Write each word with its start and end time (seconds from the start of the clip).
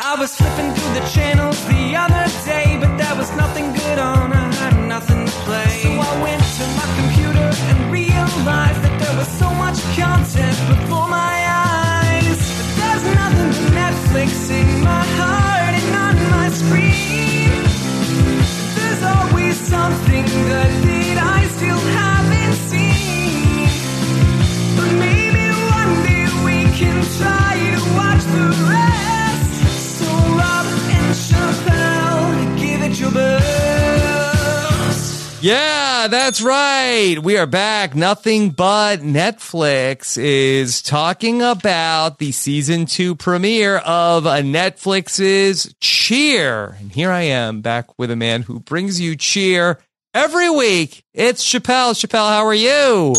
I 0.00 0.14
was 0.14 0.32
flipping 0.36 0.72
through 0.74 0.94
the 0.94 1.06
channels 1.08 1.58
the 1.66 1.96
other 1.96 2.30
day, 2.44 2.78
but 2.80 2.96
there 2.96 3.16
was 3.16 3.34
nothing 3.36 3.72
good 3.72 3.98
on. 3.98 4.32
I 4.32 4.54
had 4.54 4.86
nothing 4.86 5.26
to 5.26 5.32
play. 5.42 5.82
So 5.82 5.90
I 5.90 6.22
went 6.22 6.40
to 6.40 6.64
my 6.78 6.86
computer 6.94 7.50
and 7.68 7.90
realized 7.90 8.80
that 8.82 8.96
there 9.02 9.16
was 9.18 9.26
so 9.26 9.52
much 9.54 9.82
content 9.98 10.56
before 10.70 11.08
my 11.08 11.34
eyes. 11.50 12.38
But 12.58 12.68
there's 12.78 13.06
nothing 13.20 13.50
but 13.50 13.72
Netflix 13.74 14.50
in 14.50 14.84
my 14.84 15.04
heart 15.18 15.74
and 15.82 15.90
on 16.06 16.16
my 16.30 16.48
screen. 16.50 17.66
There's 18.78 19.02
always 19.02 19.56
something 19.58 20.24
that 20.46 20.97
Chappelle, 33.12 33.38
give 33.38 33.96
it 33.96 34.02
your 34.02 34.78
best. 34.88 35.42
Yeah, 35.42 36.08
that's 36.08 36.40
right. 36.42 37.16
We 37.22 37.36
are 37.38 37.46
back. 37.46 37.94
Nothing 37.94 38.50
but 38.50 39.00
Netflix 39.00 40.18
is 40.20 40.82
talking 40.82 41.42
about 41.42 42.18
the 42.18 42.32
season 42.32 42.86
two 42.86 43.14
premiere 43.14 43.76
of 43.78 44.26
a 44.26 44.40
Netflix's 44.40 45.74
Cheer. 45.80 46.76
And 46.80 46.90
here 46.92 47.10
I 47.10 47.22
am 47.22 47.60
back 47.60 47.98
with 47.98 48.10
a 48.10 48.16
man 48.16 48.42
who 48.42 48.60
brings 48.60 49.00
you 49.00 49.14
cheer 49.16 49.78
every 50.14 50.50
week. 50.50 51.04
It's 51.14 51.44
Chappelle. 51.44 51.92
Chappelle, 51.94 52.28
how 52.28 52.44
are 52.46 52.54
you? 52.54 53.14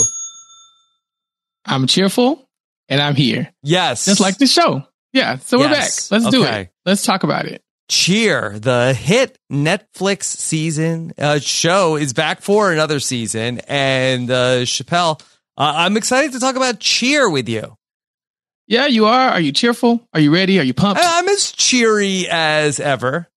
I'm 1.65 1.87
cheerful 1.87 2.49
and 2.89 3.01
I'm 3.01 3.15
here. 3.15 3.51
Yes. 3.63 4.05
Just 4.05 4.19
like 4.21 4.37
the 4.37 4.47
show. 4.47 4.83
Yeah. 5.13 5.37
So 5.37 5.57
we're 5.59 5.69
Yes. 5.69 6.09
back. 6.09 6.19
Let's 6.21 6.31
do 6.31 6.43
it. 6.43 6.69
Let's 6.85 7.03
talk 7.05 7.23
about 7.23 7.45
it. 7.45 7.63
Cheer, 7.89 8.57
the 8.59 8.93
hit 8.93 9.37
Netflix 9.51 10.23
season 10.23 11.11
uh, 11.17 11.39
show, 11.39 11.95
is 11.95 12.13
back 12.13 12.41
for 12.41 12.71
another 12.71 12.99
season. 12.99 13.59
And 13.67 14.29
uh, 14.29 14.61
Chappelle, 14.61 15.19
uh, 15.58 15.73
I'm 15.75 15.97
excited 15.97 16.33
to 16.33 16.39
talk 16.39 16.55
about 16.55 16.80
Cheer 16.80 17.30
with 17.30 17.49
you. 17.49 17.75
Yeah, 18.67 18.86
you 18.86 19.05
are. 19.08 19.30
Are 19.31 19.39
you 19.39 19.52
cheerful? 19.52 20.08
Are 20.14 20.19
you 20.19 20.31
ready? 20.31 20.59
Are 20.59 20.64
you 20.64 20.75
pumped? 20.75 21.02
I- 21.03 21.19
I'm 21.19 21.27
as 21.27 21.52
cheery 21.52 22.27
as 22.30 22.80
ever. 22.80 23.27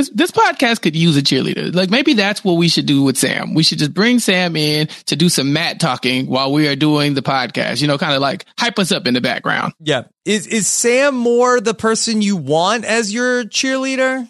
This 0.00 0.08
this 0.14 0.30
podcast 0.30 0.80
could 0.80 0.96
use 0.96 1.18
a 1.18 1.22
cheerleader. 1.22 1.74
Like 1.74 1.90
maybe 1.90 2.14
that's 2.14 2.42
what 2.42 2.54
we 2.54 2.68
should 2.68 2.86
do 2.86 3.02
with 3.02 3.18
Sam. 3.18 3.52
We 3.52 3.62
should 3.62 3.78
just 3.78 3.92
bring 3.92 4.18
Sam 4.18 4.56
in 4.56 4.88
to 5.06 5.16
do 5.16 5.28
some 5.28 5.52
mat 5.52 5.78
talking 5.78 6.26
while 6.26 6.52
we 6.52 6.68
are 6.68 6.76
doing 6.76 7.12
the 7.12 7.20
podcast. 7.20 7.82
You 7.82 7.86
know, 7.86 7.98
kind 7.98 8.14
of 8.14 8.22
like 8.22 8.46
hype 8.58 8.78
us 8.78 8.92
up 8.92 9.06
in 9.06 9.12
the 9.12 9.20
background. 9.20 9.74
Yeah. 9.78 10.04
Is 10.24 10.46
is 10.46 10.66
Sam 10.66 11.14
more 11.14 11.60
the 11.60 11.74
person 11.74 12.22
you 12.22 12.38
want 12.38 12.86
as 12.86 13.12
your 13.12 13.44
cheerleader? 13.44 14.26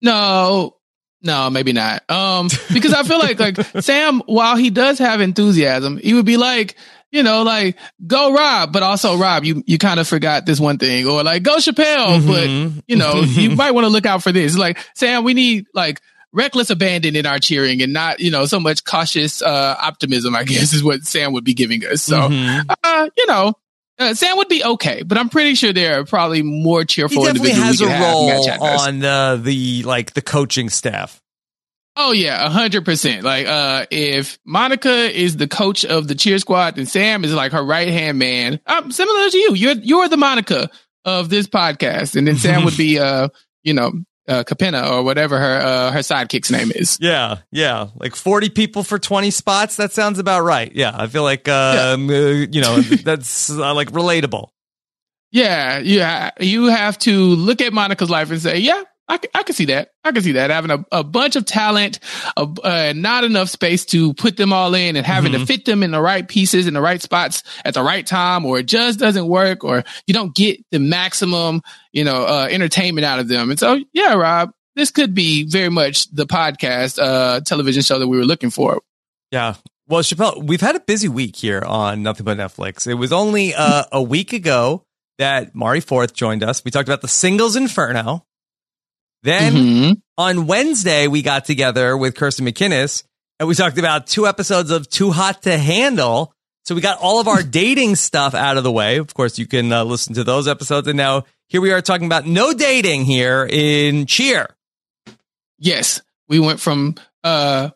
No, 0.00 0.76
no, 1.20 1.50
maybe 1.50 1.74
not. 1.74 2.10
Um, 2.10 2.48
because 2.72 2.94
I 2.94 3.02
feel 3.02 3.18
like 3.18 3.38
like 3.38 3.56
Sam, 3.82 4.22
while 4.24 4.56
he 4.56 4.70
does 4.70 4.98
have 4.98 5.20
enthusiasm, 5.20 5.98
he 5.98 6.14
would 6.14 6.26
be 6.26 6.38
like, 6.38 6.74
you 7.14 7.22
know, 7.22 7.42
like 7.44 7.76
go 8.06 8.34
Rob, 8.34 8.72
but 8.72 8.82
also 8.82 9.16
Rob, 9.16 9.44
you 9.44 9.62
you 9.66 9.78
kind 9.78 10.00
of 10.00 10.06
forgot 10.08 10.44
this 10.44 10.58
one 10.60 10.78
thing, 10.78 11.06
or 11.06 11.22
like 11.22 11.42
go 11.42 11.56
Chappelle, 11.56 12.20
Mhm. 12.20 12.26
but 12.26 12.82
you 12.88 12.96
know, 12.96 13.20
you 13.22 13.50
might 13.50 13.70
want 13.70 13.84
to 13.84 13.88
look 13.90 14.04
out 14.06 14.22
for 14.22 14.32
this. 14.32 14.58
Like 14.58 14.78
Sam, 14.94 15.24
we 15.24 15.32
need 15.34 15.66
like 15.74 16.00
reckless 16.32 16.68
abandon 16.70 17.14
in 17.14 17.26
our 17.26 17.38
cheering 17.38 17.80
and 17.80 17.92
not 17.92 18.18
you 18.18 18.30
know 18.30 18.44
so 18.46 18.58
much 18.58 18.82
cautious 18.84 19.40
uh 19.40 19.76
optimism. 19.80 20.34
I 20.34 20.42
guess 20.44 20.72
is 20.72 20.82
what 20.82 21.04
Sam 21.04 21.32
would 21.32 21.44
be 21.44 21.54
giving 21.54 21.84
us. 21.86 22.02
So, 22.02 22.16
Mhm. 22.28 22.64
uh, 22.82 23.08
you 23.16 23.26
know. 23.26 23.54
Uh, 23.96 24.12
Sam 24.12 24.36
would 24.38 24.48
be 24.48 24.64
okay, 24.64 25.04
but 25.06 25.16
I'm 25.18 25.28
pretty 25.28 25.54
sure 25.54 25.72
there 25.72 26.00
are 26.00 26.04
probably 26.04 26.42
more 26.42 26.84
cheerful. 26.84 27.26
he 27.26 27.30
cheerful 27.30 27.44
definitely 27.44 27.50
individuals 27.62 27.78
has 27.78 28.02
a 28.02 28.10
role 28.12 28.26
match 28.26 28.48
at 28.48 28.60
us. 28.60 28.86
on 28.88 28.98
the 28.98 29.40
the 29.40 29.84
like 29.84 30.14
the 30.14 30.20
coaching 30.20 30.68
staff. 30.68 31.20
Oh 31.96 32.12
yeah, 32.12 32.44
a 32.44 32.48
hundred 32.50 32.84
percent. 32.84 33.22
Like, 33.22 33.46
uh, 33.46 33.86
if 33.90 34.38
Monica 34.44 34.90
is 34.90 35.36
the 35.36 35.46
coach 35.46 35.84
of 35.84 36.08
the 36.08 36.14
cheer 36.14 36.38
squad, 36.38 36.76
then 36.76 36.86
Sam 36.86 37.24
is 37.24 37.32
like 37.32 37.52
her 37.52 37.64
right 37.64 37.88
hand 37.88 38.18
man. 38.18 38.58
Um, 38.66 38.90
similar 38.90 39.30
to 39.30 39.38
you, 39.38 39.54
you're 39.54 39.76
you're 39.76 40.08
the 40.08 40.16
Monica 40.16 40.70
of 41.04 41.28
this 41.28 41.46
podcast, 41.46 42.16
and 42.16 42.26
then 42.26 42.36
Sam 42.36 42.64
would 42.64 42.76
be, 42.76 42.98
uh, 42.98 43.28
you 43.62 43.74
know, 43.74 43.92
uh, 44.26 44.42
Capenna 44.42 44.90
or 44.90 45.02
whatever 45.04 45.38
her 45.38 45.60
uh, 45.60 45.92
her 45.92 46.00
sidekick's 46.00 46.50
name 46.50 46.72
is. 46.74 46.98
Yeah, 47.00 47.38
yeah, 47.52 47.88
like 47.94 48.16
forty 48.16 48.48
people 48.50 48.82
for 48.82 48.98
twenty 48.98 49.30
spots. 49.30 49.76
That 49.76 49.92
sounds 49.92 50.18
about 50.18 50.42
right. 50.42 50.72
Yeah, 50.74 50.92
I 50.94 51.06
feel 51.06 51.22
like 51.22 51.48
um, 51.48 52.10
uh, 52.10 52.12
you 52.12 52.60
know 52.60 52.80
that's 53.04 53.50
uh, 53.50 53.72
like 53.72 53.92
relatable. 53.92 54.48
Yeah, 55.30 55.78
yeah. 55.78 56.30
You 56.38 56.66
have 56.66 56.96
to 57.00 57.12
look 57.12 57.60
at 57.60 57.72
Monica's 57.72 58.08
life 58.08 58.30
and 58.30 58.40
say, 58.40 58.58
yeah, 58.58 58.82
I, 59.06 59.18
I 59.34 59.42
can 59.42 59.54
see 59.54 59.66
that. 59.66 59.90
I 60.02 60.12
can 60.12 60.22
see 60.22 60.32
that 60.32 60.48
having 60.50 60.70
a, 60.70 60.84
a 60.90 61.04
bunch 61.04 61.36
of 61.36 61.44
talent, 61.44 61.98
a, 62.38 62.40
uh, 62.64 62.92
not 62.96 63.24
enough 63.24 63.50
space 63.50 63.84
to 63.86 64.14
put 64.14 64.36
them 64.38 64.52
all 64.52 64.74
in, 64.74 64.96
and 64.96 65.04
having 65.04 65.32
to 65.32 65.38
Mhm. 65.40 65.46
fit 65.46 65.64
them 65.66 65.82
in 65.82 65.90
the 65.90 66.00
right 66.00 66.26
pieces 66.26 66.66
in 66.66 66.72
the 66.72 66.80
right 66.80 67.02
spots 67.02 67.42
at 67.66 67.74
the 67.74 67.82
right 67.82 68.06
time, 68.06 68.46
or 68.46 68.58
it 68.58 68.66
just 68.66 68.98
doesn't 68.98 69.26
work, 69.26 69.62
or 69.62 69.84
you 70.06 70.14
don't 70.14 70.34
get 70.34 70.64
the 70.70 70.78
maximum, 70.78 71.60
you 71.92 72.02
know, 72.04 72.24
uh, 72.24 72.48
entertainment 72.50 73.04
out 73.04 73.18
of 73.18 73.28
them. 73.28 73.50
And 73.50 73.58
so, 73.58 73.78
yeah, 73.92 74.14
Rob, 74.14 74.52
this 74.74 74.90
could 74.90 75.14
be 75.14 75.44
very 75.44 75.68
much 75.68 76.10
the 76.10 76.26
podcast, 76.26 76.98
uh, 76.98 77.40
television 77.42 77.82
show 77.82 77.98
that 77.98 78.08
we 78.08 78.16
were 78.16 78.24
looking 78.24 78.50
for. 78.50 78.80
Yeah. 79.30 79.54
Well, 79.86 80.00
Chappelle, 80.00 80.42
we've 80.42 80.62
had 80.62 80.76
a 80.76 80.80
busy 80.80 81.08
week 81.08 81.36
here 81.36 81.60
on 81.60 82.02
Nothing 82.02 82.24
But 82.24 82.38
Netflix. 82.38 82.86
It 82.86 82.94
was 82.94 83.12
only 83.12 83.54
uh, 83.54 83.84
a 83.92 84.02
week 84.02 84.32
ago 84.32 84.82
that 85.18 85.54
Mari 85.54 85.80
Forth 85.80 86.14
joined 86.14 86.42
us. 86.42 86.64
We 86.64 86.70
talked 86.70 86.88
about 86.88 87.02
the 87.02 87.08
Singles 87.08 87.54
Inferno. 87.54 88.24
Then 89.24 89.52
Mhm. 89.54 90.02
on 90.18 90.46
Wednesday, 90.46 91.08
we 91.08 91.22
got 91.22 91.44
together 91.46 91.96
with 91.96 92.14
Kirsten 92.14 92.46
McInnes 92.46 93.02
and 93.40 93.48
we 93.48 93.54
talked 93.56 93.78
about 93.78 94.06
two 94.06 94.26
episodes 94.28 94.70
of 94.70 94.88
Too 94.88 95.10
Hot 95.10 95.42
to 95.42 95.58
Handle. 95.58 96.32
So 96.66 96.74
we 96.74 96.80
got 96.80 96.98
all 97.00 97.20
of 97.20 97.26
our 97.26 97.42
dating 97.60 97.96
stuff 97.96 98.34
out 98.34 98.56
of 98.58 98.64
the 98.64 98.70
way. 98.72 98.98
Of 98.98 99.12
course, 99.14 99.38
you 99.38 99.46
can 99.46 99.72
uh, 99.72 99.82
listen 99.84 100.14
to 100.14 100.24
those 100.24 100.46
episodes. 100.46 100.86
And 100.88 100.96
now 100.96 101.24
here 101.48 101.60
we 101.60 101.72
are 101.72 101.80
talking 101.82 102.06
about 102.06 102.26
no 102.26 102.52
dating 102.52 103.06
here 103.06 103.48
in 103.50 104.06
Cheer. 104.06 104.54
Yes, 105.58 106.00
we 106.28 106.38
went 106.38 106.60
from 106.60 106.94
uh 107.22 107.70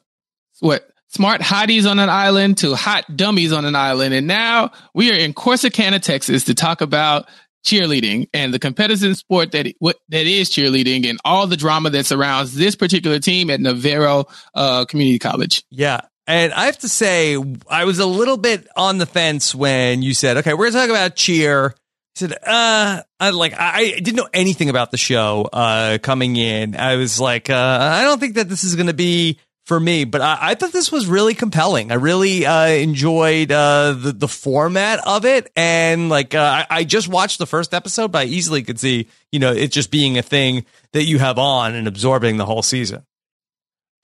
what 0.60 0.88
smart 1.08 1.40
hotties 1.40 1.90
on 1.90 1.98
an 1.98 2.10
island 2.10 2.58
to 2.58 2.74
hot 2.74 3.16
dummies 3.16 3.52
on 3.52 3.64
an 3.64 3.74
island, 3.76 4.12
and 4.14 4.26
now 4.26 4.72
we 4.94 5.10
are 5.10 5.14
in 5.16 5.32
Corsicana, 5.32 6.00
Texas, 6.00 6.44
to 6.44 6.54
talk 6.54 6.80
about 6.82 7.26
cheerleading 7.64 8.28
and 8.32 8.52
the 8.55 8.58
competitive 8.58 9.16
sport 9.16 9.52
that 9.52 9.66
what 9.78 9.96
that 10.08 10.26
is 10.26 10.50
cheerleading 10.50 11.08
and 11.08 11.19
all 11.25 11.46
the 11.46 11.56
drama 11.56 11.90
that 11.90 12.06
surrounds 12.06 12.55
this 12.55 12.75
particular 12.75 13.19
team 13.19 13.50
at 13.50 13.60
Navarro 13.60 14.26
uh, 14.55 14.84
Community 14.84 15.19
College. 15.19 15.64
Yeah. 15.70 16.00
And 16.26 16.52
I 16.52 16.66
have 16.66 16.78
to 16.81 16.88
say, 16.90 17.43
I 17.70 17.87
was 17.87 17.99
a 18.00 18.06
little 18.06 18.37
bit 18.37 18.69
on 18.76 18.99
the 18.99 19.06
fence 19.06 19.55
when 19.55 20.02
you 20.02 20.12
said, 20.12 20.37
okay, 20.38 20.52
we're 20.52 20.70
going 20.70 20.72
to 20.72 20.78
talk 20.78 20.90
about 20.90 21.16
cheer. 21.16 21.75
I 21.75 22.19
said, 22.19 22.32
uh, 22.32 23.02
I 23.19 23.31
like, 23.31 23.55
I 23.58 23.78
I 23.78 24.00
didn't 24.00 24.16
know 24.16 24.28
anything 24.34 24.69
about 24.69 24.90
the 24.90 24.99
show, 24.99 25.49
uh, 25.50 25.96
coming 25.99 26.37
in. 26.37 26.76
I 26.76 26.96
was 26.96 27.19
like, 27.19 27.49
uh, 27.49 27.78
I 27.81 28.04
don't 28.04 28.19
think 28.20 28.34
that 28.34 28.49
this 28.49 28.62
is 28.62 28.75
going 28.75 28.88
to 28.88 28.94
be 28.94 29.38
for 29.68 29.78
me, 29.78 30.04
but 30.04 30.22
I, 30.22 30.38
I 30.40 30.54
thought 30.54 30.72
this 30.72 30.90
was 30.90 31.06
really 31.06 31.34
compelling. 31.34 31.92
I 31.92 31.96
really 31.96 32.46
uh, 32.46 32.68
enjoyed 32.68 33.52
uh, 33.52 33.92
the 33.92 34.12
the 34.12 34.26
format 34.26 35.06
of 35.06 35.26
it, 35.26 35.52
and 35.54 36.08
like 36.08 36.34
uh, 36.34 36.64
I, 36.70 36.78
I 36.78 36.84
just 36.84 37.06
watched 37.06 37.38
the 37.38 37.46
first 37.46 37.74
episode, 37.74 38.10
but 38.10 38.22
I 38.22 38.24
easily 38.24 38.62
could 38.62 38.80
see 38.80 39.08
you 39.30 39.38
know 39.38 39.52
it 39.52 39.70
just 39.70 39.90
being 39.90 40.16
a 40.16 40.22
thing 40.22 40.64
that 40.94 41.04
you 41.04 41.18
have 41.18 41.38
on 41.38 41.74
and 41.74 41.86
absorbing 41.86 42.38
the 42.38 42.46
whole 42.46 42.62
season. 42.62 43.04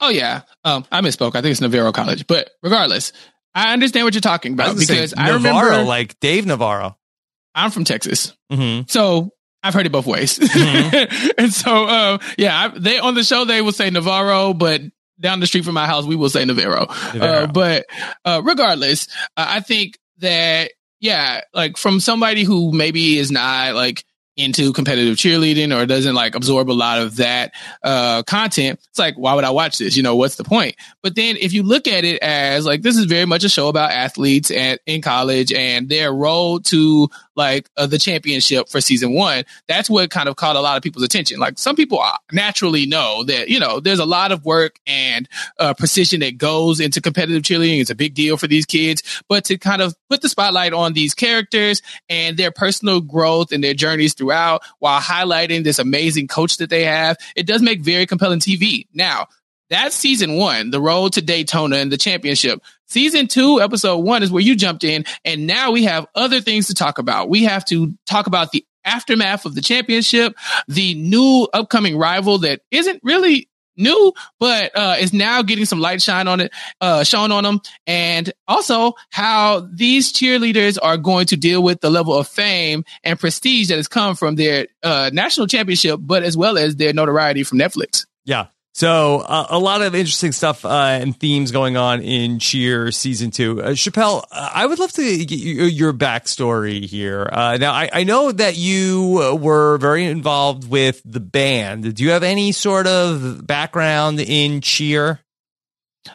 Oh 0.01 0.11
yeah, 0.11 0.43
um, 0.65 0.85
I 0.93 1.01
misspoke. 1.01 1.35
I 1.35 1.41
think 1.41 1.53
it's 1.53 1.63
Navarro 1.63 1.93
College, 1.93 2.27
but 2.27 2.51
regardless, 2.63 3.13
I 3.55 3.73
understand 3.73 4.05
what 4.05 4.13
you're 4.13 4.21
talking 4.21 4.53
about 4.53 4.67
gonna 4.67 4.81
because 4.81 5.15
I 5.17 5.31
Navarro, 5.31 5.67
remember 5.67 5.89
like 5.89 6.21
Dave 6.21 6.45
Navarro. 6.45 6.99
I'm 7.55 7.71
from 7.71 7.85
Texas, 7.85 8.37
hmm 8.53 8.83
so 8.87 9.33
I've 9.63 9.73
heard 9.73 9.87
it 9.87 9.93
both 9.93 10.07
ways. 10.07 10.39
Mm-hmm. 10.39 11.33
and 11.39 11.51
so, 11.51 11.87
uh, 11.87 12.19
yeah, 12.37 12.55
I, 12.55 12.79
they 12.79 12.99
on 12.99 13.15
the 13.15 13.25
show 13.25 13.47
they 13.47 13.63
will 13.63 13.73
say 13.73 13.89
Navarro, 13.89 14.53
but 14.53 14.83
down 15.21 15.41
the 15.41 15.47
street 15.47 15.65
from 15.65 15.75
my 15.75 15.87
house 15.87 16.05
we 16.05 16.17
will 16.17 16.31
say 16.31 16.45
Navarro. 16.45 16.87
Navarro. 17.15 17.45
Uh, 17.45 17.47
but 17.47 17.87
uh, 18.25 18.43
regardless, 18.45 19.09
uh, 19.37 19.47
I 19.49 19.61
think 19.61 19.99
that 20.19 20.73
yeah, 21.01 21.43
like 21.53 21.77
from 21.77 22.01
somebody 22.01 22.45
who 22.45 22.73
maybe 22.73 23.19
is 23.19 23.31
not 23.31 23.75
like 23.75 24.05
into 24.37 24.73
competitive 24.73 25.17
cheerleading 25.17 25.77
or 25.77 25.87
doesn't 25.87 26.15
like 26.15 26.35
absorb 26.35 26.71
a 26.71 26.73
lot 26.73 26.99
of 27.01 27.17
that 27.17 27.53
uh 27.83 28.23
content 28.25 28.81
it's 28.91 28.99
like 28.99 29.15
why 29.17 29.35
would 29.35 29.45
i 29.45 29.51
watch 29.51 29.79
this? 29.79 29.97
You 29.97 30.03
know 30.03 30.17
what's 30.17 30.37
the 30.37 30.45
point? 30.45 30.77
But 31.03 31.15
then 31.15 31.37
if 31.37 31.53
you 31.53 31.63
look 31.63 31.87
at 31.87 32.05
it 32.05 32.23
as 32.23 32.67
like 32.67 32.83
this 32.83 32.97
is 32.97 33.07
very 33.07 33.27
much 33.27 33.45
a 33.45 33.49
show 33.49 33.69
about 33.69 33.91
athletes 33.91 34.51
at 34.51 34.81
in 34.87 35.03
college 35.03 35.53
and 35.53 35.89
their 35.89 36.13
role 36.13 36.61
to 36.61 37.09
like 37.37 37.69
uh, 37.77 37.87
the 37.87 37.99
championship 37.99 38.69
for 38.69 38.81
season 38.81 39.15
one 39.15 39.45
that's 39.69 39.89
what 39.89 40.11
kind 40.11 40.29
of 40.29 40.37
caught 40.37 40.57
a 40.57 40.61
lot 40.61 40.77
of 40.77 40.83
people's 40.83 41.05
attention. 41.05 41.39
Like 41.39 41.59
some 41.59 41.77
people 41.77 42.01
uh, 42.01 42.17
naturally 42.33 42.87
know 42.87 43.25
that 43.25 43.49
you 43.49 43.59
know 43.59 43.81
there's 43.81 43.99
a 43.99 44.05
lot 44.05 44.33
of 44.33 44.45
work 44.45 44.79
and 44.87 45.29
uh, 45.59 45.75
precision 45.75 46.21
that 46.21 46.39
goes 46.39 46.81
into 46.81 47.01
competitive 47.01 47.43
cheerleading. 47.43 47.81
It's 47.81 47.91
a 47.91 47.95
big 47.95 48.15
deal 48.15 48.37
for 48.37 48.47
these 48.47 48.67
kids. 48.67 49.03
But 49.29 49.45
to 49.47 49.59
kind 49.59 49.83
of 49.83 49.95
put 50.09 50.23
the 50.23 50.29
spotlight 50.29 50.73
on 50.73 50.93
these 50.93 51.15
characters 51.15 51.83
and 52.09 52.37
their 52.37 52.51
personal 52.51 53.01
growth 53.01 53.53
and 53.53 53.63
their 53.63 53.75
journeys 53.75 54.15
throughout 54.25 54.63
while 54.79 55.01
highlighting 55.01 55.65
this 55.65 55.79
amazing 55.79 56.27
coach 56.27 56.57
that 56.59 56.71
they 56.71 56.85
have 56.85 57.17
it 57.37 57.47
does 57.47 57.63
make 57.63 57.81
very 57.81 58.07
compelling 58.07 58.41
tv 58.41 58.87
now 58.95 59.27
that's 59.71 59.97
season 59.97 60.37
one, 60.37 60.71
the 60.71 60.81
road 60.81 61.15
to 61.15 61.23
Daytona 61.23 61.77
and 61.77 61.91
the 61.91 61.97
championship. 61.97 62.63
Season 62.87 63.27
two, 63.27 63.61
episode 63.61 63.99
one 63.99 64.23
is 64.23 64.31
where 64.31 64.43
you 64.43 64.55
jumped 64.57 64.85
in. 64.85 65.05
And 65.25 65.47
now 65.47 65.73
we 65.73 65.85
have 65.85 66.07
other 66.15 66.41
things 66.41 66.67
to 66.67 66.75
talk 66.75 66.99
about. 66.99 67.29
We 67.29 67.45
have 67.45 67.65
to 67.67 67.95
talk 68.07 68.27
about 68.27 68.53
the 68.53 68.65
aftermath 68.85 69.47
of 69.47 69.55
the 69.55 69.63
championship, 69.63 70.37
the 70.69 70.95
new 70.95 71.49
upcoming 71.53 71.97
rival 71.97 72.39
that 72.39 72.61
isn't 72.71 73.01
really 73.03 73.49
new, 73.77 74.13
but 74.39 74.77
uh, 74.77 74.97
is 74.99 75.13
now 75.13 75.43
getting 75.43 75.65
some 75.65 75.81
light 75.81 76.03
shine 76.03 76.29
on 76.29 76.41
it, 76.41 76.53
uh, 76.81 77.05
shown 77.05 77.33
on 77.33 77.45
them, 77.45 77.61
and 77.87 78.33
also 78.49 78.95
how 79.11 79.69
these 79.73 80.13
cheerleaders 80.13 80.79
are 80.83 80.97
going 80.97 81.27
to 81.27 81.37
deal 81.37 81.63
with 81.63 81.81
the 81.81 81.91
level 81.91 82.15
of 82.15 82.29
fame 82.29 82.85
and 83.03 83.19
prestige 83.19 83.69
that 83.69 83.77
has 83.77 83.89
come 83.89 84.15
from 84.15 84.37
their 84.37 84.67
uh, 84.83 85.11
national 85.13 85.47
championship, 85.47 86.01
but 86.03 86.23
as 86.23 86.37
well 86.37 86.59
as 86.59 86.77
their 86.77 86.93
notoriety 86.93 87.43
from 87.43 87.59
Netflix. 87.59 88.07
Yeah. 88.25 88.47
So 88.75 89.21
uh, 89.21 89.47
a 89.51 89.59
lot 89.59 89.83
of 89.83 89.95
interesting 89.95 90.33
stuff 90.33 90.65
uh, 90.65 90.99
and 91.01 91.19
themes 91.19 91.53
going 91.53 91.77
on 91.77 92.03
in 92.03 92.41
Cheer 92.41 92.91
season 92.91 93.31
two. 93.31 93.63
Uh, 93.63 93.69
Chappelle, 93.71 94.25
uh, 94.33 94.51
I 94.53 94.67
would 94.67 94.81
love 94.81 94.91
to 94.93 95.25
get 95.25 95.39
you, 95.39 95.65
your 95.65 95.93
backstory 95.93 96.85
here. 96.85 97.29
Uh, 97.31 97.57
now, 97.57 97.73
I, 97.73 97.89
I 97.93 98.03
know 98.03 98.33
that 98.33 98.57
you 98.57 99.21
uh, 99.23 99.35
were 99.37 99.79
very 99.79 100.05
involved 100.05 100.69
with 100.69 101.01
the 101.05 101.21
band. 101.21 101.95
Do 101.95 102.03
you 102.03 102.11
have 102.11 102.25
any 102.25 102.51
sort 102.51 102.89
of 102.89 103.47
background 103.47 104.19
in 104.19 104.61
Cheer? 104.61 105.21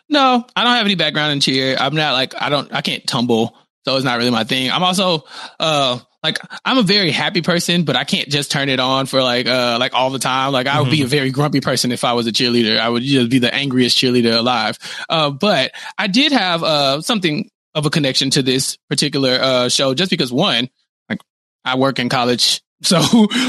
No, 0.10 0.46
I 0.54 0.64
don't 0.64 0.76
have 0.76 0.86
any 0.86 0.96
background 0.96 1.34
in 1.34 1.40
cheer. 1.40 1.78
I'm 1.80 1.96
not 1.96 2.14
like 2.14 2.40
I 2.40 2.50
don't 2.50 2.72
I 2.74 2.82
can't 2.82 3.08
tumble, 3.08 3.58
so 3.86 3.96
it's 3.96 4.06
not 4.06 4.18
really 4.18 4.30
my 4.30 4.44
thing. 4.44 4.70
I'm 4.70 4.84
also 4.84 5.24
uh 5.60 6.00
like 6.24 6.38
I'm 6.66 6.78
a 6.78 6.84
very 6.84 7.12
happy 7.12 7.42
person, 7.42 7.84
but 7.84 7.96
I 7.96 8.04
can't 8.04 8.28
just 8.30 8.52
turn 8.52 8.70
it 8.70 8.80
on 8.80 9.06
for 9.06 9.22
like 9.24 9.48
uh 9.48 9.78
like 9.80 9.94
all 9.94 10.10
the 10.10 10.20
time. 10.20 10.52
Like 10.52 10.68
I 10.68 10.82
would 10.82 10.92
be 10.92 11.02
a 11.04 11.08
very 11.08 11.32
grumpy 11.32 11.62
person 11.62 11.92
if 11.92 12.04
I 12.04 12.14
was 12.14 12.28
a 12.28 12.32
cheerleader. 12.32 12.78
I 12.80 12.90
would 12.90 13.04
just 13.04 13.30
be 13.30 13.40
the 13.40 13.54
angriest 13.54 13.98
cheerleader 13.98 14.38
alive. 14.38 14.78
Uh 15.10 15.30
but 15.30 15.72
I 15.98 16.08
did 16.08 16.32
have 16.32 16.64
uh 16.64 17.02
something 17.02 17.50
of 17.76 17.86
a 17.86 17.90
connection 17.90 18.30
to 18.32 18.42
this 18.42 18.78
particular 18.90 19.38
uh 19.42 19.70
show 19.70 19.94
just 19.94 20.10
because 20.12 20.32
one, 20.32 20.70
like 21.10 21.22
I 21.64 21.76
work 21.78 22.00
in 22.00 22.10
college 22.10 22.62
so 22.82 22.98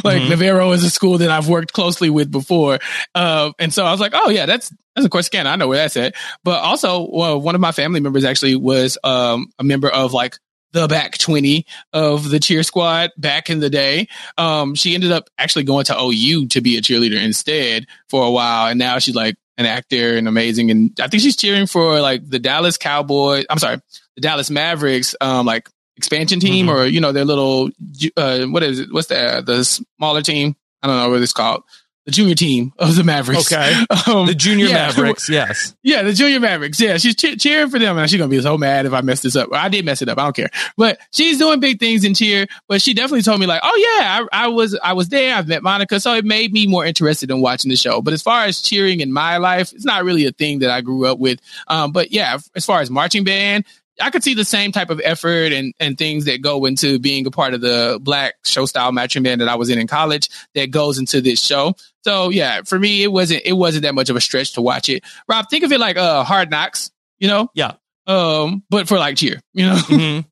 like 0.05 0.23
Mhm. 0.23 0.29
Navarro 0.31 0.73
is 0.73 0.83
a 0.83 0.91
school 0.91 1.19
that 1.19 1.31
I've 1.31 1.49
worked 1.49 1.73
closely 1.73 2.11
with 2.11 2.31
before. 2.33 2.81
Uh, 3.15 3.53
and 3.61 3.73
so 3.73 3.85
I 3.85 3.93
was 3.93 4.01
like, 4.01 4.11
oh 4.15 4.29
yeah, 4.29 4.45
that's, 4.47 4.73
that's 4.97 5.05
of 5.05 5.11
course 5.13 5.29
Corsicana. 5.29 5.47
I 5.47 5.55
know 5.57 5.69
where 5.69 5.79
that's 5.79 5.97
at. 5.97 6.17
But 6.43 6.59
also, 6.65 7.09
well, 7.09 7.41
one 7.41 7.55
of 7.55 7.61
my 7.61 7.71
family 7.71 8.01
members 8.01 8.25
actually 8.25 8.57
was, 8.57 8.99
um, 9.05 9.47
a 9.61 9.63
member 9.63 9.89
of 9.89 10.13
like 10.13 10.37
the 10.73 10.87
back 10.89 11.19
20 11.19 11.67
of 11.93 12.31
the 12.31 12.39
cheer 12.39 12.63
squad 12.63 13.11
back 13.17 13.51
in 13.51 13.59
the 13.61 13.71
day. 13.71 14.07
Um, 14.39 14.75
she 14.75 14.95
ended 14.95 15.13
up 15.13 15.29
actually 15.39 15.65
going 15.65 15.85
to 15.87 15.97
OU 15.99 16.47
to 16.49 16.61
be 16.61 16.77
a 16.77 16.81
cheerleader 16.83 17.23
instead 17.23 17.87
for 18.09 18.25
a 18.25 18.31
while. 18.31 18.69
And 18.69 18.79
now 18.79 18.99
she's 18.99 19.15
like 19.15 19.37
an 19.59 19.67
actor 19.67 20.17
and 20.17 20.29
amazing. 20.29 20.71
And 20.71 20.99
I 21.01 21.09
think 21.09 21.23
she's 21.23 21.37
cheering 21.37 21.67
for 21.67 22.01
like 22.01 22.29
the 22.29 22.39
Dallas 22.39 22.77
Cowboys. 22.77 23.47
I'm 23.51 23.59
sorry, 23.59 23.81
the 24.15 24.21
Dallas 24.21 24.49
Mavericks, 24.51 25.15
um, 25.21 25.45
like 25.47 25.69
expansion 25.97 26.41
team 26.41 26.67
Mhm. 26.67 26.71
or, 26.71 26.87
you 26.87 27.01
know, 27.01 27.13
their 27.13 27.25
little, 27.27 27.69
uh, 28.17 28.45
what 28.45 28.63
is 28.63 28.79
it? 28.81 28.93
What's 28.93 29.09
the, 29.09 29.43
the 29.45 29.65
smaller 29.65 30.23
team? 30.23 30.57
I 30.83 30.87
don't 30.87 30.97
know 30.97 31.11
what 31.11 31.21
it's 31.21 31.33
called. 31.35 31.63
The 32.11 32.17
junior 32.17 32.35
team 32.35 32.73
of 32.79 32.97
the 32.97 33.05
Mavericks. 33.05 33.53
Okay. 33.53 33.73
Um, 34.11 34.27
The 34.27 34.35
Junior 34.35 34.67
yeah, 34.67 34.87
Mavericks, 34.87 35.29
yes. 35.29 35.77
yeah, 35.83 36.03
the 36.03 36.13
Junior 36.13 36.41
Mavericks. 36.41 36.81
Yeah, 36.81 36.97
she's 36.97 37.15
che- 37.15 37.37
cheering 37.37 37.71
for 37.71 37.79
them, 37.79 37.97
and 37.99 38.11
she's 38.11 38.19
gonna 38.19 38.31
be 38.31 38.41
so 38.41 38.57
mad 38.57 38.87
if 38.87 38.93
I 38.93 39.03
mess 39.03 39.21
this 39.21 39.37
up. 39.37 39.53
I 39.53 39.69
did 39.69 39.85
mess 39.85 40.01
it 40.03 40.09
up. 40.09 40.19
I 40.19 40.25
don't 40.25 40.35
care. 40.35 40.51
But 40.77 40.99
she's 41.13 41.39
doing 41.39 41.61
big 41.61 41.79
things 41.79 42.03
in 42.03 42.15
cheer. 42.15 42.47
But 42.67 42.83
she 42.83 42.95
definitely 42.95 43.23
told 43.23 43.39
me 43.41 43.47
like, 43.47 43.61
oh 43.63 43.77
yeah, 43.99 44.27
I, 44.33 44.45
I 44.45 44.49
was 44.49 44.79
I 44.83 44.95
was 44.95 45.11
there. 45.11 45.35
I've 45.37 45.49
met 45.49 45.63
Monica, 45.63 46.01
so 46.01 46.15
it 46.15 46.25
made 46.25 46.53
me 46.53 46.67
more 46.67 46.85
interested 46.85 47.31
in 47.31 47.41
watching 47.41 47.69
the 47.69 47.77
show. 47.77 48.01
But 48.01 48.15
as 48.15 48.23
far 48.23 48.45
as 48.45 48.61
cheering 48.63 49.01
in 49.01 49.13
my 49.13 49.37
life, 49.37 49.73
it's 49.73 49.85
not 49.85 50.05
really 50.05 50.27
a 50.27 50.33
thing 50.33 50.61
that 50.61 50.71
I 50.71 50.81
grew 50.81 51.07
up 51.07 51.19
with. 51.19 51.41
Um, 51.69 51.93
but 51.93 52.11
yeah, 52.11 52.39
as 52.57 52.65
far 52.65 52.81
as 52.81 52.91
marching 52.91 53.25
band. 53.25 53.65
I 54.01 54.11
could 54.11 54.23
see 54.25 54.35
the 54.35 54.45
same 54.45 54.73
type 54.73 54.91
of 54.91 55.01
effort 55.05 55.53
and, 55.53 55.75
and 55.81 55.97
things 55.99 56.25
that 56.25 56.41
go 56.43 56.65
into 56.65 56.99
being 56.99 57.27
a 57.27 57.31
part 57.31 57.55
of 57.55 57.61
the 57.61 57.99
black 58.01 58.35
show 58.45 58.67
style 58.67 58.93
marching 58.93 59.23
band 59.23 59.41
that 59.41 59.49
I 59.49 59.55
was 59.57 59.69
in 59.71 59.79
in 59.79 59.87
college 59.87 60.29
that 60.55 60.71
goes 60.71 60.99
into 60.99 61.21
this 61.21 61.43
show. 61.45 61.75
So 62.03 62.31
yeah, 62.31 62.63
for 62.63 62.79
me, 62.79 63.03
it 63.03 63.13
wasn't 63.13 63.43
it 63.45 63.53
wasn't 63.53 63.83
that 63.83 63.95
much 63.95 64.09
of 64.11 64.17
a 64.17 64.21
stretch 64.21 64.55
to 64.55 64.63
watch 64.63 64.89
it. 64.89 65.05
Rob, 65.29 65.49
think 65.51 65.65
of 65.65 65.73
it 65.73 65.81
like 65.81 65.97
uh 65.97 66.25
Hard 66.25 66.51
Knocks, 66.51 66.91
you 67.19 67.29
know? 67.29 67.51
Yeah. 67.55 67.73
Um, 68.07 68.63
but 68.71 68.89
for 68.89 68.99
like 68.99 69.17
cheer, 69.17 69.41
you 69.53 69.67
know? 69.67 69.77
Mhm. 69.77 70.25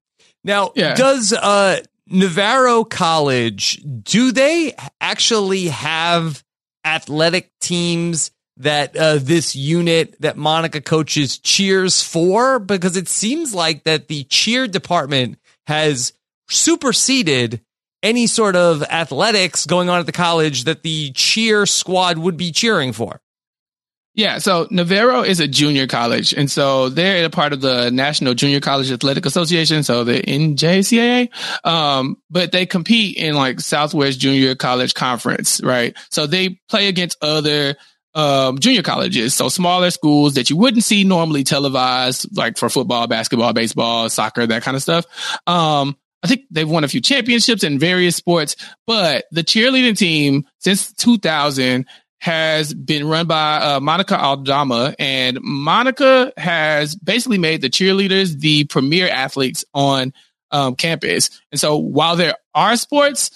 Now, 0.45 0.73
Yeah. 0.77 0.95
does 0.95 1.33
uh, 1.33 1.81
Navarro 2.07 2.85
College 2.85 3.81
do 4.03 4.33
they 4.33 4.75
actually 5.01 5.69
have 5.69 6.43
athletic 6.85 7.51
teams 7.61 8.31
that 8.59 8.97
uh, 8.97 9.19
this 9.21 9.57
unit 9.57 10.21
that 10.21 10.37
Monica 10.37 10.81
coaches 10.81 11.39
cheers 11.39 12.03
for? 12.03 12.59
Because 12.59 12.97
it 12.97 13.09
seems 13.09 13.55
like 13.55 13.85
that 13.85 14.09
the 14.09 14.25
cheer 14.25 14.67
department 14.67 15.39
has 15.67 16.13
superseded 16.49 17.61
any 18.03 18.27
sort 18.27 18.57
of 18.57 18.83
athletics 18.85 19.67
going 19.67 19.89
on 19.89 20.01
at 20.01 20.07
the 20.07 20.13
college 20.13 20.65
that 20.65 20.83
the 20.83 21.11
cheer 21.13 21.67
squad 21.67 22.19
would 22.19 22.37
be 22.37 22.53
cheering 22.53 22.93
for. 22.93 23.21
Yeah, 24.15 24.39
so 24.39 24.67
Navarro 24.73 25.23
is 25.23 25.39
a 25.39 25.47
junior 25.47 25.87
college, 25.87 26.33
and 26.35 26.51
so 26.51 26.89
they're 26.89 27.25
a 27.25 27.31
part 27.31 27.53
of 27.53 27.61
the 27.61 27.89
National 27.91 28.35
Junior 28.35 28.59
College 28.59 28.91
Athletic 28.91 29.27
Association, 29.27 29.85
so 29.85 30.03
the 30.03 30.21
NJCAA. 30.21 31.29
Um, 31.65 32.17
but 32.29 32.51
they 32.51 32.67
compete 32.67 33.17
in 33.17 33.37
like 33.37 33.61
Southwest 33.61 34.19
Junior 34.19 34.57
College 34.57 34.95
Conference, 34.95 35.61
right? 35.63 35.97
So 36.11 36.27
they 36.27 36.59
play 36.69 36.89
against 36.89 37.17
other 37.23 37.77
um, 38.15 38.59
junior 38.59 38.83
colleges, 38.83 39.35
so 39.35 39.49
smaller 39.49 39.91
schools 39.91 40.35
that 40.35 40.51
you 40.51 40.57
wouldn't 40.57 40.85
see 40.85 41.05
normally 41.05 41.45
televised, 41.45 42.37
like 42.37 42.59
for 42.59 42.69
football, 42.69 43.07
basketball, 43.07 43.53
baseball, 43.53 44.09
soccer, 44.09 44.47
that 44.47 44.63
kind 44.63 44.77
of 44.77 44.83
stuff. 44.83 45.07
Um, 45.47 45.97
I 46.23 46.27
think 46.27 46.43
they've 46.51 46.69
won 46.69 46.85
a 46.85 46.89
few 46.89 47.01
championships 47.01 47.63
in 47.63 47.79
various 47.79 48.17
sports, 48.17 48.57
but 48.87 49.27
the 49.31 49.45
cheerleading 49.45 49.97
team 49.97 50.47
since 50.59 50.93
2000 50.95 51.87
has 52.21 52.75
been 52.75 53.07
run 53.07 53.27
by 53.27 53.57
uh, 53.59 53.81
Monica 53.81 54.21
Aldama, 54.21 54.95
and 54.99 55.39
Monica 55.41 56.33
has 56.37 56.97
basically 56.97 57.39
made 57.39 57.61
the 57.61 57.71
cheerleaders 57.71 58.39
the 58.41 58.65
premier 58.65 59.09
athletes 59.09 59.65
on 59.73 60.13
um, 60.51 60.75
campus. 60.75 61.31
And 61.53 61.61
so 61.61 61.77
while 61.77 62.17
there 62.17 62.35
are 62.55 62.77
sports 62.77 63.31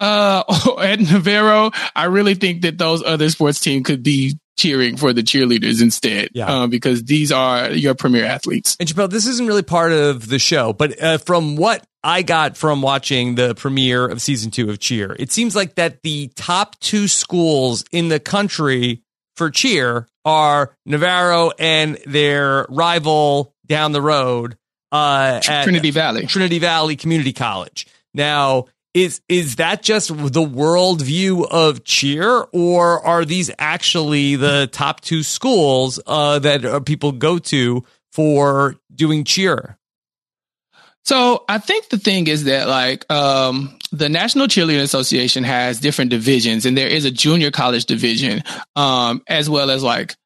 uh, 0.00 0.42
at 0.80 1.00
Navarro, 1.00 1.70
I 1.94 2.04
really 2.04 2.34
think 2.34 2.62
that 2.62 2.78
those 2.78 3.02
other 3.04 3.28
sports 3.30 3.60
team 3.60 3.82
could 3.82 4.02
be 4.02 4.38
cheering 4.56 4.96
for 4.96 5.12
the 5.12 5.22
cheerleaders 5.22 5.80
instead, 5.80 6.30
Yeah. 6.34 6.46
um, 6.62 6.70
because 6.70 7.04
these 7.04 7.30
are 7.30 7.70
your 7.70 7.94
premier 7.94 8.24
athletes. 8.24 8.76
And 8.80 8.88
Chappelle, 8.88 9.08
this 9.08 9.26
isn't 9.26 9.46
really 9.46 9.62
part 9.62 9.92
of 9.92 10.28
the 10.28 10.40
show, 10.40 10.72
but 10.72 11.00
uh, 11.00 11.18
from 11.18 11.54
what 11.54 11.84
I 12.02 12.22
got 12.22 12.56
from 12.56 12.82
watching 12.82 13.36
the 13.36 13.54
premiere 13.54 14.06
of 14.08 14.20
season 14.20 14.50
two 14.50 14.68
of 14.70 14.80
Cheer, 14.80 15.14
it 15.18 15.30
seems 15.30 15.54
like 15.54 15.76
that 15.76 16.02
the 16.02 16.32
top 16.34 16.78
two 16.80 17.06
schools 17.06 17.84
in 17.92 18.08
the 18.08 18.18
country 18.18 19.02
for 19.36 19.48
cheer 19.50 20.08
are 20.24 20.74
Navarro 20.84 21.52
and 21.58 21.96
their 22.04 22.66
rival 22.68 23.54
down 23.66 23.92
the 23.92 24.02
road 24.02 24.56
uh, 24.90 25.40
at 25.48 25.62
Trinity 25.62 25.92
Valley. 25.92 26.26
Trinity 26.26 26.58
Valley 26.58 26.96
Community 26.96 27.32
College. 27.32 27.86
Now, 28.12 28.64
is 29.04 29.20
is 29.28 29.56
that 29.56 29.82
just 29.82 30.08
the 30.08 30.42
worldview 30.42 31.46
of 31.50 31.84
cheer, 31.84 32.46
or 32.52 33.04
are 33.04 33.24
these 33.24 33.50
actually 33.58 34.36
the 34.36 34.68
top 34.72 35.00
two 35.00 35.22
schools 35.22 36.00
uh, 36.06 36.38
that 36.40 36.64
uh, 36.64 36.80
people 36.80 37.12
go 37.12 37.38
to 37.38 37.84
for 38.12 38.76
doing 38.94 39.24
cheer? 39.24 39.78
So 41.04 41.44
I 41.48 41.58
think 41.58 41.88
the 41.88 41.98
thing 41.98 42.26
is 42.26 42.44
that 42.44 42.68
like 42.68 43.10
um, 43.10 43.78
the 43.92 44.08
National 44.08 44.46
Cheerleading 44.46 44.82
Association 44.82 45.44
has 45.44 45.80
different 45.80 46.10
divisions, 46.10 46.66
and 46.66 46.76
there 46.76 46.88
is 46.88 47.04
a 47.04 47.10
junior 47.10 47.50
college 47.50 47.86
division, 47.86 48.42
um, 48.76 49.22
as 49.26 49.48
well 49.48 49.70
as 49.70 49.82
like 49.82 50.16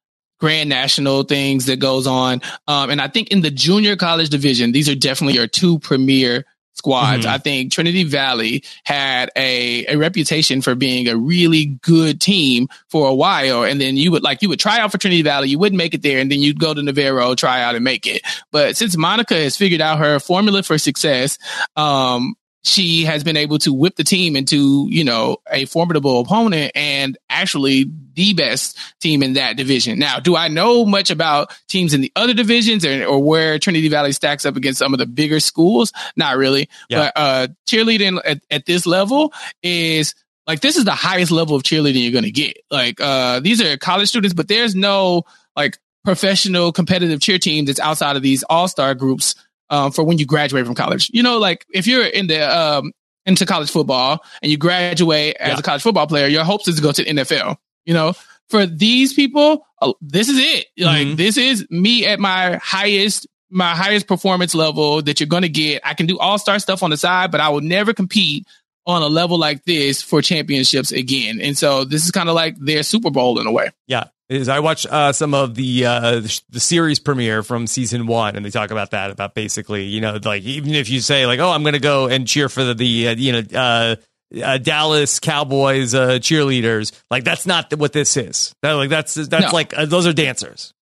grand 0.41 0.69
national 0.69 1.23
things 1.23 1.67
that 1.67 1.79
goes 1.79 2.07
on. 2.07 2.41
Um, 2.67 2.91
and 2.91 3.00
I 3.00 3.07
think 3.07 3.29
in 3.29 3.43
the 3.43 3.50
junior 3.50 3.95
college 3.95 4.29
division, 4.29 4.73
these 4.73 4.88
are 4.88 4.97
definitely 4.97 5.35
your 5.35 5.47
two 5.47 5.79
premier 5.79 6.45
squads. 6.75 7.26
Mhm. 7.26 7.31
I 7.31 7.38
think 7.38 7.73
Trinity 7.73 8.05
Valley 8.05 8.64
had 8.85 9.31
a, 9.37 9.87
a 9.87 9.97
reputation 9.97 10.62
for 10.62 10.75
being 10.75 11.09
a 11.09 11.17
really 11.17 11.67
good 11.83 12.21
team 12.21 12.69
for 12.88 13.09
a 13.09 13.14
while. 13.14 13.62
And 13.64 13.81
then 13.81 13.97
you 13.97 14.11
would 14.11 14.23
like, 14.23 14.43
you 14.43 14.49
would 14.49 14.61
try 14.61 14.79
out 14.79 14.91
for 14.91 14.99
Trinity 14.99 15.23
Valley. 15.23 15.49
You 15.49 15.59
wouldn't 15.59 15.76
make 15.79 15.95
it 15.95 16.02
there. 16.02 16.19
And 16.19 16.31
then 16.31 16.41
you'd 16.41 16.59
go 16.59 16.75
to 16.75 16.83
Navarro, 16.83 17.35
try 17.35 17.62
out 17.62 17.75
and 17.75 17.85
make 17.85 18.07
it. 18.07 18.23
But 18.50 18.76
since 18.76 18.97
Monica 18.97 19.35
has 19.35 19.57
figured 19.57 19.81
out 19.81 19.99
her 19.99 20.19
formula 20.19 20.62
for 20.62 20.79
success, 20.79 21.38
um, 21.76 22.35
she 22.64 23.04
has 23.04 23.25
been 23.25 23.37
able 23.37 23.59
to 23.59 23.73
whip 23.73 23.97
the 23.97 24.04
team 24.04 24.37
into, 24.37 24.87
you 24.88 25.04
know, 25.04 25.38
a 25.50 25.64
formidable 25.64 26.21
opponent 26.21 26.73
and 26.75 27.19
actually 27.28 27.90
the 28.14 28.35
best 28.35 28.78
team 29.00 29.23
in 29.23 29.33
that 29.33 29.57
division. 29.57 29.99
Now, 29.99 30.21
do 30.21 30.37
I 30.37 30.49
know 30.49 30.85
much 30.85 31.11
about 31.11 31.52
teams 31.69 31.92
in 31.92 32.00
the 32.00 32.12
other 32.14 32.35
divisions 32.35 32.85
or, 32.85 33.04
or 33.04 33.23
where 33.23 33.59
Trinity 33.59 33.88
Valley 33.88 34.12
stacks 34.12 34.47
up 34.47 34.57
against 34.57 34.78
some 34.78 34.92
of 34.95 34.99
the 34.99 35.07
bigger 35.07 35.40
schools? 35.40 35.92
Not 36.16 36.37
really. 36.37 36.69
Yeah. 36.88 36.99
But 36.99 37.12
uh, 37.16 37.49
cheerleading 37.69 38.21
at, 38.25 38.40
at 38.50 38.66
this 38.66 38.87
level 38.87 39.33
is 39.62 40.14
like 40.47 40.61
this 40.61 40.76
is 40.76 40.85
the 40.85 40.92
highest 40.92 41.33
level 41.33 41.57
of 41.57 41.62
cheerleading 41.62 42.02
you're 42.02 42.12
going 42.12 42.25
to 42.25 42.31
get. 42.31 42.59
Like 42.71 43.00
uh, 43.00 43.40
these 43.40 43.61
are 43.61 43.76
college 43.76 44.09
students, 44.09 44.35
but 44.35 44.49
there's 44.49 44.75
no 44.75 45.25
like 45.57 45.78
professional 46.04 46.73
competitive 46.73 47.21
cheer 47.21 47.38
team 47.38 47.64
that's 47.64 47.81
outside 47.81 48.16
of 48.16 48.23
these 48.23 48.42
all 48.45 48.69
star 48.69 48.95
groups 48.95 49.35
um, 49.73 49.91
for 49.91 50.05
when 50.05 50.19
you 50.19 50.26
graduate 50.26 50.67
from 50.67 50.76
college. 50.76 51.11
You 51.12 51.23
know, 51.25 51.38
like 51.38 51.67
if 51.73 51.88
you're 51.88 52.05
in 52.07 52.29
the 52.29 52.43
um, 52.43 52.93
into 53.26 53.45
college 53.47 53.71
football 53.71 54.23
and 54.43 54.50
you 54.52 54.57
graduate 54.59 55.37
as 55.41 55.52
Yeah. 55.55 55.59
a 55.59 55.62
college 55.62 55.83
football 55.83 56.07
player, 56.07 56.26
your 56.29 56.45
hopes 56.45 56.69
is 56.69 56.76
to 56.76 56.83
go 56.83 56.93
to 56.93 57.02
the 57.02 57.11
NFL. 57.11 57.57
You 57.87 57.95
know, 57.95 58.14
for 58.50 58.67
these 58.67 59.12
people, 59.14 59.67
uh, 59.81 59.93
this 60.00 60.29
is 60.29 60.38
it. 60.38 60.67
Like 60.79 61.07
Mhm. 61.09 61.17
this 61.17 61.37
is 61.37 61.67
me 61.71 62.07
at 62.07 62.21
my 62.21 62.59
highest 62.62 63.26
my 63.55 63.75
highest 63.75 64.07
performance 64.07 64.55
level 64.55 65.02
that 65.02 65.21
you're 65.21 65.26
going 65.26 65.43
to 65.43 65.49
get. 65.49 65.83
I 65.85 65.93
can 65.93 66.07
do 66.07 66.19
all 66.19 66.38
star 66.38 66.59
stuff 66.59 66.83
on 66.83 66.88
the 66.91 66.97
side, 66.97 67.31
but 67.31 67.38
I 67.41 67.50
will 67.50 67.61
never 67.61 67.93
compete 67.93 68.47
on 68.87 69.02
a 69.02 69.07
level 69.09 69.38
like 69.38 69.64
this 69.64 70.00
for 70.02 70.23
championships 70.23 70.91
again. 70.91 71.38
And 71.41 71.57
so 71.57 71.85
this 71.85 72.05
is 72.07 72.11
kind 72.11 72.31
of 72.31 72.35
like 72.35 72.57
their 72.59 72.83
Super 72.83 73.11
Bowl 73.11 73.38
in 73.38 73.47
a 73.47 73.52
way. 73.52 73.69
Yeah, 73.87 74.05
is 74.32 74.48
I 74.48 74.60
watch 74.60 74.86
uh, 74.86 75.12
some 75.12 75.34
of 75.34 75.54
the 75.54 75.86
uh, 75.86 76.20
the, 76.50 76.60
series 76.60 76.98
premiere 76.98 77.42
from 77.42 77.66
season 77.66 78.06
one, 78.06 78.36
and 78.36 78.44
they 78.44 78.50
talk 78.50 78.70
about 78.70 78.90
that 78.92 79.10
about 79.10 79.34
basically, 79.34 79.84
you 79.84 80.00
know, 80.00 80.18
like 80.24 80.42
even 80.42 80.74
if 80.74 80.88
you 80.88 81.00
say 81.00 81.26
like, 81.26 81.40
oh, 81.40 81.50
I'm 81.50 81.62
going 81.62 81.74
to 81.74 81.80
go 81.80 82.08
and 82.08 82.26
cheer 82.26 82.48
for 82.48 82.64
the, 82.64 82.74
the 82.74 83.08
uh, 83.08 83.14
you 83.16 83.32
know 83.32 83.42
uh, 83.54 83.96
uh, 84.42 84.58
Dallas 84.58 85.20
Cowboys 85.20 85.94
uh, 85.94 86.18
cheerleaders, 86.18 86.92
like 87.10 87.24
that's 87.24 87.46
not 87.46 87.76
what 87.76 87.92
this 87.92 88.16
is. 88.16 88.54
That, 88.62 88.72
like 88.72 88.90
that's 88.90 89.14
that's 89.14 89.46
No. 89.46 89.50
like 89.52 89.76
uh, 89.76 89.86
those 89.86 90.06
are 90.06 90.12
dancers. 90.12 90.72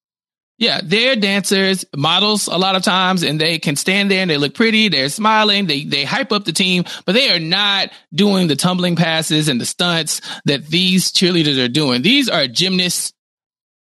Yeah, 0.59 0.83
they're 0.85 1.17
dancers, 1.17 1.87
models 1.97 2.47
a 2.47 2.59
lot 2.59 2.77
of 2.77 2.83
times, 2.83 3.23
and 3.23 3.41
they 3.41 3.59
can 3.59 3.77
stand 3.77 4.11
there 4.11 4.21
and 4.21 4.31
they 4.31 4.37
look 4.37 4.53
pretty. 4.55 4.91
They're 4.91 5.09
smiling. 5.09 5.67
They 5.67 5.85
they 5.85 6.05
hype 6.05 6.33
up 6.33 6.45
the 6.45 6.53
team, 6.53 6.85
but 7.07 7.13
they 7.13 7.31
are 7.31 7.41
not 7.41 7.91
doing 8.15 8.47
the 8.47 8.57
tumbling 8.57 8.95
passes 8.95 9.49
and 9.49 9.59
the 9.59 9.65
stunts 9.65 10.21
that 10.45 10.67
these 10.67 11.13
cheerleaders 11.13 11.63
are 11.63 11.69
doing. 11.69 12.03
These 12.03 12.29
are 12.29 12.47
gymnasts 12.47 13.15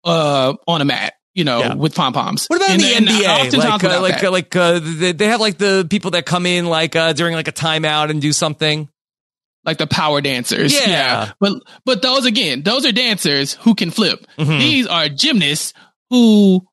uh, 0.05 0.55
on 0.67 0.81
a 0.81 0.85
mat, 0.85 1.15
you 1.35 1.45
know, 1.45 1.61
Yeah. 1.61 1.75
with 1.75 1.95
pom 1.95 2.13
poms. 2.13 2.47
What 2.47 2.57
about 2.57 2.71
in 2.71 2.81
the 2.81 3.11
NBA? 3.13 3.59
Like 3.59 3.85
uh, 3.85 4.01
like 4.01 4.25
uh, 4.25 4.31
like 4.31 4.57
uh, 4.57 4.81
they, 4.83 5.27
have 5.27 5.41
like 5.41 5.59
the 5.59 5.87
people 5.89 6.13
that 6.13 6.27
come 6.27 6.47
in 6.47 6.67
like 6.67 6.97
uh, 6.97 7.13
during 7.13 7.35
like 7.35 7.49
a 7.49 7.53
timeout 7.53 8.11
and 8.11 8.21
do 8.21 8.33
something. 8.33 8.89
like 9.65 9.77
the 9.79 9.87
power 9.87 10.21
dancers. 10.23 10.73
Yeah. 10.73 11.33
But 11.39 11.63
but 11.85 12.01
those 12.03 12.25
again, 12.27 12.63
those 12.63 12.87
are 12.87 12.93
dancers 12.93 13.55
who 13.61 13.75
can 13.75 13.91
flip. 13.91 14.27
Mhm. 14.39 14.59
These 14.59 14.87
are 14.87 15.09
gymnasts 15.11 15.75
who 16.09 16.67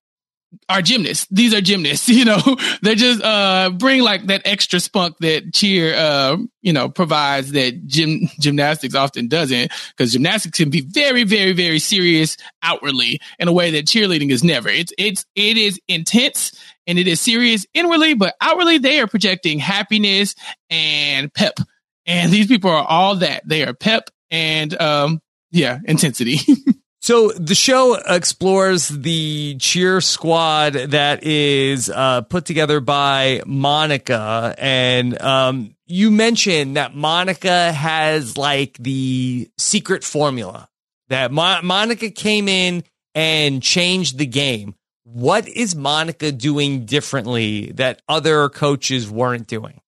are 0.69 0.81
gymnasts. 0.81 1.27
These 1.31 1.53
are 1.53 1.61
gymnasts, 1.61 2.09
you 2.09 2.25
know. 2.25 2.41
They 2.81 2.95
just 2.95 3.23
uh 3.23 3.71
bring 3.71 4.01
like 4.01 4.27
that 4.27 4.41
extra 4.45 4.79
spunk 4.79 5.17
that 5.19 5.53
cheer 5.53 5.95
uh 5.95 6.37
you 6.61 6.73
know 6.73 6.89
provides 6.89 7.51
that 7.53 7.85
gym 7.87 8.29
gymnastics 8.39 8.95
often 8.95 9.27
doesn't 9.27 9.71
because 9.95 10.13
gymnastics 10.13 10.57
can 10.57 10.69
be 10.69 10.81
very 10.81 11.23
very 11.23 11.53
very 11.53 11.79
serious 11.79 12.37
outwardly 12.61 13.19
in 13.39 13.47
a 13.47 13.53
way 13.53 13.71
that 13.71 13.85
cheerleading 13.85 14.31
is 14.31 14.43
never. 14.43 14.69
It's 14.69 14.93
it's 14.97 15.25
it 15.35 15.57
is 15.57 15.79
intense 15.87 16.51
and 16.85 16.97
it 16.97 17.07
is 17.07 17.19
serious 17.19 17.65
inwardly, 17.73 18.13
but 18.13 18.35
outwardly 18.41 18.77
they 18.77 18.99
are 18.99 19.07
projecting 19.07 19.59
happiness 19.59 20.35
and 20.69 21.33
pep. 21.33 21.59
And 22.05 22.31
these 22.31 22.47
people 22.47 22.69
are 22.71 22.85
all 22.85 23.17
that. 23.17 23.47
They 23.47 23.63
are 23.65 23.73
pep 23.73 24.09
and 24.31 24.79
um 24.81 25.19
yeah, 25.51 25.79
intensity. 25.85 26.39
So 27.07 27.31
the 27.31 27.55
show 27.55 27.95
explores 27.95 28.89
the 28.89 29.55
cheer 29.61 30.01
squad 30.01 30.73
that 30.73 31.23
is 31.23 31.89
uh, 31.89 32.23
put 32.23 32.43
together 32.43 32.81
by 32.81 33.43
Monica, 33.45 34.53
and 34.57 35.17
um, 35.21 35.73
you 35.85 36.11
mentioned 36.11 36.75
that 36.75 36.95
Monica 36.95 37.71
has 37.71 38.35
like 38.35 38.75
the 38.77 39.49
secret 39.57 40.03
formula 40.03 40.67
that 41.07 41.31
Mo- 41.31 41.61
Monica 41.63 42.09
came 42.09 42.49
in 42.49 42.83
and 43.15 43.63
changed 43.63 44.17
the 44.17 44.25
game. 44.25 44.75
What 45.05 45.47
is 45.47 45.77
Monica 45.77 46.33
doing 46.33 46.83
differently 46.83 47.71
that 47.75 48.01
other 48.09 48.49
coaches 48.49 49.09
weren't 49.09 49.47
doing? 49.47 49.79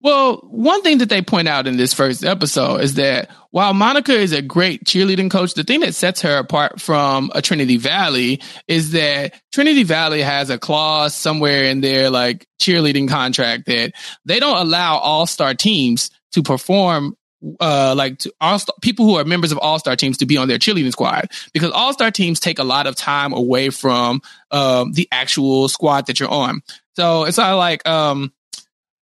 Well, 0.00 0.36
one 0.44 0.82
thing 0.82 0.98
that 0.98 1.08
they 1.08 1.22
point 1.22 1.48
out 1.48 1.66
in 1.66 1.76
this 1.76 1.92
first 1.92 2.24
episode 2.24 2.82
is 2.82 2.94
that 2.94 3.30
while 3.50 3.74
Monica 3.74 4.12
is 4.12 4.32
a 4.32 4.40
great 4.40 4.84
cheerleading 4.84 5.30
coach, 5.30 5.54
the 5.54 5.64
thing 5.64 5.80
that 5.80 5.94
sets 5.94 6.22
her 6.22 6.38
apart 6.38 6.80
from 6.80 7.32
a 7.34 7.42
Trinity 7.42 7.78
Valley 7.78 8.40
is 8.68 8.92
that 8.92 9.34
Trinity 9.52 9.82
Valley 9.82 10.22
has 10.22 10.50
a 10.50 10.58
clause 10.58 11.16
somewhere 11.16 11.64
in 11.64 11.80
their 11.80 12.10
like 12.10 12.46
cheerleading 12.60 13.08
contract 13.08 13.66
that 13.66 13.92
they 14.24 14.38
don't 14.38 14.58
allow 14.58 14.98
all-star 14.98 15.54
teams 15.54 16.10
to 16.32 16.42
perform 16.42 17.16
uh 17.60 17.94
like 17.96 18.18
to 18.18 18.32
all 18.40 18.58
people 18.82 19.06
who 19.06 19.16
are 19.16 19.24
members 19.24 19.52
of 19.52 19.58
all-star 19.58 19.94
teams 19.94 20.18
to 20.18 20.26
be 20.26 20.36
on 20.36 20.48
their 20.48 20.58
cheerleading 20.58 20.90
squad 20.90 21.30
because 21.52 21.70
all-star 21.70 22.10
teams 22.10 22.40
take 22.40 22.58
a 22.58 22.64
lot 22.64 22.88
of 22.88 22.96
time 22.96 23.32
away 23.32 23.70
from 23.70 24.20
um 24.50 24.92
the 24.92 25.08
actual 25.12 25.68
squad 25.68 26.06
that 26.06 26.18
you're 26.18 26.28
on. 26.28 26.62
So 26.96 27.24
it's 27.24 27.38
not 27.38 27.54
like 27.54 27.86
um 27.88 28.32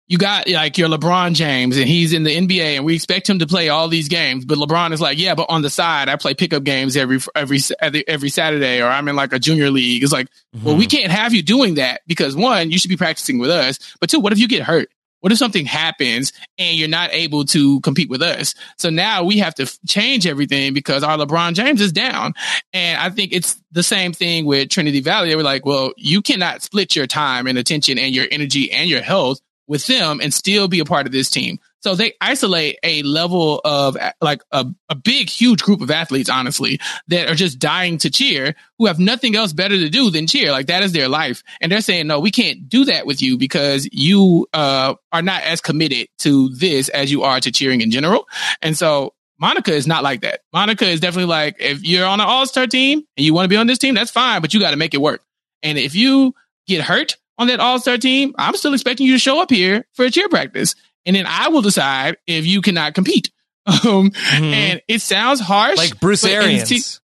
you 0.07 0.17
got 0.17 0.47
like 0.47 0.77
your 0.77 0.87
LeBron 0.87 1.33
James 1.33 1.77
and 1.77 1.87
he's 1.87 2.13
in 2.13 2.23
the 2.23 2.35
NBA 2.35 2.75
and 2.75 2.85
we 2.85 2.93
expect 2.93 3.27
him 3.27 3.39
to 3.39 3.47
play 3.47 3.69
all 3.69 3.87
these 3.87 4.07
games, 4.07 4.45
but 4.45 4.57
LeBron 4.57 4.91
is 4.91 5.01
like, 5.01 5.17
yeah, 5.17 5.33
but 5.33 5.47
on 5.49 5.63
the 5.63 5.69
side, 5.69 6.09
I 6.09 6.15
play 6.15 6.35
pickup 6.35 6.63
games 6.63 6.95
every, 6.95 7.19
every, 7.33 7.59
every, 7.79 8.07
every 8.07 8.29
Saturday 8.29 8.81
or 8.81 8.87
I'm 8.87 9.07
in 9.07 9.15
like 9.15 9.33
a 9.33 9.39
junior 9.39 9.71
league. 9.71 10.03
It's 10.03 10.13
like, 10.13 10.27
well, 10.63 10.75
we 10.75 10.85
mm-hmm. 10.85 10.97
can't 10.97 11.11
have 11.11 11.33
you 11.33 11.41
doing 11.41 11.75
that 11.75 12.01
because 12.05 12.35
one, 12.35 12.69
you 12.69 12.77
should 12.77 12.89
be 12.89 12.97
practicing 12.97 13.39
with 13.39 13.49
us. 13.49 13.79
But 13.99 14.09
two, 14.09 14.19
what 14.19 14.31
if 14.31 14.37
you 14.37 14.47
get 14.47 14.61
hurt? 14.61 14.89
What 15.21 15.31
if 15.31 15.39
something 15.39 15.65
happens 15.65 16.33
and 16.59 16.77
you're 16.77 16.87
not 16.87 17.11
able 17.11 17.45
to 17.45 17.79
compete 17.79 18.11
with 18.11 18.21
us? 18.21 18.53
So 18.77 18.91
now 18.91 19.23
we 19.23 19.39
have 19.39 19.55
to 19.55 19.63
f- 19.63 19.79
change 19.87 20.27
everything 20.27 20.75
because 20.75 21.03
our 21.03 21.17
LeBron 21.17 21.55
James 21.55 21.81
is 21.81 21.91
down. 21.91 22.35
And 22.73 23.01
I 23.01 23.09
think 23.09 23.33
it's 23.33 23.59
the 23.71 23.81
same 23.81 24.13
thing 24.13 24.45
with 24.45 24.69
Trinity 24.69 25.01
Valley. 25.01 25.29
They 25.29 25.35
were 25.35 25.41
like, 25.41 25.65
well, 25.65 25.93
you 25.97 26.21
cannot 26.21 26.61
split 26.61 26.95
your 26.95 27.07
time 27.07 27.47
and 27.47 27.57
attention 27.57 27.97
and 27.97 28.13
your 28.13 28.27
energy 28.29 28.71
and 28.71 28.87
your 28.87 29.01
health 29.01 29.39
with 29.67 29.87
them 29.87 30.19
and 30.21 30.33
still 30.33 30.67
be 30.67 30.79
a 30.79 30.85
part 30.85 31.05
of 31.05 31.11
this 31.11 31.29
team. 31.29 31.59
So 31.81 31.93
they 31.93 32.13
isolate 32.19 32.79
a 32.81 33.03
level 33.03 33.61
of 33.63 33.95
like 34.19 34.41
a, 34.51 34.65
a 34.89 34.95
big, 34.95 35.29
huge 35.29 35.61
group 35.61 35.81
of 35.81 35.91
athletes, 35.91 36.29
honestly, 36.29 36.79
that 37.09 37.29
are 37.29 37.35
just 37.35 37.59
dying 37.59 37.99
to 37.99 38.09
cheer, 38.09 38.55
who 38.79 38.87
have 38.87 38.97
nothing 38.97 39.35
else 39.35 39.53
better 39.53 39.77
to 39.77 39.89
do 39.89 40.09
than 40.09 40.25
cheer. 40.25 40.51
Like 40.51 40.65
that 40.65 40.81
is 40.81 40.93
their 40.93 41.07
life. 41.07 41.43
And 41.61 41.71
they're 41.71 41.81
saying, 41.81 42.07
no, 42.07 42.19
we 42.19 42.31
can't 42.31 42.67
do 42.67 42.85
that 42.85 43.05
with 43.05 43.21
you 43.21 43.37
because 43.37 43.87
you 43.91 44.47
uh, 44.51 44.95
are 45.11 45.21
not 45.21 45.43
as 45.43 45.61
committed 45.61 46.07
to 46.19 46.49
this 46.49 46.89
as 46.89 47.11
you 47.11 47.21
are 47.21 47.39
to 47.39 47.51
cheering 47.51 47.81
in 47.81 47.91
general. 47.91 48.27
And 48.63 48.75
so 48.75 49.13
Monica 49.39 49.71
is 49.71 49.85
not 49.85 50.01
like 50.01 50.21
that. 50.21 50.41
Monica 50.53 50.87
is 50.87 50.99
definitely 50.99 51.29
like, 51.29 51.57
if 51.59 51.83
you're 51.83 52.07
on 52.07 52.19
an 52.19 52.25
all 52.25 52.47
star 52.47 52.65
team 52.65 53.03
and 53.15 53.25
you 53.25 53.33
want 53.33 53.45
to 53.45 53.49
be 53.49 53.57
on 53.57 53.67
this 53.67 53.77
team, 53.77 53.93
that's 53.93 54.11
fine, 54.11 54.41
but 54.41 54.55
you 54.55 54.59
got 54.59 54.71
to 54.71 54.77
make 54.77 54.95
it 54.95 55.01
work. 55.01 55.21
And 55.61 55.77
if 55.77 55.93
you 55.93 56.33
get 56.65 56.81
hurt 56.81 57.17
on 57.37 57.47
that 57.47 57.59
all 57.59 57.79
star 57.79 57.97
team, 57.97 58.33
I'm 58.37 58.55
still 58.55 58.73
expecting 58.73 59.05
you 59.07 59.13
to 59.13 59.19
show 59.19 59.41
up 59.41 59.49
here 59.51 59.85
for 59.93 60.05
a 60.05 60.11
cheer 60.11 60.29
practice. 60.29 60.75
And 61.05 61.15
then 61.15 61.25
I 61.27 61.49
will 61.49 61.61
decide 61.61 62.17
if 62.27 62.45
you 62.45 62.61
cannot 62.61 62.93
compete. 62.95 63.31
Um, 63.67 64.11
Mhm. 64.11 64.53
And 64.53 64.81
it 64.87 65.01
sounds 65.01 65.39
harsh. 65.39 65.77
Like 65.77 65.99
Bruce 65.99 66.23
Arians. 66.23 67.01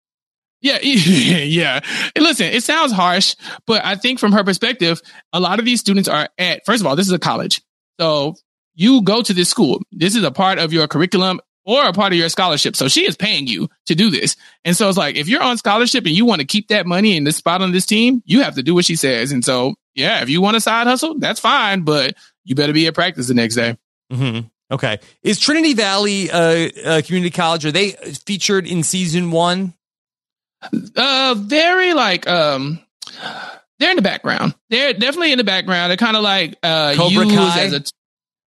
Yeah, 0.60 0.78
yeah. 0.82 1.78
And 2.16 2.24
listen, 2.24 2.46
it 2.46 2.64
sounds 2.64 2.90
harsh, 2.90 3.36
but 3.64 3.84
I 3.84 3.94
think 3.94 4.18
from 4.18 4.32
her 4.32 4.42
perspective, 4.42 5.00
a 5.32 5.38
lot 5.38 5.60
of 5.60 5.64
these 5.64 5.78
students 5.78 6.08
are 6.08 6.28
at, 6.36 6.66
first 6.66 6.80
of 6.80 6.86
all, 6.88 6.96
this 6.96 7.06
is 7.06 7.12
a 7.12 7.18
college. 7.20 7.60
So 8.00 8.34
you 8.74 9.02
go 9.02 9.22
to 9.22 9.32
this 9.32 9.48
school. 9.48 9.80
This 9.92 10.16
is 10.16 10.24
a 10.24 10.32
part 10.32 10.58
of 10.58 10.72
your 10.72 10.88
curriculum 10.88 11.40
or 11.64 11.86
a 11.86 11.92
part 11.92 12.12
of 12.12 12.18
your 12.18 12.28
scholarship. 12.28 12.74
So 12.74 12.88
she 12.88 13.06
is 13.06 13.16
paying 13.16 13.46
you 13.46 13.68
to 13.86 13.94
do 13.94 14.10
this. 14.10 14.34
And 14.64 14.76
so 14.76 14.88
it's 14.88 14.98
like, 14.98 15.14
if 15.14 15.28
you're 15.28 15.42
on 15.42 15.58
scholarship 15.58 16.06
and 16.06 16.14
you 16.16 16.24
want 16.26 16.40
to 16.40 16.46
keep 16.46 16.68
that 16.68 16.86
money 16.86 17.16
in 17.16 17.22
this 17.22 17.36
spot 17.36 17.62
on 17.62 17.70
this 17.70 17.86
team, 17.86 18.20
you 18.26 18.42
have 18.42 18.56
to 18.56 18.64
do 18.64 18.74
what 18.74 18.84
she 18.84 18.96
says. 18.96 19.30
And 19.30 19.44
so, 19.44 19.74
yeah, 19.98 20.22
if 20.22 20.28
you 20.28 20.40
want 20.40 20.56
a 20.56 20.60
side 20.60 20.86
hustle, 20.86 21.18
that's 21.18 21.40
fine, 21.40 21.82
but 21.82 22.14
you 22.44 22.54
better 22.54 22.72
be 22.72 22.86
at 22.86 22.94
practice 22.94 23.26
the 23.26 23.34
next 23.34 23.56
day. 23.56 23.76
Mm-hmm. 24.12 24.46
Okay. 24.70 24.98
Is 25.22 25.40
Trinity 25.40 25.74
Valley 25.74 26.30
uh, 26.30 26.68
uh, 26.84 27.02
Community 27.04 27.30
College, 27.30 27.66
are 27.66 27.72
they 27.72 27.90
featured 28.26 28.66
in 28.66 28.82
season 28.82 29.30
one? 29.30 29.74
Uh, 30.96 31.34
very 31.36 31.94
like 31.94 32.28
um, 32.28 32.80
they're 33.78 33.90
in 33.90 33.96
the 33.96 34.02
background. 34.02 34.54
They're 34.70 34.92
definitely 34.92 35.32
in 35.32 35.38
the 35.38 35.44
background. 35.44 35.90
They're 35.90 35.96
kind 35.96 36.16
of 36.16 36.22
like 36.22 36.56
uh, 36.62 36.94
Cobra 36.96 37.26
Kai? 37.26 37.60
as 37.60 37.72
a. 37.72 37.82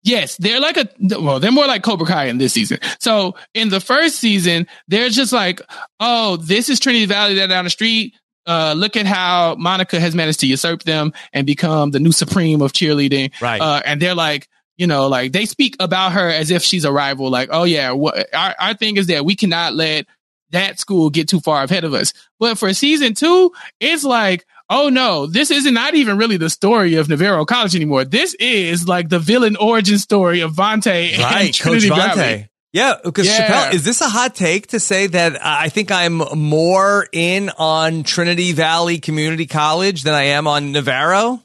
Yes, 0.02 0.36
they're 0.38 0.60
like 0.60 0.78
a 0.78 0.88
well, 1.20 1.40
they're 1.40 1.52
more 1.52 1.66
like 1.66 1.82
Cobra 1.82 2.06
Kai 2.06 2.26
in 2.26 2.38
this 2.38 2.54
season. 2.54 2.78
So 3.00 3.34
in 3.52 3.68
the 3.68 3.80
first 3.80 4.16
season, 4.16 4.66
they're 4.88 5.10
just 5.10 5.32
like, 5.32 5.60
oh, 6.00 6.36
this 6.36 6.70
is 6.70 6.80
Trinity 6.80 7.04
Valley. 7.04 7.34
They're 7.34 7.48
down 7.48 7.64
the 7.64 7.70
street. 7.70 8.14
Uh, 8.50 8.72
look 8.72 8.96
at 8.96 9.06
how 9.06 9.54
Monica 9.60 10.00
has 10.00 10.12
managed 10.12 10.40
to 10.40 10.46
usurp 10.48 10.82
them 10.82 11.12
and 11.32 11.46
become 11.46 11.92
the 11.92 12.00
new 12.00 12.10
supreme 12.10 12.62
of 12.62 12.72
cheerleading. 12.72 13.30
Right. 13.40 13.60
Uh, 13.60 13.80
and 13.84 14.02
they're 14.02 14.16
like, 14.16 14.48
you 14.76 14.88
know, 14.88 15.06
like 15.06 15.30
they 15.30 15.46
speak 15.46 15.76
about 15.78 16.12
her 16.12 16.28
as 16.28 16.50
if 16.50 16.62
she's 16.64 16.84
a 16.84 16.90
rival. 16.90 17.30
Like, 17.30 17.50
oh 17.52 17.62
yeah, 17.62 17.92
what 17.92 18.34
our, 18.34 18.56
our 18.58 18.74
thing 18.74 18.96
is 18.96 19.06
that 19.06 19.24
we 19.24 19.36
cannot 19.36 19.74
let 19.74 20.06
that 20.50 20.80
school 20.80 21.10
get 21.10 21.28
too 21.28 21.38
far 21.38 21.62
ahead 21.62 21.84
of 21.84 21.94
us. 21.94 22.12
But 22.40 22.58
for 22.58 22.74
season 22.74 23.14
two, 23.14 23.52
it's 23.78 24.02
like, 24.02 24.44
oh 24.68 24.88
no, 24.88 25.26
this 25.26 25.52
is 25.52 25.64
not 25.66 25.94
even 25.94 26.18
really 26.18 26.36
the 26.36 26.50
story 26.50 26.96
of 26.96 27.08
Navarro 27.08 27.44
College 27.44 27.76
anymore. 27.76 28.04
This 28.04 28.34
is 28.40 28.88
like 28.88 29.10
the 29.10 29.20
villain 29.20 29.54
origin 29.56 29.98
story 29.98 30.40
of 30.40 30.54
Vontae 30.54 31.16
Right, 31.18 31.46
Coach 31.46 31.58
Trinity 31.58 31.88
Valley. 31.88 32.22
Vontae. 32.22 32.48
Yeah, 32.72 32.94
because 33.02 33.26
Yeah. 33.26 33.48
Chappelle, 33.48 33.74
is 33.74 33.84
this 33.84 34.00
a 34.00 34.08
hot 34.08 34.34
take 34.34 34.68
to 34.68 34.80
say 34.80 35.08
that 35.08 35.44
I 35.44 35.68
think 35.70 35.90
I'm 35.90 36.16
more 36.36 37.08
in 37.12 37.50
on 37.58 38.04
Trinity 38.04 38.52
Valley 38.52 38.98
Community 38.98 39.46
College 39.46 40.02
than 40.04 40.14
I 40.14 40.24
am 40.24 40.46
on 40.46 40.72
Navarro? 40.72 41.42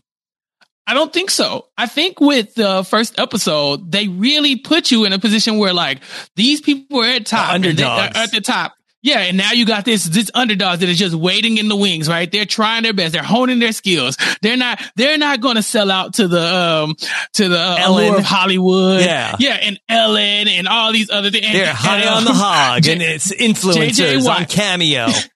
I 0.88 0.94
don't 0.94 1.12
think 1.12 1.32
so. 1.32 1.66
I 1.78 1.88
think 1.88 2.22
with 2.22 2.54
the 2.54 2.84
first 2.84 3.18
episode, 3.18 3.92
they 3.92 4.08
really 4.08 4.56
put 4.58 4.92
you 4.92 5.06
in 5.06 5.14
a 5.14 5.20
position 5.20 5.58
where 5.58 5.74
like 5.74 6.02
these 6.36 6.62
people 6.62 7.02
are 7.02 7.08
at 7.08 7.26
top, 7.26 7.50
they- 7.50 7.56
underdogs. 7.56 8.16
at 8.16 8.32
the 8.32 8.42
top. 8.42 8.74
Yeah, 9.06 9.20
and 9.20 9.38
now 9.38 9.52
you 9.52 9.68
got 9.68 9.86
this 9.86 10.04
this 10.04 10.32
underdogs 10.34 10.80
that 10.80 10.90
is 10.90 10.98
just 10.98 11.14
waiting 11.14 11.60
in 11.60 11.68
the 11.68 11.76
wings, 11.76 12.10
right? 12.10 12.30
They're 12.30 12.48
trying 12.48 12.82
their 12.82 12.92
best. 12.92 13.14
They're 13.14 13.22
honing 13.22 13.60
their 13.60 13.72
skills. 13.72 14.18
They're 14.42 14.58
not 14.58 14.82
they're 14.96 15.20
not 15.20 15.42
going 15.42 15.58
to 15.58 15.62
sell 15.62 15.92
out 15.92 16.16
to 16.16 16.28
the 16.28 16.42
um 16.44 16.96
to 17.34 17.48
the 17.48 17.60
uh, 17.60 17.78
Ellen. 17.80 18.06
allure 18.06 18.18
of 18.18 18.26
Hollywood. 18.26 19.02
Yeah. 19.02 19.36
yeah, 19.38 19.60
and 19.62 19.80
Ellen 19.88 20.48
and 20.48 20.68
all 20.68 20.92
these 20.92 21.12
other 21.12 21.30
things. 21.30 21.52
They're 21.52 21.72
high 21.72 22.00
and, 22.00 22.10
on 22.10 22.18
um, 22.18 22.24
the 22.26 22.34
hog 22.34 22.82
J- 22.82 22.94
and 22.94 23.02
it's 23.04 23.32
influencers 23.32 24.28
on 24.28 24.46
Cameo. 24.46 25.08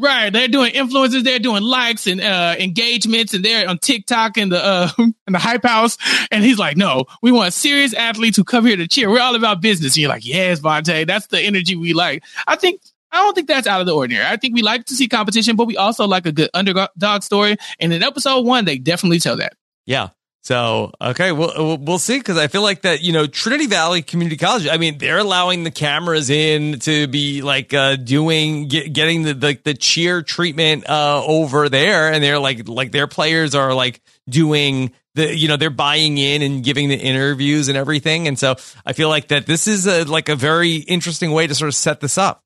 Right, 0.00 0.32
they're 0.32 0.48
doing 0.48 0.72
influences, 0.72 1.24
they're 1.24 1.38
doing 1.38 1.62
likes 1.62 2.06
and 2.06 2.22
uh, 2.22 2.56
engagements, 2.58 3.34
and 3.34 3.44
they're 3.44 3.68
on 3.68 3.76
TikTok 3.76 4.38
and 4.38 4.50
the 4.50 4.64
uh, 4.64 4.90
in 4.98 5.14
the 5.26 5.38
hype 5.38 5.64
house. 5.64 5.98
And 6.30 6.42
he's 6.42 6.58
like, 6.58 6.78
"No, 6.78 7.04
we 7.20 7.32
want 7.32 7.52
serious 7.52 7.92
athletes 7.92 8.38
who 8.38 8.44
come 8.44 8.64
here 8.64 8.76
to 8.76 8.88
cheer. 8.88 9.10
We're 9.10 9.20
all 9.20 9.34
about 9.34 9.60
business." 9.60 9.92
And 9.92 9.98
you're 9.98 10.08
like, 10.08 10.24
"Yes, 10.24 10.60
Vontae, 10.60 11.06
that's 11.06 11.26
the 11.26 11.40
energy 11.40 11.76
we 11.76 11.92
like." 11.92 12.24
I 12.46 12.56
think 12.56 12.80
I 13.12 13.18
don't 13.18 13.34
think 13.34 13.48
that's 13.48 13.66
out 13.66 13.80
of 13.80 13.86
the 13.86 13.94
ordinary. 13.94 14.24
I 14.24 14.38
think 14.38 14.54
we 14.54 14.62
like 14.62 14.86
to 14.86 14.94
see 14.94 15.06
competition, 15.06 15.56
but 15.56 15.66
we 15.66 15.76
also 15.76 16.06
like 16.06 16.24
a 16.24 16.32
good 16.32 16.48
underdog 16.54 17.22
story. 17.22 17.56
And 17.78 17.92
in 17.92 18.02
episode 18.02 18.46
one, 18.46 18.64
they 18.64 18.78
definitely 18.78 19.18
tell 19.18 19.36
that. 19.36 19.52
Yeah. 19.84 20.08
So 20.42 20.92
okay, 21.00 21.32
we'll 21.32 21.76
we'll- 21.76 21.98
see 21.98 22.18
because 22.18 22.38
I 22.38 22.46
feel 22.46 22.62
like 22.62 22.82
that 22.82 23.02
you 23.02 23.12
know 23.12 23.26
Trinity 23.26 23.66
Valley 23.66 24.00
Community 24.00 24.38
College. 24.38 24.66
I 24.66 24.78
mean, 24.78 24.96
they're 24.96 25.18
allowing 25.18 25.64
the 25.64 25.70
cameras 25.70 26.30
in 26.30 26.78
to 26.80 27.06
be 27.08 27.42
like 27.42 27.74
uh 27.74 27.96
doing 27.96 28.68
get, 28.68 28.92
getting 28.92 29.22
the, 29.22 29.34
the 29.34 29.58
the 29.62 29.74
cheer 29.74 30.22
treatment 30.22 30.88
uh 30.88 31.22
over 31.26 31.68
there, 31.68 32.10
and 32.10 32.24
they're 32.24 32.38
like 32.38 32.66
like 32.68 32.90
their 32.90 33.06
players 33.06 33.54
are 33.54 33.74
like 33.74 34.00
doing 34.30 34.92
the 35.14 35.36
you 35.36 35.46
know 35.46 35.58
they're 35.58 35.68
buying 35.68 36.16
in 36.16 36.40
and 36.40 36.64
giving 36.64 36.88
the 36.88 36.96
interviews 36.96 37.68
and 37.68 37.76
everything, 37.76 38.26
and 38.26 38.38
so 38.38 38.56
I 38.86 38.94
feel 38.94 39.10
like 39.10 39.28
that 39.28 39.44
this 39.44 39.68
is 39.68 39.86
a 39.86 40.04
like 40.04 40.30
a 40.30 40.36
very 40.36 40.76
interesting 40.76 41.32
way 41.32 41.46
to 41.48 41.54
sort 41.54 41.68
of 41.68 41.74
set 41.74 42.00
this 42.00 42.16
up. 42.16 42.42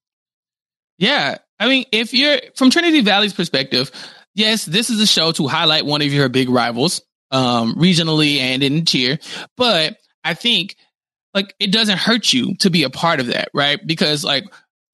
Yeah. 0.99 1.39
I 1.61 1.69
mean, 1.69 1.85
if 1.93 2.13
you're 2.13 2.39
from 2.57 2.71
Trinity 2.71 3.01
Valley's 3.01 3.33
perspective, 3.33 3.91
yes, 4.35 4.65
this 4.65 4.91
is 4.91 5.01
a 5.01 5.07
show 5.07 5.31
to 5.33 5.47
highlight 5.47 5.87
one 5.87 6.03
of 6.03 6.13
your 6.13 6.29
big 6.29 6.49
rivals, 6.49 7.03
um, 7.35 7.75
regionally 7.75 8.39
and 8.39 8.63
in 8.63 8.85
cheer. 8.87 9.19
But 9.57 9.99
I 10.23 10.35
think 10.35 10.77
like 11.35 11.55
it 11.59 11.73
doesn't 11.73 11.99
hurt 11.99 12.33
you 12.33 12.55
to 12.59 12.71
be 12.71 12.85
a 12.85 12.91
part 12.91 13.21
of 13.21 13.27
that, 13.27 13.49
right? 13.53 13.85
Because 13.85 14.25
like 14.25 14.45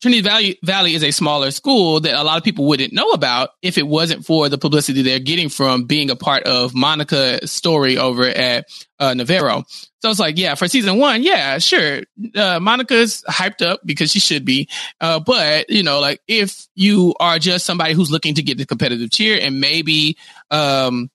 Trinity 0.01 0.23
Valley 0.23 0.59
Valley 0.63 0.95
is 0.95 1.05
a 1.05 1.11
smaller 1.11 1.51
school 1.51 2.01
that 2.01 2.19
a 2.19 2.25
lot 2.25 2.39
of 2.39 2.43
people 2.43 2.67
wouldn't 2.67 2.95
know 2.95 3.11
about 3.11 3.51
if 3.61 3.77
it 3.77 3.87
wasn't 3.87 4.25
for 4.25 4.49
the 4.49 4.57
publicity 4.57 5.03
they're 5.03 5.19
getting 5.19 5.51
from 5.51 5.85
being 5.85 6.09
a 6.09 6.17
part 6.17 6.45
of 6.45 6.75
Monica's 6.75 7.53
story 7.53 7.99
over 7.99 8.25
at 8.25 8.67
uh, 8.99 9.13
Navarro. 9.13 9.65
So 10.01 10.09
it's 10.09 10.19
like, 10.19 10.39
yeah, 10.39 10.55
for 10.55 10.67
season 10.67 10.97
one, 10.97 11.23
yeah, 11.23 11.59
sure. 11.59 12.01
Uh, 12.35 12.59
Monica's 12.59 13.23
hyped 13.29 13.61
up 13.61 13.81
because 13.85 14.11
she 14.11 14.21
should 14.21 14.47
be. 14.47 14.71
Uh, 14.99 15.21
but 15.21 15.69
you 15.69 15.83
know, 15.83 16.01
like 16.01 16.23
if 16.27 16.67
you 16.75 17.15
are 17.21 17.39
just 17.39 17.67
somebody 17.67 17.93
who's 17.93 18.11
looking 18.11 18.35
to 18.37 18.43
get 18.43 18.57
the 18.57 18.65
competitive 18.65 19.11
cheer 19.11 19.39
and 19.39 19.61
maybe, 19.61 20.17
um, 20.51 21.11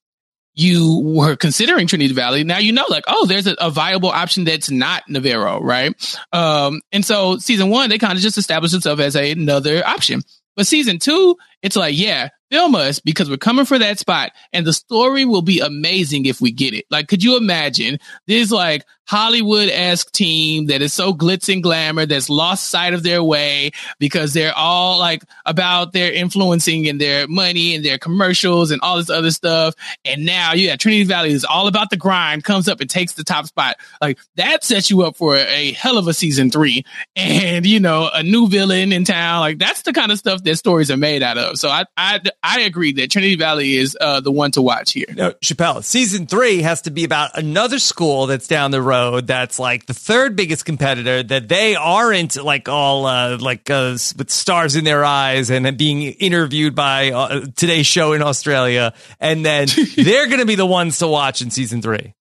you 0.56 1.02
were 1.04 1.36
considering 1.36 1.86
Trinity 1.88 2.13
Valley, 2.13 2.44
now 2.44 2.58
you 2.58 2.72
know, 2.72 2.86
like, 2.89 3.04
oh, 3.08 3.26
there's 3.26 3.46
a, 3.46 3.56
a 3.60 3.70
viable 3.70 4.10
option 4.10 4.46
that's 4.46 4.72
not 4.72 5.04
Navarro, 5.10 5.62
right? 5.62 5.94
Um, 6.32 6.82
and 6.91 7.06
so 7.06 7.38
season 7.38 7.70
one, 7.70 7.89
they 7.89 7.98
kind 7.98 8.13
of 8.13 8.20
just 8.20 8.38
established 8.38 8.74
itself 8.74 9.00
as 9.00 9.15
a, 9.15 9.32
another 9.32 9.86
option. 9.86 10.22
But 10.56 10.68
season 10.68 11.00
two, 11.00 11.36
it's 11.62 11.76
like, 11.76 11.98
yeah, 11.98 12.30
film 12.50 12.76
us 12.76 13.00
because 13.00 13.30
we're 13.30 13.38
coming 13.38 13.65
for 13.65 13.78
that 13.78 14.00
spot 14.00 14.32
and 14.54 14.65
the 14.65 14.72
story 14.72 15.26
will 15.26 15.41
be 15.41 15.60
amazing 15.60 16.26
if 16.26 16.39
we 16.39 16.52
get 16.52 16.74
it. 16.74 16.86
Like, 16.89 17.10
could 17.10 17.24
you 17.24 17.36
imagine 17.36 18.00
this 18.28 18.52
like 18.52 18.86
Hollywood-esque 19.08 20.12
team 20.12 20.68
that 20.68 20.82
is 20.82 20.94
so 20.94 21.13
glitz 21.13 21.52
and 21.52 21.62
glamour 21.62 22.06
that's 22.06 22.30
lost 22.30 22.68
sight 22.68 22.94
of 22.94 23.04
their 23.04 23.24
way 23.24 23.72
because 24.00 24.34
they're 24.34 24.56
all 24.56 24.98
like 24.98 25.24
about 25.46 25.94
their 25.94 26.12
influencing 26.12 26.88
and 26.88 27.00
their 27.00 27.28
money 27.28 27.76
and 27.76 27.86
their 27.86 28.00
commercials 28.00 28.72
and 28.72 28.82
all 28.82 28.98
this 28.98 29.10
other 29.10 29.32
stuff. 29.32 29.76
And 30.04 30.26
now, 30.26 30.54
you 30.54 30.68
yeah, 30.68 30.76
Trinity 30.76 31.04
Valley 31.04 31.32
is 31.32 31.46
all 31.46 31.68
about 31.68 31.91
the 31.91 31.98
grind, 31.98 32.44
comes 32.44 32.68
up 32.68 32.82
and 32.82 32.89
takes 32.89 33.13
the 33.13 33.24
top 33.24 33.46
spot. 33.46 33.78
Like 34.02 34.18
that 34.36 34.63
sets 34.63 34.89
you 34.89 35.04
up 35.04 35.15
for 35.15 35.36
a 35.36 35.72
hell 35.74 36.00
of 36.00 36.08
a 36.08 36.13
season 36.13 36.50
three 36.50 36.84
and, 37.15 37.65
you 37.65 37.80
know, 37.80 38.10
a 38.12 38.24
new 38.24 38.48
villain 38.48 38.91
in 38.91 39.04
town. 39.04 39.41
Like 39.41 39.60
that's 39.60 39.84
the 39.84 39.94
kind 39.94 40.12
of 40.12 40.18
stuff 40.18 40.44
that 40.44 40.56
stories 40.56 40.89
are 40.89 40.98
made 40.98 41.22
out 41.22 41.38
of. 41.38 41.58
So 41.58 41.70
I, 41.70 41.86
I, 41.96 42.20
I 42.41 42.62
agree 42.62 42.94
that 42.94 43.12
Trinity 43.12 43.36
Valley 43.36 43.76
is 43.76 43.96
uh, 44.02 44.20
the 44.22 44.32
one 44.32 44.52
to 44.52 44.63
watch 44.63 44.94
here. 44.94 45.06
No, 45.13 45.32
Chappelle, 45.44 45.84
season 45.84 46.26
three 46.26 46.63
has 46.63 46.82
to 46.84 46.91
be 46.91 47.04
about 47.04 47.38
another 47.38 47.78
school 47.78 48.26
that's 48.26 48.48
down 48.48 48.72
the 48.72 48.82
road 48.82 48.95
that's 49.24 49.60
like 49.60 49.86
the 49.86 49.94
third 49.94 50.36
biggest 50.36 50.66
competitor 50.66 51.24
that 51.24 51.48
they 51.48 51.76
aren't 51.76 52.36
like 52.36 52.70
all 52.70 53.06
uh, 53.06 53.38
like 53.40 53.70
uh, 53.70 53.98
with 54.18 54.30
stars 54.30 54.76
in 54.76 54.84
their 54.84 55.04
eyes 55.04 55.50
and 55.50 55.78
being 55.78 56.02
interviewed 56.02 56.76
by 56.76 57.12
uh, 57.12 57.46
today's 57.56 57.88
show 57.88 58.14
in 58.14 58.22
Australia. 58.22 58.94
And 59.20 59.46
then 59.46 59.68
they're 59.96 60.28
going 60.28 60.40
to 60.40 60.46
be 60.46 60.56
the 60.56 60.66
ones 60.66 61.00
to 61.00 61.08
watch 61.08 61.42
in 61.42 61.52
season 61.52 61.82
three. 61.82 62.14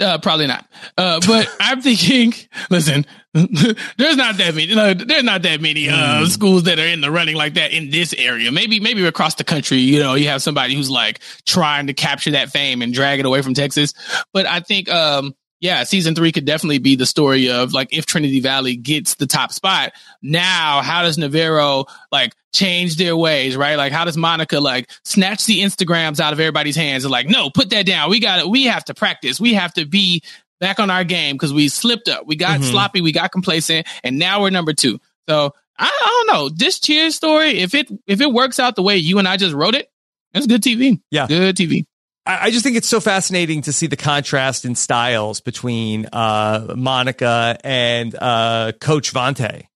Uh, 0.00 0.18
probably 0.18 0.46
not. 0.46 0.66
Uh, 0.98 1.20
but 1.26 1.48
I'm 1.60 1.80
thinking, 1.80 2.34
listen, 2.70 3.06
there's 3.32 4.16
not 4.16 4.36
that 4.38 4.54
many, 4.54 4.74
no, 4.74 4.94
there's 4.94 5.22
not 5.22 5.42
that 5.42 5.60
many, 5.60 5.88
uh, 5.88 6.26
schools 6.26 6.64
that 6.64 6.78
are 6.78 6.86
in 6.86 7.00
the 7.00 7.10
running 7.10 7.36
like 7.36 7.54
that 7.54 7.72
in 7.72 7.90
this 7.90 8.12
area. 8.14 8.50
Maybe, 8.50 8.80
maybe 8.80 9.04
across 9.06 9.36
the 9.36 9.44
country, 9.44 9.78
you 9.78 10.00
know, 10.00 10.14
you 10.14 10.28
have 10.28 10.42
somebody 10.42 10.74
who's 10.74 10.90
like 10.90 11.20
trying 11.46 11.86
to 11.86 11.94
capture 11.94 12.32
that 12.32 12.50
fame 12.50 12.82
and 12.82 12.92
drag 12.92 13.20
it 13.20 13.26
away 13.26 13.42
from 13.42 13.54
Texas. 13.54 13.94
But 14.32 14.46
I 14.46 14.60
think, 14.60 14.88
um, 14.88 15.34
yeah, 15.64 15.82
season 15.84 16.14
three 16.14 16.30
could 16.30 16.44
definitely 16.44 16.76
be 16.76 16.94
the 16.94 17.06
story 17.06 17.48
of 17.48 17.72
like 17.72 17.88
if 17.90 18.04
Trinity 18.04 18.40
Valley 18.40 18.76
gets 18.76 19.14
the 19.14 19.26
top 19.26 19.50
spot. 19.50 19.92
Now, 20.20 20.82
how 20.82 21.02
does 21.02 21.16
Navarro 21.16 21.86
like 22.12 22.34
change 22.52 22.96
their 22.96 23.16
ways, 23.16 23.56
right? 23.56 23.76
Like, 23.76 23.90
how 23.90 24.04
does 24.04 24.16
Monica 24.18 24.60
like 24.60 24.90
snatch 25.04 25.46
the 25.46 25.60
Instagrams 25.62 26.20
out 26.20 26.34
of 26.34 26.38
everybody's 26.40 26.76
hands 26.76 27.04
and 27.04 27.10
like, 27.10 27.26
no, 27.28 27.48
put 27.48 27.70
that 27.70 27.86
down. 27.86 28.10
We 28.10 28.20
got 28.20 28.40
it. 28.40 28.48
We 28.48 28.64
have 28.64 28.84
to 28.84 28.94
practice. 28.94 29.40
We 29.40 29.54
have 29.54 29.72
to 29.74 29.86
be 29.86 30.22
back 30.60 30.78
on 30.80 30.90
our 30.90 31.02
game 31.02 31.34
because 31.34 31.54
we 31.54 31.68
slipped 31.68 32.08
up. 32.08 32.26
We 32.26 32.36
got 32.36 32.60
Mhm. 32.60 32.70
sloppy. 32.70 33.00
We 33.00 33.12
got 33.12 33.32
complacent, 33.32 33.86
and 34.04 34.18
now 34.18 34.42
we're 34.42 34.50
number 34.50 34.74
two. 34.74 35.00
So 35.30 35.54
I, 35.78 35.86
I 35.86 36.24
don't 36.26 36.36
know 36.36 36.48
this 36.50 36.78
cheer 36.78 37.10
story. 37.10 37.58
If 37.60 37.74
it 37.74 37.88
if 38.06 38.20
it 38.20 38.30
works 38.30 38.60
out 38.60 38.76
the 38.76 38.82
way 38.82 38.98
you 38.98 39.18
and 39.18 39.26
I 39.26 39.38
just 39.38 39.54
wrote 39.54 39.74
it, 39.74 39.90
it's 40.34 40.46
good 40.46 40.62
TV. 40.62 41.00
Yeah. 41.10 41.26
good 41.26 41.56
TV. 41.56 41.86
I 42.26 42.46
I 42.46 42.50
just 42.50 42.64
think 42.64 42.76
it's 42.76 42.88
so 42.88 43.00
fascinating 43.00 43.62
to 43.62 43.72
see 43.72 43.86
the 43.86 43.96
contrast 43.96 44.64
in 44.64 44.74
styles 44.74 45.40
between 45.40 46.06
uh, 46.12 46.74
Monica 46.76 47.58
and 47.64 48.14
uh, 48.14 48.72
Coach 48.80 49.12
Vontae. 49.12 49.66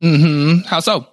hmm 0.00 0.58
How 0.66 0.80
so? 0.80 1.06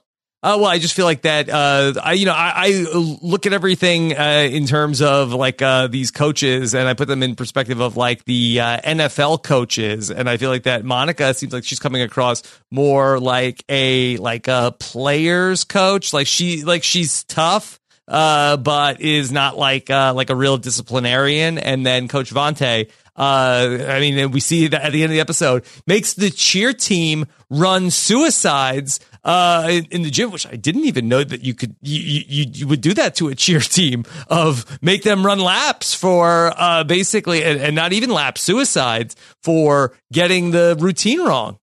Uh, 0.43 0.58
well, 0.60 0.69
I 0.69 0.78
just 0.78 0.93
feel 0.93 1.06
like 1.06 1.23
that. 1.23 1.49
Uh, 1.49 1.93
I, 2.04 2.13
you 2.13 2.28
know, 2.28 2.34
I, 2.34 2.67
I 2.67 2.86
look 3.23 3.47
at 3.47 3.54
everything 3.54 4.15
uh, 4.15 4.47
in 4.47 4.67
terms 4.67 5.01
of 5.01 5.34
like 5.34 5.60
uh, 5.63 5.88
these 5.88 6.12
coaches, 6.12 6.75
and 6.75 6.88
I 6.88 6.93
put 6.93 7.08
them 7.08 7.23
in 7.23 7.36
perspective 7.36 7.80
of 7.80 7.97
like 7.97 8.25
the 8.25 8.60
uh, 8.60 8.80
NFL 8.82 9.41
coaches, 9.41 10.12
and 10.12 10.30
I 10.30 10.38
feel 10.38 10.51
like 10.51 10.63
that 10.63 10.86
Monica 10.86 11.34
seems 11.34 11.51
like 11.51 11.63
she's 11.63 11.80
coming 11.80 12.04
across 12.04 12.43
more 12.69 13.19
like 13.19 13.63
a 13.69 14.17
like 14.17 14.47
a 14.47 14.75
players 14.80 15.63
coach. 15.63 16.13
Like 16.13 16.28
she, 16.28 16.63
like 16.63 16.84
she's 16.84 17.23
tough, 17.23 17.80
uh, 18.07 18.57
but 18.57 19.01
is 19.01 19.31
not 19.31 19.57
like 19.57 19.89
uh, 19.89 20.13
like 20.13 20.29
a 20.29 20.35
real 20.35 20.57
disciplinarian. 20.57 21.57
And 21.57 21.85
then 21.85 22.07
Coach 22.07 22.31
Vontae. 22.31 22.89
Uh, 23.17 23.85
I 23.87 24.01
mean, 24.01 24.31
we 24.31 24.41
see 24.41 24.67
that 24.67 24.81
at 24.81 24.91
the 24.91 25.01
end 25.01 25.11
of 25.11 25.13
the 25.13 25.21
episode 25.21 25.63
makes 25.87 26.13
the 26.13 26.29
cheer 26.29 26.73
team 26.73 27.27
run 27.49 27.89
suicides 27.89 28.99
uh, 29.23 29.67
in, 29.69 29.85
in, 29.85 30.01
the 30.03 30.11
gym, 30.11 30.31
which 30.31 30.45
I 30.45 30.55
didn't 30.57 30.83
even 30.83 31.07
know 31.07 31.23
that 31.23 31.41
you 31.41 31.53
could 31.53 31.75
you, 31.81 31.99
you, 32.27 32.45
you 32.51 32.67
would 32.67 32.81
do 32.81 32.93
that 32.93 33.15
to 33.15 33.29
a 33.29 33.35
cheer 33.35 33.59
team 33.59 34.03
of 34.27 34.79
make 34.81 35.03
them 35.03 35.25
run 35.25 35.39
laps 35.39 35.93
for 35.93 36.53
uh, 36.55 36.83
basically 36.83 37.43
and, 37.43 37.59
and 37.59 37.75
not 37.75 37.93
even 37.93 38.09
laps 38.09 38.41
suicides 38.41 39.15
for 39.41 39.95
getting 40.11 40.51
the 40.51 40.75
routine 40.79 41.21
wrong. 41.21 41.57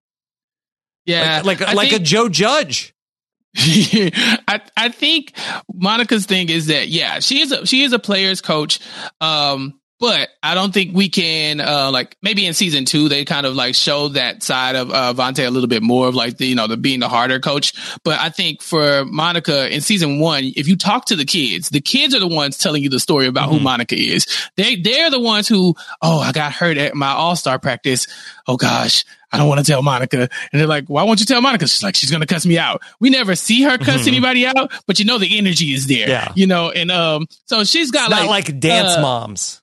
Yeah, 1.05 1.41
like 1.45 1.59
like, 1.59 1.75
like 1.75 1.89
think, 1.89 2.01
a 2.01 2.03
Joe 2.03 2.29
Judge. 2.29 2.92
I 3.57 4.61
I 4.75 4.89
think 4.89 5.33
Monica's 5.71 6.25
thing 6.25 6.49
is 6.49 6.67
that 6.67 6.87
yeah 6.87 7.19
she 7.19 7.41
is 7.41 7.51
a, 7.51 7.65
she 7.65 7.83
is 7.83 7.93
a 7.93 7.99
player's 7.99 8.41
coach. 8.41 8.79
Um, 9.21 9.79
but 10.03 10.31
I 10.43 10.53
don't 10.53 10.73
think 10.73 10.93
we 10.93 11.07
can 11.07 11.61
uh, 11.61 11.89
like 11.89 12.17
maybe 12.21 12.45
in 12.45 12.53
season 12.53 12.83
two 12.83 13.07
they 13.07 13.23
kind 13.23 13.45
of 13.45 13.55
like 13.55 13.73
show 13.73 14.09
that 14.09 14.43
side 14.43 14.75
of 14.75 14.91
uh, 14.91 15.13
Vontae 15.13 15.47
a 15.47 15.49
little 15.49 15.69
bit 15.69 15.81
more 15.81 16.09
of 16.09 16.13
like 16.13 16.35
the 16.35 16.45
you 16.45 16.55
know 16.55 16.67
the 16.67 16.75
being 16.75 16.99
the 16.99 17.07
harder 17.07 17.39
coach. 17.39 17.73
But 18.03 18.19
I 18.19 18.27
think 18.27 18.61
for 18.61 19.05
Monica 19.05 19.73
in 19.73 19.79
season 19.79 20.19
one, 20.19 20.43
if 20.43 20.67
you 20.67 20.75
talk 20.75 21.05
to 21.05 21.15
the 21.15 21.23
kids, 21.23 21.69
the 21.69 21.79
kids 21.79 22.13
are 22.13 22.19
the 22.19 22.27
ones 22.27 22.57
telling 22.57 22.83
you 22.83 22.89
the 22.89 22.99
story 22.99 23.27
about 23.27 23.47
mm-hmm. 23.47 23.59
who 23.59 23.63
Monica 23.63 23.95
is. 23.95 24.27
They 24.57 24.75
they're 24.75 25.09
the 25.09 25.21
ones 25.21 25.47
who 25.47 25.73
oh 26.01 26.19
I 26.19 26.33
got 26.33 26.51
hurt 26.51 26.75
at 26.75 26.95
my 26.95 27.11
All 27.11 27.37
Star 27.37 27.57
practice. 27.57 28.05
Oh 28.45 28.57
gosh, 28.57 29.05
I 29.31 29.37
don't 29.37 29.47
want 29.47 29.65
to 29.65 29.71
tell 29.71 29.81
Monica. 29.81 30.29
And 30.51 30.59
they're 30.59 30.67
like, 30.67 30.87
why 30.87 31.03
won't 31.03 31.21
you 31.21 31.25
tell 31.25 31.39
Monica? 31.39 31.65
She's 31.65 31.81
like, 31.81 31.95
she's 31.95 32.11
going 32.11 32.19
to 32.19 32.27
cuss 32.27 32.45
me 32.45 32.57
out. 32.57 32.81
We 32.99 33.09
never 33.09 33.35
see 33.35 33.63
her 33.63 33.77
cuss 33.77 34.01
mm-hmm. 34.01 34.09
anybody 34.09 34.45
out, 34.45 34.73
but 34.85 34.99
you 34.99 35.05
know, 35.05 35.17
the 35.17 35.37
energy 35.37 35.73
is 35.73 35.87
there, 35.87 36.09
yeah. 36.09 36.33
you 36.35 36.45
know? 36.45 36.69
And, 36.69 36.91
um, 36.91 37.27
so 37.45 37.63
she's 37.63 37.89
got 37.89 38.11
it's 38.11 38.19
like, 38.19 38.47
like 38.47 38.59
dance 38.59 38.91
uh, 38.91 39.01
moms. 39.01 39.62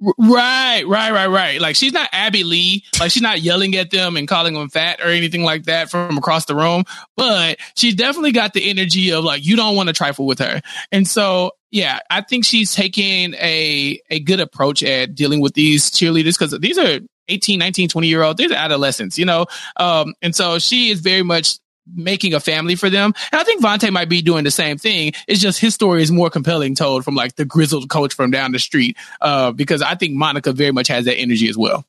Right, 0.00 0.84
right, 0.86 1.12
right, 1.12 1.26
right. 1.26 1.60
Like 1.60 1.74
she's 1.74 1.92
not 1.92 2.08
Abby 2.12 2.44
Lee. 2.44 2.84
Like 3.00 3.10
she's 3.10 3.22
not 3.22 3.40
yelling 3.40 3.74
at 3.74 3.90
them 3.90 4.16
and 4.16 4.28
calling 4.28 4.54
them 4.54 4.68
fat 4.68 5.00
or 5.00 5.08
anything 5.08 5.42
like 5.42 5.64
that 5.64 5.90
from 5.90 6.16
across 6.16 6.44
the 6.44 6.54
room. 6.54 6.84
But 7.16 7.58
she's 7.74 7.96
definitely 7.96 8.32
got 8.32 8.52
the 8.52 8.70
energy 8.70 9.12
of 9.12 9.24
like 9.24 9.44
you 9.44 9.56
don't 9.56 9.74
want 9.74 9.88
to 9.88 9.92
trifle 9.92 10.26
with 10.26 10.38
her. 10.38 10.60
And 10.92 11.06
so, 11.06 11.52
yeah, 11.72 11.98
I 12.10 12.20
think 12.20 12.44
she's 12.44 12.74
taking 12.74 13.34
a 13.34 14.00
a 14.08 14.20
good 14.20 14.40
approach 14.40 14.84
at 14.84 15.16
dealing 15.16 15.40
with 15.40 15.54
these 15.54 15.90
cheerleaders 15.90 16.38
because 16.38 16.56
these 16.60 16.78
are 16.78 17.00
18, 17.28 17.58
19, 17.58 17.88
20 17.88 18.06
year 18.06 18.22
olds. 18.22 18.38
These 18.38 18.52
are 18.52 18.56
adolescents, 18.56 19.18
you 19.18 19.24
know. 19.24 19.46
Um, 19.76 20.14
and 20.22 20.34
so 20.34 20.58
she 20.58 20.90
is 20.90 21.00
very 21.00 21.22
much 21.22 21.58
making 21.94 22.34
a 22.34 22.40
family 22.40 22.74
for 22.74 22.90
them. 22.90 23.12
And 23.32 23.40
I 23.40 23.44
think 23.44 23.62
Vontae 23.62 23.90
might 23.90 24.08
be 24.08 24.22
doing 24.22 24.44
the 24.44 24.50
same 24.50 24.78
thing. 24.78 25.12
It's 25.26 25.40
just 25.40 25.60
his 25.60 25.74
story 25.74 26.02
is 26.02 26.10
more 26.10 26.30
compelling 26.30 26.74
told 26.74 27.04
from 27.04 27.14
like 27.14 27.36
the 27.36 27.44
grizzled 27.44 27.88
coach 27.88 28.14
from 28.14 28.30
down 28.30 28.52
the 28.52 28.58
street. 28.58 28.96
Uh, 29.20 29.52
because 29.52 29.82
I 29.82 29.94
think 29.94 30.14
Monica 30.14 30.52
very 30.52 30.72
much 30.72 30.88
has 30.88 31.04
that 31.06 31.16
energy 31.16 31.48
as 31.48 31.56
well. 31.56 31.84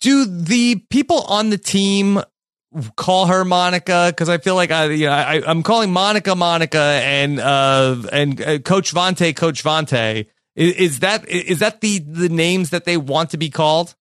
Do 0.00 0.24
the 0.24 0.76
people 0.88 1.22
on 1.22 1.50
the 1.50 1.58
team 1.58 2.20
call 2.96 3.26
her 3.26 3.44
Monica? 3.44 4.06
Because 4.10 4.28
I 4.28 4.38
feel 4.38 4.54
like 4.54 4.70
I, 4.70 4.86
you 4.86 5.06
know, 5.06 5.12
I, 5.12 5.42
I'm 5.46 5.62
calling 5.62 5.92
Monica 5.92 6.34
Monica 6.34 6.78
and 6.78 7.38
uh 7.38 8.02
and 8.12 8.40
uh, 8.40 8.58
Coach 8.60 8.94
Vontae 8.94 9.36
Coach 9.36 9.62
Vontae. 9.62 10.26
Is, 10.56 10.74
is 10.74 11.00
that 11.00 11.28
is 11.28 11.58
that 11.58 11.80
the 11.80 11.98
the 11.98 12.28
names 12.28 12.70
that 12.70 12.84
they 12.84 12.96
want 12.96 13.30
to 13.30 13.36
be 13.36 13.50
called? 13.50 13.94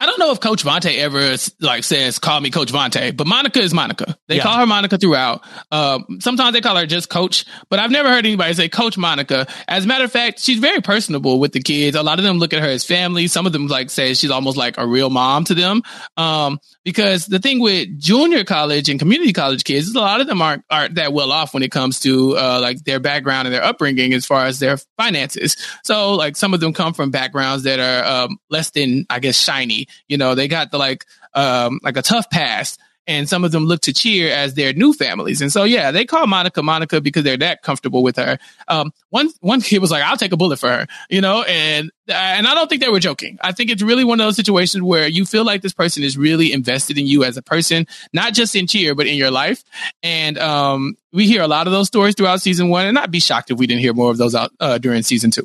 I 0.00 0.06
don't 0.06 0.18
know 0.20 0.30
if 0.30 0.40
Coach 0.40 0.64
Vontae 0.64 0.96
ever 0.98 1.36
like 1.60 1.82
says 1.82 2.18
"call 2.18 2.40
me 2.40 2.50
Coach 2.50 2.72
Vontae," 2.72 3.16
but 3.16 3.26
Monica 3.26 3.58
is 3.60 3.74
Monica. 3.74 4.16
They 4.28 4.36
yeah. 4.36 4.42
call 4.42 4.58
her 4.58 4.66
Monica 4.66 4.96
throughout. 4.96 5.42
Uh, 5.72 6.00
sometimes 6.20 6.52
they 6.52 6.60
call 6.60 6.76
her 6.76 6.86
just 6.86 7.08
Coach, 7.08 7.44
but 7.68 7.80
I've 7.80 7.90
never 7.90 8.08
heard 8.08 8.24
anybody 8.24 8.54
say 8.54 8.68
Coach 8.68 8.96
Monica. 8.96 9.48
As 9.66 9.84
a 9.84 9.88
matter 9.88 10.04
of 10.04 10.12
fact, 10.12 10.38
she's 10.38 10.60
very 10.60 10.80
personable 10.80 11.40
with 11.40 11.52
the 11.52 11.60
kids. 11.60 11.96
A 11.96 12.02
lot 12.02 12.18
of 12.18 12.24
them 12.24 12.38
look 12.38 12.52
at 12.52 12.62
her 12.62 12.68
as 12.68 12.84
family. 12.84 13.26
Some 13.26 13.46
of 13.46 13.52
them 13.52 13.66
like 13.66 13.90
say 13.90 14.14
she's 14.14 14.30
almost 14.30 14.56
like 14.56 14.78
a 14.78 14.86
real 14.86 15.10
mom 15.10 15.44
to 15.44 15.54
them. 15.54 15.82
Um, 16.16 16.60
because 16.88 17.26
the 17.26 17.38
thing 17.38 17.60
with 17.60 18.00
junior 18.00 18.44
college 18.44 18.88
and 18.88 18.98
community 18.98 19.30
college 19.30 19.62
kids 19.62 19.88
is 19.88 19.94
a 19.94 20.00
lot 20.00 20.22
of 20.22 20.26
them 20.26 20.40
aren't 20.40 20.64
aren't 20.70 20.94
that 20.94 21.12
well 21.12 21.32
off 21.32 21.52
when 21.52 21.62
it 21.62 21.70
comes 21.70 22.00
to 22.00 22.34
uh, 22.34 22.58
like 22.62 22.82
their 22.84 22.98
background 22.98 23.46
and 23.46 23.54
their 23.54 23.62
upbringing 23.62 24.14
as 24.14 24.24
far 24.24 24.46
as 24.46 24.58
their 24.58 24.78
finances. 24.96 25.58
So 25.84 26.14
like 26.14 26.34
some 26.34 26.54
of 26.54 26.60
them 26.60 26.72
come 26.72 26.94
from 26.94 27.10
backgrounds 27.10 27.64
that 27.64 27.78
are 27.78 28.24
um, 28.24 28.38
less 28.48 28.70
than 28.70 29.04
I 29.10 29.18
guess 29.18 29.38
shiny. 29.38 29.86
You 30.08 30.16
know, 30.16 30.34
they 30.34 30.48
got 30.48 30.70
the 30.70 30.78
like 30.78 31.04
um, 31.34 31.78
like 31.82 31.98
a 31.98 32.02
tough 32.02 32.30
past 32.30 32.80
and 33.08 33.28
some 33.28 33.42
of 33.42 33.50
them 33.50 33.64
look 33.64 33.80
to 33.80 33.92
cheer 33.92 34.30
as 34.30 34.54
their 34.54 34.74
new 34.74 34.92
families. 34.92 35.40
And 35.40 35.50
so, 35.50 35.64
yeah, 35.64 35.90
they 35.90 36.04
call 36.04 36.26
Monica 36.26 36.62
Monica 36.62 37.00
because 37.00 37.24
they're 37.24 37.38
that 37.38 37.62
comfortable 37.62 38.02
with 38.02 38.16
her. 38.16 38.38
Um, 38.68 38.92
one 39.08 39.30
one 39.40 39.62
kid 39.62 39.80
was 39.80 39.90
like, 39.90 40.04
"I'll 40.04 40.18
take 40.18 40.32
a 40.32 40.36
bullet 40.36 40.58
for 40.58 40.68
her," 40.68 40.86
you 41.08 41.22
know, 41.22 41.42
and 41.42 41.90
and 42.06 42.46
I 42.46 42.54
don't 42.54 42.68
think 42.68 42.82
they 42.82 42.90
were 42.90 43.00
joking. 43.00 43.38
I 43.40 43.52
think 43.52 43.70
it's 43.70 43.82
really 43.82 44.04
one 44.04 44.20
of 44.20 44.26
those 44.26 44.36
situations 44.36 44.82
where 44.82 45.08
you 45.08 45.24
feel 45.24 45.44
like 45.44 45.62
this 45.62 45.72
person 45.72 46.02
is 46.02 46.16
really 46.16 46.52
invested 46.52 46.98
in 46.98 47.06
you 47.06 47.24
as 47.24 47.36
a 47.36 47.42
person, 47.42 47.86
not 48.12 48.34
just 48.34 48.54
in 48.54 48.66
cheer, 48.66 48.94
but 48.94 49.06
in 49.06 49.16
your 49.16 49.30
life. 49.30 49.64
And 50.02 50.38
um, 50.38 50.96
we 51.12 51.26
hear 51.26 51.42
a 51.42 51.48
lot 51.48 51.66
of 51.66 51.72
those 51.72 51.86
stories 51.86 52.14
throughout 52.14 52.42
season 52.42 52.68
one, 52.68 52.86
and 52.86 52.98
I'd 52.98 53.10
be 53.10 53.20
shocked 53.20 53.50
if 53.50 53.58
we 53.58 53.66
didn't 53.66 53.80
hear 53.80 53.94
more 53.94 54.10
of 54.10 54.18
those 54.18 54.34
out 54.34 54.52
uh, 54.60 54.78
during 54.78 55.02
season 55.02 55.30
two. 55.30 55.44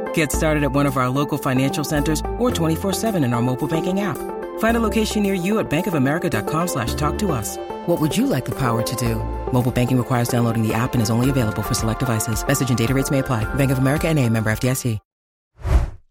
Get 0.13 0.31
started 0.31 0.63
at 0.63 0.71
one 0.71 0.87
of 0.87 0.97
our 0.97 1.09
local 1.09 1.37
financial 1.37 1.83
centers 1.83 2.19
or 2.39 2.49
24-7 2.49 3.23
in 3.23 3.33
our 3.35 3.41
mobile 3.41 3.67
banking 3.67 3.99
app. 3.99 4.17
Find 4.59 4.77
a 4.77 4.79
location 4.79 5.21
near 5.21 5.35
you 5.35 5.59
at 5.59 5.69
bankofamerica.com 5.69 6.67
slash 6.67 6.95
talk 6.95 7.19
to 7.19 7.31
us. 7.31 7.57
What 7.85 8.01
would 8.01 8.17
you 8.17 8.25
like 8.25 8.45
the 8.45 8.55
power 8.55 8.81
to 8.81 8.95
do? 8.95 9.15
Mobile 9.53 9.71
banking 9.71 9.97
requires 9.99 10.29
downloading 10.29 10.67
the 10.67 10.73
app 10.73 10.93
and 10.93 11.01
is 11.03 11.11
only 11.11 11.29
available 11.29 11.61
for 11.61 11.75
select 11.75 11.99
devices. 11.99 12.45
Message 12.47 12.69
and 12.69 12.77
data 12.77 12.95
rates 12.95 13.11
may 13.11 13.19
apply. 13.19 13.43
Bank 13.53 13.69
of 13.69 13.77
America 13.77 14.07
and 14.07 14.17
a 14.17 14.27
member 14.27 14.51
FDIC. 14.51 14.97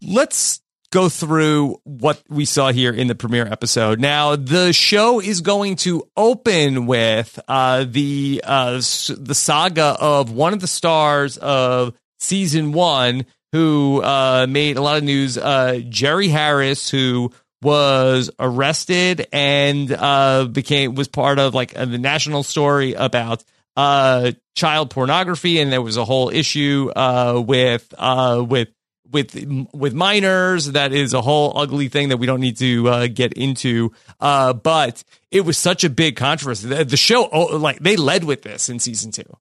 Let's 0.02 0.60
go 0.90 1.08
through 1.08 1.78
what 1.84 2.22
we 2.28 2.44
saw 2.44 2.72
here 2.72 2.92
in 2.92 3.06
the 3.06 3.14
premiere 3.14 3.46
episode. 3.46 4.00
Now, 4.00 4.34
the 4.34 4.72
show 4.72 5.20
is 5.20 5.40
going 5.40 5.76
to 5.76 6.08
open 6.16 6.86
with 6.86 7.38
uh, 7.46 7.84
the 7.86 8.42
uh, 8.44 8.72
the 8.72 9.34
saga 9.34 9.96
of 10.00 10.32
one 10.32 10.52
of 10.52 10.60
the 10.60 10.66
stars 10.66 11.36
of 11.36 11.94
season 12.18 12.72
one 12.72 13.26
who 13.52 14.02
uh, 14.02 14.46
made 14.48 14.76
a 14.76 14.82
lot 14.82 14.98
of 14.98 15.04
news. 15.04 15.36
Uh, 15.36 15.80
Jerry 15.88 16.28
Harris, 16.28 16.90
who 16.90 17.32
was 17.62 18.30
arrested 18.38 19.26
and 19.32 19.92
uh, 19.92 20.46
became 20.46 20.94
was 20.94 21.08
part 21.08 21.38
of 21.38 21.54
like 21.54 21.74
the 21.74 21.98
national 21.98 22.42
story 22.42 22.94
about 22.94 23.44
uh, 23.76 24.32
child 24.54 24.90
pornography, 24.90 25.60
and 25.60 25.72
there 25.72 25.82
was 25.82 25.96
a 25.96 26.04
whole 26.04 26.30
issue 26.30 26.90
uh, 26.94 27.42
with 27.44 27.92
uh, 27.98 28.44
with 28.46 28.68
with 29.10 29.68
with 29.72 29.94
minors. 29.94 30.72
That 30.72 30.92
is 30.92 31.12
a 31.12 31.20
whole 31.20 31.56
ugly 31.56 31.88
thing 31.88 32.10
that 32.10 32.16
we 32.16 32.26
don't 32.26 32.40
need 32.40 32.56
to 32.58 32.88
uh, 32.88 33.06
get 33.08 33.34
into. 33.34 33.92
Uh, 34.20 34.52
but 34.52 35.02
it 35.30 35.42
was 35.42 35.58
such 35.58 35.84
a 35.84 35.90
big 35.90 36.16
controversy. 36.16 36.68
The, 36.68 36.84
the 36.84 36.96
show, 36.96 37.28
oh, 37.30 37.56
like 37.56 37.78
they 37.80 37.96
led 37.96 38.24
with 38.24 38.42
this 38.42 38.68
in 38.68 38.78
season 38.78 39.12
two. 39.12 39.36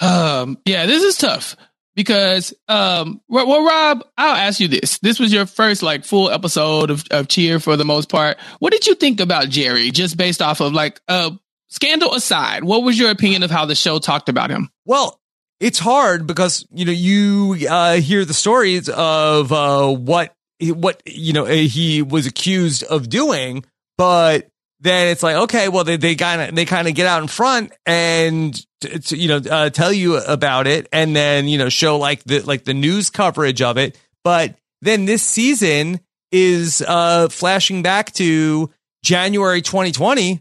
Um, 0.00 0.58
yeah, 0.64 0.86
this 0.86 1.04
is 1.04 1.16
tough 1.16 1.56
because 1.94 2.54
um 2.68 3.20
well, 3.28 3.64
Rob, 3.64 4.04
I'll 4.16 4.36
ask 4.36 4.60
you 4.60 4.68
this. 4.68 4.98
This 4.98 5.18
was 5.18 5.32
your 5.32 5.46
first 5.46 5.82
like 5.82 6.04
full 6.04 6.30
episode 6.30 6.90
of, 6.90 7.04
of 7.10 7.28
Cheer 7.28 7.60
for 7.60 7.76
the 7.76 7.84
most 7.84 8.08
part. 8.08 8.38
What 8.58 8.72
did 8.72 8.86
you 8.86 8.94
think 8.94 9.20
about 9.20 9.48
Jerry 9.48 9.90
just 9.90 10.16
based 10.16 10.42
off 10.42 10.60
of 10.60 10.72
like 10.72 11.00
uh 11.08 11.32
scandal 11.68 12.14
aside? 12.14 12.64
What 12.64 12.82
was 12.82 12.98
your 12.98 13.10
opinion 13.10 13.42
of 13.42 13.50
how 13.50 13.66
the 13.66 13.74
show 13.74 13.98
talked 13.98 14.28
about 14.28 14.50
him? 14.50 14.70
Well, 14.84 15.20
it's 15.62 15.78
hard 15.78 16.26
because 16.26 16.66
you 16.72 16.84
know 16.84 16.92
you 16.92 17.68
uh, 17.68 17.94
hear 17.94 18.24
the 18.24 18.34
stories 18.34 18.88
of 18.88 19.52
uh, 19.52 19.88
what 19.88 20.34
what 20.60 21.00
you 21.06 21.32
know 21.32 21.44
he 21.44 22.02
was 22.02 22.26
accused 22.26 22.82
of 22.82 23.08
doing, 23.08 23.64
but 23.96 24.48
then 24.82 25.08
it's 25.08 25.22
like 25.22 25.36
okay, 25.36 25.68
well 25.68 25.84
they 25.84 25.96
they 25.96 26.14
kind 26.14 26.42
of 26.42 26.54
they 26.54 26.64
kind 26.64 26.88
of 26.88 26.94
get 26.94 27.06
out 27.06 27.22
in 27.22 27.28
front 27.28 27.72
and 27.86 28.54
t- 28.80 28.98
t- 28.98 29.16
you 29.16 29.28
know 29.28 29.40
uh, 29.50 29.70
tell 29.70 29.92
you 29.92 30.18
about 30.18 30.66
it, 30.66 30.88
and 30.92 31.16
then 31.16 31.48
you 31.48 31.58
know 31.58 31.68
show 31.68 31.98
like 31.98 32.22
the 32.24 32.40
like 32.40 32.64
the 32.64 32.74
news 32.74 33.08
coverage 33.08 33.62
of 33.62 33.78
it, 33.78 33.98
but 34.24 34.56
then 34.82 35.06
this 35.06 35.22
season 35.22 36.00
is 36.30 36.82
uh 36.86 37.28
flashing 37.28 37.82
back 37.82 38.12
to 38.12 38.70
January 39.04 39.62
2020 39.62 40.40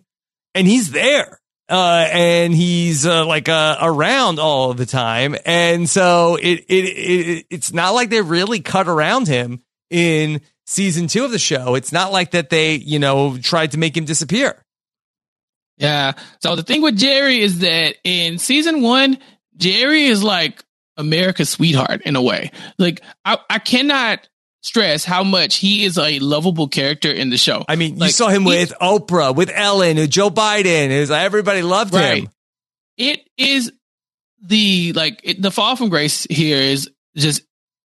and 0.56 0.68
he's 0.68 0.92
there 0.92 1.42
uh, 1.72 2.06
and 2.12 2.54
he's 2.54 3.06
uh, 3.06 3.26
like 3.26 3.48
uh, 3.48 3.78
around 3.82 4.40
all 4.40 4.74
the 4.74 4.86
time, 4.86 5.38
and 5.46 5.90
so 5.90 6.36
it, 6.36 6.66
it 6.68 6.84
it 6.84 7.46
it's 7.50 7.72
not 7.72 7.92
like 7.92 8.10
they 8.10 8.22
really 8.22 8.60
cut 8.60 8.90
around 8.90 9.28
him 9.30 9.62
in 9.90 10.42
season 10.72 11.08
two 11.08 11.26
of 11.26 11.32
the 11.32 11.40
show. 11.40 11.76
It's 11.76 11.92
not 11.92 12.12
like 12.12 12.32
that 12.32 12.50
they 12.50 12.76
you 12.76 13.00
know 13.00 13.38
tried 13.38 13.72
to 13.72 13.78
make 13.78 13.96
him 13.96 14.06
disappear. 14.06 14.62
Yeah. 15.78 16.14
So 16.42 16.56
the 16.56 16.64
thing 16.64 16.82
with 16.82 16.98
Jerry 16.98 17.40
is 17.42 17.60
that 17.60 17.96
in 18.04 18.38
season 18.38 18.82
one, 18.82 19.18
Jerry 19.58 20.06
is 20.06 20.24
like 20.24 20.64
America's 20.98 21.50
sweetheart 21.50 22.02
in 22.06 22.16
a 22.16 22.22
way. 22.22 22.52
Like 22.78 23.02
I, 23.26 23.38
I 23.50 23.60
cannot 23.60 24.28
stress 24.64 25.04
how 25.04 25.24
much 25.24 25.56
he 25.56 25.84
is 25.86 25.98
a 25.98 26.20
lovable 26.20 26.68
character 26.68 27.12
in 27.12 27.32
the 27.32 27.38
show. 27.38 27.66
I 27.68 27.76
mean, 27.78 27.98
you 27.98 28.10
saw 28.10 28.28
him 28.30 28.44
with 28.44 28.74
Oprah, 28.80 29.36
with 29.36 29.50
Ellen, 29.54 29.98
with 29.98 30.12
Joe 30.12 30.30
Biden. 30.30 30.92
It 30.92 31.00
was 31.00 31.10
like 31.10 31.24
everybody 31.24 31.64
loved 31.64 31.94
Right. 31.96 32.24
him. 32.24 32.30
it 32.98 33.22
is 33.38 33.72
the 34.44 34.94
like 34.94 35.20
it, 35.24 35.42
the 35.42 35.50
fall 35.52 35.76
from 35.76 35.90
grace 35.90 36.28
here 36.30 36.58
is 36.58 36.90
just 37.16 37.42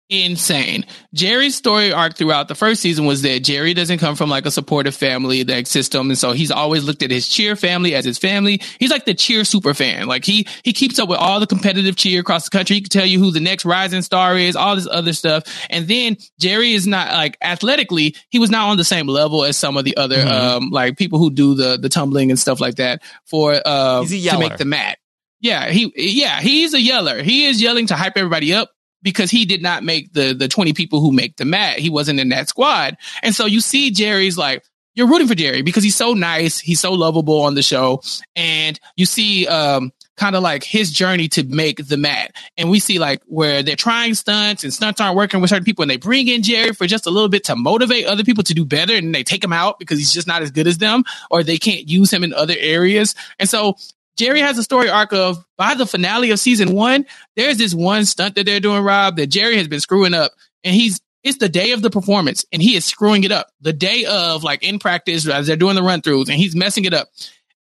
insane. 0.10 0.86
Jerry's 1.14 1.56
story 1.56 1.92
arc 1.92 2.16
throughout 2.16 2.48
the 2.48 2.56
first 2.56 2.82
season 2.82 3.06
was 3.06 3.22
that 3.24 3.44
Jerry 3.44 3.74
doesn't 3.74 4.00
come 4.00 4.16
from 4.16 4.30
like 4.30 4.46
a 4.46 4.52
supportive 4.52 4.96
family 4.96 5.44
that 5.44 5.68
system, 5.68 6.10
and 6.10 6.18
so 6.18 6.32
he's 6.32 6.52
always 6.52 6.84
looked 6.84 7.04
at 7.04 7.12
his 7.12 7.28
cheer 7.28 7.56
family 7.56 7.96
as 7.96 8.06
his 8.06 8.18
family. 8.18 8.62
He's 8.80 8.92
like 8.92 9.06
the 9.06 9.14
cheer 9.14 9.44
super 9.46 9.74
fan. 9.74 10.08
Like 10.08 10.26
he 10.26 10.48
he 10.64 10.74
keeps 10.74 11.00
up 11.00 11.10
with 11.10 11.20
all 11.20 11.40
the 11.40 11.48
competitive 11.48 11.96
cheer 11.96 12.22
across 12.22 12.46
the 12.46 12.52
country. 12.52 12.76
He 12.76 12.82
can 12.82 12.90
tell 12.90 13.06
you 13.06 13.20
who 13.20 13.32
the 13.32 13.40
next 13.40 13.66
rising 13.66 14.02
star 14.02 14.38
is, 14.38 14.56
all 14.56 14.76
this 14.76 14.88
other 14.90 15.14
stuff. 15.14 15.44
And 15.70 15.88
then 15.88 16.18
Jerry 16.40 16.74
is 16.74 16.86
not 16.86 17.12
like 17.12 17.38
athletically, 17.42 18.16
he 18.30 18.40
was 18.40 18.50
not 18.50 18.70
on 18.70 18.78
the 18.78 18.84
same 18.84 19.08
level 19.08 19.44
as 19.44 19.58
some 19.58 19.78
of 19.78 19.86
the 19.86 19.98
other 19.98 20.20
um 20.28 20.70
like 20.70 20.98
people 20.98 21.20
who 21.20 21.32
do 21.32 21.56
the 21.56 21.78
the 21.78 21.90
tumbling 21.90 22.30
and 22.30 22.40
stuff 22.40 22.60
like 22.60 22.76
that 22.76 23.02
for 23.26 23.60
uh 23.66 24.04
to 24.06 24.40
make 24.40 24.58
the 24.58 24.66
mat. 24.66 24.98
Yeah, 25.40 25.70
he 25.72 25.92
yeah, 25.96 26.40
he's 26.40 26.74
a 26.74 26.80
yeller. 26.80 27.22
He 27.22 27.46
is 27.46 27.62
yelling 27.62 27.88
to 27.88 27.96
hype 27.96 28.16
everybody 28.16 28.54
up 28.54 28.73
because 29.04 29.30
he 29.30 29.46
did 29.46 29.62
not 29.62 29.84
make 29.84 30.14
the 30.14 30.34
the 30.34 30.48
20 30.48 30.74
people 30.74 31.00
who 31.02 31.12
make 31.12 31.36
the 31.38 31.46
mat. 31.46 31.78
He 31.78 31.90
wasn't 31.90 32.20
in 32.20 32.30
that 32.30 32.50
squad. 32.50 32.98
And 33.22 33.36
so 33.36 33.46
you 33.46 33.62
see 33.62 33.92
Jerry's 33.92 34.38
like 34.38 34.64
you're 34.96 35.08
rooting 35.08 35.28
for 35.28 35.36
Jerry 35.36 35.64
because 35.64 35.84
he's 35.84 35.96
so 35.96 36.14
nice, 36.14 36.60
he's 36.60 36.80
so 36.80 36.94
lovable 36.94 37.42
on 37.42 37.56
the 37.56 37.64
show 37.64 38.02
and 38.36 38.80
you 38.96 39.06
see 39.06 39.48
um 39.48 39.92
kind 40.16 40.36
of 40.36 40.44
like 40.44 40.64
his 40.64 40.92
journey 40.92 41.28
to 41.28 41.44
make 41.44 41.88
the 41.88 41.98
mat. 41.98 42.36
And 42.58 42.70
we 42.70 42.80
see 42.80 43.00
like 43.00 43.22
where 43.26 43.64
they're 43.64 43.76
trying 43.76 44.14
stunts 44.14 44.64
and 44.64 44.72
stunts 44.72 45.02
aren't 45.02 45.16
working 45.16 45.42
with 45.42 45.50
certain 45.50 45.66
people 45.66 45.82
and 45.82 45.90
they 45.90 45.98
bring 45.98 46.28
in 46.28 46.44
Jerry 46.44 46.74
for 46.74 46.86
just 46.86 47.08
a 47.08 47.10
little 47.10 47.30
bit 47.30 47.44
to 47.46 47.56
motivate 47.56 48.06
other 48.06 48.24
people 48.24 48.44
to 48.44 48.54
do 48.54 48.66
better 48.66 48.96
and 48.96 49.14
they 49.14 49.24
take 49.24 49.44
him 49.44 49.54
out 49.54 49.80
because 49.80 49.98
he's 49.98 50.14
just 50.14 50.28
not 50.28 50.44
as 50.44 50.52
good 50.52 50.68
as 50.68 50.78
them 50.78 51.04
or 51.32 51.44
they 51.44 51.58
can't 51.58 51.90
use 51.90 52.14
him 52.14 52.24
in 52.24 52.34
other 52.34 52.56
areas. 52.58 53.16
And 53.40 53.50
so 53.50 53.76
Jerry 54.18 54.42
has 54.42 54.58
a 54.58 54.64
story 54.64 54.90
arc 54.90 55.14
of 55.14 55.44
by 55.58 55.74
the 55.76 55.86
finale 55.86 56.32
of 56.32 56.40
season 56.40 56.74
one, 56.74 57.06
there's 57.36 57.58
this 57.58 57.74
one 57.74 58.06
stunt 58.06 58.36
that 58.36 58.46
they're 58.46 58.60
doing, 58.60 58.84
Rob, 58.84 59.18
that 59.18 59.28
Jerry 59.28 59.58
has 59.58 59.68
been 59.68 59.80
screwing 59.80 60.14
up. 60.14 60.32
And 60.64 60.76
he's 60.76 61.02
it's 61.24 61.38
the 61.38 61.50
day 61.50 61.72
of 61.72 61.82
the 61.82 61.90
performance 61.90 62.46
and 62.52 62.62
he 62.62 62.76
is 62.76 62.86
screwing 62.86 63.24
it 63.24 63.32
up. 63.32 63.48
The 63.62 63.74
day 63.74 64.06
of 64.06 64.44
like 64.44 64.64
in 64.64 64.78
practice 64.78 65.28
as 65.28 65.48
they're 65.48 65.56
doing 65.56 65.76
the 65.76 65.84
run 65.84 66.02
throughs 66.02 66.28
and 66.28 66.38
he's 66.38 66.56
messing 66.56 66.86
it 66.86 66.94
up. 66.94 67.08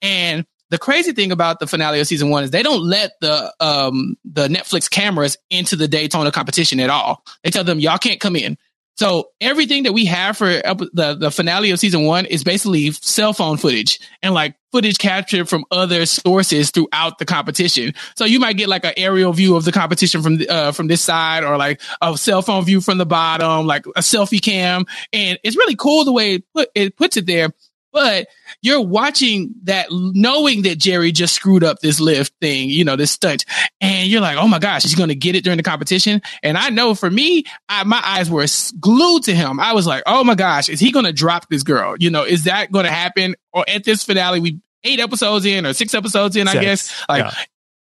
And 0.01 0.45
the 0.71 0.79
crazy 0.79 1.11
thing 1.11 1.31
about 1.31 1.59
the 1.59 1.67
finale 1.67 1.99
of 1.99 2.07
season 2.07 2.29
one 2.29 2.43
is 2.43 2.51
they 2.51 2.63
don't 2.63 2.81
let 2.81 3.11
the 3.21 3.53
um 3.59 4.17
the 4.25 4.47
Netflix 4.47 4.89
cameras 4.89 5.37
into 5.49 5.75
the 5.75 5.87
Daytona 5.87 6.31
competition 6.31 6.79
at 6.79 6.89
all. 6.89 7.23
They 7.43 7.51
tell 7.51 7.63
them 7.63 7.79
y'all 7.79 7.97
can't 7.97 8.19
come 8.19 8.35
in. 8.35 8.57
So 9.01 9.31
everything 9.41 9.81
that 9.85 9.93
we 9.93 10.05
have 10.05 10.37
for 10.37 10.45
the 10.45 11.17
the 11.19 11.31
finale 11.31 11.71
of 11.71 11.79
season 11.79 12.03
one 12.03 12.27
is 12.27 12.43
basically 12.43 12.91
cell 12.91 13.33
phone 13.33 13.57
footage 13.57 13.99
and 14.21 14.31
like 14.31 14.53
footage 14.71 14.99
captured 14.99 15.49
from 15.49 15.65
other 15.71 16.05
sources 16.05 16.69
throughout 16.69 17.17
the 17.17 17.25
competition. 17.25 17.95
So 18.15 18.25
you 18.25 18.39
might 18.39 18.57
get 18.57 18.69
like 18.69 18.85
an 18.85 18.93
aerial 18.97 19.33
view 19.33 19.55
of 19.55 19.65
the 19.65 19.71
competition 19.71 20.21
from 20.21 20.39
uh, 20.47 20.71
from 20.71 20.85
this 20.85 21.01
side, 21.01 21.43
or 21.43 21.57
like 21.57 21.81
a 21.99 22.15
cell 22.15 22.43
phone 22.43 22.63
view 22.63 22.79
from 22.79 22.99
the 22.99 23.07
bottom, 23.07 23.65
like 23.65 23.87
a 23.87 24.01
selfie 24.01 24.39
cam, 24.39 24.85
and 25.11 25.39
it's 25.43 25.57
really 25.57 25.75
cool 25.75 26.05
the 26.05 26.11
way 26.11 26.35
it, 26.35 26.43
put, 26.53 26.69
it 26.75 26.95
puts 26.95 27.17
it 27.17 27.25
there. 27.25 27.49
But 27.93 28.27
you're 28.61 28.81
watching 28.81 29.53
that, 29.63 29.87
knowing 29.91 30.61
that 30.61 30.77
Jerry 30.77 31.11
just 31.11 31.33
screwed 31.33 31.63
up 31.63 31.79
this 31.79 31.99
lift 31.99 32.33
thing, 32.39 32.69
you 32.69 32.85
know, 32.85 32.95
this 32.95 33.11
stunt, 33.11 33.45
and 33.81 34.07
you're 34.07 34.21
like, 34.21 34.37
oh 34.37 34.47
my 34.47 34.59
gosh, 34.59 34.83
he's 34.83 34.95
going 34.95 35.09
to 35.09 35.15
get 35.15 35.35
it 35.35 35.43
during 35.43 35.57
the 35.57 35.63
competition? 35.63 36.21
And 36.41 36.57
I 36.57 36.69
know 36.69 36.95
for 36.95 37.09
me, 37.09 37.43
I, 37.67 37.83
my 37.83 38.01
eyes 38.03 38.29
were 38.29 38.45
glued 38.79 39.23
to 39.23 39.35
him. 39.35 39.59
I 39.59 39.73
was 39.73 39.85
like, 39.85 40.03
oh 40.05 40.23
my 40.23 40.35
gosh, 40.35 40.69
is 40.69 40.79
he 40.79 40.91
going 40.91 41.05
to 41.05 41.13
drop 41.13 41.49
this 41.49 41.63
girl? 41.63 41.95
You 41.99 42.09
know, 42.11 42.23
is 42.23 42.45
that 42.45 42.71
going 42.71 42.85
to 42.85 42.91
happen? 42.91 43.35
Or 43.51 43.65
at 43.67 43.83
this 43.83 44.03
finale, 44.03 44.39
we 44.39 44.59
eight 44.83 44.99
episodes 44.99 45.45
in 45.45 45.65
or 45.65 45.73
six 45.73 45.93
episodes 45.93 46.35
in, 46.35 46.47
I 46.47 46.53
Six. 46.53 46.63
guess. 46.63 47.03
Like 47.09 47.25
Yeah. 47.25 47.33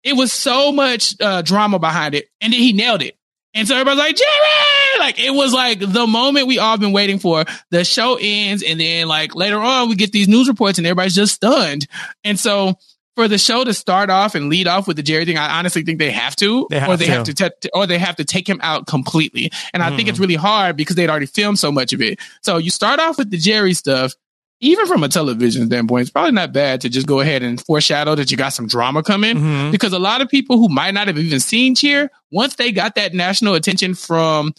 it 0.03 0.13
was 0.13 0.31
so 0.33 0.71
much 0.71 1.15
uh, 1.21 1.41
drama 1.41 1.79
behind 1.79 2.15
it, 2.15 2.27
and 2.41 2.51
then 2.51 2.59
he 2.59 2.73
nailed 2.73 3.01
it. 3.01 3.15
And 3.53 3.67
so 3.67 3.75
everybody's 3.75 3.99
like, 3.99 4.15
Jerry! 4.15 4.80
Like, 5.01 5.19
it 5.19 5.31
was 5.31 5.51
like 5.53 5.79
the 5.79 6.07
moment 6.07 6.47
we 6.47 6.59
all 6.59 6.77
been 6.77 6.91
waiting 6.93 7.19
for. 7.19 7.43
The 7.71 7.83
show 7.83 8.17
ends, 8.21 8.63
and 8.63 8.79
then, 8.79 9.07
like, 9.07 9.35
later 9.35 9.59
on, 9.59 9.89
we 9.89 9.95
get 9.95 10.11
these 10.11 10.27
news 10.27 10.47
reports, 10.47 10.77
and 10.77 10.85
everybody's 10.87 11.15
just 11.15 11.35
stunned. 11.35 11.87
And 12.23 12.39
so, 12.39 12.75
for 13.15 13.27
the 13.27 13.37
show 13.37 13.63
to 13.63 13.73
start 13.73 14.09
off 14.09 14.35
and 14.35 14.47
lead 14.49 14.67
off 14.67 14.87
with 14.87 14.95
the 14.97 15.03
Jerry 15.03 15.25
thing, 15.25 15.37
I 15.37 15.57
honestly 15.59 15.81
think 15.83 15.99
they 15.99 16.11
have 16.11 16.35
to, 16.37 16.67
They 16.69 16.79
have 16.79 16.89
or 16.89 16.97
they 16.97 17.05
to. 17.07 17.11
have 17.11 17.23
to, 17.25 17.33
te- 17.33 17.69
or 17.73 17.85
they 17.87 17.97
have 17.97 18.15
to 18.17 18.23
take 18.25 18.47
him 18.47 18.59
out 18.63 18.87
completely. 18.87 19.51
And 19.73 19.83
I 19.83 19.93
think 19.97 20.07
it's 20.07 20.17
really 20.19 20.35
hard 20.35 20.77
because 20.77 20.95
they'd 20.95 21.09
already 21.09 21.25
filmed 21.25 21.59
so 21.59 21.71
much 21.73 21.91
of 21.93 22.01
it. 22.01 22.19
So 22.41 22.57
you 22.57 22.69
start 22.69 22.99
off 23.01 23.17
with 23.17 23.29
the 23.29 23.37
Jerry 23.37 23.73
stuff, 23.73 24.13
even 24.61 24.85
from 24.85 25.03
a 25.03 25.09
television 25.09 25.65
standpoint, 25.65 26.03
it's 26.03 26.11
probably 26.11 26.31
not 26.31 26.53
bad 26.53 26.81
to 26.81 26.89
just 26.89 27.05
go 27.07 27.19
ahead 27.19 27.41
and 27.43 27.59
foreshadow 27.59 28.13
that 28.15 28.29
you 28.31 28.37
got 28.37 28.49
some 28.53 28.67
drama 28.67 29.01
coming 29.03 29.35
Mhm. 29.35 29.71
because 29.71 29.91
a 29.91 29.99
lot 29.99 30.21
of 30.21 30.29
people 30.29 30.57
who 30.57 30.69
might 30.69 30.93
not 30.93 31.07
have 31.07 31.17
even 31.17 31.39
seen 31.39 31.73
Cheer, 31.75 32.11
once 32.31 32.55
they 32.55 32.71
got 32.71 32.95
that 32.95 33.13
national 33.15 33.55
attention 33.55 33.93
from 33.95 34.53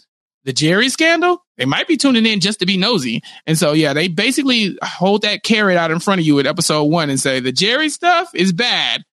the 0.45 0.53
Jerry 0.53 0.89
scandal, 0.89 1.43
they 1.57 1.65
might 1.65 1.87
be 1.87 1.97
tuning 1.97 2.25
in 2.25 2.39
just 2.39 2.59
to 2.59 2.65
be 2.65 2.77
nosy. 2.77 3.21
And 3.45 3.57
so, 3.57 3.73
yeah, 3.73 3.93
they 3.93 4.07
basically 4.07 4.77
hold 4.83 5.21
that 5.21 5.43
carrot 5.43 5.77
out 5.77 5.91
in 5.91 5.99
front 5.99 6.19
of 6.19 6.25
you 6.25 6.39
at 6.39 6.45
episode 6.45 6.83
one 6.85 7.09
and 7.09 7.19
say 7.19 7.39
the 7.39 7.51
Jerry 7.51 7.89
stuff 7.89 8.33
is 8.33 8.51
bad. 8.53 9.03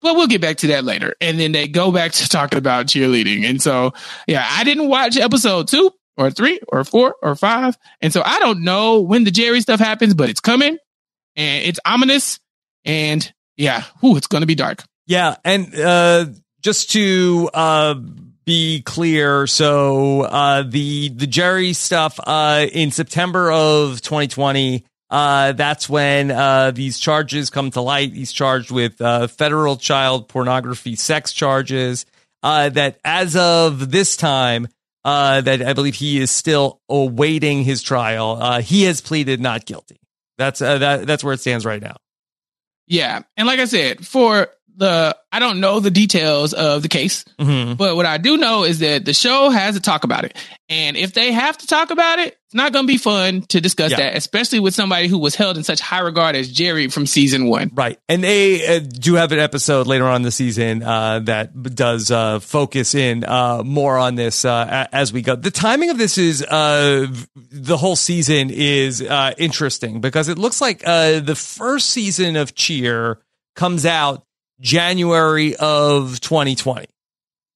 But 0.00 0.16
we'll 0.16 0.26
get 0.26 0.42
back 0.42 0.58
to 0.58 0.66
that 0.68 0.84
later. 0.84 1.14
And 1.20 1.40
then 1.40 1.52
they 1.52 1.66
go 1.66 1.90
back 1.90 2.12
to 2.12 2.28
talking 2.28 2.58
about 2.58 2.86
cheerleading. 2.86 3.44
And 3.44 3.62
so, 3.62 3.92
yeah, 4.26 4.46
I 4.48 4.62
didn't 4.62 4.88
watch 4.88 5.16
episode 5.16 5.68
two 5.68 5.90
or 6.16 6.30
three 6.30 6.60
or 6.68 6.84
four 6.84 7.16
or 7.22 7.34
five. 7.34 7.76
And 8.00 8.12
so 8.12 8.22
I 8.22 8.38
don't 8.38 8.62
know 8.62 9.00
when 9.00 9.24
the 9.24 9.30
Jerry 9.30 9.60
stuff 9.62 9.80
happens, 9.80 10.14
but 10.14 10.28
it's 10.28 10.40
coming 10.40 10.76
and 11.36 11.64
it's 11.64 11.80
ominous. 11.86 12.38
And 12.84 13.32
yeah, 13.56 13.84
whew, 14.00 14.16
it's 14.16 14.26
going 14.26 14.42
to 14.42 14.46
be 14.46 14.54
dark. 14.54 14.84
Yeah, 15.06 15.36
and 15.44 15.74
uh, 15.74 16.26
just 16.60 16.92
to 16.92 17.50
uh, 17.52 17.94
be 18.44 18.82
clear, 18.82 19.46
so 19.46 20.22
uh, 20.22 20.62
the 20.62 21.08
the 21.08 21.26
Jerry 21.26 21.72
stuff 21.72 22.18
uh, 22.22 22.66
in 22.72 22.90
September 22.90 23.50
of 23.50 24.00
2020. 24.00 24.84
Uh, 25.10 25.52
that's 25.52 25.88
when 25.88 26.30
uh, 26.30 26.70
these 26.72 26.98
charges 26.98 27.50
come 27.50 27.70
to 27.70 27.80
light. 27.80 28.12
He's 28.12 28.32
charged 28.32 28.70
with 28.70 29.00
uh, 29.00 29.28
federal 29.28 29.76
child 29.76 30.28
pornography, 30.28 30.96
sex 30.96 31.32
charges. 31.32 32.06
Uh, 32.42 32.68
that 32.70 32.98
as 33.04 33.36
of 33.36 33.90
this 33.90 34.16
time, 34.16 34.68
uh, 35.04 35.40
that 35.42 35.62
I 35.62 35.72
believe 35.72 35.94
he 35.94 36.18
is 36.18 36.30
still 36.30 36.80
awaiting 36.88 37.62
his 37.62 37.82
trial. 37.82 38.38
Uh, 38.40 38.60
he 38.60 38.84
has 38.84 39.00
pleaded 39.00 39.40
not 39.40 39.64
guilty. 39.66 40.00
That's 40.36 40.58
that, 40.58 41.06
that's 41.06 41.22
where 41.22 41.34
it 41.34 41.40
stands 41.40 41.64
right 41.64 41.80
now. 41.80 41.96
Yeah. 42.86 43.22
And 43.36 43.46
like 43.46 43.60
I 43.60 43.64
said, 43.64 44.06
for 44.06 44.48
the 44.76 45.16
I 45.32 45.38
don't 45.40 45.58
know 45.60 45.80
the 45.80 45.90
details 45.90 46.52
of 46.52 46.82
the 46.82 46.88
case, 46.88 47.24
Mhm. 47.40 47.76
but 47.76 47.96
what 47.96 48.06
I 48.06 48.18
do 48.18 48.36
know 48.36 48.62
is 48.64 48.78
that 48.80 49.04
the 49.04 49.12
show 49.14 49.50
has 49.50 49.74
to 49.74 49.80
talk 49.80 50.04
about 50.04 50.24
it. 50.24 50.36
And 50.68 50.96
if 50.96 51.12
they 51.12 51.32
have 51.32 51.58
to 51.58 51.66
talk 51.66 51.90
about 51.90 52.20
it, 52.20 52.36
it's 52.46 52.54
not 52.54 52.72
going 52.72 52.84
to 52.84 52.92
be 52.92 52.98
fun 52.98 53.42
to 53.48 53.60
discuss 53.60 53.90
Yeah. 53.90 53.96
that, 53.98 54.16
especially 54.16 54.60
with 54.60 54.74
somebody 54.74 55.08
who 55.08 55.18
was 55.18 55.34
held 55.34 55.56
in 55.56 55.64
such 55.64 55.80
high 55.80 55.98
regard 56.00 56.36
as 56.36 56.50
Jerry 56.50 56.86
from 56.88 57.06
season 57.06 57.46
one. 57.46 57.70
Right. 57.74 57.98
And 58.08 58.22
they 58.22 58.76
uh, 58.76 58.78
do 58.80 59.14
have 59.14 59.32
an 59.32 59.40
episode 59.40 59.86
later 59.88 60.06
on 60.06 60.16
in 60.16 60.22
the 60.22 60.30
season 60.30 60.82
uh, 60.84 61.18
that 61.24 61.74
does 61.74 62.10
uh, 62.12 62.38
focus 62.38 62.94
in 62.94 63.24
uh, 63.24 63.62
more 63.64 63.98
on 63.98 64.14
this 64.14 64.44
uh, 64.44 64.86
as 64.92 65.12
we 65.12 65.20
go. 65.22 65.34
The 65.34 65.50
timing 65.50 65.90
of 65.90 65.98
this 65.98 66.16
is 66.16 66.42
uh, 66.44 67.08
the 67.50 67.76
whole 67.76 67.96
season 67.96 68.50
is 68.50 69.02
uh, 69.02 69.32
interesting 69.36 70.00
because 70.00 70.28
it 70.28 70.38
looks 70.38 70.60
like 70.60 70.82
uh, 70.86 71.18
the 71.20 71.34
first 71.34 71.90
season 71.90 72.36
of 72.36 72.54
Cheer 72.54 73.18
comes 73.56 73.84
out 73.84 74.24
January 74.60 75.56
of 75.56 76.20
2020. 76.20 76.86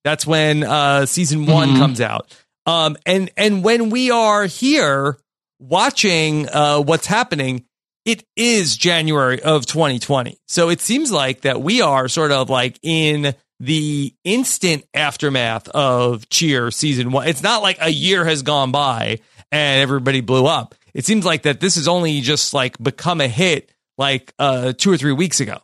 That's 0.05 0.27
when 0.27 0.63
uh, 0.65 1.07
season 1.07 1.47
one 1.47 1.71
Mhm. 1.71 1.79
comes 1.79 2.01
out. 2.01 2.35
Um, 2.67 2.97
and 3.07 3.31
and 3.37 3.65
when 3.65 3.91
we 3.91 4.11
are 4.11 4.47
here 4.47 5.19
watching 5.59 6.49
uh, 6.49 6.79
what's 6.81 7.07
happening, 7.07 7.65
it 8.05 8.25
is 8.37 8.77
January 8.77 9.41
of 9.43 9.67
2020. 9.67 10.39
So 10.47 10.69
it 10.71 10.81
seems 10.81 11.11
like 11.13 11.43
that 11.43 11.61
we 11.61 11.81
are 11.83 12.09
sort 12.09 12.33
of 12.33 12.49
like 12.49 12.79
in 12.83 13.35
the 13.61 14.15
instant 14.25 14.85
aftermath 14.95 15.69
of 15.71 16.29
Cheer 16.29 16.71
season 16.71 17.11
one. 17.11 17.27
It's 17.27 17.43
not 17.43 17.63
like 17.63 17.79
a 17.81 17.91
year 17.91 18.25
has 18.25 18.43
gone 18.43 18.71
by 18.71 19.19
and 19.51 19.83
everybody 19.83 20.21
blew 20.21 20.47
up. 20.47 20.75
It 20.95 21.05
seems 21.05 21.25
like 21.25 21.43
that 21.43 21.61
this 21.61 21.75
has 21.75 21.89
only 21.89 22.21
just 22.21 22.55
like 22.55 22.79
become 22.83 23.21
a 23.21 23.29
hit 23.29 23.71
like 23.99 24.33
uh, 24.39 24.73
two 24.75 24.93
or 24.93 24.97
three 24.97 25.13
weeks 25.13 25.41
ago. 25.41 25.59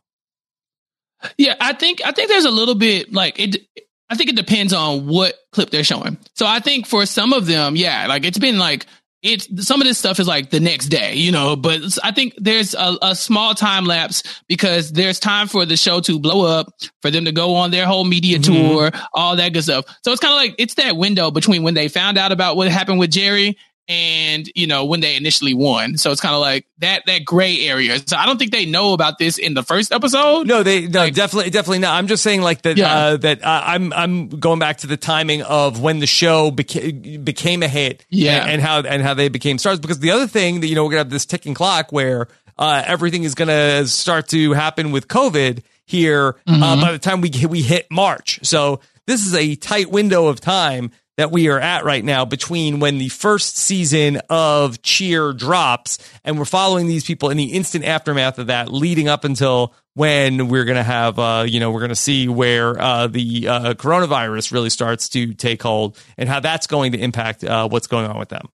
Yeah, 1.39 1.55
I 1.61 1.73
think 1.73 2.01
I 2.05 2.13
think 2.13 2.29
there's 2.29 2.45
a 2.45 2.51
little 2.51 2.75
bit 2.75 3.13
like 3.13 3.39
it. 3.39 3.57
I 4.11 4.17
think 4.17 4.31
it 4.31 4.37
depends 4.37 4.73
on 4.73 5.07
what 5.07 5.35
clip 5.53 5.71
they're 5.71 5.85
showing. 5.85 6.19
So 6.35 6.47
I 6.47 6.61
think 6.61 6.87
for 6.87 7.07
some 7.07 7.33
of 7.33 7.47
them, 7.47 7.77
yeah, 7.77 8.07
like 8.07 8.25
it's 8.25 8.39
been 8.39 8.59
like 8.59 8.87
it's 9.25 9.67
some 9.67 9.81
of 9.81 9.87
this 9.87 9.99
stuff 9.99 10.21
is 10.21 10.29
like 10.29 10.51
the 10.51 10.61
next 10.61 10.89
day, 10.89 11.15
you 11.15 11.33
know. 11.33 11.57
But 11.57 11.81
I 12.05 12.13
think 12.13 12.35
there's 12.37 12.75
a, 12.75 12.99
a 13.01 13.17
small 13.17 13.55
time 13.55 13.87
lapse 13.87 14.23
because 14.49 14.93
there's 14.93 15.19
time 15.19 15.49
for 15.49 15.65
the 15.65 15.79
show 15.79 16.01
to 16.01 16.19
blow 16.21 16.47
up, 16.47 16.69
for 17.01 17.11
them 17.11 17.25
to 17.25 17.33
go 17.33 17.57
on 17.57 17.71
their 17.71 17.87
whole 17.87 18.05
media 18.05 18.39
mm-hmm. 18.39 18.53
tour, 18.53 18.91
all 19.15 19.37
that 19.37 19.55
good 19.55 19.65
stuff. 19.65 19.87
So 20.05 20.13
it's 20.13 20.21
kind 20.21 20.35
of 20.35 20.39
like 20.39 20.55
it's 20.59 20.75
that 20.75 20.97
window 20.97 21.31
between 21.31 21.63
when 21.63 21.73
they 21.73 21.89
found 21.89 22.19
out 22.19 22.33
about 22.33 22.57
what 22.57 22.69
happened 22.69 22.99
with 22.99 23.11
Jerry 23.11 23.57
and 23.89 24.49
you 24.55 24.67
know 24.67 24.85
when 24.87 25.01
they 25.01 25.17
initially 25.17 25.55
won. 25.55 25.97
So 25.99 26.11
it's 26.11 26.21
kind 26.21 26.35
of 26.35 26.41
like 26.41 26.67
that 26.79 27.03
that 27.07 27.25
gray 27.25 27.61
area. 27.69 27.99
So 28.07 28.17
I 28.17 28.27
don't 28.27 28.39
think 28.39 28.51
they 28.53 28.67
know 28.67 28.93
about 28.93 29.19
this 29.19 29.39
in 29.39 29.55
the 29.55 29.63
first 29.63 29.93
episode. 29.93 30.47
No, 30.47 30.63
they 30.63 30.87
no 30.87 31.11
definitely 31.11 31.51
definitely 31.51 31.81
not. 31.81 31.95
I'm 31.95 32.07
just 32.07 32.23
saying 32.23 32.41
like 32.43 32.63
that 32.63 32.77
Yeah. 32.77 32.95
uh, 32.95 33.17
that 33.19 33.45
uh, 33.45 33.63
I'm 33.65 33.93
I'm 33.93 34.29
going 34.29 34.59
back 34.59 34.79
to 34.79 34.87
the 34.87 34.97
timing 34.97 35.43
of 35.43 35.81
when 35.81 35.99
the 35.99 36.07
show 36.07 36.51
beca- 36.51 37.25
became 37.25 37.63
a 37.63 37.69
hit, 37.69 38.05
Yeah. 38.11 38.43
and, 38.43 38.53
and 38.53 38.63
how 38.63 38.81
and 38.81 39.03
how 39.03 39.15
they 39.15 39.29
became 39.29 39.59
stars. 39.59 39.79
Because 39.81 39.99
the 40.01 40.11
other 40.13 40.27
thing 40.27 40.61
that 40.61 40.67
you 40.69 40.75
know 40.75 40.85
we're 40.85 40.91
gonna 40.91 41.01
have 41.01 41.11
this 41.11 41.27
ticking 41.27 41.55
clock 41.55 41.93
where 41.93 42.29
uh, 42.59 42.83
everything 42.87 43.25
is 43.25 43.35
gonna 43.35 43.87
start 43.87 44.29
to 44.29 44.53
happen 44.53 44.93
with 44.93 45.09
COVID 45.09 45.63
here 45.87 46.37
uh, 46.47 46.53
Mhm. 46.53 46.81
by 46.81 46.93
the 46.93 46.99
time 46.99 47.21
we 47.21 47.31
we 47.49 47.61
hit 47.63 47.87
March. 47.91 48.39
So 48.43 48.81
this 49.07 49.27
is 49.27 49.35
a 49.35 49.55
tight 49.57 49.91
window 49.91 50.29
of 50.29 50.41
time 50.41 50.91
that 51.17 51.31
we 51.31 51.49
are 51.49 51.61
at 51.61 51.85
right 51.85 52.05
now 52.05 52.25
between 52.25 52.81
when 52.81 52.99
the 52.99 53.09
first 53.09 53.57
season 53.57 54.21
of 54.29 54.83
Cheer 54.83 55.33
drops 55.33 55.99
and 56.25 56.39
we're 56.39 56.45
following 56.45 56.87
these 56.87 57.05
people 57.05 57.31
in 57.31 57.37
the 57.37 57.53
instant 57.53 57.85
aftermath 57.85 58.39
of 58.39 58.49
that 58.49 58.73
leading 58.73 59.09
up 59.09 59.25
until 59.25 59.75
when 59.95 60.49
we're 60.49 60.65
going 60.65 60.77
to 60.77 60.83
have 60.83 61.19
uh 61.19 61.45
you 61.47 61.61
know 61.61 61.71
we're 61.71 61.81
going 61.81 61.89
to 61.91 61.95
see 61.95 62.27
where 62.29 62.81
uh 62.81 63.07
the 63.07 63.49
uh 63.49 63.75
coronavirus 63.75 64.53
really 64.53 64.71
starts 64.71 65.09
to 65.11 65.35
take 65.35 65.63
hold 65.63 65.97
and 66.19 66.29
how 66.29 66.41
that's 66.41 66.67
going 66.67 66.93
to 66.93 66.99
impact 66.99 67.45
uh 67.45 67.69
what's 67.69 67.87
going 67.87 68.07
on 68.07 68.19
with 68.19 68.29
them. 68.29 68.49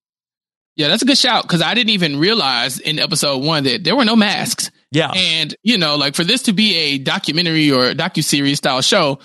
Yeah, 0.76 0.88
that's 0.88 1.02
a 1.02 1.06
good 1.06 1.18
shout 1.18 1.42
because 1.42 1.60
I 1.60 1.74
didn't 1.74 1.90
even 1.90 2.18
realize 2.18 2.78
in 2.78 2.98
episode 2.98 3.44
one 3.44 3.64
that 3.64 3.84
there 3.84 3.96
were 3.96 4.04
no 4.04 4.16
masks. 4.16 4.70
Yeah. 4.92 5.10
And, 5.14 5.54
you 5.62 5.76
know, 5.76 5.96
like 5.96 6.14
for 6.14 6.24
this 6.24 6.42
to 6.42 6.52
be 6.52 6.74
a 6.74 6.98
documentary 6.98 7.70
or 7.70 7.92
docu 7.92 8.24
series 8.24 8.58
style 8.58 8.80
show, 8.80 9.18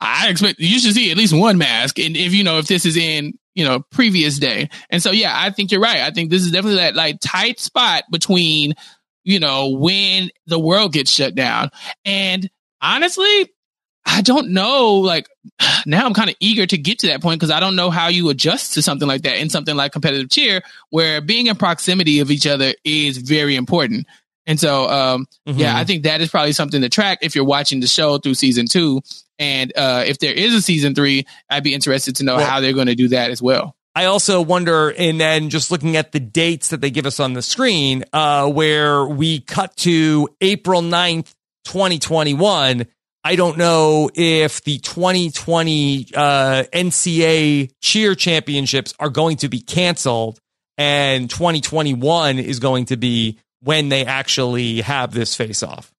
I 0.00 0.28
expect 0.28 0.60
you 0.60 0.78
should 0.78 0.94
see 0.94 1.10
at 1.10 1.16
least 1.16 1.34
one 1.34 1.58
mask. 1.58 1.98
And 1.98 2.16
if, 2.16 2.32
you 2.32 2.44
know, 2.44 2.58
if 2.58 2.66
this 2.66 2.86
is 2.86 2.96
in, 2.96 3.38
you 3.54 3.64
know, 3.64 3.80
previous 3.90 4.38
day. 4.38 4.70
And 4.90 5.02
so, 5.02 5.10
yeah, 5.10 5.32
I 5.34 5.50
think 5.50 5.72
you're 5.72 5.80
right. 5.80 6.00
I 6.00 6.10
think 6.10 6.30
this 6.30 6.42
is 6.42 6.52
definitely 6.52 6.76
that 6.76 6.94
like 6.94 7.18
tight 7.20 7.58
spot 7.58 8.04
between, 8.10 8.74
you 9.24 9.40
know, 9.40 9.70
when 9.70 10.30
the 10.46 10.58
world 10.58 10.92
gets 10.92 11.10
shut 11.10 11.34
down. 11.34 11.70
And 12.04 12.48
honestly, 12.80 13.50
I 14.06 14.22
don't 14.22 14.50
know. 14.50 14.94
Like 14.94 15.28
now 15.86 16.06
I'm 16.06 16.14
kind 16.14 16.30
of 16.30 16.36
eager 16.40 16.66
to 16.66 16.78
get 16.78 17.00
to 17.00 17.08
that 17.08 17.20
point 17.20 17.40
because 17.40 17.50
I 17.50 17.60
don't 17.60 17.76
know 17.76 17.90
how 17.90 18.08
you 18.08 18.28
adjust 18.30 18.74
to 18.74 18.82
something 18.82 19.08
like 19.08 19.22
that 19.22 19.38
in 19.38 19.50
something 19.50 19.76
like 19.76 19.92
competitive 19.92 20.30
cheer, 20.30 20.62
where 20.90 21.20
being 21.20 21.48
in 21.48 21.56
proximity 21.56 22.20
of 22.20 22.30
each 22.30 22.46
other 22.46 22.74
is 22.84 23.18
very 23.18 23.56
important. 23.56 24.06
And 24.48 24.58
so, 24.58 24.88
um, 24.90 25.26
yeah, 25.46 25.74
Mhm. 25.74 25.76
I 25.76 25.84
think 25.84 26.02
that 26.02 26.20
is 26.20 26.30
probably 26.30 26.52
something 26.52 26.80
to 26.82 26.88
track 26.88 27.18
if 27.22 27.36
you're 27.36 27.44
watching 27.44 27.78
the 27.78 27.86
show 27.86 28.18
through 28.18 28.34
season 28.34 28.66
two. 28.66 29.00
And 29.38 29.72
uh, 29.76 30.02
if 30.06 30.18
there 30.18 30.32
is 30.32 30.52
a 30.54 30.60
season 30.60 30.94
three, 30.96 31.24
I'd 31.48 31.62
be 31.62 31.74
interested 31.74 32.16
to 32.16 32.24
know 32.24 32.36
Well- 32.36 32.46
how 32.46 32.58
they're 32.60 32.72
going 32.72 32.86
to 32.88 32.96
do 32.96 33.08
that 33.08 33.30
as 33.30 33.40
well. 33.40 33.76
I 33.94 34.04
also 34.06 34.40
wonder, 34.40 34.90
and 34.90 35.20
then 35.20 35.50
just 35.50 35.70
looking 35.72 35.96
at 35.96 36.12
the 36.12 36.20
dates 36.20 36.68
that 36.68 36.80
they 36.80 36.90
give 36.90 37.04
us 37.04 37.18
on 37.20 37.32
the 37.32 37.42
screen, 37.42 38.04
uh, 38.12 38.48
where 38.48 39.04
we 39.04 39.40
cut 39.40 39.76
to 39.78 40.28
April 40.40 40.82
9th, 40.82 41.34
2021. 41.64 42.86
I 43.24 43.36
don't 43.36 43.58
know 43.58 44.08
if 44.14 44.62
the 44.62 44.78
2020 44.78 46.06
uh, 46.14 46.64
NCA 46.72 47.70
cheer 47.82 48.14
championships 48.14 48.94
are 48.98 49.10
going 49.10 49.36
to 49.38 49.48
be 49.48 49.60
canceled 49.60 50.38
and 50.76 51.28
2021 51.28 52.38
is 52.38 52.60
going 52.60 52.86
to 52.86 52.96
be 52.96 53.38
when 53.60 53.88
they 53.88 54.04
actually 54.04 54.80
have 54.82 55.12
this 55.12 55.34
face 55.34 55.62
off. 55.62 55.92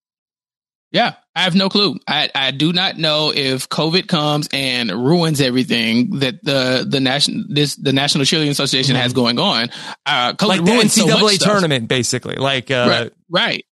Yeah, 0.92 1.14
I 1.36 1.42
have 1.44 1.54
no 1.54 1.70
clue. 1.70 1.98
I, 2.08 2.32
I 2.34 2.50
do 2.50 2.74
not 2.74 2.98
know 2.98 3.32
if 3.36 3.70
COVID 3.70 4.08
comes 4.08 4.50
and 4.52 4.90
ruins 4.90 5.40
everything 5.40 6.20
that 6.20 6.44
the 6.44 6.84
the 6.90 7.00
national 7.00 7.44
this 7.48 7.76
the 7.76 7.94
National 7.94 8.26
Cheerleading 8.26 8.50
Association 8.50 8.96
has 8.96 9.14
going 9.14 9.38
on. 9.38 9.70
Uh, 10.06 10.34
COVID 10.34 10.36
Mm-hmm. 10.36 10.48
Like 10.48 10.66
the 10.66 10.72
ruins 10.72 10.94
so 10.94 11.06
much 11.08 11.18
NCAA 11.18 11.30
stuff. 11.36 11.48
tournament, 11.52 11.88
basically. 11.90 12.36
Like, 12.38 12.72
uh, 12.72 12.88
right, 12.90 13.14
right. 13.30 13.66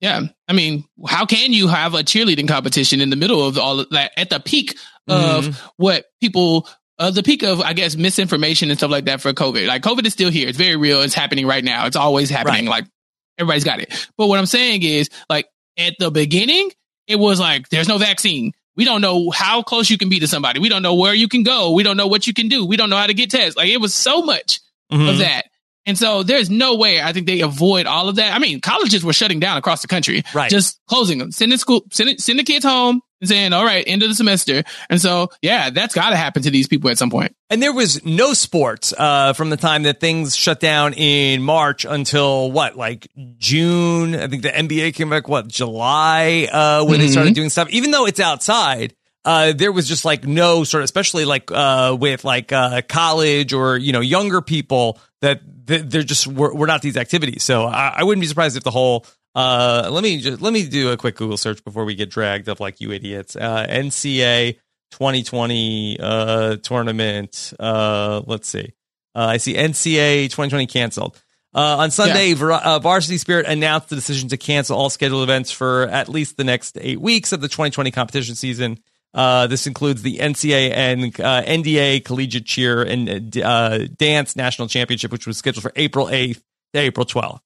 Yeah, 0.00 0.22
I 0.48 0.52
mean, 0.54 0.84
how 1.06 1.26
can 1.26 1.52
you 1.52 1.68
have 1.68 1.94
a 1.94 1.98
cheerleading 1.98 2.48
competition 2.48 3.00
in 3.02 3.10
the 3.10 3.16
middle 3.16 3.46
of 3.46 3.58
all 3.58 3.80
of 3.80 3.90
that 3.90 4.12
at 4.16 4.30
the 4.30 4.40
peak 4.40 4.76
of 5.06 5.44
Mm-hmm. 5.44 5.66
what 5.76 6.06
people, 6.22 6.66
uh, 6.98 7.10
the 7.10 7.22
peak 7.22 7.42
of 7.42 7.60
I 7.60 7.72
guess 7.72 7.96
misinformation 7.96 8.70
and 8.70 8.78
stuff 8.78 8.90
like 8.90 9.06
that 9.06 9.20
for 9.20 9.32
COVID? 9.32 9.66
Like 9.66 9.82
COVID 9.82 10.06
is 10.06 10.12
still 10.12 10.30
here; 10.30 10.48
it's 10.48 10.58
very 10.58 10.76
real. 10.76 11.00
It's 11.02 11.14
happening 11.14 11.46
right 11.46 11.64
now. 11.64 11.86
It's 11.86 11.96
always 11.96 12.30
happening. 12.30 12.66
Like 12.66 12.84
everybody's 13.38 13.64
got 13.64 13.80
it. 13.80 14.08
But 14.16 14.26
what 14.28 14.38
I'm 14.38 14.46
saying 14.46 14.82
is, 14.82 15.08
like 15.28 15.46
at 15.76 15.94
the 15.98 16.10
beginning, 16.10 16.70
it 17.06 17.16
was 17.16 17.40
like 17.40 17.68
there's 17.68 17.88
no 17.88 17.98
vaccine. 17.98 18.52
We 18.76 18.84
don't 18.84 19.00
know 19.00 19.30
how 19.30 19.62
close 19.62 19.88
you 19.90 19.98
can 19.98 20.08
be 20.08 20.18
to 20.20 20.26
somebody. 20.26 20.58
We 20.60 20.68
don't 20.68 20.82
know 20.82 20.94
where 20.94 21.14
you 21.14 21.28
can 21.28 21.42
go. 21.44 21.72
We 21.72 21.82
don't 21.84 21.96
know 21.96 22.08
what 22.08 22.26
you 22.26 22.34
can 22.34 22.48
do. 22.48 22.66
We 22.66 22.76
don't 22.76 22.90
know 22.90 22.96
how 22.96 23.06
to 23.06 23.14
get 23.14 23.30
tests. 23.30 23.56
Like 23.56 23.68
it 23.68 23.80
was 23.80 23.94
so 23.94 24.22
much 24.22 24.60
Mhm. 24.92 25.08
of 25.10 25.18
that. 25.18 25.46
And 25.86 25.98
so 25.98 26.22
there's 26.22 26.48
no 26.50 26.76
way 26.76 27.00
I 27.00 27.12
think 27.12 27.26
they 27.26 27.40
avoid 27.40 27.86
all 27.86 28.08
of 28.08 28.16
that. 28.16 28.32
I 28.34 28.38
mean, 28.38 28.60
colleges 28.60 29.04
were 29.04 29.12
shutting 29.12 29.38
down 29.38 29.58
across 29.58 29.82
the 29.82 29.86
country, 29.88 30.24
Right. 30.32 30.50
Just 30.50 30.80
closing 30.88 31.18
them, 31.18 31.30
sending 31.30 31.58
school, 31.58 31.82
sending, 31.92 32.18
send 32.18 32.38
the 32.38 32.42
kids 32.42 32.64
home 32.64 33.00
saying, 33.28 33.52
all 33.52 33.64
right, 33.64 33.84
end 33.86 34.02
of 34.02 34.08
the 34.08 34.14
semester. 34.14 34.62
And 34.90 35.00
so, 35.00 35.30
yeah, 35.42 35.70
that's 35.70 35.94
got 35.94 36.10
to 36.10 36.16
happen 36.16 36.42
to 36.42 36.50
these 36.50 36.68
people 36.68 36.90
at 36.90 36.98
some 36.98 37.10
point. 37.10 37.34
And 37.50 37.62
there 37.62 37.72
was 37.72 38.04
no 38.04 38.32
sports 38.34 38.92
uh, 38.96 39.32
from 39.34 39.50
the 39.50 39.56
time 39.56 39.84
that 39.84 40.00
things 40.00 40.34
shut 40.36 40.60
down 40.60 40.92
in 40.94 41.42
March 41.42 41.84
until 41.84 42.50
what, 42.50 42.76
like 42.76 43.06
June? 43.38 44.14
I 44.14 44.26
think 44.28 44.42
the 44.42 44.50
NBA 44.50 44.94
came 44.94 45.10
back, 45.10 45.28
what, 45.28 45.48
July, 45.48 46.48
uh, 46.50 46.84
when 46.84 47.00
they 47.00 47.06
Mhm. 47.06 47.12
started 47.12 47.34
doing 47.34 47.50
stuff. 47.50 47.68
Even 47.70 47.90
though 47.90 48.06
it's 48.06 48.20
outside, 48.20 48.94
uh, 49.24 49.52
there 49.52 49.72
was 49.72 49.86
just 49.88 50.04
like 50.04 50.24
no 50.26 50.64
sort 50.64 50.82
of, 50.82 50.84
especially 50.84 51.24
like 51.24 51.50
uh, 51.52 51.96
with 51.98 52.24
like 52.24 52.52
uh, 52.52 52.82
college 52.88 53.52
or, 53.52 53.76
you 53.76 53.92
know, 53.92 54.00
younger 54.00 54.40
people 54.42 54.98
that 55.20 55.40
th- 55.66 55.82
they're 55.86 56.02
just, 56.02 56.26
we're, 56.26 56.54
we're 56.54 56.66
not 56.66 56.82
these 56.82 56.96
activities. 56.96 57.42
So 57.42 57.64
I, 57.64 57.94
I 57.98 58.02
wouldn't 58.04 58.20
be 58.20 58.26
surprised 58.26 58.56
if 58.56 58.64
the 58.64 58.70
whole, 58.70 59.06
uh, 59.34 59.88
let 59.90 60.02
me 60.02 60.18
just, 60.18 60.40
let 60.40 60.52
me 60.52 60.66
do 60.66 60.90
a 60.90 60.96
quick 60.96 61.16
Google 61.16 61.36
search 61.36 61.64
before 61.64 61.84
we 61.84 61.94
get 61.94 62.10
dragged 62.10 62.48
up 62.48 62.60
like 62.60 62.80
you 62.80 62.92
idiots. 62.92 63.36
Uh, 63.36 63.66
NCA 63.68 64.54
2020 64.92 65.98
uh, 66.00 66.56
tournament. 66.56 67.52
Uh, 67.58 68.22
let's 68.26 68.48
see. 68.48 68.72
Uh, 69.14 69.26
I 69.26 69.36
see 69.38 69.54
NCA 69.54 70.24
2020 70.24 70.66
canceled. 70.66 71.20
Uh, 71.54 71.76
on 71.78 71.90
Sunday, 71.92 72.32
Var- 72.34 72.52
uh, 72.52 72.78
Varsity 72.80 73.16
Spirit 73.16 73.46
announced 73.46 73.88
the 73.88 73.94
decision 73.94 74.28
to 74.30 74.36
cancel 74.36 74.76
all 74.76 74.90
scheduled 74.90 75.22
events 75.22 75.52
for 75.52 75.84
at 75.84 76.08
least 76.08 76.36
the 76.36 76.42
next 76.42 76.76
eight 76.80 77.00
weeks 77.00 77.32
of 77.32 77.40
the 77.40 77.48
2020 77.48 77.92
competition 77.92 78.34
season. 78.34 78.78
Uh, 79.14 79.46
this 79.46 79.68
includes 79.68 80.02
the 80.02 80.18
NCA 80.18 80.72
and 80.72 81.04
uh, 81.20 81.42
NDA 81.44 82.04
Collegiate 82.04 82.44
Cheer 82.44 82.82
and 82.82 83.36
uh, 83.38 83.40
uh, 83.40 83.86
Dance 83.96 84.34
National 84.34 84.66
Championship, 84.66 85.12
which 85.12 85.28
was 85.28 85.38
scheduled 85.38 85.62
for 85.62 85.70
April 85.76 86.06
8th 86.06 86.42
to 86.72 86.80
April 86.80 87.06
12th. 87.06 87.38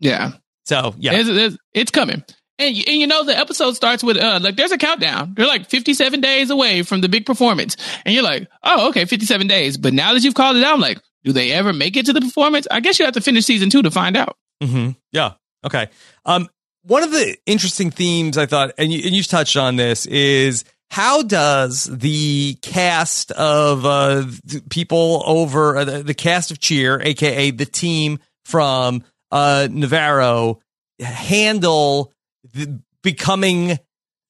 Yeah. 0.00 0.32
So, 0.64 0.94
yeah. 0.98 1.12
It's, 1.14 1.28
it's, 1.28 1.56
it's 1.72 1.90
coming. 1.90 2.24
And, 2.58 2.76
and 2.76 2.96
you 2.96 3.06
know, 3.06 3.24
the 3.24 3.36
episode 3.36 3.74
starts 3.74 4.02
with, 4.02 4.16
uh, 4.16 4.40
like, 4.42 4.56
there's 4.56 4.72
a 4.72 4.78
countdown. 4.78 5.34
They're 5.34 5.46
like 5.46 5.68
57 5.68 6.20
days 6.20 6.50
away 6.50 6.82
from 6.82 7.00
the 7.00 7.08
big 7.08 7.24
performance. 7.24 7.76
And 8.04 8.14
you're 8.14 8.24
like, 8.24 8.48
oh, 8.62 8.88
okay, 8.90 9.04
57 9.04 9.46
days. 9.46 9.76
But 9.76 9.94
now 9.94 10.12
that 10.14 10.22
you've 10.22 10.34
called 10.34 10.56
it 10.56 10.64
out, 10.64 10.74
I'm 10.74 10.80
like, 10.80 11.00
do 11.24 11.32
they 11.32 11.52
ever 11.52 11.72
make 11.72 11.96
it 11.96 12.06
to 12.06 12.12
the 12.12 12.20
performance? 12.20 12.66
I 12.70 12.80
guess 12.80 12.98
you 12.98 13.04
have 13.04 13.14
to 13.14 13.20
finish 13.20 13.44
season 13.44 13.70
two 13.70 13.82
to 13.82 13.90
find 13.90 14.16
out. 14.16 14.36
Mm-hmm. 14.62 14.90
Yeah. 15.12 15.32
Okay. 15.64 15.88
Um, 16.24 16.48
one 16.82 17.02
of 17.02 17.10
the 17.10 17.36
interesting 17.46 17.90
themes 17.90 18.38
I 18.38 18.46
thought, 18.46 18.72
and 18.78 18.92
you, 18.92 19.02
and 19.04 19.14
you 19.14 19.22
touched 19.22 19.56
on 19.56 19.76
this, 19.76 20.06
is 20.06 20.64
how 20.90 21.22
does 21.22 21.84
the 21.84 22.54
cast 22.62 23.30
of 23.32 23.84
uh, 23.84 24.26
people 24.70 25.22
over 25.26 25.76
uh, 25.76 25.84
the, 25.84 26.02
the 26.02 26.14
cast 26.14 26.50
of 26.50 26.58
Cheer, 26.58 27.00
aka 27.00 27.50
the 27.50 27.66
team 27.66 28.18
from 28.44 29.04
uh, 29.30 29.68
Navarro, 29.70 30.60
handle 30.98 32.12
the, 32.52 32.80
becoming 33.02 33.78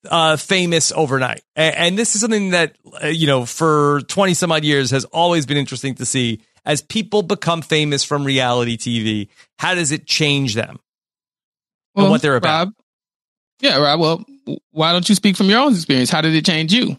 uh, 0.09 0.36
famous 0.36 0.92
overnight? 0.92 1.42
A- 1.57 1.78
And, 1.78 1.98
this 1.98 2.14
is 2.14 2.20
something 2.20 2.51
that 2.51 2.76
uh, 3.03 3.09
you 3.09 3.26
know 3.26 3.44
for 3.46 4.03
twenty 4.09 4.34
some 4.34 4.53
odd 4.53 4.64
years 4.64 4.90
has 4.90 5.05
always 5.07 5.46
been 5.46 5.57
interesting 5.57 5.94
to 5.96 6.07
see. 6.07 6.40
As 6.66 6.82
people 6.82 7.22
become 7.22 7.62
famous 7.62 8.05
from 8.05 8.22
reality 8.22 8.76
TV, 8.76 9.28
how 9.59 9.74
does 9.74 9.92
it 9.92 10.07
change 10.07 10.55
them? 10.55 10.78
and 11.96 12.11
what 12.11 12.22
they're 12.22 12.36
about. 12.36 12.66
Rob, 12.66 12.74
yeah, 13.61 13.78
Rob. 13.78 14.01
Well, 14.01 14.24
why 14.70 14.92
don't 14.92 15.09
you 15.09 15.14
speak 15.14 15.36
from 15.36 15.48
your 15.48 15.61
own 15.61 15.72
experience? 15.72 16.11
How 16.11 16.20
did 16.20 16.34
it 16.34 16.44
change 16.44 16.72
you? 16.72 16.98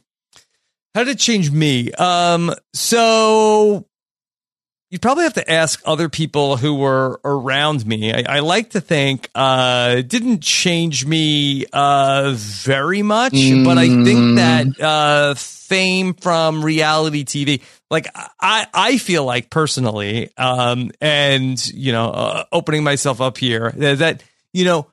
How 0.95 1.03
did 1.03 1.15
it 1.15 1.19
change 1.19 1.51
me? 1.51 1.91
Um, 1.93 2.53
so 2.73 3.85
you'd 4.91 5.01
probably 5.01 5.23
have 5.23 5.33
to 5.33 5.49
ask 5.51 5.81
other 5.85 6.09
people 6.09 6.57
who 6.57 6.75
were 6.75 7.19
around 7.23 7.85
me. 7.87 8.13
I, 8.13 8.37
I 8.37 8.39
like 8.41 8.71
to 8.71 8.81
think 8.81 9.29
uh, 9.33 10.01
didn't 10.01 10.43
change 10.43 11.05
me 11.05 11.65
uh, 11.73 12.33
very 12.35 13.01
much, 13.01 13.31
but 13.63 13.77
I 13.77 13.87
think 13.87 14.35
that 14.35 14.79
uh, 14.81 15.33
fame 15.35 16.13
from 16.13 16.63
reality 16.63 17.23
TV, 17.23 17.61
like 17.89 18.07
I, 18.39 18.67
I 18.73 18.97
feel 18.97 19.23
like 19.23 19.49
personally, 19.49 20.29
um, 20.37 20.91
and 20.99 21.65
you 21.73 21.93
know, 21.93 22.09
uh, 22.11 22.43
opening 22.51 22.83
myself 22.83 23.21
up 23.21 23.37
here, 23.37 23.71
that, 23.77 23.99
that 23.99 24.23
you 24.53 24.65
know, 24.65 24.87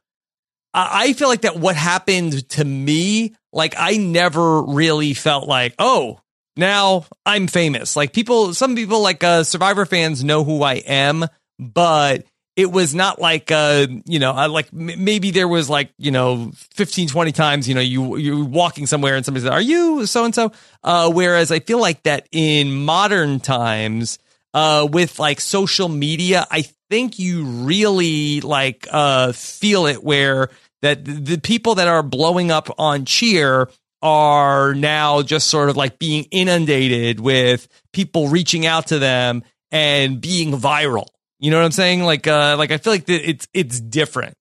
I 0.73 1.09
I 1.09 1.13
feel 1.15 1.29
like 1.29 1.41
that 1.41 1.57
what 1.57 1.75
happened 1.75 2.49
to 2.51 2.65
me, 2.65 3.35
like 3.53 3.75
I 3.77 3.97
never 3.97 4.63
really 4.63 5.13
felt 5.15 5.49
like, 5.49 5.75
oh, 5.81 6.21
now 6.59 7.07
I'm 7.25 7.47
famous. 7.47 7.97
Like 7.97 8.13
people, 8.13 8.53
some 8.53 8.75
people 8.75 9.01
like 9.01 9.25
uh, 9.25 9.45
Survivor 9.45 9.87
fans 9.87 10.23
know 10.23 10.45
who 10.45 10.63
I 10.63 10.75
am, 10.75 11.25
but 11.59 12.27
it 12.59 12.73
was 12.73 12.93
not 12.93 13.21
like 13.21 13.53
uh 13.53 13.87
you 14.05 14.19
know 14.19 14.33
I 14.33 14.47
like 14.47 14.67
m- 14.73 15.05
maybe 15.05 15.31
there 15.31 15.47
was 15.47 15.71
like 15.71 15.93
you 15.97 16.11
know 16.11 16.51
15 16.75 17.07
20 17.07 17.31
times 17.31 17.69
you 17.69 17.75
know 17.77 17.81
you 17.81 18.17
you 18.17 18.45
walking 18.45 18.87
somewhere 18.87 19.15
and 19.15 19.25
somebody 19.25 19.45
said 19.45 19.53
are 19.53 19.61
you 19.61 20.07
so 20.07 20.25
and 20.25 20.35
so 20.35 20.51
uh 20.83 21.09
whereas 21.09 21.53
i 21.53 21.61
feel 21.61 21.81
like 21.81 22.03
that 22.03 22.27
in 22.33 22.85
modern 22.85 23.39
times 23.39 24.19
uh 24.55 24.89
with 24.91 25.21
like 25.21 25.41
social 25.41 25.89
media 25.89 26.49
i 26.51 26.63
think 26.91 27.21
you 27.21 27.45
really 27.45 28.41
like 28.41 28.89
uh 28.91 29.31
feel 29.31 29.87
it 29.87 30.03
where 30.03 30.51
that 30.83 31.05
the 31.05 31.39
people 31.39 31.77
that 31.77 31.87
are 31.87 32.03
blowing 32.03 32.51
up 32.51 32.69
on 32.77 33.05
cheer 33.05 33.69
are 34.03 34.75
now 34.75 35.23
just 35.23 35.49
sort 35.49 35.71
of 35.71 35.77
like 35.77 35.99
being 35.99 36.25
inundated 36.31 37.21
with 37.21 37.69
people 37.93 38.29
reaching 38.29 38.67
out 38.67 38.89
to 38.89 38.99
them 38.99 39.43
and 39.71 40.21
being 40.21 40.53
viral 40.53 41.09
you 41.41 41.51
know 41.51 41.59
what 41.59 41.65
I'm 41.65 41.73
saying? 41.73 42.03
Like, 42.03 42.27
uh, 42.27 42.57
like 42.59 42.73
I 42.73 42.79
feel 42.79 42.93
like 42.93 43.07
that 43.07 43.29
it's 43.29 43.47
it's 43.53 43.81
different. 43.81 44.35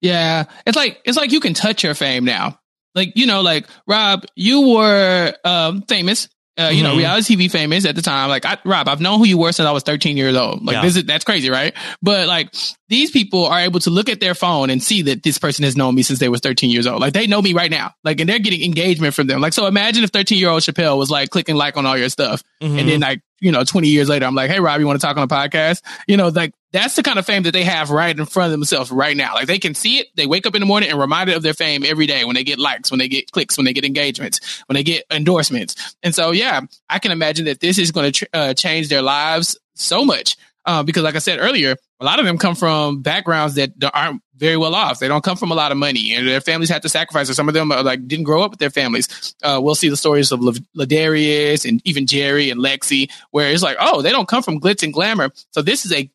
Yeah, 0.00 0.44
it's 0.66 0.76
like 0.76 1.00
it's 1.04 1.16
like 1.16 1.32
you 1.32 1.40
can 1.40 1.54
touch 1.54 1.84
your 1.84 1.94
fame 1.94 2.24
now. 2.24 2.58
Like 2.94 3.12
you 3.16 3.26
know, 3.26 3.42
like 3.42 3.66
Rob, 3.86 4.24
you 4.34 4.68
were 4.68 5.34
um, 5.44 5.82
famous. 5.82 6.28
Uh, 6.56 6.68
you 6.72 6.84
know, 6.84 6.94
Mhm. 6.94 6.98
reality 6.98 7.34
TV 7.36 7.50
famous 7.50 7.84
at 7.84 7.96
the 7.96 8.02
time. 8.02 8.28
Like 8.28 8.46
I, 8.46 8.58
Rob, 8.64 8.88
I've 8.88 9.00
known 9.00 9.18
who 9.18 9.24
you 9.26 9.36
were 9.38 9.50
since 9.50 9.66
I 9.66 9.72
was 9.72 9.82
13 9.82 10.16
years 10.16 10.36
old. 10.36 10.64
Like 10.64 10.74
Yeah. 10.74 10.82
this 10.82 10.96
is 10.96 11.04
that's 11.04 11.24
crazy, 11.24 11.50
right? 11.50 11.74
But 12.00 12.28
like 12.28 12.54
these 12.88 13.10
people 13.10 13.46
are 13.46 13.58
able 13.58 13.80
to 13.80 13.90
look 13.90 14.08
at 14.08 14.20
their 14.20 14.34
phone 14.34 14.70
and 14.70 14.80
see 14.80 15.02
that 15.02 15.24
this 15.24 15.36
person 15.36 15.64
has 15.64 15.76
known 15.76 15.96
me 15.96 16.02
since 16.02 16.20
they 16.20 16.28
was 16.28 16.40
13 16.40 16.70
years 16.70 16.86
old. 16.86 17.00
Like 17.00 17.12
they 17.12 17.26
know 17.26 17.42
me 17.42 17.54
right 17.54 17.70
now. 17.72 17.92
Like 18.04 18.20
and 18.20 18.28
they're 18.30 18.38
getting 18.38 18.62
engagement 18.62 19.14
from 19.14 19.26
them. 19.26 19.40
Like 19.40 19.52
so, 19.52 19.66
imagine 19.66 20.04
if 20.04 20.10
13 20.10 20.38
year 20.38 20.48
old 20.50 20.62
Chappelle 20.62 20.96
was 20.96 21.10
like 21.10 21.30
clicking 21.30 21.56
like 21.56 21.76
on 21.76 21.86
all 21.86 21.98
your 21.98 22.08
stuff, 22.08 22.40
Mhm. 22.62 22.78
and 22.78 22.88
then 22.88 23.00
like 23.00 23.20
you 23.44 23.52
know 23.52 23.62
20 23.62 23.88
years 23.88 24.08
later, 24.08 24.24
I'm 24.24 24.34
like, 24.34 24.50
hey 24.50 24.58
Rob, 24.58 24.80
you 24.80 24.86
want 24.86 25.00
to 25.00 25.06
talk 25.06 25.16
on 25.16 25.22
a 25.22 25.28
podcast? 25.28 25.82
You 26.08 26.16
know, 26.16 26.28
like 26.28 26.52
that's 26.72 26.96
the 26.96 27.02
kind 27.02 27.18
of 27.18 27.26
fame 27.26 27.44
that 27.44 27.52
they 27.52 27.62
have 27.62 27.90
right 27.90 28.18
in 28.18 28.24
front 28.24 28.46
of 28.46 28.52
themselves 28.52 28.90
right 28.90 29.16
now. 29.16 29.34
Like 29.34 29.46
they 29.46 29.58
can 29.58 29.74
see 29.74 29.98
it. 29.98 30.08
They 30.16 30.26
wake 30.26 30.46
up 30.46 30.54
in 30.54 30.60
the 30.60 30.66
morning 30.66 30.88
and 30.88 30.98
reminded 30.98 31.36
of 31.36 31.42
their 31.42 31.54
fame 31.54 31.84
every 31.84 32.06
day 32.06 32.24
when 32.24 32.34
they 32.34 32.42
get 32.42 32.58
likes, 32.58 32.90
when 32.90 32.98
they 32.98 33.06
get 33.06 33.30
clicks, 33.30 33.56
when 33.56 33.66
they 33.66 33.74
get 33.74 33.84
engagements, 33.84 34.64
when 34.66 34.74
they 34.74 34.82
get 34.82 35.04
endorsements. 35.10 35.94
And 36.02 36.14
so, 36.14 36.32
yeah, 36.32 36.62
I 36.88 36.98
can 36.98 37.12
imagine 37.12 37.44
that 37.44 37.60
this 37.60 37.78
is 37.78 37.92
going 37.92 38.10
to 38.10 38.12
tr- 38.12 38.30
uh, 38.32 38.54
change 38.54 38.88
their 38.88 39.02
lives 39.02 39.58
so 39.74 40.04
much. 40.04 40.36
Uh, 40.66 40.82
because 40.82 41.02
like 41.02 41.14
I 41.14 41.18
said 41.18 41.38
earlier, 41.40 41.76
a 42.04 42.06
lot 42.06 42.18
of 42.18 42.26
them 42.26 42.36
come 42.36 42.54
from 42.54 43.00
backgrounds 43.00 43.54
that 43.54 43.72
aren't 43.94 44.20
very 44.36 44.58
well 44.58 44.74
off. 44.74 44.98
They 44.98 45.08
don't 45.08 45.24
come 45.24 45.38
from 45.38 45.50
a 45.50 45.54
lot 45.54 45.72
of 45.72 45.78
money 45.78 46.14
and 46.14 46.28
their 46.28 46.42
families 46.42 46.68
had 46.68 46.82
to 46.82 46.88
sacrifice. 46.90 47.30
Or 47.30 47.34
some 47.34 47.48
of 47.48 47.54
them 47.54 47.72
uh, 47.72 47.82
like 47.82 48.06
didn't 48.06 48.26
grow 48.26 48.42
up 48.42 48.50
with 48.50 48.60
their 48.60 48.68
families. 48.68 49.34
Uh, 49.42 49.58
we'll 49.62 49.74
see 49.74 49.88
the 49.88 49.96
stories 49.96 50.30
of 50.30 50.40
Ladarius 50.40 51.66
and 51.66 51.80
even 51.86 52.06
Jerry 52.06 52.50
and 52.50 52.60
Lexi, 52.60 53.10
where 53.30 53.50
it's 53.50 53.62
like, 53.62 53.78
oh, 53.80 54.02
they 54.02 54.10
don't 54.10 54.28
come 54.28 54.42
from 54.42 54.60
glitz 54.60 54.82
and 54.82 54.92
glamour. 54.92 55.30
So 55.52 55.62
this 55.62 55.86
is 55.86 55.94
a 55.94 56.10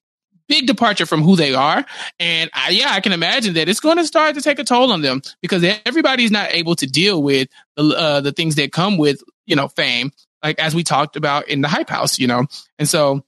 big 0.48 0.68
departure 0.68 1.08
from 1.08 1.24
who 1.24 1.36
they 1.36 1.56
are. 1.56 1.84
And 2.20 2.52
I, 2.54 2.70
yeah, 2.70 2.92
I 2.92 3.00
can 3.00 3.12
imagine 3.12 3.56
that 3.56 3.68
it's 3.68 3.80
going 3.80 3.98
to 3.98 4.06
start 4.06 4.36
to 4.36 4.44
take 4.44 4.60
a 4.60 4.64
toll 4.64 4.92
on 4.92 5.02
them 5.02 5.24
because 5.42 5.64
everybody's 5.88 6.30
not 6.30 6.54
able 6.54 6.76
to 6.76 6.86
deal 6.86 7.24
with 7.24 7.48
the, 7.78 7.84
uh, 7.84 8.22
the 8.22 8.32
things 8.32 8.54
that 8.56 8.72
come 8.72 9.00
with, 9.00 9.24
you 9.48 9.56
know, 9.56 9.70
fame, 9.70 10.12
like 10.44 10.60
as 10.60 10.76
we 10.76 10.84
talked 10.84 11.16
about 11.16 11.48
in 11.48 11.62
the 11.62 11.68
hype 11.68 11.90
house, 11.90 12.20
you 12.20 12.28
know? 12.28 12.46
And 12.78 12.88
so 12.88 13.24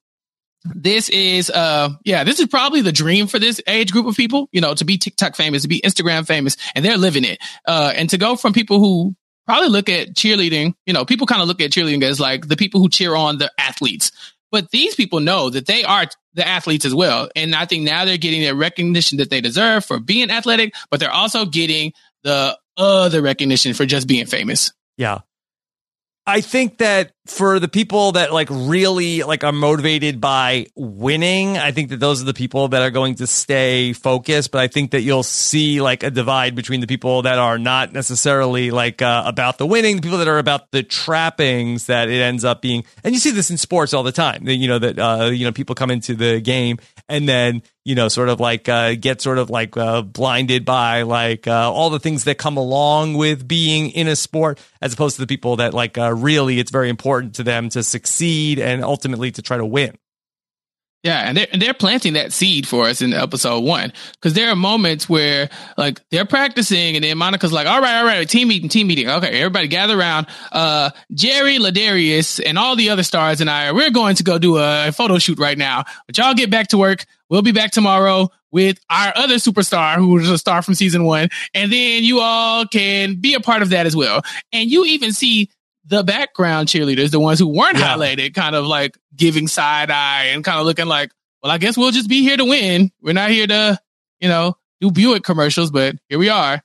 this 0.64 1.10
is, 1.10 1.50
uh, 1.50 1.90
yeah, 2.04 2.24
this 2.24 2.40
is 2.40 2.48
probably 2.48 2.82
the 2.82 2.92
dream 2.92 3.28
for 3.28 3.40
this 3.40 3.62
age 3.68 3.92
group 3.92 4.06
of 4.06 4.16
people, 4.16 4.48
you 4.52 4.62
know, 4.62 4.74
to 4.74 4.86
be 4.86 4.98
TikTok 4.98 5.36
famous, 5.36 5.64
to 5.64 5.68
be 5.68 5.82
Instagram 5.82 6.26
famous, 6.28 6.58
and 6.76 6.86
they're 6.86 6.98
living 6.98 7.26
it. 7.26 7.40
Uh, 7.68 7.94
and 7.96 8.10
to 8.12 8.18
go 8.18 8.36
from 8.36 8.54
people 8.54 8.80
who 8.80 9.16
probably 9.46 9.70
look 9.70 9.90
at 9.90 10.14
cheerleading, 10.16 10.74
you 10.86 10.94
know, 10.94 11.06
people 11.06 11.28
kind 11.28 11.42
of 11.42 11.48
look 11.48 11.62
at 11.62 11.72
cheerleading 11.72 12.04
as 12.04 12.20
like 12.20 12.48
the 12.48 12.58
people 12.58 12.80
who 12.80 12.90
cheer 12.90 13.16
on 13.16 13.38
the 13.38 13.52
athletes. 13.58 14.12
But 14.52 14.70
these 14.70 14.96
people 14.96 15.20
know 15.22 15.50
that 15.50 15.66
they 15.66 15.84
are 15.84 16.06
the 16.34 16.48
athletes 16.48 16.86
as 16.86 16.94
well. 16.94 17.30
And 17.36 17.56
I 17.56 17.66
think 17.66 17.84
now 17.84 18.06
they're 18.06 18.18
getting 18.18 18.42
the 18.42 18.56
recognition 18.56 19.18
that 19.18 19.30
they 19.30 19.42
deserve 19.42 19.86
for 19.86 20.00
being 20.00 20.30
athletic, 20.30 20.74
but 20.90 21.00
they're 21.00 21.12
also 21.12 21.46
getting 21.46 21.94
the 22.24 22.58
other 22.78 23.22
recognition 23.22 23.74
for 23.74 23.86
just 23.86 24.08
being 24.08 24.26
famous. 24.26 24.72
Yeah. 24.98 25.20
I 26.32 26.40
think 26.40 26.78
that 26.78 27.12
for 27.26 27.60
the 27.60 27.68
people 27.68 28.14
that 28.14 28.32
like 28.32 28.48
really 28.50 29.22
like 29.22 29.44
are 29.44 29.52
motivated 29.52 30.22
by 30.22 30.68
winning, 30.76 31.58
I 31.58 31.72
think 31.72 31.90
that 31.90 32.00
those 32.00 32.22
are 32.22 32.26
the 32.26 32.34
people 32.34 32.70
that 32.70 32.82
are 32.82 32.90
going 32.90 33.16
to 33.16 33.28
stay 33.28 33.92
focused. 33.92 34.52
But 34.52 34.62
I 34.62 34.68
think 34.68 34.92
that 34.92 35.02
you'll 35.02 35.24
see 35.24 35.82
like 35.82 36.04
a 36.04 36.10
divide 36.10 36.56
between 36.56 36.80
the 36.80 36.88
people 36.88 37.24
that 37.24 37.38
are 37.38 37.60
not 37.60 37.92
necessarily 37.92 38.72
like 38.72 39.02
uh, 39.02 39.24
about 39.26 39.58
the 39.58 39.66
winning, 39.66 39.98
the 39.98 40.02
people 40.02 40.20
that 40.20 40.30
are 40.30 40.38
about 40.38 40.72
the 40.72 40.84
trappings 40.84 41.88
that 41.88 42.10
it 42.10 42.22
ends 42.22 42.46
up 42.46 42.62
being. 42.62 42.86
And 43.04 43.14
you 43.14 43.20
see 43.20 43.32
this 43.32 43.52
in 43.52 43.58
sports 43.58 43.94
all 43.94 44.04
the 44.04 44.14
time. 44.14 44.48
You 44.48 44.70
know 44.70 44.80
that 44.80 44.98
uh, 44.98 45.26
you 45.26 45.46
know 45.46 45.52
people 45.52 45.76
come 45.76 45.92
into 45.92 46.16
the 46.16 46.40
game 46.40 46.80
and 47.12 47.28
then 47.28 47.62
you 47.84 47.94
know 47.94 48.08
sort 48.08 48.30
of 48.30 48.40
like 48.40 48.68
uh, 48.70 48.96
get 48.96 49.22
sort 49.22 49.38
of 49.38 49.50
like 49.50 49.76
uh, 49.78 50.02
blinded 50.02 50.66
by 50.66 51.04
like 51.04 51.48
uh, 51.48 51.72
all 51.72 51.90
the 51.90 52.00
things 52.00 52.24
that 52.24 52.38
come 52.38 52.58
along 52.58 53.16
with 53.16 53.48
being 53.48 53.90
in 53.92 54.08
a 54.08 54.16
sport, 54.16 54.60
as 54.82 54.94
opposed 54.94 55.16
to 55.18 55.22
the 55.22 55.28
people 55.28 55.58
that 55.58 55.74
like 55.74 55.98
uh, 55.98 56.14
really 56.14 56.60
it's 56.60 56.72
very 56.72 56.90
important 56.90 57.36
to 57.36 57.44
them 57.44 57.70
to 57.70 57.84
succeed 57.84 58.60
and 58.60 58.84
ultimately 58.84 59.32
to 59.32 59.42
try 59.42 59.58
to 59.58 59.66
win. 59.66 59.96
Yeah, 61.04 61.22
and 61.22 61.36
they're, 61.36 61.48
they're 61.58 61.74
planting 61.74 62.14
that 62.14 62.32
seed 62.32 62.68
for 62.68 62.86
us 62.86 63.02
in 63.02 63.12
episode 63.12 63.62
one 63.62 63.92
because 64.14 64.34
there 64.34 64.52
are 64.52 64.56
moments 64.56 65.10
where 65.10 65.50
like 65.76 66.00
they're 66.12 66.26
practicing 66.26 66.96
and 66.96 67.04
then 67.04 67.18
Monica's 67.18 67.52
like, 67.52 67.66
all 67.66 67.82
right, 67.82 67.98
all 67.98 68.06
right, 68.06 68.30
team 68.30 68.50
meeting, 68.50 68.70
team 68.70 68.86
meeting. 68.86 69.10
Okay, 69.10 69.40
everybody 69.40 69.68
gather 69.68 70.00
around. 70.00 70.28
Uh, 70.52 70.92
Jerry, 71.12 71.58
Ladarius, 71.58 72.40
and 72.46 72.60
all 72.60 72.76
the 72.76 72.92
other 72.92 73.02
stars 73.02 73.42
and 73.42 73.50
I, 73.50 73.72
we're 73.72 73.90
going 73.90 74.16
to 74.18 74.24
go 74.24 74.38
do 74.38 74.58
a 74.58 74.92
photo 74.92 75.18
shoot 75.18 75.40
right 75.40 75.58
now. 75.58 75.86
But 76.06 76.20
y'all 76.20 76.36
get 76.36 76.52
back 76.52 76.68
to 76.68 76.78
work. 76.78 77.06
We'll 77.30 77.42
be 77.42 77.52
back 77.52 77.72
tomorrow 77.72 78.30
with 78.52 78.80
our 78.90 79.12
other 79.16 79.36
superstar 79.36 79.96
who 79.96 80.10
was 80.10 80.30
a 80.30 80.38
star 80.38 80.62
from 80.62 80.76
season 80.76 81.04
one. 81.04 81.30
And 81.56 81.72
then 81.72 82.04
you 82.04 82.20
all 82.20 82.68
can 82.68 83.16
be 83.16 83.34
a 83.34 83.40
part 83.40 83.64
of 83.64 83.70
that 83.70 83.88
as 83.88 83.96
well. 83.96 84.22
And 84.54 84.70
you 84.70 84.86
even 84.86 85.14
see 85.14 85.50
the 85.86 86.04
background 86.04 86.68
cheerleaders, 86.68 87.10
the 87.12 87.20
ones 87.20 87.40
who 87.40 87.48
weren't 87.48 87.78
Yeah. 87.78 87.96
highlighted, 87.96 88.34
kind 88.34 88.56
of 88.56 88.66
like 88.66 88.98
giving 89.16 89.48
side 89.48 89.90
eye 89.92 90.26
and 90.28 90.44
kind 90.44 90.60
of 90.60 90.66
looking 90.66 90.86
like, 90.88 91.12
well, 91.42 91.52
I 91.52 91.58
guess 91.58 91.78
we'll 91.78 91.92
just 91.92 92.08
be 92.10 92.22
here 92.22 92.38
to 92.38 92.46
win. 92.46 92.92
We're 93.02 93.14
not 93.14 93.32
here 93.32 93.48
to, 93.48 93.80
you 94.20 94.30
know, 94.30 94.56
do 94.80 94.92
Buick 94.92 95.24
commercials, 95.24 95.72
but 95.72 95.96
here 96.10 96.20
we 96.20 96.30
are. 96.30 96.62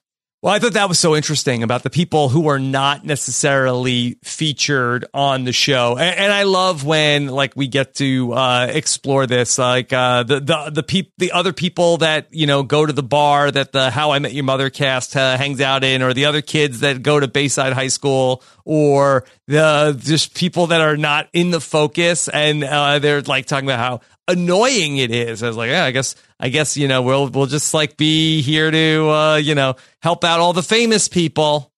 Well, 0.47 0.55
I 0.55 0.61
thought 0.61 0.75
that 0.75 0.89
was 0.89 1.01
so 1.01 1.17
interesting 1.17 1.65
about 1.65 1.83
the 1.83 1.91
people 1.91 2.29
who 2.29 2.47
are 2.47 2.61
not 2.61 3.05
necessarily 3.05 4.17
featured 4.23 5.05
on 5.13 5.43
the 5.43 5.53
show, 5.53 5.97
and, 5.99 6.17
and 6.17 6.33
I 6.33 6.45
love 6.45 6.85
when 6.85 7.27
like 7.27 7.57
we 7.57 7.67
get 7.67 7.97
to 7.97 8.33
uh, 8.33 8.69
explore 8.71 9.27
this, 9.27 9.59
like 9.59 9.93
uh, 9.93 10.23
the 10.23 10.39
the 10.39 10.71
the 10.73 10.83
peop- 10.85 11.15
the 11.19 11.33
other 11.33 11.53
people 11.53 11.97
that 11.97 12.29
you 12.31 12.47
know 12.47 12.63
go 12.63 12.87
to 12.87 12.93
the 12.93 13.03
bar 13.03 13.51
that 13.51 13.73
the 13.73 13.91
How 13.91 14.13
I 14.13 14.21
Met 14.21 14.35
Your 14.35 14.45
Mother 14.45 14.71
cast 14.71 15.17
uh, 15.17 15.37
hangs 15.37 15.61
out 15.61 15.83
in, 15.83 16.01
or 16.01 16.15
the 16.15 16.27
other 16.27 16.43
kids 16.43 16.79
that 16.79 17.03
go 17.03 17.19
to 17.19 17.27
Bayside 17.27 17.73
High 17.73 17.89
School, 17.89 18.41
or 18.65 19.25
the 19.49 20.01
just 20.01 20.33
people 20.37 20.69
that 20.69 20.81
are 20.81 20.97
not 20.97 21.29
in 21.33 21.51
the 21.51 21.61
focus, 21.61 22.29
and 22.29 22.63
uh, 22.63 23.01
they're 23.01 23.23
like 23.23 23.47
talking 23.47 23.67
about 23.67 23.81
how 23.81 24.01
annoying 24.29 24.97
it 24.99 25.11
is. 25.11 25.43
I 25.43 25.49
was 25.49 25.57
like, 25.57 25.71
yeah, 25.71 25.85
I 25.85 25.91
guess, 25.91 26.15
I 26.39 26.49
guess, 26.49 26.77
you 26.77 26.89
know, 26.89 27.03
we'll, 27.03 27.29
we'll 27.29 27.47
just 27.47 27.75
like 27.75 27.97
be 27.97 28.43
here 28.43 28.71
to, 28.71 29.09
uh, 29.09 29.37
you 29.37 29.55
know, 29.55 29.77
help 30.03 30.25
out 30.25 30.41
all 30.41 30.53
the 30.53 30.63
famous 30.63 31.09
people. 31.09 31.73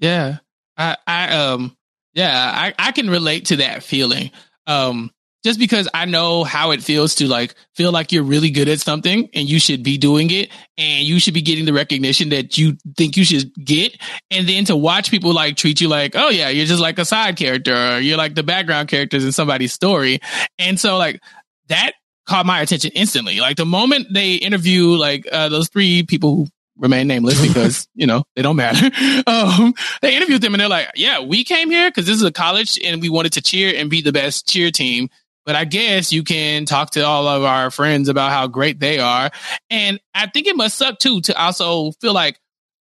Yeah. 0.00 0.38
I, 0.76 0.96
I, 1.06 1.36
um, 1.36 1.76
yeah, 2.14 2.52
I, 2.54 2.74
I 2.78 2.92
can 2.92 3.08
relate 3.08 3.46
to 3.46 3.56
that 3.56 3.82
feeling. 3.82 4.30
Um, 4.66 5.10
just 5.44 5.58
because 5.58 5.88
I 5.92 6.06
know 6.06 6.42
how 6.42 6.70
it 6.70 6.82
feels 6.82 7.14
to 7.16 7.28
like 7.28 7.54
feel 7.74 7.92
like 7.92 8.12
you're 8.12 8.22
really 8.22 8.50
good 8.50 8.68
at 8.68 8.80
something 8.80 9.28
and 9.34 9.48
you 9.48 9.60
should 9.60 9.82
be 9.82 9.98
doing 9.98 10.30
it 10.30 10.50
and 10.78 11.06
you 11.06 11.20
should 11.20 11.34
be 11.34 11.42
getting 11.42 11.66
the 11.66 11.72
recognition 11.72 12.30
that 12.30 12.56
you 12.56 12.78
think 12.96 13.16
you 13.16 13.24
should 13.24 13.54
get. 13.62 13.96
And 14.30 14.48
then 14.48 14.64
to 14.66 14.76
watch 14.76 15.10
people 15.10 15.34
like 15.34 15.56
treat 15.56 15.80
you 15.80 15.88
like, 15.88 16.16
oh 16.16 16.30
yeah, 16.30 16.48
you're 16.48 16.66
just 16.66 16.80
like 16.80 16.98
a 16.98 17.04
side 17.04 17.36
character 17.36 17.74
or 17.74 17.98
you're 17.98 18.16
like 18.16 18.34
the 18.34 18.42
background 18.42 18.88
characters 18.88 19.24
in 19.24 19.32
somebody's 19.32 19.72
story. 19.72 20.20
And 20.58 20.80
so 20.80 20.96
like 20.96 21.20
that 21.68 21.92
caught 22.26 22.46
my 22.46 22.60
attention 22.60 22.92
instantly. 22.94 23.40
Like 23.40 23.56
the 23.58 23.66
moment 23.66 24.08
they 24.12 24.34
interview 24.34 24.96
like 24.96 25.28
uh, 25.30 25.50
those 25.50 25.68
three 25.68 26.04
people 26.04 26.36
who 26.36 26.46
remain 26.76 27.06
nameless 27.06 27.40
because 27.46 27.86
you 27.94 28.06
know 28.06 28.24
they 28.34 28.42
don't 28.42 28.56
matter. 28.56 28.90
Um, 29.26 29.74
they 30.02 30.16
interviewed 30.16 30.42
them 30.42 30.54
and 30.54 30.60
they're 30.60 30.68
like, 30.68 30.90
"Yeah, 30.96 31.20
we 31.20 31.44
came 31.44 31.70
here 31.70 31.90
because 31.90 32.06
this 32.06 32.16
is 32.16 32.22
a 32.22 32.32
college 32.32 32.78
and 32.82 33.00
we 33.00 33.08
wanted 33.08 33.32
to 33.34 33.42
cheer 33.42 33.74
and 33.74 33.88
be 33.88 34.02
the 34.02 34.12
best 34.12 34.48
cheer 34.48 34.70
team." 34.70 35.08
But 35.46 35.56
I 35.56 35.64
guess 35.64 36.12
you 36.12 36.22
can 36.22 36.64
talk 36.64 36.90
to 36.90 37.02
all 37.02 37.28
of 37.28 37.42
our 37.42 37.70
friends 37.70 38.08
about 38.08 38.32
how 38.32 38.46
great 38.46 38.80
they 38.80 38.98
are, 38.98 39.30
and 39.70 40.00
I 40.14 40.26
think 40.26 40.46
it 40.46 40.56
must 40.56 40.78
suck 40.78 40.98
too 40.98 41.20
to 41.22 41.40
also 41.40 41.92
feel 42.00 42.14
like 42.14 42.38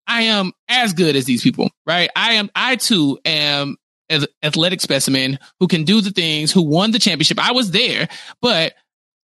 I 0.07 0.24
am 0.24 0.51
as 0.68 0.93
good 0.93 1.16
as 1.16 1.26
these 1.26 1.41
people, 1.41 1.70
right? 1.86 2.09
I 2.16 2.34
am. 2.34 2.49
I 2.55 2.76
too 2.76 3.20
am 3.26 3.78
an 4.09 4.26
athletic 4.43 4.82
specimen 4.82 5.39
who 5.59 5.68
can 5.68 5.84
do 5.84 6.01
the 6.01 6.12
things, 6.12 6.51
who 6.51 6.62
won 6.64 6.91
the 6.91 6.99
championship. 6.99 7.39
I 7.39 7.53
was 7.53 7.72
there, 7.72 8.09
but 8.41 8.74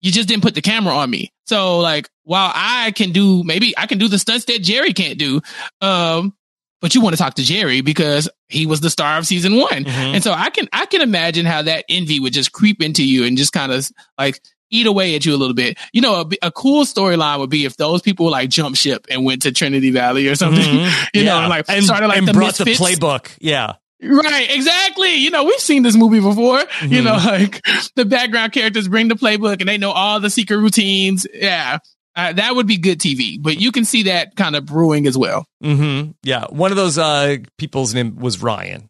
you 0.01 0.11
just 0.11 0.29
didn't 0.29 0.43
put 0.43 0.55
the 0.55 0.61
camera 0.61 0.93
on 0.93 1.09
me. 1.09 1.33
So 1.45 1.79
like, 1.79 2.09
while 2.23 2.51
I 2.53 2.91
can 2.91 3.11
do, 3.11 3.43
maybe 3.43 3.73
I 3.77 3.87
can 3.87 3.97
do 3.97 4.07
the 4.07 4.19
stunts 4.19 4.45
that 4.45 4.61
Jerry 4.61 4.93
can't 4.93 5.19
do. 5.19 5.41
Um, 5.81 6.33
but 6.81 6.93
you 6.95 7.01
want 7.01 7.15
to 7.15 7.21
talk 7.21 7.35
to 7.35 7.43
Jerry 7.43 7.81
because 7.81 8.29
he 8.49 8.65
was 8.65 8.79
the 8.81 8.89
star 8.89 9.17
of 9.17 9.25
season 9.27 9.55
one. 9.57 9.85
Mhm. 9.85 10.13
And 10.15 10.23
so 10.23 10.31
I 10.31 10.49
can, 10.49 10.67
I 10.73 10.85
can 10.85 11.01
imagine 11.01 11.45
how 11.45 11.61
that 11.63 11.85
envy 11.89 12.19
would 12.19 12.33
just 12.33 12.51
creep 12.51 12.81
into 12.81 13.03
you 13.03 13.25
and 13.25 13.37
just 13.37 13.51
kind 13.53 13.71
of 13.71 13.89
like 14.17 14.39
eat 14.69 14.85
away 14.85 15.15
at 15.15 15.25
you 15.25 15.33
a 15.33 15.37
little 15.37 15.53
bit. 15.55 15.77
You 15.93 16.01
know, 16.01 16.21
a, 16.41 16.47
a 16.47 16.51
cool 16.51 16.83
storyline 16.85 17.39
would 17.39 17.49
be 17.49 17.65
if 17.65 17.77
those 17.77 18.01
people 18.01 18.29
like 18.29 18.49
jump 18.49 18.75
ship 18.75 19.07
and 19.09 19.23
went 19.25 19.43
to 19.43 19.51
Trinity 19.51 19.91
Valley 19.91 20.27
or 20.27 20.35
something, 20.35 20.61
Mhm. 20.63 21.07
you 21.13 21.23
know, 21.23 21.35
Yeah. 21.35 21.39
and 21.41 21.49
like 21.49 21.65
and, 21.69 21.85
started 21.85 22.07
like 22.07 22.17
and 22.19 22.27
the 22.27 22.33
brought 22.33 22.59
misfits. 22.59 22.77
the 22.79 22.85
playbook. 22.85 23.29
Yeah. 23.39 23.73
Right, 23.99 24.47
exactly. 24.51 25.15
You 25.15 25.31
know, 25.31 25.45
we've 25.45 25.59
seen 25.59 25.81
this 25.81 25.95
movie 25.95 26.19
before. 26.19 26.59
You 26.83 27.01
Mhm. 27.01 27.03
know, 27.05 27.15
like 27.15 27.65
the 27.95 28.05
background 28.05 28.51
characters 28.51 28.87
bring 28.87 29.07
the 29.07 29.15
playbook 29.15 29.59
and 29.59 29.67
they 29.67 29.79
know 29.79 29.89
all 29.91 30.19
the 30.19 30.29
secret 30.29 30.57
routines. 30.57 31.25
Yeah, 31.33 31.79
uh, 32.17 32.33
that 32.33 32.55
would 32.55 32.67
be 32.67 32.77
good 32.77 32.99
TV. 32.99 33.41
But 33.41 33.61
you 33.61 33.71
can 33.71 33.85
see 33.85 34.03
that 34.03 34.35
kind 34.35 34.55
of 34.55 34.65
brewing 34.65 35.07
as 35.07 35.17
well. 35.17 35.45
hmm 35.61 36.11
Yeah. 36.23 36.45
One 36.49 36.71
of 36.71 36.77
those 36.77 36.97
uh, 36.97 37.37
people's 37.57 37.93
name 37.93 38.17
was 38.17 38.41
Ryan. 38.41 38.89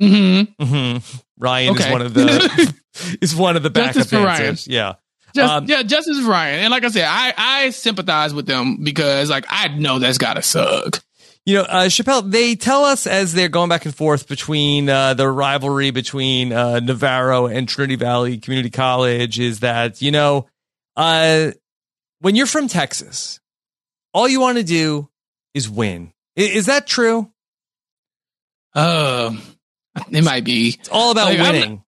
Mm-hmm. 0.00 0.64
hmm 0.64 0.96
Ryan 1.38 1.76
is 1.78 1.86
one 1.90 2.02
of 2.02 2.14
the 2.14 2.74
is 3.20 3.36
one 3.36 3.56
of 3.56 3.62
the 3.62 3.70
backup 3.70 3.94
Justice 3.94 4.10
for 4.10 4.24
Ryan. 4.24 4.56
Yeah. 4.66 4.94
Just, 5.34 5.52
Um, 5.52 5.64
yeah, 5.66 5.82
Justice 5.82 6.20
for 6.20 6.30
Ryan. 6.30 6.60
And 6.60 6.70
like 6.70 6.84
I 6.84 6.88
said, 6.88 7.06
I 7.08 7.34
I 7.36 7.70
sympathize 7.70 8.34
with 8.34 8.46
them 8.46 8.82
because 8.82 9.30
like 9.30 9.46
I 9.48 9.68
know 9.68 9.98
that's 9.98 10.18
gotta 10.18 10.42
suck. 10.42 11.02
You 11.44 11.56
know, 11.56 11.62
uh, 11.62 11.86
Chappelle, 11.86 12.30
they 12.30 12.54
tell 12.54 12.84
us 12.84 13.04
as 13.04 13.32
they're 13.32 13.48
going 13.48 13.68
back 13.68 13.84
and 13.84 13.92
forth 13.94 14.28
between 14.28 14.88
uh, 14.88 15.14
the 15.14 15.28
rivalry 15.28 15.90
between 15.90 16.52
uh, 16.52 16.78
Navarro 16.78 17.46
and 17.46 17.68
Trinity 17.68 17.96
Valley 17.96 18.38
Community 18.38 18.70
College 18.70 19.40
is 19.40 19.58
that, 19.58 20.00
you 20.00 20.12
know, 20.12 20.46
uh, 20.96 21.50
when 22.22 22.34
you're 22.34 22.46
from 22.46 22.68
Texas, 22.68 23.38
all 24.14 24.28
you 24.28 24.40
want 24.40 24.56
to 24.58 24.64
do 24.64 25.08
is 25.54 25.68
win. 25.68 26.12
I- 26.38 26.42
Is 26.42 26.66
that 26.66 26.86
true? 26.86 27.30
Um, 28.74 29.42
it 30.10 30.24
might 30.24 30.44
be. 30.44 30.76
It's 30.80 30.88
all 30.88 31.10
about 31.12 31.28
Like, 31.28 31.38
winning. 31.40 31.84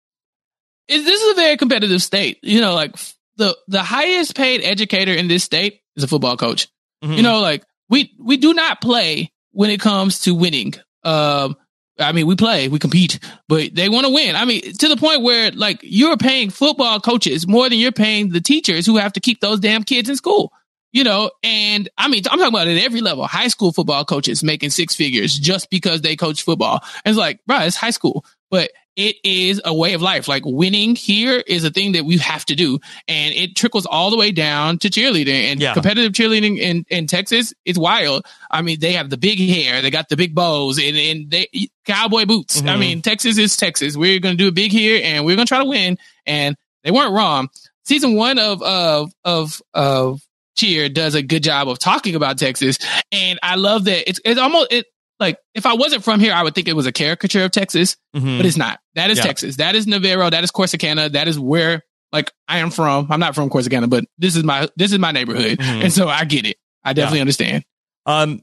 it, 0.89 0.99
this 0.99 1.23
is 1.23 1.33
a 1.33 1.35
very 1.37 1.57
competitive 1.57 2.03
state. 2.03 2.39
You 2.43 2.61
know, 2.61 2.75
like 2.75 2.95
the 3.37 3.57
the 3.69 3.83
highest 3.83 4.35
paid 4.37 4.61
educator 4.63 5.13
in 5.15 5.29
this 5.29 5.45
state 5.45 5.81
is 5.97 6.05
a 6.05 6.09
football 6.09 6.37
coach. 6.37 6.69
Mhm. 7.03 7.17
You 7.17 7.23
know, 7.23 7.41
like 7.41 7.65
we 7.89 8.15
we 8.19 8.37
do 8.37 8.53
not 8.53 8.81
play 8.83 9.33
when 9.53 9.71
it 9.71 9.81
comes 9.81 10.21
to 10.21 10.35
winning. 10.35 10.75
Um, 11.05 11.57
I 11.99 12.13
mean, 12.13 12.27
we 12.27 12.35
play, 12.35 12.69
we 12.69 12.79
compete, 12.79 13.21
but 13.49 13.75
they 13.75 13.89
want 13.89 14.07
to 14.07 14.13
win. 14.13 14.35
I 14.35 14.45
mean, 14.45 14.63
to 14.63 14.89
the 14.89 14.97
point 14.97 15.23
where 15.23 15.51
like 15.53 15.79
you're 15.83 16.17
paying 16.17 16.51
football 16.51 16.99
coaches 17.01 17.47
more 17.47 17.69
than 17.69 17.79
you're 17.79 17.93
paying 17.93 18.31
the 18.31 18.41
teachers 18.41 18.85
who 18.85 18.97
have 18.97 19.13
to 19.13 19.21
keep 19.21 19.41
those 19.41 19.61
damn 19.61 19.85
kids 19.85 20.09
in 20.09 20.17
school. 20.17 20.53
You 20.93 21.03
know, 21.03 21.33
and 21.43 21.89
I 21.99 22.07
mean, 22.07 22.23
I'm 22.31 22.39
talking 22.39 22.55
about 22.55 22.69
at 22.69 22.79
every 22.79 23.01
level. 23.01 23.27
High 23.27 23.49
school 23.49 23.73
football 23.73 24.05
coaches 24.05 24.45
making 24.45 24.71
six 24.71 24.95
figures 24.95 25.37
just 25.37 25.69
because 25.69 26.03
they 26.03 26.15
coach 26.15 26.43
football. 26.43 26.85
And 27.05 27.13
it's 27.13 27.19
like, 27.19 27.41
bro, 27.47 27.63
it's 27.63 27.75
high 27.75 27.91
school, 27.91 28.25
but 28.49 28.71
it 28.97 29.17
is 29.25 29.61
a 29.65 29.75
way 29.75 29.95
of 29.95 30.03
life. 30.03 30.29
Like 30.29 30.43
winning 30.45 30.95
here 30.95 31.43
is 31.47 31.65
a 31.65 31.71
thing 31.71 31.93
that 31.93 32.05
we 32.05 32.19
have 32.19 32.45
to 32.47 32.55
do. 32.55 32.79
And 33.09 33.35
it 33.35 33.57
trickles 33.57 33.87
all 33.87 34.11
the 34.11 34.17
way 34.17 34.31
down 34.31 34.79
to 34.79 34.89
cheerleading 34.89 35.51
and 35.51 35.61
Yeah. 35.61 35.75
competitive 35.75 36.13
cheerleading 36.13 36.59
in, 36.59 36.85
in 36.91 37.07
Texas. 37.07 37.53
It's 37.65 37.79
wild. 37.79 38.25
I 38.51 38.63
mean, 38.63 38.79
they 38.81 38.93
have 38.93 39.11
the 39.11 39.17
big 39.17 39.39
hair, 39.41 39.83
they 39.83 39.91
got 39.91 40.09
the 40.09 40.17
big 40.17 40.35
bows 40.35 40.79
and, 40.79 40.97
and 40.97 41.31
they 41.31 41.49
cowboy 41.85 42.25
boots. 42.25 42.61
I 42.61 42.65
Mhm. 42.67 42.79
mean, 42.79 43.03
Texas 43.03 43.37
is 43.39 43.57
Texas. 43.57 43.97
We're 43.97 44.21
going 44.21 44.37
to 44.37 44.43
do 44.43 44.49
a 44.49 44.53
big 44.53 44.71
here 44.73 45.01
and 45.03 45.25
we're 45.25 45.37
going 45.37 45.47
to 45.47 45.51
try 45.51 45.59
to 45.59 45.65
win. 45.69 45.99
And 46.27 46.57
they 46.85 46.91
weren't 46.91 47.13
wrong. 47.13 47.49
Season 47.85 48.15
one 48.15 48.39
of, 48.39 48.63
of, 48.63 49.13
of, 49.25 49.61
of 49.75 50.21
cheer 50.57 50.89
does 50.89 51.15
a 51.17 51.23
good 51.23 51.43
job 51.43 51.69
of 51.69 51.79
talking 51.81 52.15
about 52.15 52.39
Texas. 52.39 52.79
And 53.11 53.39
I 53.43 53.57
love 53.57 53.85
that 53.87 54.09
it's, 54.09 54.21
it's 54.25 54.39
almost, 54.41 54.73
it, 54.73 54.87
like 55.25 55.39
if 55.55 55.67
I 55.67 55.75
wasn't 55.75 56.05
from 56.05 56.21
here, 56.21 56.33
I 56.33 56.43
would 56.43 56.55
think 56.55 56.69
it 56.69 56.77
was 56.77 56.87
a 56.87 56.93
caricature 56.93 57.45
of 57.45 57.51
Texas 57.51 57.97
Mhm. 58.15 58.37
but 58.39 58.47
it's 58.47 58.57
not. 58.57 58.79
That 58.95 59.11
is 59.11 59.19
Yeah. 59.19 59.25
Texas. 59.25 59.57
That 59.57 59.75
is 59.75 59.87
Navarro. 59.87 60.31
That 60.31 60.45
is 60.45 60.51
Corsicana. 60.53 61.11
That 61.13 61.27
is 61.29 61.39
where 61.39 61.83
like 62.13 62.31
I 62.47 62.59
am 62.59 62.71
from. 62.71 63.09
I'm 63.11 63.19
not 63.21 63.35
from 63.35 63.51
Corsicana, 63.51 63.89
but 63.91 64.05
this 64.19 64.37
is 64.37 64.45
my 64.45 64.69
this 64.77 64.93
is 64.93 64.99
my 64.99 65.11
neighborhood, 65.13 65.59
Mhm. 65.59 65.85
and 65.85 65.93
so 65.93 66.09
I 66.09 66.25
get 66.25 66.47
it. 66.47 66.57
I 66.85 66.93
definitely 66.93 67.21
understand. 67.21 67.65
Um, 68.07 68.43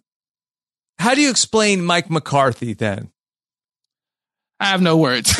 how 1.00 1.16
do 1.16 1.22
you 1.22 1.30
explain 1.30 1.84
Mike 1.86 2.10
McCarthy 2.10 2.74
then? 2.74 3.12
I 4.60 4.66
have 4.66 4.82
no 4.82 4.98
words. 4.98 5.34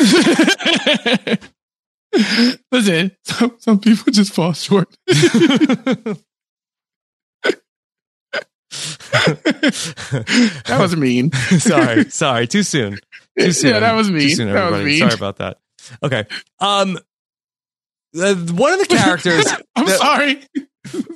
Listen, 2.72 3.12
some, 3.24 3.56
some 3.58 3.78
people 3.80 4.12
just 4.12 4.32
fall 4.34 4.52
short. 4.52 4.88
that 10.66 10.78
was 10.80 10.96
mean. 10.96 11.32
sorry, 11.58 12.04
sorry, 12.10 12.46
too 12.46 12.62
soon. 12.62 12.98
Too 13.38 13.52
soon. 13.52 13.70
Yeah, 13.74 13.80
that 13.80 13.92
was 13.94 14.08
Too 14.08 14.14
mean. 14.14 14.36
soon, 14.36 14.52
That 14.52 14.70
was 14.70 14.84
mean. 14.84 14.98
Sorry 14.98 15.14
about 15.14 15.36
that. 15.36 15.58
Okay. 16.02 16.24
Um, 16.60 16.98
uh, 18.18 18.34
one 18.34 18.72
of 18.72 18.78
the 18.78 18.86
characters. 18.88 19.46
I'm 19.76 19.86
that- 19.86 19.98
sorry. 19.98 20.42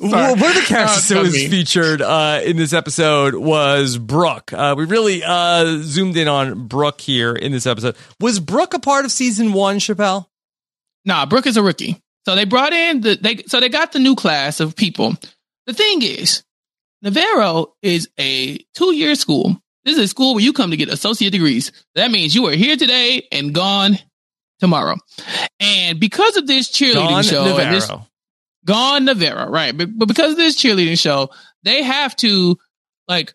Well, 0.00 0.36
one 0.36 0.48
of 0.50 0.54
the 0.54 0.60
Oh, 0.60 0.64
characters 0.66 0.98
it's 0.98 1.08
that 1.08 1.20
was 1.22 1.32
me. 1.34 1.48
featured 1.48 2.00
uh, 2.00 2.40
in 2.44 2.56
this 2.56 2.72
episode 2.72 3.34
was 3.34 3.98
Brooke. 3.98 4.52
Uh, 4.52 4.74
we 4.78 4.84
really 4.84 5.22
uh, 5.24 5.78
zoomed 5.82 6.16
in 6.16 6.28
on 6.28 6.68
Brooke 6.68 7.00
here 7.00 7.34
in 7.34 7.50
this 7.50 7.66
episode. 7.66 7.96
Was 8.20 8.38
Brooke 8.38 8.74
a 8.74 8.78
part 8.78 9.04
of 9.04 9.10
season 9.10 9.52
one, 9.52 9.78
Chappelle? 9.78 10.26
Nah, 11.04 11.26
Brooke 11.26 11.46
is 11.48 11.56
a 11.56 11.62
rookie. 11.64 12.00
So 12.26 12.36
they 12.36 12.44
brought 12.44 12.72
in 12.72 13.00
the 13.00 13.16
they 13.20 13.38
so 13.48 13.58
they 13.60 13.68
got 13.68 13.90
the 13.92 13.98
new 13.98 14.14
class 14.14 14.60
of 14.60 14.76
people. 14.76 15.14
The 15.66 15.72
thing 15.74 16.00
is, 16.02 16.44
Navarro 17.06 17.76
is 17.82 18.08
a 18.18 18.58
two 18.74 18.92
year 18.92 19.14
school. 19.14 19.56
This 19.84 19.96
is 19.96 20.04
a 20.04 20.08
school 20.08 20.34
where 20.34 20.42
you 20.42 20.52
come 20.52 20.72
to 20.72 20.76
get 20.76 20.88
associate 20.88 21.30
degrees. 21.30 21.70
That 21.94 22.10
means 22.10 22.34
you 22.34 22.46
are 22.48 22.52
here 22.52 22.76
today 22.76 23.28
and 23.30 23.54
gone 23.54 23.96
tomorrow. 24.58 24.96
And 25.60 26.00
because 26.00 26.36
of 26.36 26.48
this 26.48 26.68
cheerleading 26.68 27.08
Don 27.08 27.22
show 27.22 27.58
and 27.58 27.72
this 27.72 27.88
Navarro. 27.88 28.08
gone 28.64 29.04
Navarro, 29.04 29.48
right? 29.48 29.76
But, 29.76 29.96
but 29.96 30.08
because 30.08 30.32
of 30.32 30.36
this 30.36 30.60
cheerleading 30.60 30.98
show, 30.98 31.30
they 31.62 31.84
have 31.84 32.16
to 32.16 32.58
like 33.06 33.34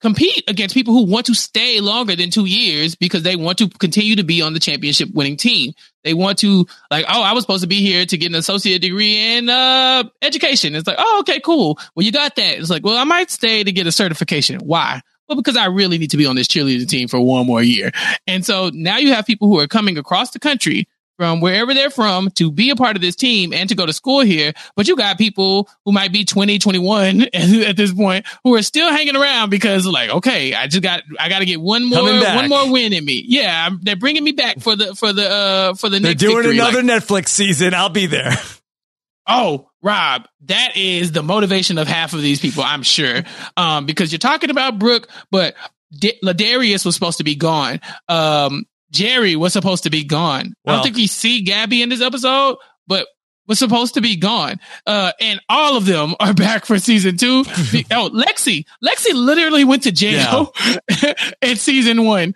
compete 0.00 0.44
against 0.48 0.74
people 0.74 0.94
who 0.94 1.06
want 1.06 1.26
to 1.26 1.34
stay 1.34 1.80
longer 1.80 2.14
than 2.14 2.30
two 2.30 2.44
years 2.44 2.94
because 2.94 3.22
they 3.22 3.36
want 3.36 3.58
to 3.58 3.68
continue 3.68 4.16
to 4.16 4.24
be 4.24 4.42
on 4.42 4.52
the 4.52 4.60
championship 4.60 5.08
winning 5.12 5.36
team. 5.36 5.72
They 6.04 6.14
want 6.14 6.38
to 6.38 6.66
like, 6.90 7.06
oh, 7.08 7.22
I 7.22 7.32
was 7.32 7.42
supposed 7.42 7.62
to 7.62 7.68
be 7.68 7.80
here 7.80 8.06
to 8.06 8.16
get 8.16 8.30
an 8.30 8.34
associate 8.34 8.80
degree 8.82 9.36
in 9.36 9.48
uh, 9.48 10.04
education. 10.22 10.74
It's 10.74 10.86
like, 10.86 10.98
oh, 10.98 11.18
okay, 11.20 11.40
cool. 11.40 11.78
Well, 11.94 12.04
you 12.04 12.12
got 12.12 12.36
that. 12.36 12.58
It's 12.58 12.70
like, 12.70 12.84
well, 12.84 12.96
I 12.96 13.04
might 13.04 13.30
stay 13.30 13.64
to 13.64 13.72
get 13.72 13.86
a 13.86 13.92
certification. 13.92 14.60
Why? 14.60 15.00
Well, 15.28 15.36
because 15.36 15.56
I 15.56 15.66
really 15.66 15.98
need 15.98 16.10
to 16.12 16.16
be 16.16 16.26
on 16.26 16.36
this 16.36 16.46
cheerleading 16.46 16.88
team 16.88 17.08
for 17.08 17.20
one 17.20 17.46
more 17.46 17.62
year. 17.62 17.90
And 18.26 18.46
so 18.46 18.70
now 18.72 18.98
you 18.98 19.12
have 19.12 19.26
people 19.26 19.48
who 19.48 19.58
are 19.58 19.66
coming 19.66 19.98
across 19.98 20.30
the 20.30 20.38
country 20.38 20.86
from 21.18 21.40
wherever 21.40 21.72
they're 21.74 21.90
from 21.90 22.30
to 22.32 22.50
be 22.52 22.70
a 22.70 22.76
part 22.76 22.94
of 22.96 23.02
this 23.02 23.16
team 23.16 23.52
and 23.52 23.68
to 23.68 23.74
go 23.74 23.86
to 23.86 23.92
school 23.92 24.20
here. 24.20 24.52
But 24.74 24.86
you 24.88 24.96
got 24.96 25.16
people 25.18 25.68
who 25.84 25.92
might 25.92 26.12
be 26.12 26.24
20, 26.24 26.58
21 26.58 27.22
at 27.34 27.76
this 27.76 27.92
point 27.92 28.26
who 28.44 28.54
are 28.54 28.62
still 28.62 28.90
hanging 28.90 29.16
around 29.16 29.50
because 29.50 29.86
like, 29.86 30.10
okay, 30.10 30.52
I 30.54 30.66
just 30.66 30.82
got, 30.82 31.02
I 31.18 31.28
got 31.28 31.38
to 31.38 31.46
get 31.46 31.60
one 31.60 31.84
more, 31.84 32.02
one 32.02 32.48
more 32.48 32.70
win 32.70 32.92
in 32.92 33.04
me. 33.04 33.24
Yeah. 33.26 33.64
I'm- 33.64 33.80
They're 33.82 33.96
bringing 33.96 34.24
me 34.24 34.32
back 34.32 34.60
for 34.60 34.76
the, 34.76 34.94
for 34.94 35.12
the, 35.12 35.28
uh, 35.28 35.74
for 35.74 35.88
the 35.88 35.98
They're 36.00 36.10
next 36.12 36.20
doing 36.20 36.36
victory. 36.42 36.58
another 36.58 36.82
Like, 36.82 37.02
Netflix 37.02 37.28
season. 37.28 37.72
I'll 37.74 37.88
be 37.88 38.06
there. 38.06 38.32
Oh, 39.28 39.70
Rob, 39.82 40.28
that 40.44 40.76
is 40.76 41.12
the 41.12 41.22
motivation 41.22 41.78
of 41.78 41.88
half 41.88 42.12
of 42.12 42.22
these 42.22 42.40
people, 42.40 42.62
I'm 42.62 42.82
sure. 42.84 43.22
Um, 43.56 43.84
because 43.86 44.12
you're 44.12 44.18
talking 44.20 44.50
about 44.50 44.78
Brooke, 44.78 45.08
but 45.30 45.56
D- 45.92 46.18
Ladarius 46.22 46.84
was 46.84 46.94
supposed 46.94 47.18
to 47.18 47.24
be 47.24 47.34
gone. 47.34 47.80
Um, 48.08 48.66
Jerry 48.90 49.36
was 49.36 49.52
supposed 49.52 49.82
to 49.84 49.90
be 49.90 50.04
gone. 50.04 50.54
I 50.66 50.72
don't 50.74 50.82
think 50.82 50.96
we 50.96 51.06
see 51.06 51.42
Gabby 51.42 51.82
in 51.82 51.88
this 51.88 52.00
episode, 52.00 52.56
but 52.86 53.06
was 53.46 53.58
supposed 53.58 53.94
to 53.94 54.00
be 54.00 54.16
gone. 54.16 54.58
Uh, 54.86 55.12
and 55.20 55.40
all 55.48 55.76
of 55.76 55.86
them 55.86 56.14
are 56.20 56.34
back 56.34 56.64
for 56.66 56.78
season 56.78 57.16
two. 57.16 57.44
Oh, 57.90 58.10
Lexi, 58.12 58.64
Lexi 58.84 59.12
literally 59.14 59.64
went 59.64 59.84
to 59.84 59.92
jail 59.92 60.52
in 61.42 61.56
season 61.56 62.04
one. 62.04 62.34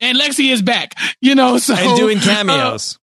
And 0.00 0.18
Lexi 0.18 0.52
is 0.52 0.60
back, 0.62 0.94
you 1.20 1.34
know, 1.34 1.56
so 1.58 1.74
and 1.74 1.96
doing 1.96 2.18
uh, 2.18 2.22
cameos. 2.22 2.98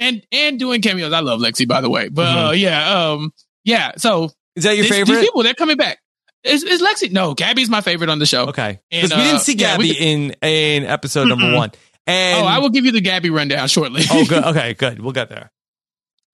and 0.00 0.26
and 0.32 0.58
doing 0.58 0.82
cameos. 0.82 1.12
I 1.12 1.20
love 1.20 1.38
Lexi, 1.40 1.66
by 1.68 1.80
the 1.80 1.88
way. 1.88 2.08
But 2.08 2.26
uh, 2.48 2.50
yeah, 2.50 3.10
um, 3.12 3.32
yeah. 3.64 3.92
So 3.98 4.30
Is 4.56 4.64
that 4.64 4.74
your 4.76 4.82
these, 4.82 4.90
favorite? 4.90 5.14
these 5.14 5.24
people 5.26 5.44
they're 5.44 5.54
coming 5.54 5.76
back. 5.76 5.98
Is, 6.42 6.62
is 6.64 6.82
Lexi? 6.82 7.10
No, 7.12 7.34
Gabby's 7.34 7.70
my 7.70 7.80
favorite 7.80 8.10
on 8.10 8.18
the 8.18 8.26
show. 8.26 8.46
okay. 8.48 8.80
Because 8.90 9.10
we 9.10 9.22
didn't 9.22 9.36
uh, 9.36 9.38
see 9.38 9.54
yeah, 9.54 9.78
we 9.78 9.92
Gabby 9.94 10.12
in 10.12 10.30
in 10.42 10.84
episode 10.84 11.28
number 11.28 11.46
Mm-mm. 11.46 11.56
one. 11.56 11.72
And 12.06 12.44
oh, 12.44 12.46
I 12.46 12.58
will 12.58 12.70
give 12.70 12.84
you 12.84 12.92
the 12.92 13.00
Gabby 13.00 13.30
rundown 13.30 13.68
shortly. 13.68 14.02
oh, 14.10 14.24
good. 14.28 14.44
Okay, 14.44 14.74
good. 14.74 15.00
We'll 15.00 15.12
get 15.12 15.30
there. 15.30 15.50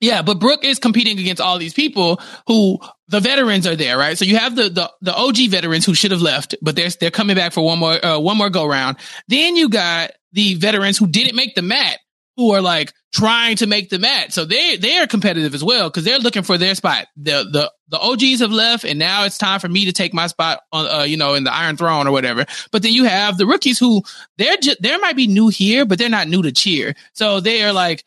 Yeah, 0.01 0.23
but 0.23 0.39
Brooke 0.41 0.64
is 0.64 0.79
competing 0.79 1.18
against 1.18 1.43
all 1.43 1.59
these 1.59 1.75
people 1.75 2.21
who 2.47 2.79
the 3.09 3.21
veterans 3.21 3.66
are 3.66 3.77
there, 3.77 3.99
right? 3.99 4.16
So 4.16 4.25
you 4.25 4.37
have 4.37 4.57
the 4.57 4.71
the, 4.71 4.91
the 5.03 5.14
OG 5.14 5.51
veterans 5.51 5.85
who 5.85 5.95
should 5.95 6.11
have 6.11 6.23
left, 6.23 6.55
but 6.62 6.75
they're 6.75 6.89
they're 6.89 7.11
coming 7.11 7.37
back 7.37 7.53
for 7.53 7.64
one 7.64 7.79
more 7.79 8.05
uh, 8.05 8.18
one 8.18 8.39
more 8.39 8.49
go 8.49 8.66
round. 8.66 8.97
Then 9.29 9.57
you 9.57 9.68
got 9.68 10.12
the 10.33 10.55
veterans 10.55 10.97
who 10.97 11.07
didn't 11.07 11.37
make 11.37 11.55
the 11.55 11.62
mat, 11.62 11.99
who 12.37 12.53
are 12.53 12.62
like 12.62 12.93
trying 13.12 13.57
to 13.57 13.66
make 13.66 13.91
the 13.91 13.99
mat. 13.99 14.33
So 14.33 14.45
they 14.45 14.76
they 14.76 14.99
are 14.99 15.07
competitive 15.07 15.55
as 15.55 15.64
well 15.64 15.89
because 15.89 16.05
they're 16.05 16.18
looking 16.18 16.43
for 16.43 16.59
their 16.59 16.74
spot. 16.74 17.07
The 17.16 17.45
the 17.51 17.72
the 17.89 17.99
OGs 17.99 18.41
have 18.41 18.53
left, 18.53 18.85
and 18.85 18.99
now 18.99 19.24
it's 19.24 19.39
time 19.39 19.61
for 19.61 19.68
me 19.68 19.87
to 19.87 19.93
take 19.93 20.14
my 20.14 20.26
spot 20.26 20.61
on 20.72 20.87
uh, 20.87 21.03
you 21.05 21.16
know 21.16 21.35
in 21.35 21.45
the 21.45 21.53
Iron 21.53 21.76
Throne 21.76 22.07
or 22.07 22.12
whatever. 22.12 22.47
But 22.72 22.83
then 22.83 22.93
you 22.93 23.05
have 23.05 23.37
the 23.37 23.47
rookies 23.47 23.78
who 23.78 24.03
they're 24.39 24.57
just 24.57 24.81
they 24.83 24.97
might 24.99 25.16
be 25.16 25.26
new 25.26 25.49
here, 25.49 25.85
but 25.85 25.99
they're 25.99 26.09
not 26.09 26.28
new 26.28 26.43
to 26.43 26.53
cheer. 26.53 26.95
So 27.12 27.41
they 27.41 27.64
are 27.64 27.72
like 27.72 28.05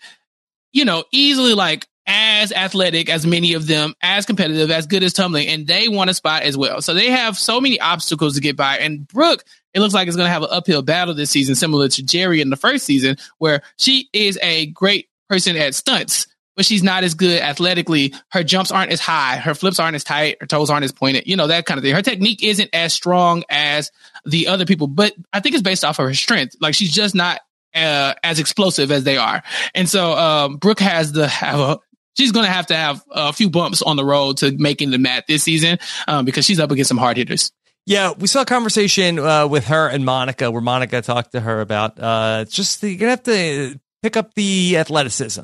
you 0.74 0.86
know, 0.86 1.06
easily 1.12 1.54
like 1.54 1.88
as 2.06 2.52
athletic 2.52 3.10
as 3.10 3.26
many 3.26 3.54
of 3.54 3.68
them, 3.68 3.94
as 4.02 4.26
competitive, 4.26 4.72
as 4.72 4.88
good 4.88 5.04
as 5.04 5.14
tumbling, 5.14 5.48
and 5.48 5.66
they 5.66 5.88
want 5.88 6.10
a 6.10 6.14
spot 6.14 6.44
as 6.44 6.58
well. 6.58 6.82
So 6.82 6.94
they 6.94 7.12
have 7.12 7.38
so 7.38 7.62
many 7.62 7.80
obstacles 7.80 8.36
to 8.36 8.42
get 8.42 8.58
by. 8.58 8.78
And 8.80 9.08
Brooke, 9.08 9.44
it 9.74 9.80
looks 9.80 9.94
like 9.94 10.08
it's 10.08 10.16
going 10.16 10.28
to 10.28 10.32
have 10.32 10.44
an 10.44 10.50
uphill 10.52 10.82
battle 10.82 11.14
this 11.14 11.32
season, 11.32 11.56
similar 11.56 11.88
to 11.90 12.04
Jerry 12.04 12.42
in 12.42 12.50
the 12.50 12.56
first 12.56 12.86
season, 12.86 13.18
where 13.38 13.62
she 13.78 14.10
is 14.14 14.38
a 14.42 14.68
great 14.68 15.10
person 15.30 15.58
at 15.58 15.76
stunts, 15.76 16.28
but 16.56 16.66
she's 16.66 16.84
not 16.84 17.04
as 17.04 17.16
good 17.16 17.42
athletically. 17.42 18.14
Her 18.30 18.44
jumps 18.44 18.72
aren't 18.72 18.92
as 18.92 19.00
high, 19.00 19.38
her 19.38 19.56
flips 19.56 19.80
aren't 19.80 19.96
as 19.96 20.04
tight, 20.04 20.38
her 20.40 20.48
toes 20.48 20.70
aren't 20.70 20.86
as 20.86 20.92
pointed, 20.92 21.28
you 21.28 21.36
know, 21.36 21.48
that 21.48 21.66
kind 21.66 21.78
of 21.78 21.84
thing. 21.84 21.96
Her 21.96 22.02
technique 22.02 22.44
isn't 22.44 22.70
as 22.74 22.94
strong 22.94 23.44
as 23.50 23.92
the 24.26 24.48
other 24.48 24.66
people, 24.66 24.88
but 24.88 25.14
I 25.32 25.40
think 25.40 25.56
it's 25.56 25.64
based 25.64 25.84
off 25.84 26.00
of 26.00 26.06
her 26.06 26.14
strength. 26.14 26.56
Like 26.62 26.76
she's 26.76 26.94
just 26.94 27.16
not 27.16 27.42
uh, 27.74 28.14
as 28.24 28.40
explosive 28.40 28.92
as 28.92 29.04
they 29.04 29.18
are. 29.18 29.42
And 29.74 29.90
so 29.90 30.14
um, 30.14 30.58
Brooke 30.58 30.80
has 30.80 31.14
to 31.14 31.28
have 31.28 31.60
a. 31.60 31.80
She's 32.16 32.32
going 32.32 32.46
to 32.46 32.52
have 32.52 32.68
to 32.68 32.76
have 32.76 33.04
a 33.10 33.34
few 33.34 33.50
bumps 33.50 33.82
on 33.82 33.96
the 33.96 34.06
road 34.06 34.38
to 34.38 34.52
making 34.56 34.92
the 34.92 35.00
mat 35.00 35.24
this 35.28 35.42
season 35.42 35.80
um, 36.08 36.26
because 36.26 36.46
she's 36.46 36.60
up 36.60 36.70
against 36.70 36.90
some 36.90 37.00
hard 37.00 37.18
hitters. 37.18 37.52
Yeah, 37.86 38.14
we 38.18 38.28
saw 38.28 38.42
a 38.42 38.46
conversation 38.46 39.20
uh, 39.20 39.48
with 39.48 39.66
her 39.68 39.88
and 39.90 40.06
Monica 40.06 40.50
where 40.50 40.62
Monica 40.62 41.02
talked 41.02 41.34
to 41.34 41.42
her 41.42 41.60
about 41.62 42.00
uh, 42.00 42.46
just 42.46 42.80
the, 42.82 42.90
you're 42.90 42.98
gonna 43.00 43.10
have 43.12 43.24
to 43.24 43.80
pick 44.02 44.16
up 44.16 44.34
the 44.36 44.78
athleticism. 44.78 45.42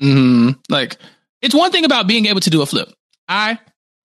hmm 0.00 0.50
Like 0.68 0.96
it's 1.40 1.54
one 1.54 1.70
thing 1.72 1.84
about 1.84 2.06
being 2.06 2.26
able 2.26 2.40
to 2.40 2.50
do 2.50 2.60
a 2.62 2.66
flip. 2.66 2.92
I, 3.28 3.58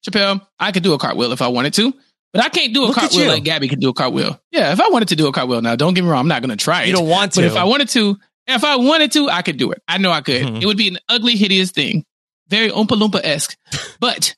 Chappelle, 0.08 0.42
I 0.60 0.72
could 0.72 0.84
do 0.84 0.94
a 0.94 0.98
cartwheel 0.98 1.32
if 1.34 1.42
I 1.42 1.50
wanted 1.50 1.74
to, 1.76 1.94
but 2.32 2.44
I 2.46 2.50
can't 2.50 2.74
do 2.74 2.84
a 2.84 2.88
Look 2.88 2.98
at 2.98 3.02
cartwheel 3.10 3.26
you. 3.26 3.30
like 3.32 3.44
Gabby 3.44 3.68
can 3.68 3.80
do 3.80 3.90
a 3.90 3.94
cartwheel. 3.94 4.40
Yeah, 4.52 4.72
if 4.72 4.80
I 4.80 4.88
wanted 4.90 5.10
to 5.10 5.16
do 5.18 5.28
a 5.28 5.32
cartwheel 5.34 5.62
now, 5.62 5.76
don't 5.76 5.94
get 5.96 6.04
me 6.04 6.10
wrong, 6.10 6.22
I'm 6.22 6.28
not 6.30 6.44
to 6.44 6.56
try 6.56 6.84
it. 6.84 6.88
You 6.88 6.94
don't 6.94 7.10
want 7.10 7.36
But 7.36 7.42
to. 7.42 7.48
if 7.48 7.56
I 7.58 7.66
wanted 7.66 7.90
to, 7.90 8.18
if 8.48 8.64
I 8.64 8.78
wanted 8.78 9.12
to, 9.14 9.30
I 9.30 9.42
could 9.42 9.58
do 9.58 9.72
it. 9.72 9.82
I 9.88 9.98
know 9.98 10.12
I 10.12 10.22
could. 10.22 10.44
Mhm. 10.44 10.62
It 10.62 10.66
would 10.66 10.78
be 10.78 10.88
an 10.88 10.98
ugly, 11.10 11.36
hideous 11.36 11.72
thing. 11.72 12.06
Very 12.48 12.70
Oompa 12.70 12.98
Loompa 12.98 13.20
esque. 13.22 13.58
but 14.00 14.36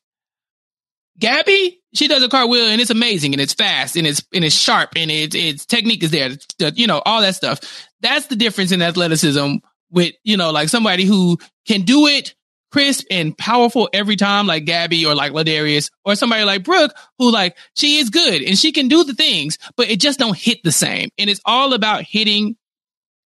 Gabby, 1.19 1.78
she 1.93 2.07
does 2.07 2.23
a 2.23 2.29
cartwheel 2.29 2.65
and 2.67 2.79
it's 2.81 2.91
amazing 2.91 3.33
and 3.33 3.41
it's 3.41 3.53
fast 3.53 3.95
and 3.95 4.05
it's 4.05 4.23
and 4.33 4.43
it's 4.43 4.55
sharp 4.55 4.91
and 4.95 5.09
it's 5.09 5.35
its 5.35 5.65
technique 5.65 6.03
is 6.03 6.11
there. 6.11 6.29
The- 6.57 6.73
You 6.75 6.87
know, 6.87 7.01
all 7.05 7.21
that 7.21 7.35
stuff. 7.35 7.59
That's 8.01 8.27
the 8.27 8.35
difference 8.35 8.71
in 8.71 8.81
athleticism 8.81 9.55
with, 9.91 10.13
you 10.23 10.37
know, 10.37 10.51
like 10.51 10.69
somebody 10.69 11.03
who 11.05 11.37
can 11.67 11.81
do 11.81 12.07
it 12.07 12.35
crisp 12.71 13.05
and 13.09 13.35
powerful 13.35 13.89
every 13.93 14.15
time, 14.15 14.45
like 14.45 14.65
Gabby 14.65 15.03
or 15.05 15.15
like 15.15 15.31
Ladarius, 15.31 15.89
or 16.05 16.15
somebody 16.15 16.43
like 16.43 16.63
Brooke, 16.63 16.93
who 17.17 17.31
like 17.31 17.57
she 17.75 17.97
is 17.97 18.11
good 18.11 18.43
and 18.43 18.57
she 18.57 18.71
can 18.71 18.87
do 18.87 19.03
the 19.03 19.15
things, 19.15 19.57
but 19.75 19.89
it 19.89 19.99
just 19.99 20.19
don't 20.19 20.37
hit 20.37 20.59
the 20.63 20.71
same. 20.71 21.09
And 21.17 21.29
it's 21.31 21.41
all 21.45 21.73
about 21.73 22.03
hitting 22.03 22.55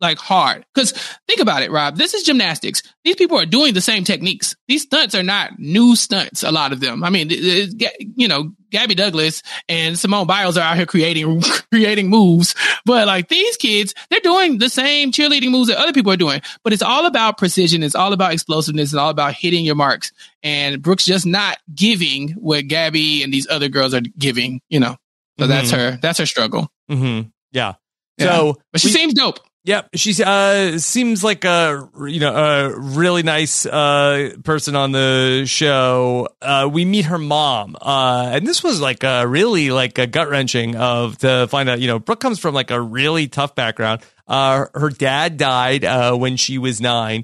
like 0.01 0.17
hard. 0.17 0.65
Because 0.73 0.91
think 1.27 1.39
about 1.39 1.63
it, 1.63 1.71
Rob. 1.71 1.95
This 1.95 2.13
is 2.13 2.23
gymnastics. 2.23 2.83
These 3.05 3.15
people 3.15 3.39
are 3.39 3.45
doing 3.45 3.73
the 3.73 3.81
same 3.81 4.03
techniques. 4.03 4.55
These 4.67 4.83
stunts 4.83 5.15
are 5.15 5.23
not 5.23 5.57
new 5.59 5.95
stunts. 5.95 6.43
A 6.43 6.51
lot 6.51 6.73
of 6.73 6.79
them. 6.81 7.03
I 7.03 7.09
mean, 7.09 7.31
it- 7.31 7.81
it- 7.81 8.07
you 8.15 8.27
know, 8.27 8.51
Gabby 8.69 8.95
Douglas 8.95 9.43
and 9.69 9.97
Simone 9.97 10.25
Biles 10.27 10.57
are 10.57 10.61
out 10.61 10.75
here 10.77 10.85
creating 10.85 11.41
creating 11.71 12.09
moves, 12.09 12.55
but 12.85 13.07
like 13.07 13.29
these 13.29 13.55
kids, 13.55 13.93
they're 14.09 14.19
doing 14.19 14.57
the 14.57 14.67
same 14.69 15.11
cheerleading 15.11 15.51
moves 15.51 15.67
that 15.69 15.77
other 15.77 15.93
people 15.93 16.11
are 16.11 16.17
doing. 16.17 16.41
But 16.63 16.73
it's 16.73 16.81
all 16.81 17.05
about 17.05 17.37
precision. 17.37 17.83
It's 17.83 17.95
all 17.95 18.13
about 18.13 18.33
explosiveness. 18.33 18.89
It's 18.89 18.95
all 18.97 19.09
about 19.11 19.35
hitting 19.35 19.63
your 19.63 19.75
marks. 19.75 20.11
And 20.41 20.81
Brooke's 20.81 21.05
just 21.05 21.25
not 21.25 21.57
giving 21.73 22.29
what 22.31 22.67
Gabby 22.67 23.23
and 23.23 23.33
these 23.33 23.47
other 23.49 23.69
girls 23.69 23.93
are 23.93 24.01
giving. 24.17 24.59
You 24.69 24.79
know, 24.81 24.97
so 25.39 25.47
that's 25.47 25.71
Mhm. 25.71 25.77
her. 25.77 25.99
That's 26.01 26.19
her 26.19 26.25
struggle. 26.25 26.69
Mm-hmm. 26.91 27.29
Yeah. 27.51 27.73
Yeah. 28.17 28.25
So, 28.35 28.57
But 28.71 28.81
she 28.81 28.87
we- 28.87 28.93
seems 28.93 29.13
dope. 29.13 29.39
Yep, 29.65 29.91
she 29.95 30.13
uh, 30.21 30.77
seems 30.77 31.23
like 31.23 31.45
a 31.45 31.89
you 32.05 32.19
know 32.19 32.35
a 32.35 32.77
really 32.77 33.23
nice 33.23 33.65
uh, 33.65 34.31
person 34.43 34.75
on 34.75 34.91
the 34.91 35.45
show. 35.45 36.27
Uh, 36.41 36.69
we 36.71 36.83
meet 36.83 37.05
her 37.05 37.17
mom, 37.17 37.77
uh, 37.79 38.31
and 38.33 38.45
this 38.45 38.61
was 38.61 38.81
like 38.81 39.05
a 39.05 39.25
really 39.25 39.71
like 39.71 39.97
a 39.99 40.05
gut 40.05 40.27
wrenching 40.27 40.75
of 40.75 41.17
to 41.19 41.47
find 41.47 41.69
out. 41.69 41.79
You 41.79 41.87
know, 41.87 41.97
Brooke 41.97 42.19
comes 42.19 42.39
from 42.39 42.53
like 42.53 42.71
a 42.71 42.81
really 42.81 43.29
tough 43.29 43.55
background. 43.55 44.01
Uh, 44.27 44.65
her 44.73 44.89
dad 44.89 45.37
died 45.37 45.85
uh, 45.85 46.13
when 46.13 46.35
she 46.35 46.57
was 46.57 46.81
nine. 46.81 47.23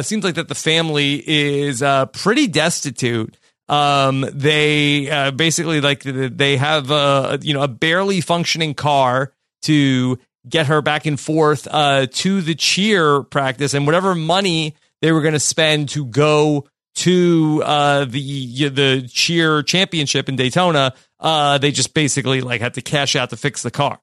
Seems 0.00 0.24
like 0.24 0.36
that 0.36 0.48
the 0.48 0.54
family 0.54 1.22
is 1.26 1.82
pretty 2.14 2.46
destitute. 2.46 3.36
Um, 3.68 4.24
they 4.32 5.30
basically 5.36 5.82
like 5.82 6.02
they 6.04 6.56
have 6.56 6.90
uh, 6.90 7.36
you 7.42 7.52
know 7.52 7.60
a 7.60 7.68
barely 7.68 8.22
functioning 8.22 8.72
car 8.72 9.34
to 9.64 10.18
get 10.48 10.66
her 10.66 10.82
back 10.82 11.06
and 11.06 11.18
forth 11.18 11.66
uh, 11.70 12.06
to 12.06 12.40
the 12.40 12.54
cheer 12.54 13.22
practice 13.22 13.74
and 13.74 13.86
whatever 13.86 14.14
money 14.14 14.74
they 15.02 15.12
were 15.12 15.20
going 15.20 15.34
to 15.34 15.40
spend 15.40 15.88
to 15.90 16.04
go 16.04 16.66
to 16.96 17.62
uh, 17.64 18.04
the 18.06 18.68
the 18.68 19.08
cheer 19.12 19.62
championship 19.62 20.28
in 20.28 20.36
Daytona. 20.36 20.94
Uh, 21.20 21.58
they 21.58 21.70
just 21.70 21.94
basically 21.94 22.40
like 22.40 22.60
had 22.60 22.74
to 22.74 22.82
cash 22.82 23.16
out 23.16 23.30
to 23.30 23.36
fix 23.36 23.62
the 23.62 23.70
car. 23.70 24.00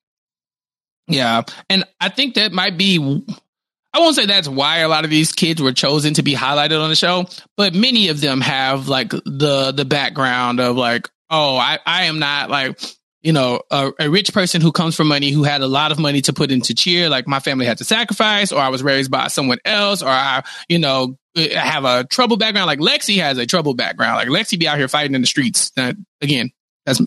Yeah. 1.08 1.44
And 1.70 1.86
I 2.00 2.10
think 2.10 2.36
that 2.36 2.54
might 2.54 2.78
be 2.78 2.98
I 3.94 4.00
won't 4.00 4.16
say 4.16 4.26
that's 4.26 4.48
why 4.48 4.80
a 4.80 4.88
lot 4.88 5.04
of 5.04 5.12
these 5.12 5.32
kids 5.32 5.62
were 5.62 5.74
chosen 5.74 6.16
to 6.16 6.24
be 6.24 6.34
highlighted 6.34 6.82
on 6.82 6.89
the 6.89 6.96
show, 6.96 7.26
but 7.56 7.76
many 7.76 8.10
of 8.10 8.22
them 8.22 8.41
have 8.41 8.88
like 8.88 9.10
the 9.12 9.72
the 9.72 9.86
background 9.86 10.60
of 10.60 10.76
like, 10.76 11.10
oh, 11.30 11.58
I, 11.58 11.80
I 11.86 12.04
am 12.06 12.18
not 12.18 12.50
like 12.50 12.80
you 13.24 13.32
know, 13.32 13.61
a, 13.71 13.91
a 13.99 14.09
rich 14.09 14.34
person 14.34 14.61
who 14.61 14.71
comes 14.71 14.95
from 14.95 15.07
money, 15.07 15.32
who 15.32 15.43
had 15.43 15.61
a 15.61 15.67
lot 15.67 15.91
of 15.91 15.99
money 15.99 16.21
to 16.21 16.34
put 16.34 16.51
into 16.51 16.76
cheer, 16.76 17.09
like 17.09 17.26
my 17.26 17.39
family 17.39 17.65
had 17.65 17.78
to 17.78 17.86
sacrifice, 17.86 18.51
or 18.51 18.59
I 18.59 18.69
was 18.69 18.84
raised 18.84 19.09
by 19.09 19.28
someone 19.28 19.59
else, 19.63 20.01
or 20.03 20.09
I, 20.09 20.43
you 20.67 20.78
know, 20.78 21.17
have 21.36 21.86
a 21.86 22.03
trouble 22.03 22.38
background. 22.38 22.67
Like 22.67 22.80
Lexi 22.80 23.21
has 23.21 23.38
a 23.38 23.45
trouble 23.45 23.74
background. 23.74 24.17
Like 24.17 24.28
Lexi 24.28 24.59
be 24.59 24.67
out 24.67 24.78
here 24.78 24.89
fighting 24.89 25.15
in 25.15 25.21
the 25.21 25.28
streets. 25.28 25.71
Uh, 25.78 25.93
again, 26.21 26.51
that's 26.86 27.01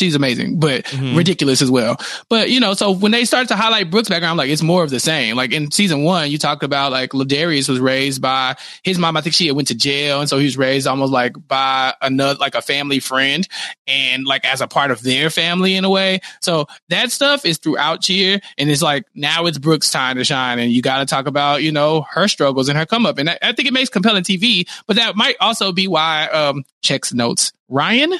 she's 0.00 0.14
amazing, 0.16 0.58
but 0.58 0.84
Mm-hmm. 0.90 1.16
ridiculous 1.16 1.62
as 1.62 1.70
well. 1.70 1.96
But 2.28 2.50
you 2.50 2.58
know, 2.58 2.74
so 2.74 2.90
when 2.90 3.12
they 3.12 3.24
started 3.24 3.48
to 3.48 3.56
highlight 3.56 3.90
Brooks' 3.90 4.08
background, 4.08 4.32
I'm 4.32 4.36
like 4.36 4.50
it's 4.50 4.62
more 4.62 4.82
of 4.82 4.90
the 4.90 4.98
same. 4.98 5.36
Like 5.36 5.52
in 5.52 5.70
season 5.70 6.02
one, 6.02 6.30
you 6.30 6.38
talked 6.38 6.62
about 6.64 6.90
like 6.90 7.10
Ladarius 7.10 7.68
was 7.68 7.78
raised 7.78 8.20
by 8.20 8.56
his 8.82 8.98
mom. 8.98 9.16
I 9.16 9.20
think 9.20 9.34
she 9.34 9.46
had 9.46 9.54
went 9.56 9.68
to 9.68 9.74
jail, 9.74 10.20
and 10.20 10.28
so 10.28 10.38
he 10.38 10.44
was 10.46 10.56
raised 10.56 10.86
almost 10.86 11.12
like 11.12 11.34
by 11.46 11.94
another 12.02 12.38
like 12.38 12.54
a 12.54 12.62
family 12.62 12.98
friend, 12.98 13.46
and 13.86 14.24
like 14.26 14.44
as 14.44 14.60
a 14.60 14.66
part 14.66 14.90
of 14.90 15.02
their 15.02 15.30
family 15.30 15.76
in 15.76 15.84
a 15.84 15.90
way. 15.90 16.20
So 16.40 16.66
that 16.88 17.10
stuff 17.12 17.44
is 17.44 17.58
throughout 17.58 18.00
Cheer, 18.02 18.40
and 18.58 18.70
it's 18.70 18.82
like 18.82 19.04
now 19.14 19.46
it's 19.46 19.58
Brooks' 19.58 19.90
time 19.90 20.16
to 20.16 20.24
shine, 20.24 20.58
and 20.58 20.72
you 20.72 20.82
got 20.82 20.98
to 20.98 21.06
talk 21.06 21.26
about 21.26 21.62
you 21.62 21.72
know 21.72 22.06
her 22.10 22.26
struggles 22.26 22.68
and 22.68 22.76
her 22.78 22.86
come 22.86 23.06
up, 23.06 23.18
and 23.18 23.30
I, 23.30 23.38
I 23.42 23.52
think 23.52 23.68
it 23.68 23.72
makes 23.74 23.90
compelling 23.90 24.24
TV. 24.24 24.68
But 24.86 24.96
that 24.96 25.14
might 25.16 25.36
also 25.40 25.72
be 25.72 25.86
why 25.88 26.26
um 26.28 26.64
checks 26.82 27.12
notes 27.12 27.52
Ryan 27.68 28.12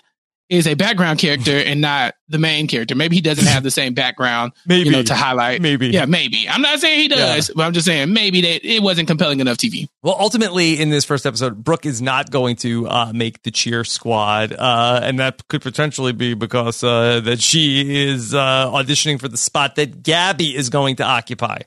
is 0.51 0.67
a 0.67 0.75
background 0.75 1.21
character 1.21 1.57
and 1.57 1.81
not 1.81 2.15
the 2.29 2.39
main 2.39 2.67
character. 2.67 2.97
Maybe 2.97 3.15
he 3.15 3.23
doesn't 3.23 3.47
have 3.47 3.63
the 3.63 3.71
same 3.71 3.95
background, 3.95 4.53
Maybe. 4.67 4.85
you 4.87 4.91
know, 4.91 5.03
to 5.05 5.15
highlight. 5.15 5.63
Maybe. 5.63 5.89
yeah, 5.89 6.07
maybe. 6.07 6.49
I'm 6.49 6.61
not 6.61 6.81
saying 6.81 6.99
he 6.99 7.09
does, 7.09 7.53
but 7.55 7.63
I'm 7.63 7.73
just 7.73 7.87
saying 7.87 8.13
maybe 8.13 8.41
that 8.41 8.67
it 8.67 8.83
wasn't 8.83 9.07
compelling 9.07 9.39
enough 9.39 9.59
TV. 9.59 9.89
Well, 10.03 10.17
ultimately, 10.19 10.81
in 10.81 10.91
this 10.91 11.05
first 11.05 11.25
episode, 11.25 11.63
Brooke 11.63 11.87
is 11.87 12.03
not 12.03 12.31
going 12.33 12.57
to 12.57 12.89
uh, 12.89 13.13
make 13.15 13.43
the 13.43 13.53
cheer 13.53 13.85
squad, 13.85 14.53
uh, 14.53 15.01
and 15.03 15.21
that 15.21 15.47
could 15.47 15.63
potentially 15.63 16.13
be 16.13 16.35
because 16.35 16.83
uh, 16.83 17.21
that 17.21 17.41
she 17.41 18.09
is 18.09 18.35
uh, 18.35 18.71
auditioning 18.71 19.21
for 19.21 19.29
the 19.29 19.37
spot 19.37 19.77
that 19.77 20.03
Gabby 20.03 20.57
is 20.57 20.69
going 20.69 20.97
to 20.97 21.05
occupy. 21.05 21.61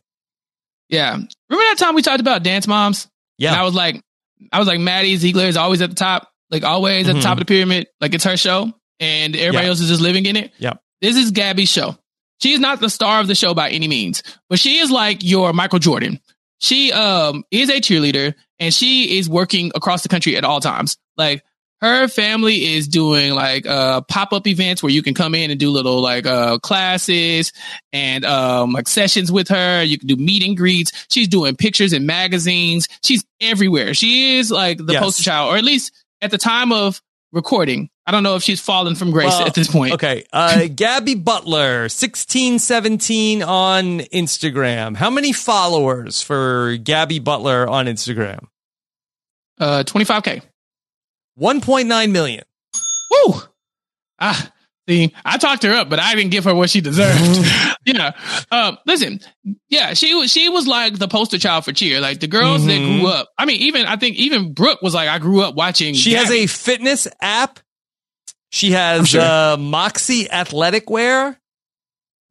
Yeah, 0.89 1.11
remember 1.11 1.29
that 1.49 1.77
time 1.79 1.95
we 1.95 2.01
talked 2.01 2.19
about 2.19 2.43
dance 2.43 2.67
moms? 2.67 3.07
Yeah. 3.37 3.51
and 3.51 3.59
I 3.61 3.63
was 3.63 3.73
like, 3.73 4.03
I 4.51 4.59
was 4.59 4.67
like, 4.67 4.79
Maddie 4.81 5.15
Ziegler 5.15 5.45
is 5.45 5.55
always 5.57 5.81
at 5.81 5.89
the 5.89 5.95
top, 5.95 6.27
like 6.49 6.63
always 6.63 7.07
at 7.09 7.15
the 7.15 7.21
top 7.21 7.33
of 7.33 7.39
the 7.39 7.45
pyramid, 7.45 7.87
like 8.01 8.13
it's 8.13 8.23
her 8.23 8.37
show, 8.37 8.71
and 8.99 9.35
everybody 9.35 9.65
Yeah. 9.65 9.69
else 9.69 9.79
is 9.79 9.89
just 9.89 10.01
living 10.01 10.25
in 10.25 10.35
it. 10.35 10.51
Yep. 10.59 10.79
This 11.01 11.15
is 11.17 11.31
Gabby's 11.31 11.69
show. 11.69 11.97
She 12.41 12.53
is 12.53 12.59
not 12.59 12.79
the 12.79 12.89
star 12.89 13.19
of 13.21 13.27
the 13.27 13.35
show 13.35 13.53
by 13.53 13.69
any 13.69 13.87
means, 13.87 14.21
but 14.49 14.59
she 14.59 14.77
is 14.79 14.91
like 14.91 15.23
your 15.23 15.53
Michael 15.53 15.79
Jordan. 15.79 16.19
She 16.59 16.91
um 16.91 17.43
is 17.51 17.69
a 17.69 17.81
cheerleader 17.81 18.35
and 18.59 18.73
she 18.73 19.17
is 19.17 19.27
working 19.29 19.71
across 19.75 20.03
the 20.03 20.09
country 20.09 20.37
at 20.37 20.43
all 20.45 20.59
times. 20.61 20.97
Like 21.17 21.43
her 21.81 22.07
family 22.07 22.73
is 22.75 22.87
doing 22.87 23.33
like 23.33 23.65
uh 23.65 23.99
pop-up 24.01 24.47
events 24.47 24.81
where 24.81 24.89
you 24.91 25.03
can 25.03 25.13
come 25.13 25.35
in 25.35 25.51
and 25.51 25.59
do 25.59 25.69
little 25.69 25.99
like 26.01 26.25
uh 26.25 26.57
classes 26.59 27.51
and 27.91 28.23
um 28.23 28.71
like 28.71 28.87
sessions 28.87 29.31
with 29.31 29.49
her. 29.49 29.83
You 29.83 29.97
can 29.97 30.07
do 30.07 30.15
meet 30.15 30.43
and 30.43 30.55
greets. 30.55 30.91
She's 31.09 31.27
doing 31.27 31.55
pictures 31.57 31.91
in 31.93 32.05
magazines. 32.05 32.87
She's 33.03 33.25
everywhere. 33.41 33.93
She 33.93 34.37
is 34.37 34.49
like 34.51 34.77
the 34.77 34.93
Yes. 34.93 35.03
poster 35.03 35.23
child, 35.23 35.53
or 35.53 35.57
at 35.57 35.63
least 35.65 35.91
at 36.23 36.31
the 36.31 36.37
time 36.37 36.71
of 36.71 37.01
recording. 37.33 37.89
I 38.05 38.11
don't 38.11 38.23
know 38.23 38.35
if 38.35 38.43
she's 38.43 38.61
fallen 38.61 38.95
from 38.95 39.11
grace 39.11 39.27
Well, 39.27 39.47
at 39.47 39.53
this 39.53 39.69
point. 39.69 39.93
Okay. 39.93 40.23
Uh, 40.31 40.67
Gabby 40.75 41.15
Butler, 41.15 41.83
1617 41.83 43.43
on 43.43 43.99
Instagram. 43.99 44.95
How 44.95 45.09
many 45.09 45.33
followers 45.33 46.21
for 46.21 46.77
Gabby 46.77 47.19
Butler 47.19 47.67
on 47.67 47.85
Instagram? 47.87 48.47
Uh 49.59 49.83
25k. 49.83 50.41
1.9 51.39 52.11
million. 52.11 52.43
Woo! 53.11 53.33
Ah, 54.19 54.51
see, 54.87 55.13
I 55.25 55.37
talked 55.37 55.63
her 55.63 55.73
up, 55.73 55.89
but 55.89 55.99
I 55.99 56.15
didn't 56.15 56.31
give 56.31 56.43
her 56.45 56.53
what 56.55 56.69
she 56.69 56.81
deserved. 56.81 57.45
yeah. 57.85 58.11
Um, 58.51 58.77
listen, 58.85 59.19
yeah, 59.69 59.93
she 59.93 60.13
was 60.15 60.31
she 60.31 60.49
was 60.49 60.67
like 60.67 60.97
the 60.99 61.07
poster 61.07 61.37
child 61.39 61.65
for 61.65 61.71
cheer. 61.73 61.99
Like 61.99 62.19
the 62.19 62.27
girls 62.27 62.65
that 62.65 62.71
Mhm. 62.79 62.99
grew 63.01 63.09
up. 63.09 63.29
I 63.37 63.45
mean, 63.45 63.61
even 63.61 63.85
I 63.85 63.95
think 63.97 64.15
even 64.17 64.53
Brooke 64.53 64.81
was 64.81 64.93
like, 64.93 65.09
I 65.09 65.19
grew 65.19 65.41
up 65.41 65.55
watching. 65.55 65.93
She 65.93 66.13
has 66.13 66.29
a 66.31 66.47
fitness 66.47 67.07
app. 67.21 67.59
She 68.51 68.71
has 68.71 69.09
sure. 69.09 69.21
uh, 69.21 69.57
Moxie 69.57 70.29
athletic 70.29 70.89
wear. 70.89 71.39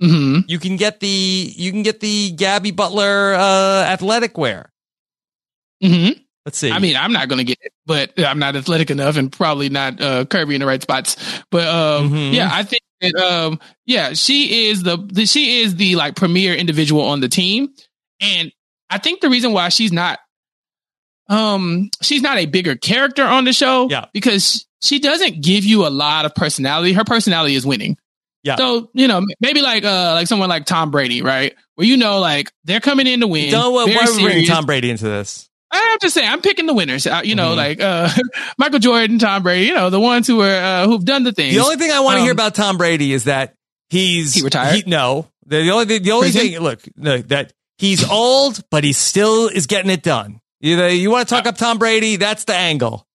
Mhm. 0.03 0.45
You 0.49 0.59
can 0.59 0.77
get 0.77 1.01
the 1.01 1.09
you 1.57 1.71
can 1.73 1.83
get 1.83 2.01
the 2.01 2.31
Gabby 2.33 2.71
Butler 2.71 3.35
uh, 3.35 3.85
athletic 3.85 4.37
wear. 4.39 4.73
Mhm. 5.83 6.21
Let's 6.45 6.59
see. 6.59 6.71
I 6.73 6.79
mean, 6.81 6.97
I'm 6.97 7.13
not 7.13 7.29
gonna 7.29 7.45
get 7.45 7.59
it, 7.63 7.73
but 7.87 8.13
I'm 8.19 8.39
not 8.41 8.57
athletic 8.57 8.91
enough 8.91 9.17
and 9.17 9.31
probably 9.31 9.69
not 9.69 10.01
uh, 10.01 10.25
curvy 10.25 10.55
in 10.55 10.61
the 10.61 10.67
right 10.67 10.83
spots. 10.83 11.17
But 11.51 11.69
um, 11.69 12.11
Mhm. 12.11 12.33
yeah, 12.35 12.51
I 12.53 12.63
think 12.65 12.83
that 13.01 13.15
um, 13.15 13.61
yeah, 13.87 14.13
she 14.15 14.69
is 14.69 14.83
the, 14.83 14.97
the 14.97 15.25
she 15.27 15.61
is 15.63 15.77
the 15.77 15.95
like 15.97 16.17
premier 16.17 16.55
individual 16.55 17.03
on 17.03 17.21
the 17.21 17.29
team, 17.29 17.69
and 18.21 18.51
I 18.91 18.99
think 18.99 19.21
the 19.21 19.31
reason 19.31 19.53
why 19.53 19.69
she's 19.69 19.93
not 19.93 20.19
um 21.29 21.91
she's 22.03 22.23
not 22.23 22.39
a 22.39 22.47
bigger 22.47 22.77
character 22.77 23.25
on 23.25 23.45
the 23.45 23.53
show, 23.53 23.89
Yeah. 23.89 24.07
because 24.13 24.67
she 24.83 24.99
doesn't 24.99 25.43
give 25.43 25.65
you 25.65 25.87
a 25.87 25.91
lot 25.91 26.25
of 26.25 26.35
personality. 26.35 26.93
Her 26.93 27.05
personality 27.05 27.55
is 27.55 27.65
winning. 27.65 27.97
Yeah. 28.43 28.57
So 28.57 28.91
you 28.95 29.07
know, 29.07 29.25
maybe 29.41 29.63
like 29.63 29.85
uh 29.85 30.13
like 30.15 30.27
someone 30.27 30.49
like 30.49 30.65
Tom 30.67 30.91
Brady, 30.91 31.23
right? 31.23 31.55
Where 31.77 31.87
you 31.87 31.97
know, 31.97 32.19
like 32.19 32.51
they're 32.65 32.81
coming 32.81 33.07
in 33.07 33.21
to 33.21 33.29
win. 33.29 33.51
Don't 33.53 33.73
why 33.73 33.85
very 33.85 33.97
are 33.97 34.01
we 34.01 34.07
bringing 34.15 34.31
serious. 34.31 34.49
Tom 34.49 34.67
Brady 34.67 34.91
into 34.91 35.05
this? 35.05 35.49
I'm 35.73 35.99
just 36.01 36.15
saying, 36.15 36.29
I'm 36.29 36.41
picking 36.43 36.67
the 36.67 36.75
winners. 36.75 37.07
Uh, 37.07 37.23
you 37.25 37.35
know, 37.35 37.53
Mhm. 37.53 37.57
like 37.57 37.81
uh, 37.81 38.09
Michael 38.59 38.79
Jordan, 38.79 39.19
Tom 39.19 39.43
Brady. 39.43 39.67
You 39.67 39.75
know, 39.75 39.91
the 39.91 40.01
ones 40.01 40.27
who 40.27 40.41
are 40.43 40.55
uh, 40.55 40.87
who've 40.87 41.05
done 41.05 41.25
the 41.25 41.33
things. 41.33 41.55
The 41.55 41.61
only 41.63 41.77
thing 41.77 41.91
I 41.91 42.01
want 42.01 42.17
to 42.17 42.19
Um, 42.21 42.25
hear 42.25 42.33
about 42.33 42.55
Tom 42.55 42.77
Brady 42.77 43.13
is 43.13 43.25
that 43.25 43.55
he's 43.91 44.35
He 44.35 44.43
retired? 44.43 44.87
no, 44.87 45.29
the, 45.47 45.63
the 45.63 45.71
only 45.71 45.87
thing, 45.87 46.03
the 46.03 46.13
only 46.13 46.31
Prison? 46.31 46.51
thing. 46.53 46.61
Look, 46.61 46.81
no, 46.97 47.19
that 47.23 47.53
he's 47.79 48.09
old, 48.09 48.61
but 48.71 48.85
he 48.85 48.93
still 48.93 49.49
is 49.49 49.67
getting 49.67 49.91
it 49.91 50.03
done. 50.03 50.41
You 50.61 50.77
know, 50.77 50.87
you 50.87 51.11
want 51.11 51.29
to 51.29 51.35
talk 51.35 51.47
up 51.47 51.57
Tom 51.57 51.79
Brady? 51.79 52.17
That's 52.17 52.45
the 52.45 52.55
angle. 52.55 53.07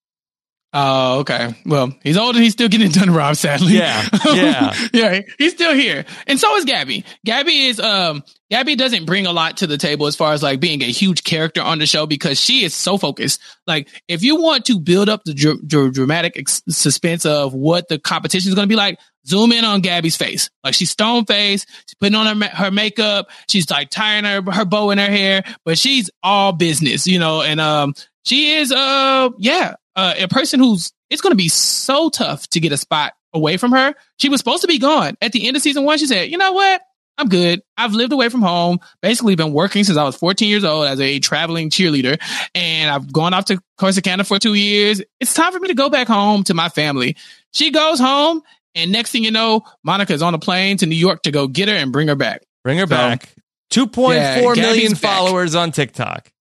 Oh, 0.73 1.19
okay. 1.19 1.55
Well, 1.65 1.95
he's 2.03 2.17
old 2.17 2.35
and 2.35 2.43
he's 2.43 2.51
still 2.53 2.67
getting 2.67 2.87
it 2.87 2.93
done, 2.93 3.09
Rob. 3.09 3.35
Sadly, 3.37 3.73
Yeah, 3.73 4.05
yeah. 4.33 4.73
yeah. 4.93 5.21
He's 5.37 5.53
still 5.53 5.73
here, 5.73 6.05
and 6.27 6.37
so 6.39 6.53
is 6.57 6.65
Gabby. 6.65 7.05
Gabby 7.25 7.65
is 7.67 7.79
um 7.79 8.21
Gabby 8.51 8.75
doesn't 8.75 9.05
bring 9.05 9.25
a 9.25 9.31
lot 9.31 9.57
to 9.57 9.67
the 9.67 9.77
table 9.77 10.07
as 10.07 10.15
far 10.17 10.33
as 10.33 10.43
like 10.43 10.59
being 10.59 10.81
a 10.81 10.91
huge 10.91 11.23
character 11.23 11.61
on 11.61 11.79
the 11.79 11.85
show 11.85 12.05
because 12.05 12.39
she 12.39 12.63
is 12.65 12.73
so 12.73 12.97
focused. 12.97 13.39
Like, 13.65 13.87
if 14.09 14.23
you 14.23 14.41
want 14.41 14.65
to 14.65 14.79
build 14.79 15.07
up 15.09 15.23
the 15.23 15.33
dr- 15.33 15.65
dr- 15.65 15.93
dramatic 15.93 16.37
ex- 16.37 16.61
suspense 16.69 17.25
of 17.25 17.53
what 17.53 17.87
the 17.87 17.97
competition 17.97 18.49
is 18.49 18.55
going 18.55 18.67
to 18.67 18.71
be 18.71 18.75
like, 18.77 18.99
zoom 19.25 19.51
in 19.53 19.63
on 19.65 19.79
Gabby's 19.81 20.17
face. 20.17 20.49
Like 20.65 20.73
she's 20.73 20.91
stone 20.91 21.25
faced, 21.25 21.67
she's 21.87 21.95
putting 21.99 22.15
on 22.15 22.25
her 22.27 22.35
ma- 22.35 22.47
her 22.49 22.71
makeup, 22.71 23.29
she's 23.49 23.69
like 23.71 23.89
tying 23.89 24.25
her 24.25 24.41
her 24.51 24.65
bow 24.65 24.91
in 24.91 24.97
her 24.97 25.05
hair, 25.09 25.43
but 25.63 25.77
she's 25.77 26.09
all 26.21 26.51
business, 26.51 27.07
you 27.07 27.19
know. 27.19 27.41
And 27.41 27.59
um, 27.61 27.93
she 28.25 28.55
is 28.55 28.71
uh 28.73 29.29
yeah 29.37 29.75
uh, 29.97 30.13
a 30.17 30.27
person 30.29 30.61
who's 30.61 30.93
it's 31.09 31.21
going 31.21 31.31
to 31.31 31.37
be 31.37 31.49
so 31.49 32.09
tough 32.09 32.47
to 32.49 32.59
get 32.61 32.71
a 32.71 32.77
spot 32.77 33.13
away 33.33 33.57
from 33.57 33.71
her. 33.71 33.93
She 34.19 34.29
was 34.29 34.39
supposed 34.39 34.61
to 34.61 34.67
be 34.67 34.77
gone 34.79 35.17
at 35.21 35.31
the 35.33 35.45
end 35.47 35.57
of 35.57 35.61
season 35.63 35.83
one. 35.83 35.97
She 35.97 36.05
said, 36.05 36.29
"You 36.31 36.37
know 36.37 36.53
what? 36.53 36.81
I'm 37.19 37.29
good. 37.29 37.63
I've 37.75 37.93
lived 37.93 38.13
away 38.13 38.29
from 38.29 38.43
home, 38.43 38.79
basically 39.01 39.35
been 39.35 39.51
working 39.51 39.83
since 39.83 39.97
I 39.97 40.03
was 40.03 40.15
14 40.15 40.47
years 40.47 40.63
old 40.63 40.85
as 40.87 41.01
a 41.01 41.17
traveling 41.19 41.71
cheerleader, 41.71 42.21
and 42.53 42.91
I've 42.91 43.11
gone 43.11 43.33
off 43.33 43.45
to 43.45 43.59
Corsicana 43.79 44.25
for 44.25 44.37
two 44.39 44.53
years. 44.53 45.01
It's 45.19 45.33
time 45.33 45.51
for 45.51 45.59
me 45.59 45.69
to 45.69 45.73
go 45.73 45.89
back 45.89 46.07
home 46.07 46.43
to 46.45 46.53
my 46.53 46.69
family." 46.69 47.17
She 47.53 47.71
goes 47.71 47.99
home, 47.99 48.43
and 48.75 48.91
next 48.91 49.11
thing 49.11 49.23
you 49.23 49.31
know, 49.31 49.63
Monica's 49.83 50.21
on 50.21 50.33
a 50.35 50.39
plane 50.39 50.77
to 50.77 50.85
New 50.85 50.95
York 50.95 51.23
to 51.23 51.31
go 51.31 51.47
get 51.47 51.67
her 51.69 51.75
and 51.75 51.91
bring 51.91 52.07
her 52.07 52.15
back. 52.15 52.43
Bring 52.63 52.77
her 52.77 52.85
So- 52.85 52.89
back. 52.95 53.33
Two 53.69 53.87
point 53.87 54.19
four 54.39 54.55
Yeah, 54.55 54.61
million 54.61 54.83
Gabby's 54.91 55.01
back. 55.01 55.17
followers 55.17 55.53
on 55.55 55.71
TikTok. 55.73 56.31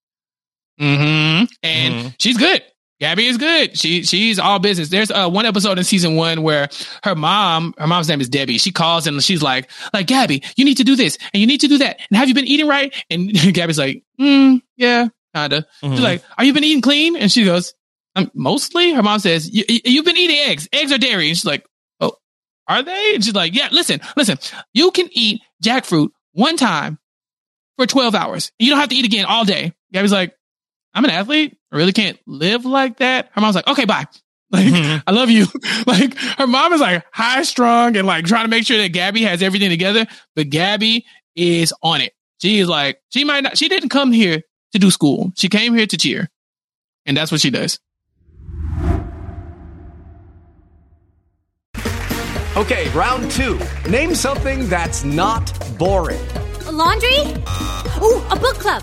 Mm-hmm. 0.81 1.45
And 1.63 1.95
Mhm. 1.95 2.15
she's 2.21 2.37
good. 2.37 2.63
Gabby 3.01 3.27
is 3.27 3.37
good. 3.37 3.77
She 3.79 4.05
she's 4.05 4.39
all 4.39 4.59
business. 4.59 4.89
There's 4.89 5.11
uh, 5.11 5.29
one 5.29 5.45
episode 5.45 5.77
in 5.79 5.85
season 5.85 6.17
one 6.17 6.43
where 6.43 6.69
her 7.05 7.15
mom, 7.15 7.75
her 7.77 7.87
mom's 7.87 8.09
name 8.09 8.21
is 8.23 8.29
Debbie. 8.31 8.57
She 8.59 8.73
calls 8.73 9.07
and 9.07 9.23
she's 9.23 9.43
like, 9.43 9.71
like 9.93 10.07
Gabby, 10.07 10.43
you 10.57 10.65
need 10.65 10.79
to 10.79 10.85
do 10.85 10.97
this 10.97 11.19
and 11.35 11.41
you 11.41 11.47
need 11.47 11.61
to 11.61 11.69
do 11.69 11.79
that. 11.79 11.99
And 12.11 12.17
have 12.17 12.29
you 12.29 12.35
been 12.35 12.47
eating 12.47 12.67
right? 12.69 12.95
And 13.11 13.31
Gabby's 13.55 13.79
like, 13.79 14.03
mm, 14.19 14.63
yeah, 14.79 15.09
kinda. 15.35 15.67
Mhm. 15.83 15.91
She's 15.93 16.01
like, 16.01 16.23
are 16.39 16.45
you 16.45 16.55
been 16.55 16.65
eating 16.65 16.81
clean? 16.81 17.17
And 17.17 17.31
she 17.31 17.45
goes, 17.45 17.75
um, 18.15 18.31
mostly. 18.35 18.93
Her 18.95 19.03
mom 19.03 19.19
says, 19.19 19.47
"You- 19.53 19.65
you- 19.69 19.81
you've 19.85 20.05
been 20.07 20.17
eating 20.17 20.39
eggs. 20.49 20.67
Eggs 20.73 20.91
are 20.91 20.97
dairy. 20.97 21.29
And 21.29 21.37
she's 21.37 21.45
like, 21.45 21.67
oh, 22.01 22.13
are 22.67 22.83
they? 22.83 23.15
And 23.15 23.23
she's 23.23 23.35
like, 23.35 23.55
yeah. 23.55 23.69
Listen, 23.73 24.01
listen. 24.17 24.39
You 24.73 24.91
can 24.91 25.09
eat 25.13 25.43
jackfruit 25.63 26.09
one 26.33 26.57
time 26.57 26.99
for 27.77 27.85
12 27.87 28.15
hours. 28.15 28.53
You 28.59 28.71
don't 28.71 28.81
have 28.81 28.89
to 28.89 28.95
eat 28.97 29.05
again 29.05 29.27
all 29.27 29.45
day. 29.45 29.75
Gabby's 29.93 30.13
like, 30.13 30.35
I'm 30.95 31.05
an 31.05 31.11
athlete. 31.11 31.59
I 31.77 31.79
really 31.79 31.93
can't 31.93 32.19
live 32.27 32.65
like 32.65 32.97
that. 33.01 33.29
Her 33.33 33.41
mom's 33.43 33.55
like, 33.55 33.67
okay, 33.69 33.85
bye. 33.85 34.07
Like, 34.51 34.65
Mhm. 34.67 35.03
I 35.07 35.11
love 35.11 35.29
you. 35.29 35.47
like, 35.87 36.17
her 36.39 36.47
mom 36.47 36.73
is 36.73 36.81
like 36.81 37.05
high 37.13 37.43
strung 37.43 37.97
and 37.97 38.07
like 38.07 38.25
trying 38.27 38.45
to 38.45 38.49
make 38.49 38.65
sure 38.65 38.79
that 38.79 38.91
Gabby 38.93 39.23
has 39.25 39.43
everything 39.43 39.69
together, 39.71 40.07
but 40.37 40.49
Gabby 40.51 41.05
is 41.35 41.75
on 41.83 42.01
it. 42.01 42.15
She 42.41 42.61
is 42.61 42.69
like, 42.69 43.01
she 43.11 43.25
might 43.25 43.43
not, 43.43 43.59
she 43.59 43.69
didn't 43.69 43.89
come 43.89 44.13
here 44.13 44.41
to 44.73 44.79
do 44.79 44.91
school. 44.93 45.33
She 45.37 45.49
came 45.49 45.75
here 45.75 45.87
to 45.87 45.97
cheer. 45.97 46.31
And 47.07 47.17
that's 47.17 47.33
what 47.33 47.41
she 47.41 47.51
does. 47.51 47.81
Okay, 52.57 52.89
round 52.91 53.31
two. 53.33 53.59
Name 53.91 54.15
something 54.15 54.69
that's 54.69 55.03
not 55.05 55.53
boring. 55.77 56.25
A 56.67 56.73
laundry? 56.73 57.19
Ooh, 58.01 58.23
a 58.31 58.37
book 58.41 58.57
club. 58.61 58.83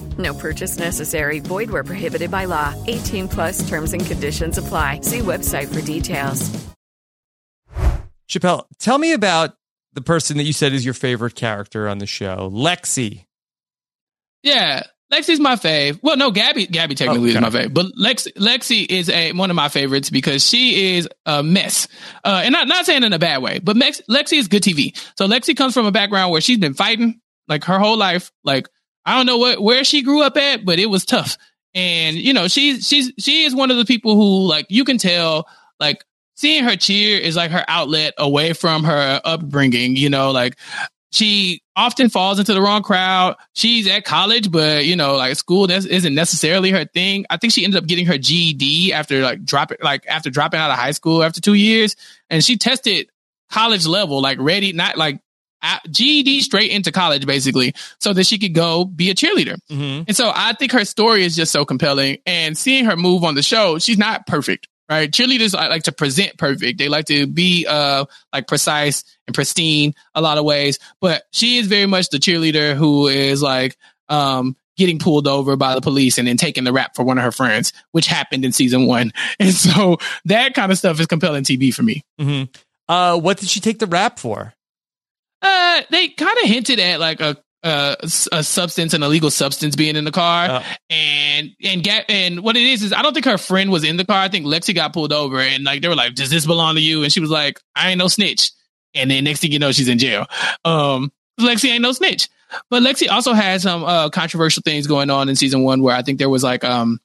No 0.17 0.33
purchase 0.33 0.77
necessary. 0.77 1.39
Void 1.39 1.69
where 1.69 1.83
prohibited 1.83 2.31
by 2.31 2.45
law. 2.45 2.73
18 2.87 3.27
plus 3.27 3.67
terms 3.69 3.93
and 3.93 4.05
conditions 4.05 4.57
apply. 4.57 5.01
See 5.01 5.19
website 5.19 5.73
for 5.73 5.81
details. 5.81 6.49
Chappelle, 8.29 8.65
tell 8.79 8.97
me 8.97 9.11
about 9.13 9.55
the 9.93 10.01
person 10.01 10.37
that 10.37 10.43
you 10.43 10.53
said 10.53 10.73
is 10.73 10.85
your 10.85 10.93
favorite 10.93 11.35
character 11.35 11.87
on 11.89 11.97
the 11.97 12.05
show, 12.05 12.49
Lexi. 12.53 13.25
Yeah, 14.41 14.83
Lexi's 15.11 15.39
my 15.41 15.55
fave. 15.55 15.99
Well, 16.01 16.15
no, 16.15 16.31
Gabby. 16.31 16.65
Gabby 16.65 16.95
technically 16.95 17.31
Okay. 17.35 17.37
is 17.37 17.41
my 17.53 17.59
fave, 17.59 17.73
but 17.73 17.87
Lex 17.97 18.27
Lexi 18.37 18.89
is 18.89 19.09
a 19.09 19.33
one 19.33 19.49
of 19.49 19.55
my 19.57 19.67
favorites 19.67 20.09
because 20.09 20.47
she 20.47 20.95
is 20.95 21.09
a 21.25 21.43
mess, 21.43 21.89
uh, 22.23 22.41
and 22.45 22.53
not 22.53 22.67
not 22.69 22.85
saying 22.85 23.03
in 23.03 23.11
a 23.11 23.19
bad 23.19 23.41
way, 23.41 23.59
but 23.59 23.75
Mex, 23.75 24.01
Lexi 24.09 24.37
is 24.39 24.47
good 24.47 24.63
TV. 24.63 24.97
So 25.17 25.27
Lexi 25.27 25.55
comes 25.55 25.73
from 25.73 25.85
a 25.85 25.91
background 25.91 26.31
where 26.31 26.39
she's 26.41 26.57
been 26.57 26.73
fighting 26.73 27.19
like 27.49 27.65
her 27.65 27.77
whole 27.79 27.97
life. 27.97 28.31
Like 28.45 28.69
I 29.05 29.17
don't 29.17 29.25
know 29.25 29.37
what 29.37 29.61
where 29.61 29.83
she 29.83 30.01
grew 30.01 30.21
up 30.21 30.37
at, 30.37 30.65
but 30.65 30.79
it 30.79 30.87
was 30.87 31.05
tough. 31.05 31.37
And 31.73 32.17
you 32.17 32.33
know, 32.33 32.47
she's 32.47 32.87
she's 32.87 33.11
she 33.17 33.43
is 33.43 33.55
one 33.55 33.71
of 33.71 33.77
the 33.77 33.85
people 33.85 34.15
who 34.15 34.47
like 34.47 34.67
you 34.69 34.83
can 34.83 34.97
tell 34.97 35.47
like 35.79 36.03
seeing 36.35 36.63
her 36.63 36.75
cheer 36.75 37.19
is 37.19 37.35
like 37.35 37.51
her 37.51 37.65
outlet 37.67 38.13
away 38.17 38.53
from 38.53 38.83
her 38.83 39.21
upbringing. 39.23 39.95
You 39.95 40.09
know, 40.09 40.31
like 40.31 40.57
she 41.11 41.61
often 41.75 42.09
falls 42.09 42.39
into 42.39 42.53
the 42.53 42.61
wrong 42.61 42.83
crowd. 42.83 43.35
She's 43.53 43.87
at 43.87 44.05
college, 44.05 44.51
but 44.51 44.85
you 44.85 44.95
know, 44.95 45.15
like 45.15 45.35
school 45.35 45.67
that 45.67 45.85
isn't 45.85 46.15
necessarily 46.15 46.71
her 46.71 46.85
thing. 46.85 47.25
I 47.29 47.37
think 47.37 47.53
she 47.53 47.63
ended 47.63 47.81
up 47.81 47.87
getting 47.87 48.05
her 48.05 48.17
GED 48.17 48.93
after 48.93 49.21
like 49.21 49.43
dropping, 49.43 49.77
like 49.81 50.05
after 50.07 50.29
dropping 50.29 50.59
out 50.59 50.71
of 50.71 50.77
high 50.77 50.91
school 50.91 51.23
after 51.23 51.41
two 51.41 51.53
years, 51.53 51.95
and 52.29 52.43
she 52.43 52.57
tested 52.57 53.09
college 53.49 53.85
level, 53.85 54.21
like 54.21 54.39
ready, 54.39 54.73
not 54.73 54.97
like 54.97 55.21
GED 55.89 56.41
straight 56.41 56.71
into 56.71 56.91
college, 56.91 57.25
basically, 57.25 57.73
so 57.99 58.13
that 58.13 58.25
she 58.25 58.37
could 58.39 58.53
go 58.53 58.85
be 58.85 59.09
a 59.09 59.15
cheerleader. 59.15 59.57
Mm-hmm. 59.69 60.03
And 60.07 60.15
so 60.15 60.31
I 60.33 60.53
think 60.53 60.71
her 60.71 60.85
story 60.85 61.23
is 61.23 61.35
just 61.35 61.51
so 61.51 61.65
compelling. 61.65 62.17
And 62.25 62.57
seeing 62.57 62.85
her 62.85 62.95
move 62.95 63.23
on 63.23 63.35
the 63.35 63.43
show, 63.43 63.79
she's 63.79 63.97
not 63.97 64.27
perfect, 64.27 64.67
right? 64.89 65.09
Cheerleaders 65.11 65.53
like 65.53 65.83
to 65.83 65.91
present 65.91 66.37
perfect. 66.37 66.77
They 66.77 66.89
like 66.89 67.05
to 67.05 67.27
be 67.27 67.65
uh 67.67 68.05
like 68.33 68.47
precise 68.47 69.03
and 69.27 69.33
pristine 69.33 69.93
a 70.15 70.21
lot 70.21 70.37
of 70.37 70.45
ways. 70.45 70.79
But 70.99 71.23
she 71.31 71.57
is 71.57 71.67
very 71.67 71.85
much 71.85 72.09
the 72.09 72.17
cheerleader 72.17 72.75
who 72.75 73.07
is 73.07 73.41
like 73.41 73.77
um 74.09 74.55
getting 74.77 74.99
pulled 74.99 75.27
over 75.27 75.55
by 75.55 75.75
the 75.75 75.81
police 75.81 76.17
and 76.17 76.27
then 76.27 76.37
taking 76.37 76.63
the 76.63 76.73
rap 76.73 76.95
for 76.95 77.03
one 77.03 77.17
of 77.17 77.23
her 77.23 77.31
friends, 77.31 77.71
which 77.91 78.07
happened 78.07 78.43
in 78.43 78.51
season 78.51 78.87
one. 78.87 79.11
And 79.39 79.53
so 79.53 79.97
that 80.25 80.53
kind 80.53 80.71
of 80.71 80.77
stuff 80.77 80.99
is 80.99 81.07
compelling 81.07 81.43
TV 81.43 81.73
for 81.73 81.83
me. 81.83 82.03
hmm 82.17 82.43
Uh, 82.87 83.19
what 83.19 83.37
did 83.37 83.49
she 83.49 83.59
take 83.59 83.79
the 83.79 83.87
rap 83.87 84.17
for? 84.17 84.53
Uh, 85.41 85.81
they 85.89 86.09
kind 86.09 86.37
of 86.43 86.49
hinted 86.49 86.79
at 86.79 86.99
like 86.99 87.19
a, 87.21 87.37
a 87.63 87.95
a 88.31 88.43
substance, 88.43 88.93
an 88.93 89.03
illegal 89.03 89.31
substance 89.31 89.75
being 89.75 89.95
in 89.95 90.03
the 90.05 90.11
car, 90.11 90.63
and 90.89 91.49
and 91.63 91.83
get 91.83 92.05
and 92.09 92.41
what 92.41 92.55
it 92.55 92.63
is 92.63 92.83
is 92.83 92.93
I 92.93 93.01
don't 93.01 93.13
think 93.13 93.25
her 93.25 93.37
friend 93.37 93.71
was 93.71 93.83
in 93.83 93.97
the 93.97 94.05
car. 94.05 94.17
I 94.21 94.27
think 94.29 94.45
Lexi 94.45 94.73
got 94.75 94.93
pulled 94.93 95.13
over, 95.13 95.39
and 95.39 95.63
like 95.63 95.81
they 95.81 95.87
were 95.87 95.95
like, 95.95 96.15
"Does 96.15 96.29
this 96.29 96.45
belong 96.45 96.75
to 96.75 96.81
you?" 96.81 97.03
And 97.03 97.11
she 97.11 97.19
was 97.19 97.29
like, 97.29 97.59
"I 97.75 97.89
ain't 97.89 97.97
no 97.99 98.07
snitch." 98.07 98.51
And 98.93 99.09
then 99.09 99.23
next 99.23 99.39
thing 99.39 99.51
you 99.51 99.59
know, 99.59 99.71
she's 99.71 99.87
in 99.87 99.97
jail. 99.99 100.25
Um, 100.65 101.11
Lexi 101.39 101.69
ain't 101.69 101.81
no 101.81 101.91
snitch, 101.93 102.27
but 102.69 102.83
Lexi 102.83 103.09
also 103.09 103.33
had 103.33 103.61
some 103.61 103.83
uh 103.83 104.09
controversial 104.09 104.61
things 104.63 104.85
going 104.87 105.09
on 105.09 105.29
in 105.29 105.35
season 105.35 105.63
one 105.63 105.81
where 105.81 105.95
I 105.95 106.01
think 106.01 106.19
there 106.19 106.29
was 106.29 106.43
like 106.43 106.63
um 106.63 106.99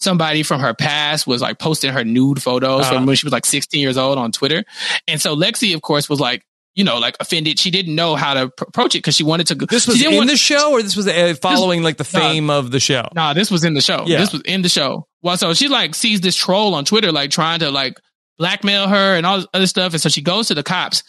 somebody 0.00 0.42
from 0.42 0.60
her 0.60 0.74
past 0.74 1.26
was 1.26 1.40
like 1.42 1.58
posting 1.58 1.92
her 1.92 2.04
nude 2.04 2.42
photos 2.42 2.82
Uh-huh. 2.82 2.94
from 2.94 3.06
when 3.06 3.16
she 3.16 3.24
was 3.26 3.32
like 3.32 3.46
16 3.46 3.80
years 3.80 3.96
old 3.96 4.18
on 4.18 4.32
Twitter. 4.32 4.64
And 5.06 5.20
so 5.20 5.36
Lexi, 5.36 5.74
of 5.74 5.82
course, 5.82 6.08
was 6.08 6.18
like, 6.20 6.44
you 6.74 6.84
know, 6.84 6.98
like 6.98 7.16
offended. 7.20 7.58
She 7.58 7.70
didn't 7.70 7.94
know 7.94 8.14
how 8.16 8.34
to 8.34 8.48
pr- 8.48 8.64
approach 8.68 8.94
it 8.94 8.98
because 8.98 9.14
she 9.16 9.24
wanted 9.24 9.46
to. 9.48 9.54
Go- 9.54 9.66
This 9.66 9.86
was 9.86 10.02
in 10.02 10.14
want- 10.16 10.30
the 10.30 10.36
show, 10.36 10.72
or 10.72 10.82
this 10.82 10.96
was 10.96 11.06
uh, 11.06 11.34
following 11.40 11.82
like 11.82 11.96
the 11.98 12.04
fame 12.04 12.48
of 12.50 12.70
the 12.70 12.80
show. 12.80 13.08
Nah, 13.14 13.34
this 13.34 13.50
was 13.50 13.64
in 13.64 13.74
the 13.74 13.80
show. 13.80 14.04
Yeah. 14.06 14.18
This 14.18 14.32
was 14.32 14.42
in 14.42 14.62
the 14.62 14.68
show. 14.68 15.06
Well, 15.22 15.36
so 15.36 15.54
she 15.54 15.68
like 15.68 15.94
sees 15.94 16.20
this 16.20 16.34
troll 16.36 16.74
on 16.74 16.84
Twitter, 16.84 17.12
like 17.12 17.30
trying 17.30 17.60
to 17.60 17.70
like 17.70 17.94
blackmail 18.38 18.88
her 18.88 19.16
and 19.16 19.26
all 19.26 19.36
this 19.38 19.46
other 19.54 19.66
stuff. 19.66 19.92
And 19.92 20.00
so 20.00 20.08
she 20.08 20.22
goes 20.22 20.48
to 20.48 20.54
the 20.54 20.62
cops. 20.62 21.02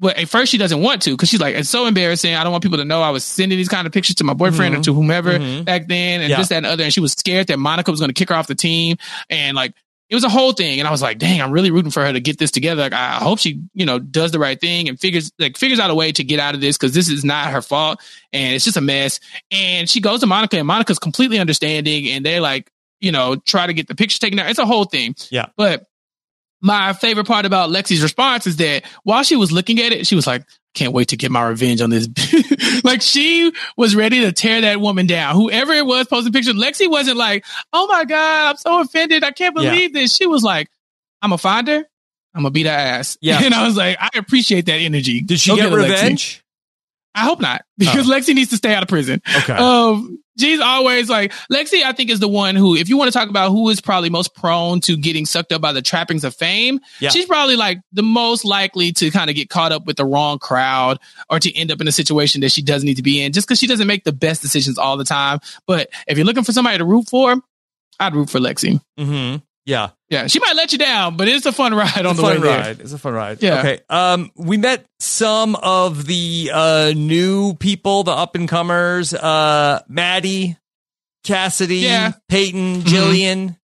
But 0.00 0.18
at 0.18 0.28
first 0.28 0.50
she 0.50 0.58
doesn't 0.58 0.82
want 0.82 1.02
to 1.02 1.10
because 1.10 1.28
she's 1.28 1.40
like, 1.40 1.54
it's 1.54 1.70
so 1.70 1.86
embarrassing. 1.86 2.34
I 2.34 2.42
don't 2.42 2.50
want 2.50 2.64
people 2.64 2.78
to 2.78 2.84
know 2.84 3.00
I 3.00 3.10
was 3.10 3.22
sending 3.24 3.56
these 3.56 3.68
kind 3.68 3.86
of 3.86 3.92
pictures 3.92 4.16
to 4.16 4.24
my 4.24 4.34
boyfriend 4.34 4.74
Mhm. 4.74 4.80
or 4.80 4.82
to 4.82 4.92
whomever 4.94 5.38
Mhm. 5.38 5.64
back 5.64 5.86
then 5.86 6.20
and 6.20 6.28
Yeah. 6.30 6.38
this, 6.38 6.48
that, 6.48 6.56
and 6.56 6.66
other. 6.66 6.82
And 6.82 6.92
she 6.92 6.98
was 6.98 7.12
scared 7.12 7.46
that 7.46 7.60
Monica 7.60 7.92
was 7.92 8.00
going 8.00 8.10
to 8.10 8.14
kick 8.14 8.28
her 8.30 8.34
off 8.34 8.48
the 8.48 8.56
team. 8.56 8.96
And 9.30 9.54
like, 9.54 9.72
it 10.14 10.16
was 10.16 10.24
a 10.24 10.28
whole 10.28 10.52
thing. 10.52 10.78
And 10.78 10.86
I 10.86 10.92
was 10.92 11.02
like, 11.02 11.18
dang, 11.18 11.42
I'm 11.42 11.50
really 11.50 11.72
rooting 11.72 11.90
for 11.90 12.04
her 12.04 12.12
to 12.12 12.20
get 12.20 12.38
this 12.38 12.52
together. 12.52 12.82
Like, 12.82 12.92
I 12.92 13.14
hope 13.14 13.40
she, 13.40 13.60
you 13.74 13.84
know, 13.84 13.98
does 13.98 14.30
the 14.30 14.38
right 14.38 14.60
thing 14.60 14.88
and 14.88 14.98
figures, 14.98 15.32
like, 15.40 15.56
figures 15.56 15.80
out 15.80 15.90
a 15.90 15.94
way 15.94 16.12
to 16.12 16.22
get 16.22 16.38
out 16.38 16.54
of 16.54 16.60
this 16.60 16.78
because 16.78 16.94
this 16.94 17.08
is 17.08 17.24
not 17.24 17.50
her 17.50 17.60
fault. 17.60 18.00
And 18.32 18.54
it's 18.54 18.64
just 18.64 18.76
a 18.76 18.80
mess. 18.80 19.18
And 19.50 19.90
she 19.90 20.00
goes 20.00 20.20
to 20.20 20.26
Monica 20.26 20.56
and 20.56 20.68
Monica's 20.68 21.00
completely 21.00 21.40
understanding. 21.40 22.08
And 22.10 22.24
they're 22.24 22.40
like, 22.40 22.70
you 23.00 23.10
know, 23.10 23.34
try 23.34 23.66
to 23.66 23.72
get 23.72 23.88
the 23.88 23.96
picture 23.96 24.20
taken 24.20 24.38
out. 24.38 24.48
It's 24.48 24.60
a 24.60 24.66
whole 24.66 24.84
thing. 24.84 25.16
Yeah. 25.30 25.46
But 25.56 25.84
my 26.60 26.92
favorite 26.92 27.26
part 27.26 27.44
about 27.44 27.70
Lexi's 27.70 28.02
response 28.02 28.46
is 28.46 28.56
that 28.58 28.84
while 29.02 29.24
she 29.24 29.34
was 29.34 29.50
looking 29.50 29.80
at 29.80 29.92
it, 29.92 30.06
she 30.06 30.14
was 30.14 30.26
like, 30.28 30.46
can't 30.74 30.92
wait 30.92 31.08
to 31.08 31.16
get 31.16 31.30
my 31.30 31.46
revenge 31.46 31.80
on 31.80 31.90
this. 31.90 32.08
like 32.84 33.00
she 33.00 33.52
was 33.76 33.94
ready 33.96 34.20
to 34.22 34.32
tear 34.32 34.60
that 34.62 34.80
woman 34.80 35.06
down. 35.06 35.34
Whoever 35.34 35.72
it 35.72 35.86
was 35.86 36.06
posting 36.06 36.32
pictures, 36.32 36.54
Lexi 36.54 36.90
wasn't 36.90 37.16
like, 37.16 37.44
oh 37.72 37.86
my 37.86 38.04
God, 38.04 38.50
I'm 38.50 38.56
so 38.56 38.80
offended. 38.80 39.22
I 39.24 39.30
can't 39.30 39.56
Yeah. 39.58 39.70
believe 39.70 39.92
this. 39.92 40.14
She 40.16 40.26
was 40.26 40.42
like, 40.42 40.68
I'm 41.22 41.30
gonna 41.30 41.38
find 41.38 41.68
her. 41.68 41.84
I'm 42.34 42.42
gonna 42.42 42.50
beat 42.50 42.66
her 42.66 42.72
ass. 42.72 43.16
Yeah. 43.22 43.40
And 43.42 43.54
I 43.54 43.66
was 43.66 43.76
like, 43.76 43.96
I 44.00 44.10
appreciate 44.16 44.66
that 44.66 44.78
energy. 44.78 45.20
Did 45.22 45.38
she 45.40 45.50
Go 45.50 45.56
get 45.56 45.70
Lexi. 45.72 45.76
revenge? 45.82 46.44
I 47.14 47.20
hope 47.20 47.40
not 47.40 47.62
because 47.78 48.06
Lexi 48.08 48.34
needs 48.34 48.50
to 48.50 48.56
stay 48.56 48.74
out 48.74 48.82
of 48.82 48.88
prison. 48.88 49.22
Okay. 49.42 49.52
Um, 49.52 50.18
she's 50.38 50.60
always 50.60 51.08
like 51.08 51.32
Lexi. 51.50 51.82
I 51.82 51.92
think 51.92 52.10
is 52.10 52.20
the 52.20 52.28
one 52.28 52.56
who, 52.56 52.74
if 52.76 52.88
you 52.88 52.96
want 52.96 53.12
to 53.12 53.18
talk 53.18 53.28
about 53.28 53.50
who 53.50 53.68
is 53.70 53.80
probably 53.80 54.10
most 54.10 54.34
prone 54.34 54.80
to 54.80 54.96
getting 54.96 55.26
sucked 55.26 55.52
up 55.52 55.60
by 55.60 55.72
the 55.72 55.82
trappings 55.82 56.24
of 56.24 56.34
fame, 56.34 56.80
Yeah. 57.00 57.10
she's 57.10 57.26
probably 57.26 57.56
like 57.56 57.78
the 57.92 58.02
most 58.02 58.44
likely 58.44 58.92
to 58.92 59.10
kind 59.10 59.30
of 59.30 59.36
get 59.36 59.48
caught 59.48 59.72
up 59.72 59.86
with 59.86 59.96
the 59.96 60.04
wrong 60.04 60.38
crowd 60.38 60.98
or 61.30 61.38
to 61.38 61.56
end 61.56 61.70
up 61.70 61.80
in 61.80 61.88
a 61.88 61.92
situation 61.92 62.40
that 62.42 62.52
she 62.52 62.62
doesn't 62.62 62.86
need 62.86 62.96
to 62.96 63.02
be 63.02 63.22
in, 63.22 63.32
just 63.32 63.46
because 63.46 63.58
she 63.58 63.66
doesn't 63.66 63.86
make 63.86 64.04
the 64.04 64.12
best 64.12 64.42
decisions 64.42 64.78
all 64.78 64.96
the 64.96 65.04
time. 65.04 65.38
But 65.66 65.88
if 66.06 66.16
you're 66.18 66.26
looking 66.26 66.44
for 66.44 66.52
somebody 66.52 66.78
to 66.78 66.84
root 66.84 67.08
for, 67.08 67.36
I'd 68.00 68.14
root 68.14 68.30
for 68.30 68.38
Lexi. 68.40 68.80
Mm-hmm. 68.98 69.36
Yeah. 69.66 69.90
Yeah, 70.14 70.26
she 70.28 70.38
might 70.40 70.56
let 70.56 70.72
you 70.72 70.78
down, 70.78 71.16
but 71.16 71.28
it's 71.28 71.44
a 71.46 71.52
fun 71.52 71.74
ride 71.82 72.06
on 72.06 72.12
It's 72.12 72.16
the 72.20 72.22
a 72.22 72.26
way 72.28 72.34
fun 72.34 72.42
there. 72.42 72.58
ride. 72.60 72.80
It's 72.80 72.92
a 72.92 72.98
fun 72.98 73.12
ride. 73.12 73.42
Yeah. 73.42 73.58
Okay. 73.60 73.80
Um, 73.90 74.30
we 74.36 74.56
met 74.56 74.86
some 75.00 75.54
of 75.56 76.06
the 76.06 76.50
uh 76.52 76.92
new 76.96 77.54
people, 77.54 78.04
the 78.04 78.12
up 78.12 78.34
and 78.34 78.48
comers. 78.48 79.12
Uh, 79.12 79.80
Maddie, 79.88 80.56
Cassidy, 81.24 81.76
Yeah. 81.78 82.12
Peyton, 82.28 82.82
Jillian. 82.82 83.56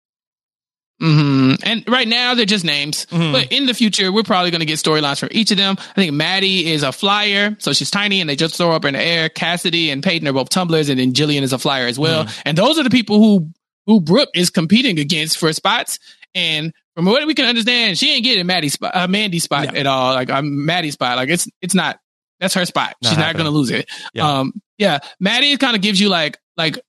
Mm-hmm. 1.01 1.53
And 1.63 1.83
right 1.87 2.07
now 2.09 2.33
they're 2.35 2.45
just 2.45 2.65
names, 2.65 3.05
Mhm. 3.09 3.31
but 3.31 3.53
in 3.53 3.67
the 3.67 3.73
future 3.73 4.11
we're 4.11 4.23
probably 4.23 4.51
going 4.51 4.59
to 4.59 4.65
get 4.65 4.79
storylines 4.79 5.17
from 5.19 5.29
each 5.31 5.49
of 5.49 5.55
them. 5.55 5.77
I 5.79 5.93
think 5.93 6.11
Maddie 6.11 6.69
is 6.73 6.83
a 6.83 6.91
flyer, 6.91 7.55
so 7.59 7.71
she's 7.71 7.89
tiny 7.89 8.19
and 8.19 8.29
they 8.29 8.35
just 8.35 8.57
throw 8.57 8.71
up 8.73 8.83
in 8.83 8.95
the 8.95 9.01
air. 9.01 9.29
Cassidy 9.29 9.91
and 9.91 10.03
Peyton 10.03 10.27
are 10.27 10.33
both 10.33 10.49
tumblers, 10.49 10.89
and 10.89 10.99
then 10.99 11.13
Jillian 11.13 11.43
is 11.43 11.53
a 11.53 11.57
flyer 11.57 11.87
as 11.87 11.97
well. 11.97 12.27
And 12.43 12.57
those 12.57 12.77
are 12.77 12.83
the 12.83 12.89
people 12.89 13.17
who 13.19 13.49
who 13.85 14.01
Brooke 14.01 14.29
is 14.35 14.49
competing 14.49 14.99
against 14.99 15.37
for 15.37 15.51
spots. 15.53 15.99
And 16.35 16.73
from 16.95 17.05
what 17.05 17.25
we 17.25 17.33
can 17.33 17.45
understand, 17.45 17.97
she 17.97 18.13
ain't 18.13 18.23
getting 18.23 18.45
Maddie's 18.45 18.73
spot, 18.73 18.95
uh, 18.95 19.07
Mandy's 19.07 19.43
spot 19.43 19.75
at 19.75 19.87
all. 19.87 20.13
Like 20.13 20.29
I'm 20.29 20.65
Maddie's 20.65 20.93
spot. 20.93 21.17
Like 21.17 21.29
it's 21.29 21.47
it's 21.61 21.73
not. 21.73 21.99
That's 22.39 22.53
her 22.53 22.65
spot. 22.65 22.95
Not 23.01 23.09
She's 23.09 23.17
not 23.17 23.35
gonna 23.35 23.49
lose 23.49 23.69
it. 23.69 23.89
Yeah. 24.13 24.39
Um, 24.39 24.53
yeah. 24.77 24.99
Maddie 25.19 25.57
kind 25.57 25.75
of 25.75 25.81
gives 25.81 25.99
you 25.99 26.09
like 26.09 26.37
like 26.55 26.79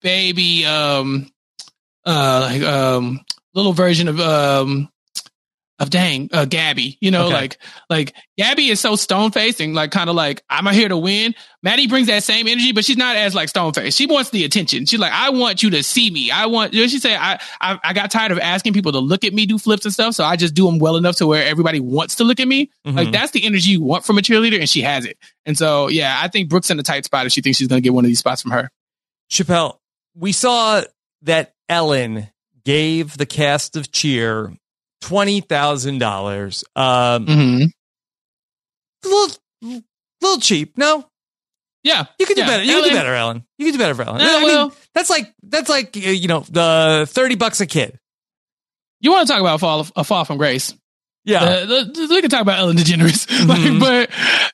baby 0.00 0.64
um 0.64 1.30
uh 2.06 2.48
like 2.50 2.62
um 2.62 3.20
little 3.54 3.72
version 3.72 4.08
of 4.08 4.20
um 4.20 4.88
of 5.80 5.90
dang 5.90 6.28
uh 6.32 6.44
Gabby, 6.44 6.98
you 7.00 7.10
know, 7.12 7.26
Okay. 7.26 7.34
like 7.34 7.58
like 7.88 8.14
Gabby 8.36 8.68
is 8.68 8.80
so 8.80 8.96
stone 8.96 9.30
faced 9.30 9.60
and 9.60 9.74
like 9.74 9.90
kind 9.92 10.10
of 10.10 10.16
like 10.16 10.42
I'm 10.50 10.66
here 10.74 10.88
to 10.88 10.96
win. 10.96 11.34
Maddie 11.62 11.86
brings 11.86 12.06
that 12.08 12.22
same 12.24 12.46
energy, 12.48 12.72
but 12.72 12.84
she's 12.84 12.96
not 12.96 13.14
as 13.16 13.34
like 13.34 13.48
stone 13.48 13.72
faced. 13.72 13.96
She 13.96 14.06
wants 14.06 14.30
the 14.30 14.44
attention. 14.44 14.86
She's 14.86 14.98
like, 14.98 15.12
I 15.12 15.30
want 15.30 15.62
you 15.62 15.70
to 15.70 15.82
see 15.82 16.10
me. 16.10 16.30
I 16.30 16.46
want. 16.46 16.72
You 16.74 16.82
know, 16.82 16.86
she 16.88 16.98
say, 16.98 17.14
I, 17.16 17.40
I 17.60 17.78
I 17.82 17.92
got 17.92 18.10
tired 18.10 18.32
of 18.32 18.38
asking 18.38 18.72
people 18.72 18.92
to 18.92 18.98
look 18.98 19.24
at 19.24 19.32
me 19.32 19.46
do 19.46 19.58
flips 19.58 19.84
and 19.84 19.92
stuff, 19.94 20.14
so 20.14 20.24
I 20.24 20.36
just 20.36 20.54
do 20.54 20.66
them 20.66 20.78
well 20.78 20.96
enough 20.96 21.16
to 21.16 21.26
where 21.26 21.44
everybody 21.44 21.78
wants 21.80 22.16
to 22.16 22.24
look 22.24 22.40
at 22.40 22.48
me. 22.48 22.70
Like 22.84 23.08
Mhm. 23.08 23.12
that's 23.12 23.30
the 23.32 23.44
energy 23.46 23.70
you 23.70 23.82
want 23.82 24.04
from 24.04 24.18
a 24.18 24.20
cheerleader, 24.20 24.58
and 24.58 24.68
she 24.68 24.82
has 24.82 25.04
it. 25.04 25.16
And 25.46 25.56
so 25.56 25.88
yeah, 25.88 26.18
I 26.22 26.28
think 26.28 26.48
Brooke's 26.48 26.70
in 26.70 26.78
a 26.78 26.82
tight 26.82 27.04
spot 27.04 27.26
if 27.26 27.32
she 27.32 27.40
thinks 27.40 27.58
she's 27.58 27.68
going 27.68 27.80
to 27.80 27.84
get 27.84 27.94
one 27.94 28.04
of 28.04 28.08
these 28.08 28.18
spots 28.18 28.42
from 28.42 28.50
her. 28.52 28.68
Chappelle, 29.30 29.78
we 30.16 30.32
saw 30.32 30.82
that 31.22 31.54
Ellen 31.68 32.28
gave 32.64 33.16
the 33.16 33.26
cast 33.26 33.76
of 33.76 33.90
Cheer 33.92 34.52
twenty 35.00 35.40
thousand 35.40 35.98
dollars. 35.98 36.64
Um, 36.76 37.26
Mm-hmm. 37.26 37.64
a 39.04 39.08
little, 39.08 39.82
little 40.20 40.40
cheap. 40.40 40.76
No, 40.76 41.06
Yeah, 41.84 42.06
you 42.18 42.26
could 42.26 42.34
do 42.36 42.42
Yeah, 42.42 42.46
better. 42.48 42.62
You 42.64 42.72
could 42.72 42.78
Ellen- 42.82 42.90
do 42.90 42.96
better, 42.96 43.14
Ellen. 43.14 43.44
You 43.58 43.66
could 43.66 43.72
do 43.72 43.78
better 43.78 43.94
for 43.94 44.02
Ellen. 44.02 44.20
Yeah, 44.20 44.26
I 44.36 44.38
mean, 44.40 44.46
well- 44.48 44.72
that's 44.94 45.10
like 45.10 45.32
that's 45.42 45.68
like 45.68 45.96
uh, 45.96 46.00
you 46.00 46.28
know 46.28 46.40
the 46.50 47.06
thirty 47.10 47.34
bucks 47.36 47.60
a 47.60 47.66
kid. 47.66 47.98
You 49.00 49.12
want 49.12 49.28
to 49.28 49.32
talk 49.32 49.40
about 49.40 49.56
a 49.56 49.58
fall 49.58 49.86
a 49.96 50.04
fall 50.04 50.24
from 50.24 50.38
grace? 50.38 50.74
Yeah. 51.24 51.42
Uh, 51.44 51.66
the- 51.66 51.84
the- 51.92 52.06
we 52.10 52.20
can 52.20 52.30
talk 52.30 52.40
about 52.42 52.58
Ellen 52.58 52.76
DeGeneres, 52.76 53.26
Mhm. 53.26 53.48
like, 53.80 53.80
but 53.80 54.10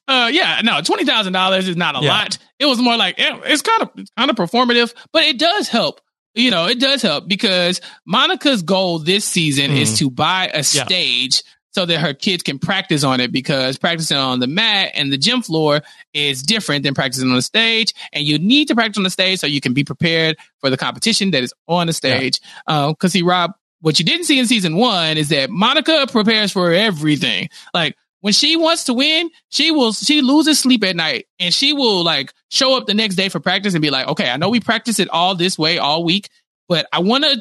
uh, 0.06 0.28
yeah, 0.32 0.60
no, 0.62 0.80
twenty 0.82 1.04
thousand 1.04 1.32
dollars 1.32 1.66
is 1.68 1.76
not 1.76 1.96
a 1.96 2.04
Yeah. 2.04 2.10
lot. 2.12 2.38
It 2.58 2.66
was 2.66 2.78
more 2.78 2.96
like 2.96 3.18
yeah, 3.18 3.40
it's 3.44 3.62
kind 3.62 3.82
of 3.82 3.90
it's 3.96 4.10
kind 4.18 4.30
of 4.30 4.36
performative, 4.36 4.92
but 5.12 5.22
it 5.24 5.38
does 5.38 5.68
help. 5.68 6.00
You 6.34 6.50
know, 6.50 6.66
it 6.66 6.80
does 6.80 7.02
help 7.02 7.28
because 7.28 7.80
Monica's 8.06 8.62
goal 8.62 8.98
this 8.98 9.24
season 9.24 9.70
Mhm. 9.70 9.80
is 9.80 9.98
to 9.98 10.10
buy 10.10 10.46
a 10.52 10.58
Yeah. 10.58 10.84
stage 10.84 11.42
so 11.70 11.84
that 11.86 11.98
her 12.00 12.14
kids 12.14 12.42
can 12.42 12.58
practice 12.58 13.02
on 13.04 13.20
it 13.20 13.32
because 13.32 13.78
practicing 13.78 14.16
on 14.16 14.38
the 14.40 14.46
mat 14.46 14.92
and 14.94 15.12
the 15.12 15.18
gym 15.18 15.42
floor 15.42 15.82
is 16.12 16.42
different 16.42 16.84
than 16.84 16.94
practicing 16.94 17.28
on 17.30 17.36
the 17.36 17.42
stage. 17.42 17.92
And 18.12 18.24
you 18.24 18.38
need 18.38 18.68
to 18.68 18.74
practice 18.74 18.96
on 18.98 19.02
the 19.04 19.10
stage 19.10 19.40
so 19.40 19.46
you 19.46 19.60
can 19.60 19.72
be 19.74 19.82
prepared 19.84 20.36
for 20.60 20.70
the 20.70 20.76
competition 20.76 21.30
that 21.32 21.42
is 21.42 21.52
on 21.66 21.88
the 21.88 21.92
stage. 21.92 22.38
Because 22.66 23.12
see, 23.12 23.22
Rob, 23.22 23.52
what 23.80 23.98
you 23.98 24.04
didn't 24.04 24.24
see 24.24 24.38
in 24.38 24.46
season 24.46 24.76
one 24.76 25.16
is 25.18 25.28
that 25.28 25.50
Monica 25.50 26.06
prepares 26.10 26.52
for 26.52 26.72
everything. 26.72 27.48
Like 27.74 27.96
when 28.24 28.32
she 28.32 28.56
wants 28.56 28.84
to 28.84 28.94
win, 28.94 29.28
she 29.50 29.70
will 29.70 29.92
she 29.92 30.22
loses 30.22 30.58
sleep 30.58 30.82
at 30.82 30.96
night 30.96 31.26
and 31.38 31.52
she 31.52 31.74
will 31.74 32.02
like 32.02 32.32
show 32.50 32.74
up 32.74 32.86
the 32.86 32.94
next 32.94 33.16
day 33.16 33.28
for 33.28 33.38
practice 33.38 33.74
and 33.74 33.82
be 33.82 33.90
like, 33.90 34.08
okay, 34.08 34.30
I 34.30 34.38
know 34.38 34.48
we 34.48 34.60
practice 34.60 34.98
it 34.98 35.10
all 35.10 35.34
this 35.34 35.58
way 35.58 35.76
all 35.76 36.04
week, 36.04 36.30
but 36.66 36.86
I 36.90 37.00
want 37.00 37.24
to 37.24 37.36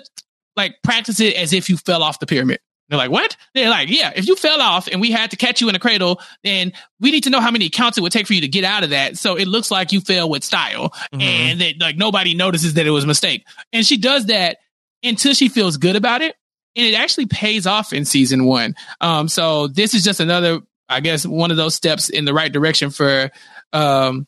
like 0.57 0.75
practice 0.84 1.21
it 1.21 1.38
as 1.38 1.53
if 1.53 1.69
you 1.69 1.77
fell 1.77 2.03
off 2.03 2.19
the 2.19 2.25
pyramid. 2.25 2.59
They're 2.89 2.97
like, 2.97 3.11
what? 3.11 3.38
They're 3.53 3.69
like, 3.69 3.89
yeah, 3.89 4.11
if 4.13 4.27
you 4.27 4.36
fell 4.36 4.59
off 4.59 4.89
and 4.91 4.99
we 4.99 5.09
had 5.09 5.31
to 5.31 5.38
catch 5.38 5.61
you 5.61 5.69
in 5.69 5.75
a 5.75 5.79
cradle, 5.79 6.19
then 6.43 6.73
we 6.99 7.11
need 7.11 7.23
to 7.23 7.29
know 7.29 7.39
how 7.39 7.49
many 7.49 7.69
counts 7.69 7.97
it 7.97 8.01
would 8.01 8.11
take 8.11 8.27
for 8.27 8.34
you 8.34 8.41
to 8.41 8.49
get 8.49 8.65
out 8.65 8.84
of 8.84 8.89
that. 8.89 9.17
So 9.17 9.38
it 9.38 9.47
looks 9.47 9.71
like 9.71 9.93
you 9.93 10.01
fell 10.01 10.29
with 10.29 10.43
style 10.43 10.93
and 11.13 11.61
that 11.61 11.79
like 11.79 11.95
nobody 11.95 12.36
notices 12.36 12.73
that 12.73 12.86
it 12.86 12.91
was 12.91 13.05
a 13.05 13.07
mistake. 13.07 13.45
And 13.71 13.86
she 13.86 13.95
does 13.95 14.25
that 14.25 14.57
until 15.01 15.34
she 15.34 15.47
feels 15.47 15.77
good 15.77 15.95
about 15.95 16.21
it. 16.21 16.36
And 16.75 16.86
it 16.86 16.95
actually 16.95 17.27
pays 17.27 17.65
off 17.67 17.93
in 17.93 18.03
season 18.03 18.43
one. 18.43 18.75
Um, 18.99 19.29
so 19.29 19.67
this 19.67 19.93
is 19.93 20.03
just 20.03 20.19
another, 20.19 20.59
I 20.94 21.00
guess, 21.00 21.26
one 21.26 21.52
of 21.52 21.58
those 21.58 21.76
steps 21.76 22.10
in 22.10 22.26
the 22.26 22.34
right 22.34 22.52
direction 22.52 22.89
for, 22.89 23.32
um, 23.74 24.28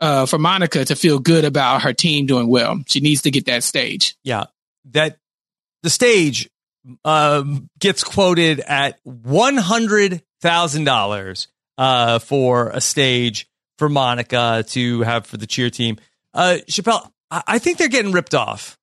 uh, 0.00 0.26
for 0.26 0.38
Monica 0.38 0.84
to 0.84 0.96
feel 0.96 1.18
good 1.18 1.44
about 1.44 1.82
her 1.82 1.92
team 1.92 2.26
doing 2.26 2.48
well. 2.48 2.80
She 2.86 3.00
needs 3.00 3.22
to 3.22 3.30
get 3.30 3.46
that 3.46 3.62
stage. 3.62 4.16
Yeah, 4.24 4.44
that 4.92 5.18
the 5.82 5.90
stage 5.90 6.48
um, 7.04 7.68
gets 7.78 8.02
quoted 8.02 8.60
at 8.60 8.98
one 9.04 9.56
hundred 9.56 10.22
thousand 10.40 10.84
dollars 10.84 11.48
uh, 11.76 12.18
for 12.18 12.70
a 12.70 12.80
stage 12.80 13.46
for 13.78 13.88
Monica 13.88 14.64
to 14.68 15.02
have 15.02 15.26
for 15.26 15.36
the 15.36 15.46
cheer 15.46 15.70
team. 15.70 15.98
Uh, 16.32 16.58
Chappelle, 16.68 17.10
I, 17.30 17.42
I 17.46 17.58
think 17.58 17.78
they're 17.78 17.88
getting 17.88 18.12
ripped 18.12 18.34
off. 18.34 18.78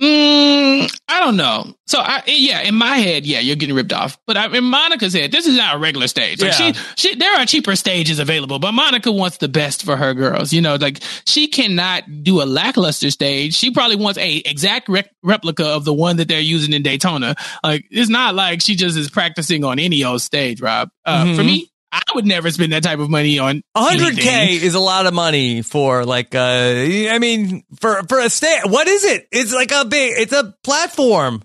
Mm, 0.00 1.00
I 1.08 1.20
don't 1.20 1.36
know. 1.36 1.74
So 1.86 1.98
I, 1.98 2.22
yeah, 2.26 2.60
in 2.62 2.74
my 2.76 2.98
head, 2.98 3.26
yeah, 3.26 3.40
you're 3.40 3.56
getting 3.56 3.74
ripped 3.74 3.92
off. 3.92 4.16
But 4.26 4.36
I, 4.36 4.46
in 4.56 4.64
Monica's 4.64 5.12
head, 5.14 5.32
this 5.32 5.46
is 5.46 5.56
not 5.56 5.74
a 5.74 5.78
regular 5.78 6.06
stage. 6.06 6.40
Like 6.40 6.58
Yeah. 6.58 6.72
she, 6.72 6.80
she, 6.96 7.14
there 7.16 7.34
are 7.36 7.44
cheaper 7.46 7.74
stages 7.74 8.18
available, 8.18 8.58
but 8.58 8.72
Monica 8.72 9.10
wants 9.10 9.38
the 9.38 9.48
best 9.48 9.84
for 9.84 9.96
her 9.96 10.14
girls. 10.14 10.52
You 10.52 10.60
know, 10.60 10.76
like 10.76 11.00
she 11.26 11.48
cannot 11.48 12.04
do 12.22 12.40
a 12.42 12.44
lackluster 12.44 13.10
stage. 13.10 13.54
She 13.54 13.70
probably 13.72 13.96
wants 13.96 14.18
a 14.18 14.36
exact 14.36 14.88
rec- 14.88 15.10
replica 15.22 15.66
of 15.66 15.84
the 15.84 15.94
one 15.94 16.16
that 16.18 16.28
they're 16.28 16.40
using 16.40 16.72
in 16.74 16.82
Daytona. 16.82 17.34
Like 17.64 17.84
it's 17.90 18.10
not 18.10 18.34
like 18.36 18.60
she 18.62 18.76
just 18.76 18.96
is 18.96 19.10
practicing 19.10 19.64
on 19.64 19.78
any 19.78 20.04
old 20.04 20.22
stage, 20.22 20.60
Rob. 20.60 20.90
Uh, 21.04 21.24
Mhm. 21.24 21.36
For 21.36 21.42
me, 21.42 21.70
I 21.90 22.02
would 22.14 22.26
never 22.26 22.50
spend 22.50 22.72
that 22.72 22.82
type 22.82 22.98
of 22.98 23.08
money 23.08 23.38
on 23.38 23.62
hundred 23.76 24.16
k 24.18 24.28
anything. 24.28 24.66
is 24.66 24.74
a 24.74 24.80
lot 24.80 25.06
of 25.06 25.14
money 25.14 25.62
for 25.62 26.04
like 26.04 26.34
uh 26.34 26.38
I 26.38 27.18
mean 27.18 27.64
for 27.80 28.02
for 28.08 28.18
a 28.20 28.28
stage. 28.28 28.60
What 28.66 28.86
is 28.88 29.04
it? 29.04 29.26
It's 29.32 29.52
like 29.54 29.72
a 29.72 29.84
big. 29.84 30.12
It's 30.16 30.32
a 30.32 30.54
platform. 30.62 31.42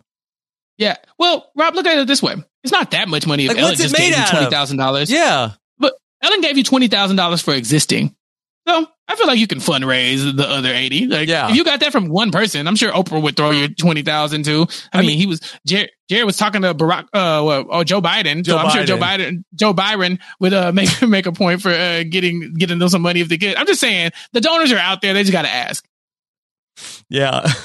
Yeah. 0.77 0.97
Well, 1.17 1.49
Rob, 1.55 1.75
look 1.75 1.85
at 1.85 1.97
it 1.97 2.07
this 2.07 2.21
way. 2.21 2.35
It's 2.63 2.71
not 2.73 2.91
that 2.91 3.07
much 3.07 3.25
money 3.27 3.45
if 3.45 3.49
Like, 3.49 3.57
Ellen 3.57 3.71
what's 3.71 3.79
it 3.79 3.83
just 3.83 3.93
made 3.97 4.09
gave 4.09 4.17
you 4.17 4.21
out 4.21 4.31
of? 4.33 4.37
twenty 4.39 4.49
thousand 4.51 4.77
dollars. 4.77 5.11
Yeah. 5.11 5.51
But 5.77 5.93
Ellen 6.21 6.41
gave 6.41 6.57
you 6.57 6.63
twenty 6.63 6.87
thousand 6.87 7.15
dollars 7.17 7.41
for 7.41 7.53
existing. 7.53 8.15
So 8.67 8.87
I 9.07 9.15
feel 9.15 9.27
like 9.27 9.37
you 9.37 9.47
can 9.47 9.59
fundraise 9.59 10.35
the 10.35 10.47
other 10.47 10.73
eighty. 10.73 11.07
Like 11.07 11.27
Yeah. 11.27 11.49
if 11.49 11.55
you 11.55 11.63
got 11.65 11.81
that 11.81 11.91
from 11.91 12.07
one 12.07 12.31
person, 12.31 12.67
I'm 12.67 12.75
sure 12.75 12.91
Oprah 12.91 13.21
would 13.21 13.35
throw 13.35 13.51
you 13.51 13.67
twenty 13.67 14.01
thousand 14.01 14.45
too. 14.45 14.65
I, 14.93 15.01
mean, 15.01 15.17
he 15.17 15.25
was 15.25 15.41
Jared, 15.67 15.91
Jared 16.09 16.25
was 16.25 16.37
talking 16.37 16.61
to 16.61 16.73
Barack 16.73 17.03
uh 17.13 17.43
well, 17.43 17.65
oh 17.69 17.83
Joe 17.83 18.01
Biden. 18.01 18.43
Joe 18.43 18.53
so 18.53 18.57
I'm 18.59 18.69
sure 18.71 18.85
Joe 18.85 18.97
Biden. 18.97 19.43
Joe 19.53 19.73
Byron 19.73 20.19
would 20.39 20.53
uh 20.53 20.71
make 20.73 21.01
make 21.01 21.25
a 21.25 21.31
point 21.33 21.61
for 21.61 21.69
uh 21.69 22.03
getting 22.09 22.53
getting 22.53 22.79
them 22.79 22.89
some 22.89 23.01
money 23.01 23.19
if 23.19 23.27
they 23.27 23.37
get. 23.37 23.59
I'm 23.59 23.67
just 23.67 23.81
saying 23.81 24.11
the 24.31 24.41
donors 24.41 24.71
are 24.71 24.77
out 24.77 25.01
there. 25.01 25.13
They 25.13 25.21
just 25.23 25.33
got 25.33 25.43
to 25.43 25.49
ask. 25.49 25.85
Yeah. 27.09 27.45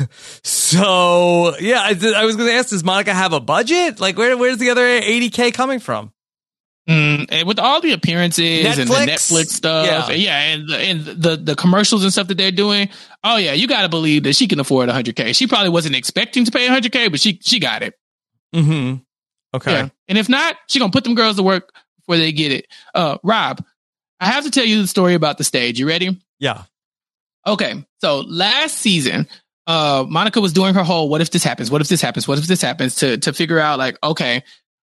So 0.69 1.57
yeah, 1.61 1.81
I, 1.81 1.95
I 2.15 2.25
was 2.27 2.37
going 2.37 2.49
to 2.49 2.55
ask: 2.55 2.69
Does 2.69 2.85
Monica 2.85 3.15
have 3.15 3.33
a 3.33 3.41
budget? 3.41 4.01
Like, 4.01 4.19
where 4.19 4.37
where's 4.37 4.59
the 4.59 4.69
other 4.69 4.85
eighty 4.85 5.31
k 5.31 5.51
coming 5.51 5.79
from? 5.79 6.13
Mm, 6.89 7.27
and 7.31 7.47
with 7.47 7.59
all 7.59 7.81
the 7.83 7.93
appearances 7.93 8.79
and 8.79 8.89
the 8.89 8.95
Netflix? 8.95 9.07
Netflix 9.07 9.47
stuff, 9.49 9.87
Yeah. 9.87 10.09
and 10.11 10.23
yeah, 10.23 10.39
and 10.41 10.69
the, 10.69 10.79
and 10.79 11.05
the 11.05 11.37
the 11.37 11.55
commercials 11.55 12.03
and 12.03 12.11
stuff 12.13 12.29
that 12.29 12.39
they're 12.39 12.51
doing. 12.51 12.89
Oh 13.23 13.37
yeah, 13.37 13.53
you 13.53 13.67
got 13.69 13.83
to 13.83 13.89
believe 13.91 14.23
that 14.23 14.35
she 14.35 14.49
can 14.49 14.59
afford 14.59 14.89
100k. 14.89 15.37
She 15.37 15.47
probably 15.47 15.69
wasn't 15.69 15.97
expecting 15.97 16.47
to 16.47 16.51
pay 16.51 16.67
100k, 16.67 17.11
but 17.11 17.21
she 17.21 17.39
she 17.43 17.59
got 17.61 17.83
it. 17.83 17.95
Mm-hmm. 18.55 18.97
Okay. 19.55 19.73
Yeah. 19.73 19.89
And 20.09 20.17
if 20.19 20.29
not, 20.31 20.57
she 20.69 20.79
gonna 20.79 20.91
put 20.93 21.05
them 21.05 21.15
girls 21.15 21.37
to 21.37 21.43
work 21.43 21.71
before 21.99 22.17
they 22.17 22.33
get 22.33 22.53
it. 22.53 22.67
Uh, 22.95 23.19
Rob, 23.23 23.63
I 24.19 24.27
have 24.27 24.45
to 24.45 24.51
tell 24.51 24.65
you 24.65 24.81
the 24.81 24.89
story 24.89 25.13
about 25.15 25.37
the 25.37 25.45
stage. 25.45 25.79
You 25.79 25.87
ready? 25.87 26.19
Yeah. 26.39 26.63
Okay, 27.47 27.85
so 28.01 28.21
last 28.21 28.79
season, 28.79 29.27
uh, 29.67 30.05
Monica 30.09 30.41
was 30.41 30.53
doing 30.53 30.75
her 30.75 30.85
whole 30.85 31.09
"What 31.09 31.21
if 31.21 31.31
this 31.31 31.45
happens? 31.45 31.71
What 31.71 31.81
if 31.81 31.89
this 31.89 32.01
happens? 32.03 32.27
What 32.27 32.39
if 32.39 32.47
this 32.47 32.61
happens?" 32.63 32.97
to 32.97 33.19
to 33.19 33.33
figure 33.33 33.59
out 33.59 33.79
like, 33.79 33.97
okay, 34.03 34.43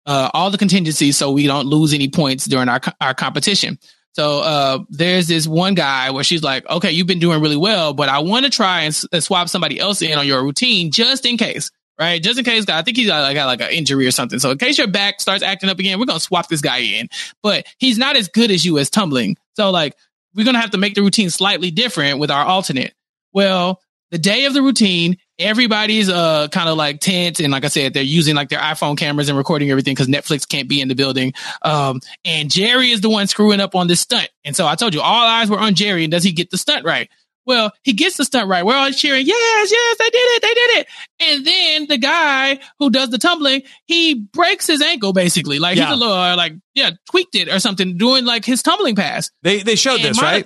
uh, 0.08 0.32
all 0.34 0.50
the 0.50 0.58
contingencies 0.58 1.18
so 1.18 1.32
we 1.32 1.46
don't 1.46 1.68
lose 1.68 1.94
any 1.94 2.08
points 2.10 2.46
during 2.46 2.70
our 2.70 2.82
our 3.00 3.14
competition. 3.14 3.78
So 4.14 4.40
uh, 4.40 4.80
there's 4.90 5.28
this 5.28 5.46
one 5.46 5.76
guy 5.76 6.10
where 6.10 6.24
she's 6.24 6.42
like, 6.42 6.68
"Okay, 6.68 6.92
you've 6.92 7.06
been 7.06 7.20
doing 7.20 7.42
really 7.42 7.58
well, 7.58 7.94
but 7.94 8.10
I 8.10 8.20
want 8.20 8.46
to 8.46 8.50
try 8.50 8.82
and, 8.82 9.00
and 9.12 9.24
swap 9.24 9.50
somebody 9.50 9.80
else 9.80 10.02
in 10.02 10.18
on 10.18 10.26
your 10.26 10.42
routine 10.44 10.92
just 10.92 11.26
in 11.26 11.38
case." 11.38 11.70
Right, 12.00 12.22
just 12.22 12.38
in 12.38 12.46
case. 12.46 12.70
I 12.70 12.84
think 12.84 12.96
he's 12.96 13.08
got 13.08 13.22
like, 13.22 13.34
got 13.34 13.48
like 13.48 13.60
an 13.60 13.72
injury 13.72 14.06
or 14.06 14.12
something. 14.12 14.38
So 14.38 14.52
in 14.52 14.60
case 14.60 14.78
your 14.78 14.88
back 14.88 15.20
starts 15.20 15.42
acting 15.42 15.68
up 15.70 15.80
again, 15.80 16.00
we're 16.00 16.06
gonna 16.06 16.20
swap 16.20 16.48
this 16.48 16.62
guy 16.62 16.78
in. 16.78 17.10
But 17.42 17.66
he's 17.80 17.98
not 17.98 18.16
as 18.16 18.28
good 18.28 18.52
as 18.52 18.64
you 18.64 18.78
as 18.78 18.92
tumbling. 18.92 19.36
So 19.56 19.72
like 19.72 19.96
we're 20.36 20.46
gonna 20.46 20.62
have 20.62 20.72
to 20.72 20.78
make 20.78 20.94
the 20.94 21.02
routine 21.02 21.32
slightly 21.32 21.72
different 21.72 22.20
with 22.20 22.30
our 22.30 22.46
alternate. 22.46 22.94
Well, 23.34 23.82
the 24.12 24.20
day 24.20 24.46
of 24.46 24.54
the 24.54 24.62
routine, 24.62 25.18
everybody's 25.40 26.10
uh 26.10 26.48
kind 26.50 26.70
of 26.70 26.78
like 26.78 27.00
tense, 27.00 27.40
and 27.40 27.52
like 27.52 27.66
I 27.66 27.70
said, 27.70 27.94
they're 27.94 28.04
using 28.04 28.36
like 28.36 28.50
their 28.50 28.60
iPhone 28.60 28.98
cameras 28.98 29.30
and 29.30 29.38
recording 29.38 29.70
everything 29.72 29.94
because 29.94 30.08
Netflix 30.08 30.48
can't 30.48 30.68
be 30.68 30.82
in 30.82 30.88
the 30.88 30.96
building. 30.96 31.34
Um, 31.62 32.02
and 32.26 32.50
Jerry 32.52 32.92
is 32.92 33.02
the 33.02 33.10
one 33.10 33.28
screwing 33.28 33.60
up 33.60 33.76
on 33.76 33.88
this 33.88 34.02
stunt, 34.02 34.30
and 34.44 34.56
so 34.56 34.68
I 34.68 34.76
told 34.76 34.94
you 34.94 35.02
all 35.02 35.26
eyes 35.28 35.50
were 35.50 35.60
on 35.60 35.76
Jerry, 35.76 36.04
and 36.04 36.12
does 36.12 36.24
he 36.24 36.32
get 36.32 36.50
the 36.50 36.58
stunt 36.58 36.86
right? 36.86 37.10
Well, 37.46 37.72
he 37.84 37.94
gets 37.94 38.18
the 38.18 38.26
stunt 38.26 38.50
right. 38.50 38.66
We're 38.66 38.76
all 38.76 38.92
cheering, 38.92 39.26
yes, 39.26 39.72
yes, 39.72 39.98
they 39.98 40.10
did 40.10 40.18
it, 40.18 40.42
they 40.42 40.54
did 40.54 40.78
it. 40.80 40.88
And 41.22 41.46
then 41.48 41.88
the 41.88 41.98
guy 41.98 42.60
who 42.78 42.90
does 42.90 43.10
the 43.10 43.18
tumbling, 43.18 43.62
he 43.86 44.16
breaks 44.16 44.68
his 44.68 44.82
ankle 44.82 45.14
basically, 45.14 45.58
like 45.58 45.78
Yeah. 45.78 45.86
he's 45.86 45.94
a 45.94 45.96
little 45.98 46.14
uh, 46.14 46.36
like 46.36 46.56
yeah, 46.74 46.90
tweaked 47.10 47.36
it 47.36 47.48
or 47.48 47.60
something, 47.62 47.96
doing 47.98 48.26
like 48.26 48.44
his 48.44 48.62
tumbling 48.62 48.98
pass. 48.98 49.32
They 49.44 49.60
they 49.64 49.78
showed 49.78 50.02
And 50.02 50.10
this 50.10 50.22
right. 50.22 50.46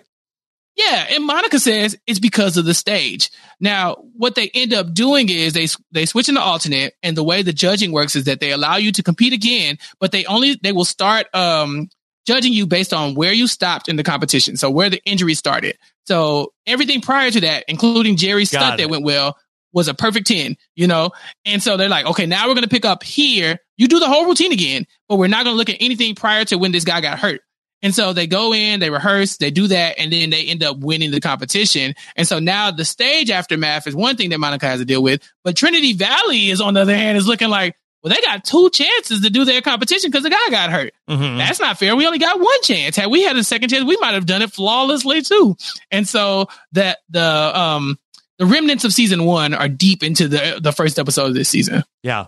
Yeah, 0.81 1.07
and 1.11 1.25
Monica 1.25 1.59
says 1.59 1.97
it's 2.07 2.19
because 2.19 2.57
of 2.57 2.65
the 2.65 2.73
stage. 2.73 3.29
Now, 3.59 3.95
what 4.15 4.35
they 4.35 4.49
end 4.53 4.73
up 4.73 4.93
doing 4.93 5.29
is 5.29 5.53
they 5.53 5.67
they 5.91 6.05
switch 6.05 6.29
into 6.29 6.41
alternate, 6.41 6.93
and 7.03 7.15
the 7.15 7.23
way 7.23 7.41
the 7.41 7.53
judging 7.53 7.91
works 7.91 8.15
is 8.15 8.25
that 8.25 8.39
they 8.39 8.51
allow 8.51 8.77
you 8.77 8.91
to 8.93 9.03
compete 9.03 9.33
again, 9.33 9.77
but 9.99 10.11
they 10.11 10.25
only 10.25 10.59
they 10.61 10.71
will 10.71 10.85
start 10.85 11.27
um 11.35 11.89
judging 12.25 12.53
you 12.53 12.67
based 12.67 12.93
on 12.93 13.15
where 13.15 13.33
you 13.33 13.47
stopped 13.47 13.89
in 13.89 13.95
the 13.95 14.03
competition, 14.03 14.57
so 14.57 14.69
where 14.69 14.89
the 14.89 15.01
injury 15.05 15.33
started. 15.33 15.77
So 16.05 16.53
everything 16.65 17.01
prior 17.01 17.31
to 17.31 17.41
that, 17.41 17.65
including 17.67 18.15
Jerry's 18.15 18.51
Got 18.51 18.59
stunt 18.59 18.73
it. 18.75 18.83
that 18.83 18.89
went 18.89 19.03
well, 19.03 19.37
was 19.73 19.87
a 19.87 19.93
perfect 19.93 20.27
10, 20.27 20.57
you 20.75 20.87
know? 20.87 21.11
And 21.45 21.61
so 21.63 21.77
they're 21.77 21.89
like, 21.89 22.05
okay, 22.05 22.25
now 22.25 22.47
we're 22.47 22.53
going 22.53 22.63
to 22.63 22.69
pick 22.69 22.85
up 22.85 23.03
here. 23.03 23.57
You 23.77 23.87
do 23.87 23.99
the 23.99 24.07
whole 24.07 24.25
routine 24.25 24.51
again, 24.51 24.85
but 25.07 25.15
we're 25.15 25.27
not 25.27 25.43
going 25.45 25.53
to 25.53 25.57
look 25.57 25.69
at 25.69 25.77
anything 25.79 26.15
prior 26.15 26.45
to 26.45 26.57
when 26.57 26.71
this 26.71 26.83
guy 26.83 27.01
got 27.01 27.19
hurt. 27.19 27.41
And 27.83 27.95
so 27.95 28.13
they 28.13 28.27
go 28.27 28.53
in, 28.53 28.79
they 28.79 28.89
rehearse, 28.89 29.37
they 29.37 29.49
do 29.51 29.67
that, 29.67 29.97
and 29.97 30.11
then 30.13 30.29
they 30.29 30.45
end 30.45 30.63
up 30.63 30.77
winning 30.77 31.11
the 31.11 31.19
competition. 31.19 31.95
And 32.15 32.27
so 32.27 32.39
now 32.39 32.71
the 32.71 32.85
stage 32.85 33.31
aftermath 33.31 33.87
is 33.87 33.95
one 33.95 34.17
thing 34.17 34.29
that 34.29 34.39
Monica 34.39 34.67
has 34.67 34.79
to 34.79 34.85
deal 34.85 35.01
with. 35.01 35.21
But 35.43 35.55
Trinity 35.55 35.93
Valley 35.93 36.49
is 36.49 36.61
on 36.61 36.75
the 36.75 36.81
other 36.81 36.95
hand 36.95 37.17
is 37.17 37.27
looking 37.27 37.49
like, 37.49 37.75
well, 38.03 38.13
they 38.13 38.21
got 38.21 38.43
two 38.43 38.69
chances 38.71 39.21
to 39.21 39.29
do 39.29 39.45
their 39.45 39.61
competition 39.61 40.09
because 40.09 40.23
the 40.23 40.29
guy 40.31 40.49
got 40.49 40.71
hurt. 40.71 40.93
Mhm. 41.07 41.37
That's 41.37 41.59
not 41.59 41.77
fair. 41.77 41.95
We 41.95 42.05
only 42.07 42.17
got 42.17 42.39
one 42.39 42.61
chance. 42.63 42.95
Had 42.95 43.11
we 43.11 43.21
had 43.23 43.37
a 43.37 43.43
second 43.43 43.69
chance, 43.69 43.83
we 43.83 43.97
might 44.01 44.15
have 44.15 44.25
done 44.25 44.41
it 44.41 44.51
flawlessly 44.51 45.21
too. 45.21 45.55
And 45.91 46.07
so 46.07 46.47
that 46.71 46.99
the 47.09 47.21
um 47.59 47.99
the 48.39 48.47
remnants 48.47 48.85
of 48.85 48.93
season 48.93 49.25
one 49.25 49.53
are 49.53 49.69
deep 49.69 50.01
into 50.01 50.27
the 50.27 50.59
the 50.61 50.71
first 50.71 50.97
episode 50.97 51.27
of 51.27 51.33
this 51.35 51.49
season. 51.49 51.83
Yeah. 52.01 52.27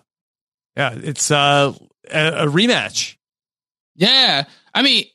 Yeah. 0.78 0.94
It's 0.96 1.32
uh, 1.32 1.74
a, 2.12 2.28
a 2.28 2.46
rematch. 2.48 3.18
Yeah. 3.96 4.46
I 4.76 4.82
mean, 4.84 5.06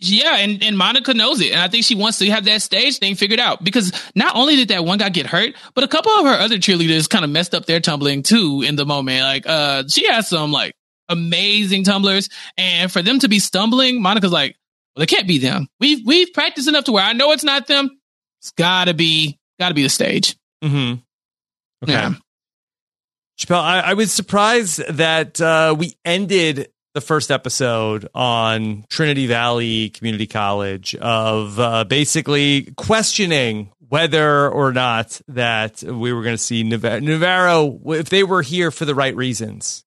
yeah, 0.00 0.36
and, 0.36 0.62
and 0.62 0.78
Monica 0.78 1.12
knows 1.12 1.40
it. 1.40 1.52
And 1.52 1.60
I 1.60 1.68
think 1.68 1.84
she 1.84 1.94
wants 1.94 2.18
to 2.18 2.30
have 2.30 2.46
that 2.46 2.62
stage 2.62 2.98
thing 2.98 3.14
figured 3.14 3.38
out 3.38 3.62
because 3.62 3.92
not 4.14 4.34
only 4.34 4.56
did 4.56 4.68
that 4.68 4.84
one 4.84 4.98
guy 4.98 5.10
get 5.10 5.26
hurt, 5.26 5.54
but 5.74 5.84
a 5.84 5.88
couple 5.88 6.10
of 6.12 6.24
her 6.24 6.32
other 6.32 6.56
cheerleaders 6.56 7.08
kind 7.08 7.24
of 7.24 7.30
messed 7.30 7.54
up 7.54 7.66
their 7.66 7.80
tumbling 7.80 8.22
too 8.22 8.62
in 8.66 8.76
the 8.76 8.86
moment. 8.86 9.22
Like, 9.22 9.46
uh, 9.46 9.84
she 9.88 10.06
has 10.06 10.28
some 10.28 10.52
like 10.52 10.74
amazing 11.10 11.84
tumblers. 11.84 12.30
And 12.56 12.90
for 12.90 13.02
them 13.02 13.18
to 13.18 13.28
be 13.28 13.38
stumbling, 13.38 14.00
Monica's 14.00 14.32
like, 14.32 14.56
well, 14.96 15.02
it 15.02 15.08
can't 15.08 15.28
be 15.28 15.38
them. 15.38 15.68
We've, 15.80 16.04
we've 16.06 16.32
practiced 16.32 16.68
enough 16.68 16.84
to 16.84 16.92
where 16.92 17.04
I 17.04 17.12
know 17.12 17.32
it's 17.32 17.44
not 17.44 17.66
them. 17.66 17.90
It's 18.40 18.52
gotta 18.52 18.94
be, 18.94 19.38
gotta 19.58 19.74
be 19.74 19.82
the 19.82 19.90
stage. 19.90 20.34
Mm-hmm. 20.64 21.00
Okay. 21.84 21.92
Yeah. 21.92 22.14
Chappelle, 23.38 23.62
I, 23.62 23.80
I 23.80 23.94
was 23.94 24.12
surprised 24.12 24.82
that 24.88 25.40
uh, 25.40 25.74
we 25.78 25.94
ended 26.04 26.70
the 26.94 27.00
first 27.00 27.30
episode 27.30 28.08
on 28.14 28.84
Trinity 28.88 29.26
Valley 29.26 29.90
Community 29.90 30.26
College 30.26 30.94
of 30.96 31.58
uh, 31.58 31.84
basically 31.84 32.72
questioning 32.76 33.72
whether 33.88 34.48
or 34.48 34.72
not 34.72 35.20
that 35.28 35.82
we 35.82 36.12
were 36.12 36.22
going 36.22 36.34
to 36.34 36.42
see 36.42 36.62
Nav- 36.62 37.02
Navarro 37.02 37.80
if 37.86 38.08
they 38.08 38.22
were 38.22 38.42
here 38.42 38.70
for 38.70 38.84
the 38.84 38.94
right 38.94 39.14
reasons. 39.14 39.84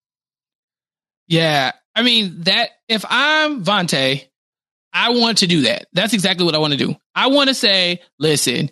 Yeah. 1.27 1.71
I 1.95 2.03
mean, 2.03 2.41
that 2.41 2.69
if 2.87 3.05
I'm 3.07 3.63
Vontae, 3.63 4.27
I 4.93 5.09
want 5.11 5.39
to 5.39 5.47
do 5.47 5.61
that. 5.61 5.87
That's 5.93 6.13
exactly 6.13 6.45
what 6.45 6.55
I 6.55 6.59
want 6.59 6.73
to 6.73 6.77
do. 6.77 6.95
I 7.15 7.27
want 7.27 7.49
to 7.49 7.53
say, 7.53 8.01
listen, 8.19 8.69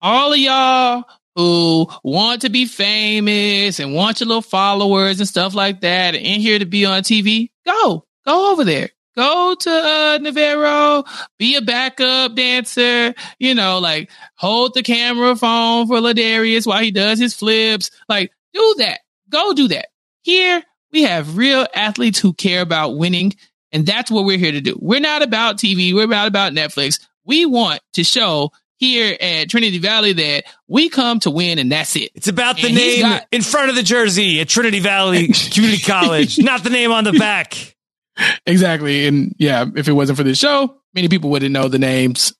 all 0.00 0.32
of 0.32 0.38
y'all 0.38 1.04
who 1.34 1.88
want 2.02 2.42
to 2.42 2.50
be 2.50 2.66
famous 2.66 3.80
and 3.80 3.94
want 3.94 4.20
your 4.20 4.28
little 4.28 4.42
followers 4.42 5.18
and 5.20 5.28
stuff 5.28 5.54
like 5.54 5.80
that 5.80 6.14
and 6.14 6.24
in 6.24 6.40
here 6.40 6.58
to 6.58 6.66
be 6.66 6.84
on 6.84 7.02
TV, 7.02 7.50
go, 7.66 8.04
go 8.24 8.52
over 8.52 8.64
there. 8.64 8.90
Go 9.16 9.54
to 9.54 9.70
uh, 9.70 10.18
Navarro, 10.20 11.04
be 11.38 11.54
a 11.54 11.62
backup 11.62 12.34
dancer, 12.34 13.14
you 13.38 13.54
know, 13.54 13.78
like 13.78 14.10
hold 14.34 14.74
the 14.74 14.82
camera 14.82 15.36
phone 15.36 15.86
for 15.86 15.98
La'Darius 15.98 16.66
while 16.66 16.82
he 16.82 16.90
does 16.90 17.20
his 17.20 17.32
flips. 17.32 17.92
Like, 18.08 18.32
do 18.52 18.74
that. 18.78 19.00
Go 19.30 19.52
do 19.52 19.68
that. 19.68 19.86
Here, 20.22 20.64
we 20.90 21.02
have 21.02 21.36
real 21.36 21.66
athletes 21.74 22.18
who 22.18 22.32
care 22.32 22.60
about 22.60 22.96
winning, 22.96 23.34
and 23.70 23.86
that's 23.86 24.10
what 24.10 24.24
we're 24.24 24.38
here 24.38 24.52
to 24.52 24.60
do. 24.60 24.76
We're 24.80 25.00
not 25.00 25.22
about 25.22 25.58
TV, 25.58 25.94
we're 25.94 26.08
not 26.08 26.26
about 26.26 26.52
Netflix. 26.52 26.98
We 27.24 27.46
want 27.46 27.80
to 27.94 28.02
show 28.02 28.50
here 28.76 29.16
at 29.20 29.48
Trinity 29.48 29.78
Valley 29.78 30.12
that 30.14 30.44
we 30.68 30.88
come 30.88 31.20
to 31.20 31.30
win, 31.30 31.58
and 31.58 31.70
that's 31.70 31.94
it. 31.96 32.10
It's 32.14 32.28
about 32.28 32.56
the 32.56 32.66
And 32.66 32.74
name 32.76 33.02
got- 33.02 33.26
in 33.32 33.42
front 33.42 33.70
of 33.70 33.76
the 33.76 33.82
jersey 33.82 34.40
at 34.40 34.48
Trinity 34.48 34.80
Valley 34.80 35.28
Community 35.52 35.82
College, 35.82 36.38
not 36.38 36.62
the 36.64 36.70
name 36.70 36.90
on 36.92 37.04
the 37.04 37.12
back. 37.12 37.76
exactly. 38.46 39.06
And 39.06 39.34
yeah, 39.38 39.64
if 39.76 39.88
it 39.88 39.92
wasn't 39.92 40.18
for 40.18 40.24
this 40.24 40.38
show, 40.38 40.80
many 40.94 41.08
people 41.08 41.30
wouldn't 41.30 41.52
know 41.52 41.68
the 41.68 41.78
names 41.78 42.32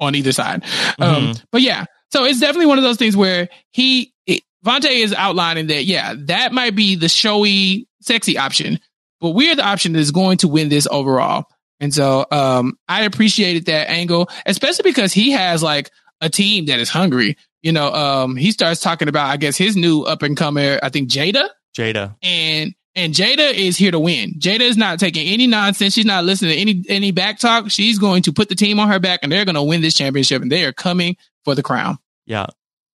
on 0.00 0.14
either 0.14 0.32
side. 0.32 0.62
Um, 0.98 1.28
Mhm. 1.32 1.42
but 1.52 1.62
yeah, 1.62 1.84
so 2.12 2.24
it's 2.24 2.40
definitely 2.40 2.66
one 2.66 2.78
of 2.78 2.84
those 2.84 2.98
things 2.98 3.16
where 3.16 3.48
he, 3.72 4.12
it, 4.26 4.42
Vontae 4.64 5.02
is 5.02 5.12
outlining 5.14 5.68
that, 5.68 5.84
yeah, 5.84 6.14
that 6.26 6.52
might 6.52 6.74
be 6.74 6.96
the 6.96 7.08
showy, 7.08 7.88
sexy 8.00 8.36
option, 8.36 8.78
but 9.20 9.30
we're 9.30 9.54
the 9.56 9.64
option 9.64 9.92
that 9.94 10.00
is 10.00 10.10
going 10.10 10.38
to 10.38 10.48
win 10.48 10.68
this 10.68 10.86
overall. 10.90 11.46
And 11.80 11.92
so, 11.92 12.26
um, 12.30 12.78
I 12.88 13.04
appreciated 13.04 13.66
that 13.66 13.90
angle, 13.90 14.28
especially 14.46 14.90
because 14.90 15.12
he 15.12 15.32
has 15.32 15.62
like 15.62 15.90
a 16.20 16.30
team 16.30 16.66
that 16.66 16.78
is 16.78 16.88
hungry. 16.88 17.36
You 17.62 17.72
know, 17.72 17.92
um, 17.92 18.36
he 18.36 18.52
starts 18.52 18.80
talking 18.80 19.08
about, 19.08 19.28
I 19.28 19.36
guess, 19.36 19.56
his 19.56 19.76
new 19.76 20.02
up 20.02 20.22
and 20.22 20.36
comer, 20.36 20.78
I 20.82 20.88
think 20.88 21.10
Jada 21.10 21.48
Jada. 21.76 22.16
and 22.22 22.74
and 22.94 23.12
Jada 23.12 23.52
is 23.52 23.76
here 23.76 23.90
to 23.90 24.00
win. 24.00 24.34
Jada 24.38 24.60
is 24.60 24.76
not 24.78 24.98
taking 24.98 25.28
any 25.28 25.46
nonsense. 25.46 25.92
She's 25.94 26.06
not 26.06 26.24
listening 26.24 26.52
to 26.52 26.58
any 26.58 26.84
any 26.88 27.10
back 27.12 27.38
talk. 27.38 27.70
She's 27.70 27.98
going 27.98 28.22
to 28.22 28.32
put 28.32 28.48
the 28.48 28.54
team 28.54 28.80
on 28.80 28.88
her 28.88 28.98
back, 28.98 29.20
and 29.22 29.30
they're 29.30 29.44
going 29.44 29.56
to 29.56 29.62
win 29.62 29.82
this 29.82 29.94
championship. 29.94 30.40
And 30.40 30.50
they 30.50 30.64
are 30.64 30.72
coming 30.72 31.16
for 31.44 31.54
the 31.54 31.62
crown. 31.62 31.98
Yeah. 32.24 32.46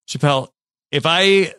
Chappelle, 0.09 0.49
if 0.91 1.07
I 1.07 1.55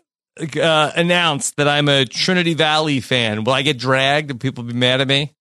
uh, 0.61 0.91
announce 0.95 1.51
that 1.51 1.67
I'm 1.67 1.88
a 1.88 2.05
Trinity 2.05 2.53
Valley 2.53 2.99
fan, 2.99 3.43
will 3.43 3.53
I 3.53 3.61
get 3.61 3.78
dragged 3.80 4.30
and 4.30 4.39
people 4.39 4.63
be 4.63 4.74
mad 4.74 5.01
at 5.01 5.07
me? 5.07 5.34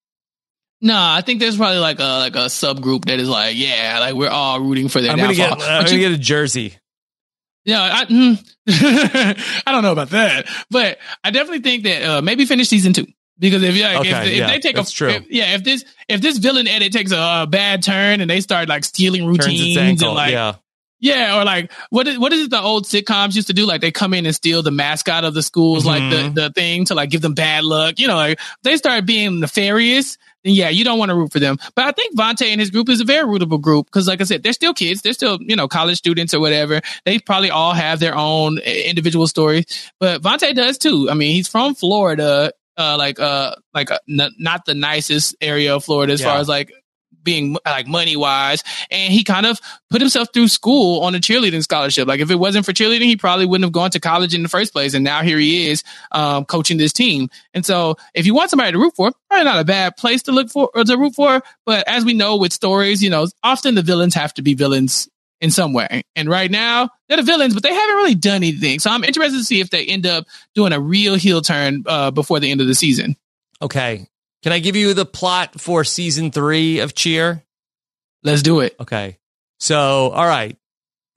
No, 0.83 0.95
I 0.95 1.21
think 1.21 1.39
there's 1.39 1.55
probably 1.55 1.79
like 1.79 1.99
a 1.99 2.19
like 2.19 2.35
a 2.35 2.45
subgroup 2.49 3.05
that 3.05 3.17
is 3.19 3.29
like, 3.29 3.55
yeah, 3.57 3.97
like 4.01 4.15
we're 4.15 4.29
all 4.29 4.59
rooting 4.59 4.89
for 4.89 5.01
their 5.01 5.11
I'm 5.11 5.17
gonna 5.17 5.33
get. 5.33 5.51
I'm 5.53 5.57
But 5.57 5.85
gonna 5.85 5.91
you- 5.93 5.99
get 5.99 6.11
a 6.11 6.17
jersey. 6.17 6.75
Yeah, 7.65 7.79
I, 7.81 8.05
mm, 8.05 8.53
I 9.65 9.71
don't 9.71 9.83
know 9.83 9.93
about 9.93 10.09
that, 10.09 10.47
but 10.69 10.97
I 11.23 11.31
definitely 11.31 11.61
think 11.61 11.83
that 11.85 12.03
uh, 12.03 12.21
maybe 12.21 12.45
finish 12.45 12.67
season 12.67 12.91
two 12.91 13.05
because 13.39 13.63
if 13.63 13.73
like, 13.81 13.99
Okay, 13.99 14.09
if, 14.09 14.27
if 14.27 14.33
yeah, 14.35 14.47
they 14.47 14.59
take 14.59 14.77
a 14.77 14.83
true. 14.83 15.07
if- 15.09 15.31
yeah 15.31 15.55
if 15.55 15.63
this 15.63 15.85
if 16.09 16.19
this 16.19 16.37
villain 16.39 16.67
edit 16.67 16.91
takes 16.91 17.13
a, 17.13 17.17
uh 17.17 17.45
bad 17.45 17.81
turn 17.81 18.19
and 18.19 18.29
they 18.29 18.41
start 18.41 18.67
like 18.67 18.83
stealing 18.83 19.25
routines 19.25 19.77
and 19.77 20.01
like 20.01 20.33
yeah. 20.33 20.55
Yeah, 21.03 21.37
or 21.37 21.43
like 21.43 21.69
what 21.89 22.07
is 22.07 22.17
what 22.17 22.31
is 22.31 22.45
it 22.45 22.49
the 22.49 22.61
old 22.61 22.85
sitcoms 22.85 23.35
used 23.35 23.47
to 23.47 23.53
do? 23.53 23.65
Like 23.65 23.81
they 23.81 23.91
come 23.91 24.13
in 24.13 24.25
and 24.25 24.33
steal 24.33 24.63
the 24.63 24.71
mascot 24.71 25.25
of 25.25 25.33
the 25.33 25.43
schools, 25.43 25.85
like 25.85 26.01
Mhm. 26.01 26.33
the, 26.33 26.41
the 26.43 26.49
thing 26.51 26.85
to 26.85 26.95
like 26.95 27.09
give 27.09 27.21
them 27.21 27.33
bad 27.33 27.65
luck. 27.65 27.99
You 27.99 28.07
know, 28.07 28.15
like 28.15 28.39
they 28.63 28.77
start 28.77 29.05
being 29.05 29.41
nefarious, 29.41 30.17
then 30.45 30.53
yeah, 30.53 30.69
you 30.69 30.85
don't 30.85 30.97
want 30.99 31.09
to 31.09 31.15
root 31.15 31.33
for 31.33 31.39
them. 31.41 31.57
But 31.75 31.83
I 31.85 31.91
think 31.91 32.15
Vontae 32.17 32.47
and 32.53 32.61
his 32.61 32.69
group 32.71 32.87
is 32.87 33.01
a 33.01 33.03
very 33.03 33.25
rootable 33.27 33.59
group 33.59 33.87
because, 33.87 34.07
like 34.07 34.21
I 34.21 34.23
said, 34.23 34.43
they're 34.43 34.53
still 34.53 34.73
kids, 34.73 35.01
they're 35.01 35.11
still 35.11 35.39
you 35.41 35.57
know 35.57 35.67
college 35.67 35.97
students 35.97 36.33
or 36.33 36.39
whatever. 36.39 36.79
They 37.03 37.19
probably 37.19 37.49
all 37.49 37.73
have 37.73 37.99
their 37.99 38.15
own 38.15 38.59
uh, 38.59 38.61
individual 38.61 39.27
stories, 39.27 39.65
but 39.99 40.21
Vontae 40.21 40.55
does 40.55 40.77
too. 40.77 41.09
I 41.11 41.15
mean, 41.15 41.31
he's 41.31 41.49
from 41.49 41.75
Florida, 41.75 42.53
uh, 42.77 42.95
like 42.97 43.19
uh, 43.19 43.55
like 43.73 43.91
uh, 43.91 43.99
n- 44.09 44.31
not 44.39 44.63
the 44.65 44.73
nicest 44.73 45.35
area 45.41 45.75
of 45.75 45.83
Florida 45.83 46.13
as 46.13 46.21
Yeah. 46.21 46.27
far 46.27 46.37
as 46.37 46.47
like 46.47 46.71
being 47.23 47.57
like 47.65 47.87
money 47.87 48.15
wise 48.15 48.63
and 48.91 49.13
he 49.13 49.23
kind 49.23 49.45
of 49.45 49.59
put 49.89 50.01
himself 50.01 50.27
through 50.33 50.47
school 50.47 51.01
on 51.01 51.15
a 51.15 51.19
cheerleading 51.19 51.63
scholarship. 51.63 52.07
Like 52.07 52.19
if 52.19 52.31
it 52.31 52.35
wasn't 52.35 52.65
for 52.65 52.73
cheerleading 52.73 53.05
he 53.05 53.15
probably 53.15 53.45
wouldn't 53.45 53.65
have 53.65 53.71
gone 53.71 53.91
to 53.91 53.99
college 53.99 54.33
in 54.33 54.43
the 54.43 54.49
first 54.49 54.73
place 54.73 54.93
and 54.93 55.03
now 55.03 55.21
here 55.21 55.37
he 55.37 55.69
is 55.69 55.83
um, 56.11 56.45
coaching 56.45 56.77
this 56.77 56.93
team. 56.93 57.29
And 57.53 57.65
so 57.65 57.95
if 58.13 58.25
you 58.25 58.33
want 58.33 58.49
somebody 58.49 58.71
to 58.71 58.77
root 58.77 58.95
for 58.95 59.11
probably 59.29 59.45
not 59.45 59.59
a 59.59 59.65
bad 59.65 59.97
place 59.97 60.23
to 60.23 60.31
look 60.31 60.49
for 60.49 60.69
or 60.73 60.83
to 60.83 60.97
root 60.97 61.15
for 61.15 61.41
but 61.65 61.87
as 61.87 62.05
we 62.05 62.13
know 62.13 62.37
with 62.37 62.53
stories 62.53 63.01
you 63.01 63.09
know 63.09 63.27
often 63.43 63.75
the 63.75 63.81
villains 63.81 64.13
have 64.13 64.33
to 64.33 64.41
be 64.41 64.53
villains 64.53 65.09
in 65.41 65.51
some 65.51 65.73
way. 65.73 66.03
And 66.15 66.29
right 66.29 66.49
now 66.49 66.89
they're 67.07 67.17
the 67.17 67.23
villains 67.23 67.53
but 67.53 67.63
they 67.63 67.73
haven't 67.73 67.95
really 67.97 68.15
done 68.15 68.37
anything. 68.37 68.79
So 68.79 68.89
i'm 68.89 69.03
interested 69.03 69.37
to 69.37 69.43
see 69.43 69.59
if 69.59 69.69
they 69.69 69.85
end 69.85 70.05
up 70.05 70.25
doing 70.55 70.73
a 70.73 70.79
real 70.79 71.15
heel 71.15 71.41
turn 71.41 71.83
uh, 71.85 72.11
before 72.11 72.39
the 72.39 72.51
end 72.51 72.61
of 72.61 72.67
the 72.67 72.75
season. 72.75 73.15
Okay. 73.61 74.07
Can 74.43 74.51
I 74.51 74.59
give 74.59 74.75
you 74.75 74.93
the 74.93 75.05
plot 75.05 75.59
for 75.59 75.83
season 75.83 76.31
three 76.31 76.79
of 76.79 76.93
Cheer? 76.93 77.43
let's 78.23 78.41
do 78.41 78.61
it 78.61 78.75
Okay. 78.79 79.17
So, 79.59 80.09
all 80.09 80.27
right. 80.27 80.57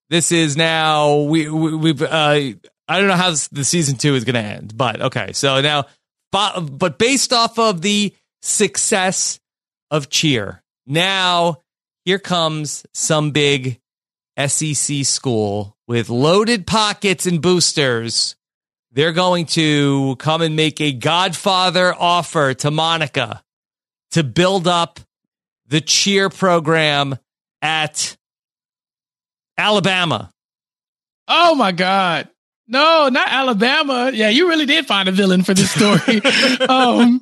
This 0.08 0.30
is 0.30 0.56
now 0.56 1.22
we, 1.22 1.48
we 1.48 1.74
we've 1.74 2.02
uh 2.02 2.06
I 2.06 2.54
don't 2.88 3.08
know 3.08 3.16
how 3.16 3.30
this, 3.30 3.48
the 3.48 3.64
season 3.64 3.96
2 3.96 4.14
is 4.14 4.22
going 4.22 4.34
to 4.34 4.40
end, 4.40 4.76
but 4.76 5.00
okay. 5.02 5.32
So 5.32 5.60
now 5.60 5.86
but, 6.30 6.60
but 6.60 6.98
based 6.98 7.32
off 7.32 7.58
of 7.58 7.82
the 7.82 8.14
success 8.42 9.40
of 9.90 10.08
Cheer. 10.08 10.62
Now 10.86 11.62
here 12.04 12.20
comes 12.20 12.86
some 12.94 13.32
big 13.32 13.80
SEC 14.38 15.04
school 15.04 15.76
with 15.88 16.08
loaded 16.08 16.66
pockets 16.66 17.26
and 17.26 17.42
boosters. 17.42 18.35
They're 18.96 19.12
going 19.12 19.44
to 19.48 20.16
come 20.16 20.40
and 20.40 20.56
make 20.56 20.80
a 20.80 20.90
Godfather 20.90 21.94
offer 21.94 22.54
to 22.54 22.70
Monica 22.70 23.42
to 24.12 24.24
build 24.24 24.66
up 24.66 25.00
the 25.66 25.82
cheer 25.82 26.30
program 26.30 27.18
at 27.60 28.16
Alabama. 29.58 30.30
Oh 31.28 31.54
my 31.54 31.72
God. 31.72 32.30
No, 32.68 33.10
not 33.10 33.28
Alabama. 33.28 34.10
Yeah, 34.14 34.30
you 34.30 34.48
really 34.48 34.64
did 34.64 34.86
find 34.86 35.10
a 35.10 35.12
villain 35.12 35.42
for 35.42 35.52
this 35.52 35.70
story. 35.70 36.22
um, 36.68 37.20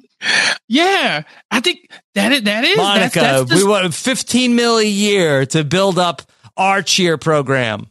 yeah, 0.69 1.23
I 1.51 1.59
think 1.61 1.91
that 2.15 2.31
is 2.31 2.43
that 2.43 2.63
is 2.65 2.77
Monica, 2.77 3.19
That's, 3.19 3.41
that's 3.41 3.51
the- 3.51 3.57
we 3.57 3.65
want 3.69 3.93
15 3.93 4.55
mil 4.55 4.79
a 4.79 4.87
year 4.87 5.45
to 5.47 5.65
build 5.65 5.99
up 5.99 6.23
our 6.57 6.83
cheer 6.83 7.19
program. 7.19 7.89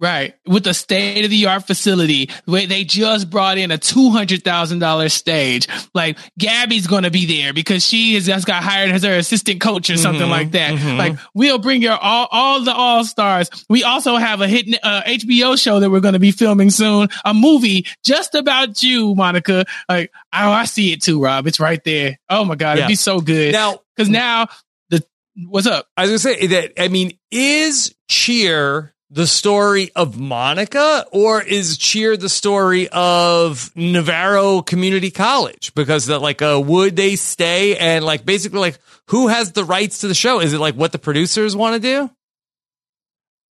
Right. 0.00 0.34
With 0.46 0.66
a 0.68 0.74
state 0.74 1.24
of 1.24 1.30
the 1.30 1.46
art 1.46 1.66
facility 1.66 2.30
where 2.44 2.66
they 2.66 2.84
just 2.84 3.28
brought 3.30 3.58
in 3.58 3.72
a 3.72 3.78
$200,000 3.78 5.10
stage. 5.10 5.66
Like 5.94 6.18
Gabby's 6.38 6.86
going 6.86 7.02
to 7.02 7.10
be 7.10 7.26
there 7.26 7.52
because 7.52 7.84
she 7.84 8.14
has 8.14 8.26
just 8.26 8.46
got 8.46 8.62
hired 8.62 8.90
as 8.90 9.02
her 9.02 9.14
assistant 9.16 9.60
coach 9.60 9.90
or 9.90 9.96
something 9.96 10.26
Mhm, 10.26 10.30
like 10.30 10.50
that. 10.52 10.74
mhm. 10.78 10.96
Like 10.98 11.18
we'll 11.34 11.58
bring 11.58 11.82
your 11.82 11.96
all, 11.96 12.28
all 12.30 12.62
the 12.62 12.72
all 12.72 13.04
stars. 13.04 13.50
We 13.68 13.82
also 13.84 14.16
have 14.16 14.40
a 14.40 14.46
hit 14.48 14.78
uh, 14.82 15.02
HBO 15.04 15.56
show 15.60 15.80
that 15.80 15.90
we're 15.90 16.00
going 16.00 16.14
to 16.14 16.20
be 16.20 16.30
filming 16.30 16.70
soon, 16.70 17.08
a 17.24 17.34
movie 17.34 17.86
just 18.04 18.34
about 18.34 18.82
you, 18.82 19.14
Monica. 19.14 19.64
Like, 19.88 20.12
oh, 20.32 20.50
I 20.50 20.64
see 20.66 20.92
it 20.92 21.02
too, 21.02 21.20
Rob. 21.22 21.46
It's 21.46 21.58
right 21.60 21.82
there. 21.84 22.18
Oh 22.30 22.44
my 22.44 22.54
God. 22.54 22.78
Yeah. 22.78 22.84
It'd 22.84 22.88
be 22.88 22.94
so 22.94 23.20
good. 23.20 23.52
Now, 23.52 23.80
cause 23.96 24.08
now 24.08 24.46
the, 24.90 25.04
what's 25.48 25.66
up? 25.66 25.86
I 25.96 26.02
was 26.06 26.10
going 26.10 26.36
to 26.36 26.40
say 26.40 26.46
that, 26.48 26.80
I 26.82 26.88
mean, 26.88 27.18
is 27.32 27.94
cheer 28.08 28.94
the 29.10 29.26
story 29.26 29.90
of 29.96 30.18
Monica 30.18 31.06
or 31.12 31.42
is 31.42 31.78
cheer 31.78 32.16
the 32.16 32.28
story 32.28 32.88
of 32.90 33.70
Navarro 33.74 34.60
Community 34.62 35.10
College? 35.10 35.72
Because 35.74 36.06
that 36.06 36.18
like, 36.20 36.42
uh, 36.42 36.60
would 36.64 36.94
they 36.96 37.16
stay 37.16 37.76
and 37.76 38.04
like 38.04 38.24
basically 38.26 38.58
like 38.60 38.78
who 39.08 39.28
has 39.28 39.52
the 39.52 39.64
rights 39.64 39.98
to 40.00 40.08
the 40.08 40.14
show? 40.14 40.40
Is 40.40 40.52
it 40.52 40.58
like 40.58 40.74
what 40.74 40.92
the 40.92 40.98
producers 40.98 41.56
want 41.56 41.74
to 41.74 41.80
do? 41.80 42.10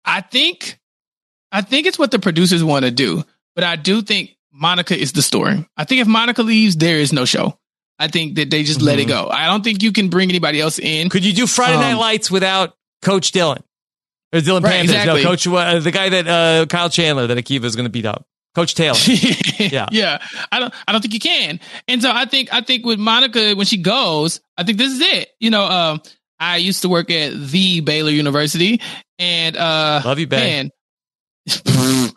I 0.04 0.20
think, 0.20 0.78
I 1.52 1.62
think 1.62 1.86
it's 1.86 1.98
what 1.98 2.10
the 2.10 2.18
producers 2.18 2.62
want 2.64 2.84
to 2.84 2.90
do, 2.90 3.24
but 3.54 3.64
I 3.64 3.76
do 3.76 4.02
think 4.02 4.36
Monica 4.52 4.98
is 4.98 5.12
the 5.12 5.22
story. 5.22 5.66
I 5.76 5.84
think 5.84 6.00
if 6.00 6.06
Monica 6.08 6.42
leaves, 6.42 6.76
there 6.76 6.98
is 6.98 7.12
no 7.12 7.24
show. 7.24 7.58
I 7.98 8.08
think 8.08 8.34
that 8.36 8.50
they 8.50 8.64
just 8.64 8.82
let 8.82 8.98
it 8.98 9.04
Mhm. 9.06 9.08
go. 9.08 9.28
I 9.30 9.46
don't 9.46 9.62
think 9.62 9.82
you 9.82 9.92
can 9.92 10.08
bring 10.08 10.28
anybody 10.28 10.60
else 10.60 10.78
in. 10.80 11.08
Could 11.08 11.24
you 11.24 11.32
do 11.32 11.46
Friday 11.46 11.76
Night 11.76 11.92
Um, 11.92 11.98
Lights 12.00 12.28
without 12.30 12.76
Coach 13.02 13.30
Dillon? 13.30 13.62
Or 14.34 14.40
Dillon 14.40 14.62
Right, 14.62 14.72
Panthers? 14.72 14.94
exactly. 14.96 15.22
No, 15.22 15.28
Coach, 15.30 15.46
uh, 15.46 15.78
the 15.80 15.90
guy 15.92 16.08
that 16.08 16.26
uh, 16.28 16.66
Kyle 16.66 16.90
Chandler 16.90 17.26
that 17.28 17.38
Akiva 17.38 17.64
is 17.64 17.76
going 17.76 17.86
to 17.86 17.90
beat 17.90 18.06
up. 18.06 18.26
Coach 18.54 18.74
Taylor. 18.74 18.96
yeah. 19.58 19.88
yeah. 19.90 20.18
I 20.52 20.60
don't 20.60 20.72
I 20.86 20.92
don't 20.92 21.00
think 21.00 21.14
you 21.14 21.18
can. 21.20 21.58
And 21.88 22.00
so 22.00 22.08
I 22.12 22.24
think 22.24 22.54
I 22.54 22.60
think 22.60 22.86
with 22.86 23.00
Monica 23.00 23.54
when 23.54 23.66
she 23.66 23.78
goes, 23.78 24.40
I 24.56 24.62
think 24.62 24.78
this 24.78 24.92
is 24.92 25.00
it. 25.00 25.30
You 25.40 25.50
know, 25.50 25.64
um 25.64 26.02
I 26.38 26.58
used 26.58 26.82
to 26.82 26.88
work 26.88 27.10
at 27.10 27.32
the 27.32 27.80
Baylor 27.80 28.12
University 28.12 28.80
and 29.18 29.56
uh 29.56 30.02
Love 30.04 30.20
you, 30.20 30.28
Bay. 30.28 30.36
man. 30.36 30.70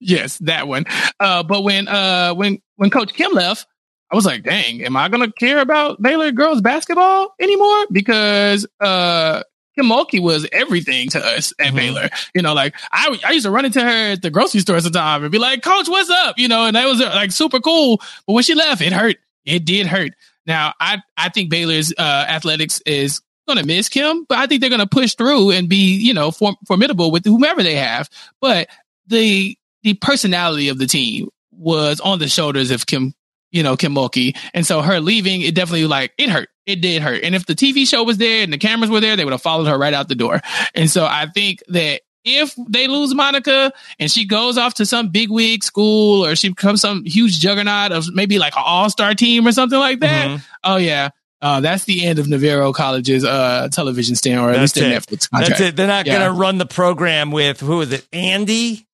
yes, 0.00 0.38
that 0.38 0.66
one. 0.66 0.84
Uh 1.20 1.42
but 1.42 1.62
when 1.62 1.88
uh 1.88 2.34
when 2.34 2.58
when 2.76 2.90
Coach 2.90 3.12
Kim 3.12 3.32
left, 3.32 3.66
I 4.10 4.16
was 4.16 4.26
like, 4.26 4.42
dang, 4.44 4.82
am 4.82 4.96
I 4.96 5.08
gonna 5.08 5.32
care 5.32 5.58
about 5.58 6.00
Baylor 6.00 6.30
girls 6.32 6.60
basketball 6.60 7.34
anymore? 7.40 7.86
Because 7.92 8.66
uh 8.80 9.42
Kim 9.76 9.86
Mulkey 9.86 10.22
was 10.22 10.46
everything 10.52 11.08
to 11.10 11.24
us 11.24 11.52
at 11.58 11.74
Baylor. 11.74 12.08
You 12.34 12.42
know, 12.42 12.54
like 12.54 12.74
I, 12.92 13.18
I 13.26 13.32
used 13.32 13.44
to 13.44 13.50
run 13.50 13.64
into 13.64 13.80
her 13.80 14.12
at 14.12 14.22
the 14.22 14.30
grocery 14.30 14.60
store 14.60 14.80
sometime 14.80 15.22
and 15.22 15.32
be 15.32 15.38
like, 15.38 15.62
Coach, 15.62 15.88
what's 15.88 16.10
up? 16.10 16.38
You 16.38 16.48
know, 16.48 16.64
and 16.66 16.76
that 16.76 16.86
was 16.86 17.00
uh, 17.00 17.10
like 17.14 17.32
super 17.32 17.60
cool. 17.60 18.00
But 18.26 18.34
when 18.34 18.42
she 18.42 18.54
left, 18.54 18.80
it 18.80 18.92
hurt. 18.92 19.16
It 19.44 19.64
did 19.64 19.86
hurt. 19.86 20.12
Now, 20.46 20.74
I, 20.78 21.02
I 21.16 21.28
think 21.30 21.50
Baylor's 21.50 21.92
uh, 21.96 22.26
athletics 22.28 22.80
is 22.86 23.20
going 23.46 23.58
to 23.58 23.66
miss 23.66 23.88
Kim, 23.88 24.24
but 24.28 24.38
I 24.38 24.46
think 24.46 24.60
they're 24.60 24.70
going 24.70 24.80
to 24.80 24.86
push 24.86 25.14
through 25.14 25.50
and 25.50 25.68
be, 25.68 25.96
you 25.96 26.14
know, 26.14 26.30
form, 26.30 26.56
formidable 26.66 27.10
with 27.10 27.24
whomever 27.24 27.62
they 27.62 27.76
have. 27.76 28.08
But 28.40 28.68
the 29.06 29.56
the 29.82 29.94
personality 29.94 30.70
of 30.70 30.78
the 30.78 30.86
team 30.86 31.28
was 31.52 32.00
on 32.00 32.18
the 32.18 32.28
shoulders 32.28 32.70
of 32.70 32.86
Kim, 32.86 33.14
you 33.50 33.62
know, 33.62 33.76
Kim 33.76 33.94
Mulkey. 33.94 34.36
And 34.54 34.66
so 34.66 34.80
her 34.80 34.98
leaving, 35.00 35.42
it 35.42 35.54
definitely 35.54 35.86
like 35.86 36.12
it 36.16 36.30
hurt. 36.30 36.48
It 36.66 36.76
did 36.80 37.02
hurt. 37.02 37.22
And 37.22 37.34
if 37.34 37.46
the 37.46 37.54
TV 37.54 37.86
show 37.86 38.02
was 38.04 38.16
there 38.18 38.42
and 38.42 38.52
the 38.52 38.58
cameras 38.58 38.90
were 38.90 39.00
there, 39.00 39.16
they 39.16 39.24
would 39.24 39.32
have 39.32 39.42
followed 39.42 39.66
her 39.66 39.76
right 39.78 39.92
out 39.94 40.08
the 40.08 40.14
door. 40.14 40.40
And 40.74 40.88
so 40.90 41.04
I 41.04 41.26
think 41.26 41.62
that 41.68 42.00
if 42.24 42.54
they 42.68 42.88
lose 42.88 43.14
Monica 43.14 43.70
and 43.98 44.10
she 44.10 44.24
goes 44.26 44.56
off 44.56 44.74
to 44.74 44.86
some 44.86 45.08
big 45.08 45.30
wig 45.30 45.62
school 45.62 46.24
or 46.24 46.34
she 46.36 46.48
becomes 46.48 46.80
some 46.80 47.04
huge 47.04 47.38
juggernaut 47.38 47.92
of 47.92 48.06
maybe 48.14 48.38
like 48.38 48.56
an 48.56 48.62
all 48.64 48.88
star 48.88 49.14
team 49.14 49.46
or 49.46 49.52
something 49.52 49.78
like 49.78 50.00
that, 50.00 50.28
Mm-hmm. 50.28 50.42
oh 50.64 50.76
yeah. 50.76 51.10
Uh, 51.42 51.60
that's 51.60 51.84
the 51.84 52.06
end 52.06 52.18
of 52.18 52.26
Navarro 52.26 52.72
College's 52.72 53.22
uh, 53.22 53.68
television 53.70 54.14
stand, 54.16 54.40
or 54.40 54.48
at 54.48 54.52
That's 54.56 54.74
least 54.74 54.74
their 54.76 54.90
it. 54.90 55.02
Netflix 55.02 55.28
contract. 55.28 55.50
That's 55.50 55.60
it. 55.60 55.76
They're 55.76 55.86
not 55.86 56.06
Yeah. 56.06 56.20
going 56.20 56.32
to 56.32 56.40
run 56.40 56.56
the 56.56 56.64
program 56.64 57.30
with 57.30 57.60
who 57.60 57.82
is 57.82 57.92
it? 57.92 58.06
Andy. 58.14 58.86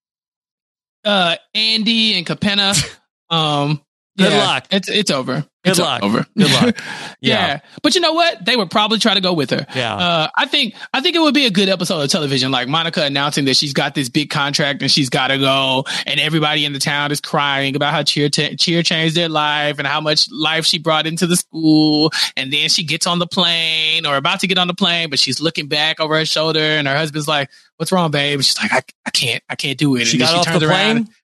uh 1.05 1.37
Andy 1.55 2.15
and 2.15 2.27
Capenna. 2.27 2.75
Um 3.31 3.81
Good 4.19 4.33
yeah, 4.33 4.47
luck. 4.47 4.67
It's 4.71 4.89
it's 4.89 5.11
over. 5.11 5.47
Good 5.65 5.71
it's 5.71 5.79
luck. 5.79 6.03
over. 6.03 6.27
Good 6.37 6.51
luck. 6.53 6.77
yeah. 7.21 7.47
Yeah. 7.47 7.61
But 7.83 7.95
you 7.95 8.01
know 8.01 8.13
what? 8.13 8.45
They 8.45 8.57
would 8.57 8.71
probably 8.71 8.99
try 8.99 9.15
to 9.15 9.21
go 9.21 9.33
with 9.33 9.51
her. 9.51 9.67
Yeah. 9.75 9.95
Uh 9.95 10.29
I 10.35 10.47
think 10.47 10.75
I 10.93 11.01
think 11.01 11.17
it 11.17 11.21
would 11.21 11.33
be 11.33 11.47
a 11.47 11.51
good 11.51 11.69
episode 11.69 12.01
of 12.03 12.11
television, 12.11 12.51
like 12.51 12.67
Monica 12.69 13.05
announcing 13.05 13.45
that 13.45 13.57
she's 13.57 13.73
got 13.73 13.95
this 13.95 14.09
big 14.09 14.29
contract 14.29 14.83
and 14.83 14.91
she's 14.91 15.11
gotta 15.11 15.39
go, 15.39 15.85
and 16.07 16.19
everybody 16.19 16.65
in 16.65 16.73
the 16.73 16.79
town 16.81 17.13
is 17.13 17.21
crying 17.21 17.77
about 17.77 17.93
how 17.93 18.03
cheer 18.03 18.29
ta- 18.29 18.55
cheer 18.59 18.83
changed 18.83 19.15
their 19.15 19.29
life 19.29 19.79
and 19.79 19.87
how 19.87 20.01
much 20.01 20.27
life 20.31 20.67
she 20.67 20.79
brought 20.79 21.07
into 21.07 21.27
the 21.27 21.37
school. 21.37 22.11
And 22.37 22.53
then 22.53 22.69
she 22.69 22.85
gets 22.85 23.07
on 23.07 23.21
the 23.21 23.27
plane 23.29 24.07
or 24.07 24.17
about 24.17 24.41
to 24.41 24.49
get 24.49 24.59
on 24.59 24.67
the 24.67 24.75
plane, 24.75 25.09
but 25.09 25.19
she's 25.19 25.41
looking 25.41 25.69
back 25.69 26.01
over 26.01 26.17
her 26.17 26.25
shoulder 26.27 26.59
and 26.59 26.89
her 26.89 26.97
husband's 26.97 27.29
like, 27.29 27.49
What's 27.77 27.93
wrong, 27.93 28.11
babe? 28.11 28.39
And 28.39 28.45
she's 28.45 28.59
like, 28.59 28.73
I, 28.73 28.83
I 29.07 29.11
can't, 29.11 29.43
I 29.49 29.55
can't 29.55 29.79
do 29.79 29.97
it. 29.97 30.05
She 30.07 30.17
and 30.17 30.23
then 30.23 30.29
got 30.35 30.39
off 30.41 30.45
turns 30.47 30.61
the 30.61 30.69
around 30.69 31.05
plane? 31.05 31.15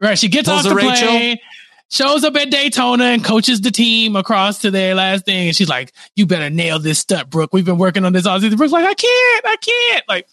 Right. 0.00 0.18
She 0.18 0.28
gets 0.28 0.48
Pulls 0.48 0.66
off 0.66 0.70
the 0.70 0.76
Rachel? 0.76 1.08
plane, 1.08 1.38
shows 1.94 2.24
up 2.24 2.34
at 2.36 2.50
Daytona 2.50 3.04
and 3.04 3.24
coaches 3.24 3.60
the 3.60 3.70
team 3.70 4.16
across 4.16 4.58
to 4.62 4.70
their 4.70 4.94
last 4.94 5.24
thing. 5.24 5.48
And 5.48 5.56
she's 5.56 5.68
like, 5.68 5.92
you 6.16 6.26
better 6.26 6.50
nail 6.50 6.78
this 6.78 6.98
stunt, 6.98 7.30
Brooke. 7.30 7.52
We've 7.52 7.64
been 7.64 7.78
working 7.78 8.04
on 8.04 8.12
this 8.12 8.26
all 8.26 8.40
season. 8.40 8.58
Brooke's 8.58 8.72
like, 8.72 8.84
I 8.84 8.94
can't, 8.94 9.46
I 9.46 9.56
can't. 9.56 10.04
Like, 10.08 10.28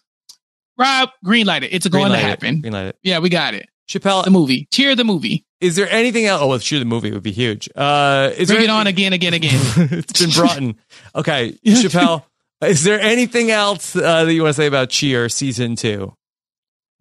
Rob, 0.78 1.10
green 1.24 1.46
light 1.46 1.64
it. 1.64 1.68
It's 1.74 1.88
going 1.88 2.12
to 2.12 2.18
Greenlight 2.18 2.22
happen. 2.22 2.62
Greenlight 2.64 2.86
it. 2.90 3.00
Yeah, 3.04 3.20
we 3.20 3.30
got 3.30 3.54
it. 3.54 3.70
Chappelle, 3.88 4.24
The 4.24 4.32
movie. 4.32 4.68
Cheer 4.72 4.96
the 4.96 5.04
movie. 5.04 5.46
is 5.60 5.76
there 5.76 5.90
anything 5.90 6.26
else? 6.26 6.42
Oh, 6.42 6.48
well, 6.48 6.60
sure, 6.60 6.80
the 6.80 6.86
movie 6.86 7.12
would 7.12 7.24
be 7.24 7.32
huge. 7.32 7.70
Uh, 7.76 8.32
is 8.36 8.48
Bring 8.48 8.62
there 8.62 8.70
it 8.70 8.70
on 8.72 8.88
again, 8.88 9.14
again, 9.14 9.34
again. 9.34 9.60
it's 9.78 10.20
been 10.20 10.32
brought 10.32 10.58
in. 10.58 10.76
Okay, 11.14 11.60
Chappelle, 11.66 12.24
is 12.64 12.84
there 12.84 13.00
anything 13.00 13.52
else 13.52 13.96
uh, 13.96 14.24
that 14.26 14.34
you 14.34 14.42
want 14.44 14.56
to 14.56 14.62
say 14.62 14.68
about 14.68 14.90
Cheer 14.90 15.28
season 15.30 15.76
two? 15.76 16.16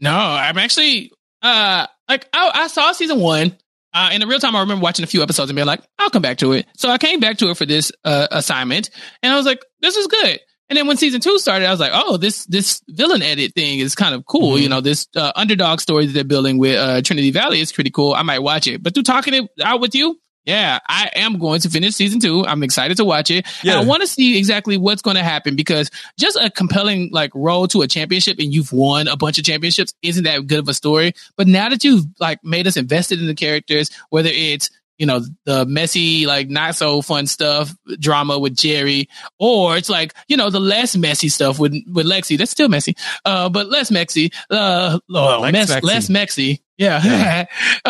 No, 0.01 0.13
I'm 0.15 0.59
actually 0.59 1.13
uh 1.43 1.87
like 2.09 2.29
I, 2.33 2.51
I 2.55 2.67
saw 2.67 2.93
season 2.93 3.21
one. 3.21 3.57
Uh, 3.93 4.11
in 4.13 4.21
the 4.21 4.27
real 4.27 4.39
time, 4.39 4.55
I 4.55 4.61
remember 4.61 4.83
watching 4.83 5.05
a 5.05 5.09
few 5.09 5.23
episodes 5.23 5.51
and 5.51 5.57
being 5.57 5.67
like, 5.67 5.83
"I'll 5.99 6.11
come 6.11 6.23
back 6.23 6.39
to 6.39 6.53
it." 6.53 6.67
So 6.77 6.89
I 6.89 6.99
came 6.99 7.21
back 7.21 7.39
to 7.39 7.51
it 7.51 7.57
for 7.57 7.67
this 7.67 7.91
uh, 8.05 8.29
assignment, 8.31 8.91
and 9.23 9.33
I 9.33 9.37
was 9.37 9.47
like, 9.47 9.65
"This 9.81 9.97
is 9.97 10.07
good." 10.07 10.41
And 10.69 10.77
then 10.77 10.87
when 10.87 10.97
season 10.97 11.21
two 11.21 11.37
started, 11.41 11.67
I 11.67 11.73
was 11.73 11.81
like, 11.81 11.91
"Oh, 11.93 12.17
this 12.17 12.45
this 12.47 12.81
villain 12.89 13.23
edit 13.23 13.55
thing 13.55 13.81
is 13.81 13.97
kind 13.97 14.15
of 14.15 14.25
cool." 14.25 14.53
Mm-hmm. 14.53 14.63
You 14.63 14.69
know, 14.69 14.81
this 14.81 15.09
uh, 15.17 15.33
underdog 15.35 15.81
story 15.81 16.07
that 16.07 16.13
they're 16.13 16.23
building 16.23 16.59
with 16.59 16.77
uh, 16.77 17.03
Trinity 17.03 17.33
Valley 17.33 17.61
is 17.61 17.73
pretty 17.73 17.91
cool. 17.91 18.15
I 18.15 18.23
might 18.23 18.39
watch 18.39 18.69
it. 18.69 18.81
But 18.81 18.95
through 18.95 19.03
talking 19.03 19.35
it 19.35 19.51
out 19.61 19.81
with 19.81 19.97
you, 19.97 20.20
yeah, 20.45 20.79
I 20.89 21.11
am 21.17 21.39
going 21.39 21.61
to 21.61 21.71
finish 21.71 21.95
season 21.95 22.19
two. 22.19 22.45
I'm 22.47 22.63
excited 22.63 22.97
to 22.97 23.05
watch 23.05 23.31
it. 23.31 23.47
Yeah. 23.63 23.73
And 23.73 23.83
I 23.83 23.85
want 23.85 24.01
to 24.01 24.07
see 24.07 24.39
exactly 24.39 24.79
what's 24.79 25.03
going 25.03 25.17
to 25.17 25.23
happen 25.23 25.55
because 25.55 25.91
just 26.19 26.37
a 26.37 26.51
compelling 26.51 27.11
like 27.13 27.31
road 27.35 27.71
to 27.71 27.83
a 27.83 27.89
championship 27.89 28.39
and 28.39 28.53
you've 28.53 28.73
won 28.73 29.07
a 29.07 29.17
bunch 29.17 29.39
of 29.39 29.45
championships 29.45 29.93
isn't 30.03 30.25
that 30.25 30.47
good 30.47 30.61
of 30.61 30.69
a 30.69 30.75
story. 30.75 31.13
But 31.37 31.47
now 31.47 31.69
that 31.69 31.85
you've 31.85 32.05
like 32.19 32.43
made 32.43 32.67
us 32.67 32.77
invested 32.77 33.21
in 33.21 33.27
the 33.27 33.35
characters, 33.35 33.91
whether 34.09 34.31
it's 34.33 34.71
you 34.99 35.07
know 35.07 35.23
the 35.47 35.65
messy 35.65 36.27
like 36.27 36.51
not 36.51 36.75
so 36.77 37.01
fun 37.01 37.27
stuff 37.27 37.75
drama 37.99 38.39
with 38.39 38.55
Jerry 38.55 39.09
or 39.39 39.77
it's 39.77 39.89
like 39.89 40.15
you 40.29 40.37
know 40.37 40.51
the 40.51 40.61
less 40.61 40.95
messy 40.95 41.31
stuff 41.31 41.59
with 41.59 41.73
with 41.91 42.05
Lexi 42.05 42.37
that's 42.37 42.51
still 42.51 42.69
messy 42.69 42.95
uh 43.25 43.49
but 43.49 43.71
less 43.71 43.91
messy 43.91 44.31
uh 44.51 44.99
oh, 45.11 45.41
less 45.83 46.11
messy 46.11 46.63
yeah 46.77 47.01
yeah 47.03 47.47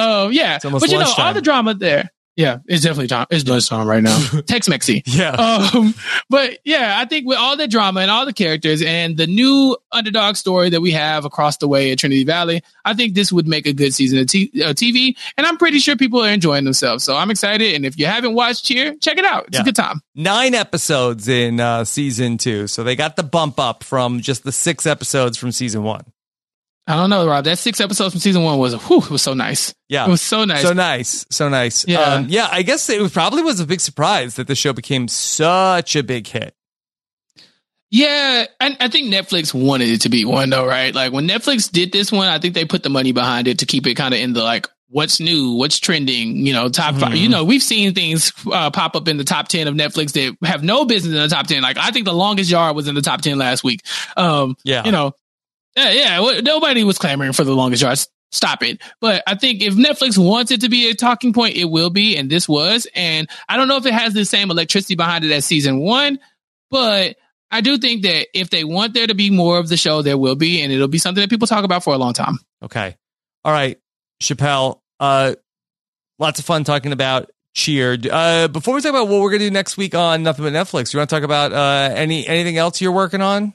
almost 0.64 0.82
but 0.85 0.93
you 0.93 0.98
know 1.01 1.12
all 1.18 1.35
the 1.35 1.43
drama 1.43 1.74
there 1.74 2.10
yeah 2.41 2.59
it's 2.67 2.83
definitely 2.83 3.07
time 3.09 3.27
it's 3.31 3.47
lunchtime 3.49 3.87
right 3.87 4.03
now 4.03 4.17
Tex 4.47 4.69
Mexi 4.69 5.03
Yeah. 5.07 5.31
um, 5.33 5.95
but 6.29 6.59
yeah, 6.65 6.97
I 6.99 7.05
think 7.05 7.27
with 7.27 7.39
all 7.39 7.57
the 7.57 7.67
drama 7.69 8.01
and 8.01 8.11
all 8.11 8.25
the 8.27 8.33
characters 8.33 8.83
and 8.83 9.17
the 9.17 9.27
new 9.27 9.77
underdog 9.93 10.37
story 10.37 10.71
that 10.71 10.81
we 10.81 10.93
have 10.93 11.25
across 11.25 11.57
the 11.59 11.67
way 11.69 11.91
at 11.93 11.99
Trinity 11.99 12.25
Valley, 12.25 12.62
I 12.85 12.95
think 12.95 13.15
this 13.15 13.33
would 13.33 13.47
make 13.49 13.67
a 13.67 13.73
good 13.73 13.93
season 13.95 14.19
of 14.21 14.27
t- 14.29 14.51
uh, 14.62 14.69
TV. 14.73 15.17
And 15.37 15.47
I'm 15.47 15.57
pretty 15.59 15.79
sure 15.81 15.97
people 15.97 16.23
are 16.25 16.31
enjoying 16.31 16.65
themselves. 16.65 17.03
So 17.05 17.17
I'm 17.17 17.31
excited. 17.31 17.75
And 17.75 17.85
if 17.85 17.99
you 17.99 18.07
haven't 18.07 18.35
watched 18.35 18.69
here, 18.69 18.95
check 18.97 19.19
it 19.19 19.25
out. 19.25 19.49
It's 19.49 19.57
Yeah. 19.57 19.62
a 19.62 19.65
good 19.65 19.77
time. 19.77 20.01
Nine 20.15 20.55
episodes 20.55 21.27
in 21.29 21.59
uh, 21.61 21.85
season 21.85 22.39
two, 22.39 22.67
so 22.69 22.85
they 22.85 22.95
got 22.97 23.17
the 23.17 23.23
bump 23.25 23.59
up 23.59 23.83
from 23.85 24.21
just 24.21 24.45
the 24.45 24.53
six 24.53 24.87
episodes 24.87 25.37
from 25.37 25.51
season 25.53 25.83
one. 25.83 26.05
I 26.86 26.97
don't 26.97 27.11
know, 27.11 27.27
Rob. 27.27 27.44
That 27.44 27.59
six 27.59 27.81
episodes 27.81 28.15
from 28.15 28.20
season 28.20 28.43
one 28.43 28.59
was, 28.59 28.74
whew, 28.74 28.98
it 28.98 29.11
was 29.11 29.23
so 29.23 29.32
nice. 29.35 29.74
Yeah, 29.89 30.07
It 30.07 30.11
was 30.11 30.23
so 30.23 30.44
nice. 30.44 30.62
so 30.62 30.73
nice, 30.73 31.24
so 31.31 31.48
nice. 31.48 31.86
Yeah. 31.86 32.01
um, 32.01 32.27
yeah. 32.28 32.48
I 32.51 32.62
guess 32.62 32.89
it 32.89 33.12
probably 33.12 33.43
was 33.43 33.61
a 33.61 33.66
big 33.66 33.81
surprise 33.81 34.35
that 34.36 34.47
the 34.48 34.55
show 34.57 34.73
became 34.73 35.07
such 35.07 35.94
a 35.94 36.02
big 36.02 36.27
hit. 36.27 36.55
Yeah, 37.93 38.47
I, 38.61 38.77
I 38.78 38.89
think 38.89 39.12
Netflix 39.12 39.52
wanted 39.52 39.89
it 39.89 40.02
to 40.02 40.09
be 40.09 40.24
one 40.24 40.51
though, 40.51 40.65
right? 40.66 40.94
Like 40.94 41.12
when 41.12 41.27
Netflix 41.27 41.70
did 41.70 41.90
this 41.90 42.12
one, 42.12 42.28
I 42.28 42.39
think 42.39 42.55
they 42.55 42.65
put 42.65 42.85
the 42.85 42.89
money 42.90 43.11
behind 43.12 43.48
it 43.48 43.59
to 43.61 43.66
keep 43.66 43.86
it 43.86 43.94
kind 43.94 44.15
of 44.15 44.20
in 44.20 44.32
the 44.32 44.43
like 44.44 44.69
what's 44.89 45.19
new, 45.20 45.55
what's 45.55 45.78
trending, 45.81 46.47
you 46.47 46.52
know, 46.52 46.69
top 46.69 46.94
five. 46.97 47.16
You 47.16 47.28
know, 47.28 47.44
we've 47.44 47.62
seen 47.62 47.93
things 47.94 48.32
uh, 48.51 48.70
pop 48.70 48.94
up 48.94 49.09
in 49.09 49.16
the 49.16 49.24
top 49.24 49.48
10 49.48 49.66
of 49.66 49.74
Netflix 49.74 50.12
that 50.12 50.36
have 50.47 50.62
no 50.62 50.85
business 50.85 51.15
in 51.15 51.20
the 51.20 51.28
top 51.28 51.47
10. 51.48 51.62
Like 51.62 51.78
I 51.78 51.90
think 51.90 52.05
the 52.05 52.12
longest 52.15 52.48
yard 52.51 52.77
was 52.77 52.86
in 52.86 52.94
the 52.94 53.02
top 53.02 53.23
10 53.23 53.39
last 53.39 53.65
week. 53.65 53.81
Um, 54.16 54.57
Yeah. 54.65 54.85
you 54.85 54.93
know, 54.93 55.12
yeah, 55.77 55.91
yeah, 55.91 56.21
well, 56.21 56.43
nobody 56.43 56.85
was 56.85 56.99
clamoring 56.99 57.33
for 57.33 57.45
the 57.45 57.55
longest 57.55 57.83
yard. 57.83 57.99
Stop 58.33 58.63
it. 58.63 58.81
But 59.01 59.23
I 59.27 59.35
think 59.35 59.61
if 59.63 59.75
Netflix 59.75 60.17
wants 60.17 60.53
it 60.53 60.61
to 60.61 60.69
be 60.69 60.89
a 60.89 60.95
talking 60.95 61.33
point, 61.33 61.57
it 61.57 61.65
will 61.65 61.91
be. 61.91 62.17
And 62.17 62.31
this 62.31 62.49
was. 62.49 62.87
And 62.95 63.29
I 63.49 63.57
don't 63.57 63.67
know 63.67 63.77
if 63.77 63.87
it 63.87 63.93
has 63.93 64.15
the 64.15 64.25
same 64.25 64.51
electricity 64.51 64.95
behind 64.95 65.25
it 65.25 65.33
as 65.33 65.45
season 65.45 65.81
one, 65.81 66.21
but 66.71 67.17
I 67.51 67.61
do 67.61 67.77
think 67.79 68.03
that 68.03 68.29
if 68.33 68.51
they 68.51 68.63
want 68.63 68.95
there 68.95 69.09
to 69.09 69.15
be 69.15 69.31
more 69.31 69.59
of 69.59 69.69
the 69.69 69.77
show, 69.77 70.03
there 70.03 70.17
will 70.17 70.37
be. 70.37 70.63
And 70.63 70.73
it'll 70.73 70.87
be 70.87 70.99
something 70.99 71.21
that 71.21 71.31
people 71.31 71.49
talk 71.49 71.65
about 71.65 71.83
for 71.83 71.93
a 71.93 71.99
long 71.99 72.13
time. 72.13 72.39
Okay. 72.63 72.97
All 73.45 73.53
right, 73.53 73.79
Chappelle. 74.23 74.81
Uh, 75.01 75.35
lots 76.19 76.39
of 76.39 76.45
fun 76.45 76.63
talking 76.63 76.93
about 76.93 77.31
cheer. 77.55 77.97
Uh, 78.11 78.49
before 78.49 78.75
we 78.75 78.81
talk 78.81 78.91
about 78.91 79.09
what 79.09 79.23
we're 79.23 79.31
gonna 79.31 79.45
do 79.45 79.51
next 79.51 79.77
week 79.77 79.95
on 79.95 80.23
Nothing 80.23 80.45
But 80.45 80.53
Netflix, 80.53 80.93
you 80.93 80.99
want 80.99 81.11
to 81.11 81.17
talk 81.17 81.25
about 81.25 81.53
uh 81.53 81.95
any 81.95 82.27
anything 82.27 82.59
else 82.59 82.81
you're 82.81 82.93
working 82.93 83.23
on? 83.23 83.55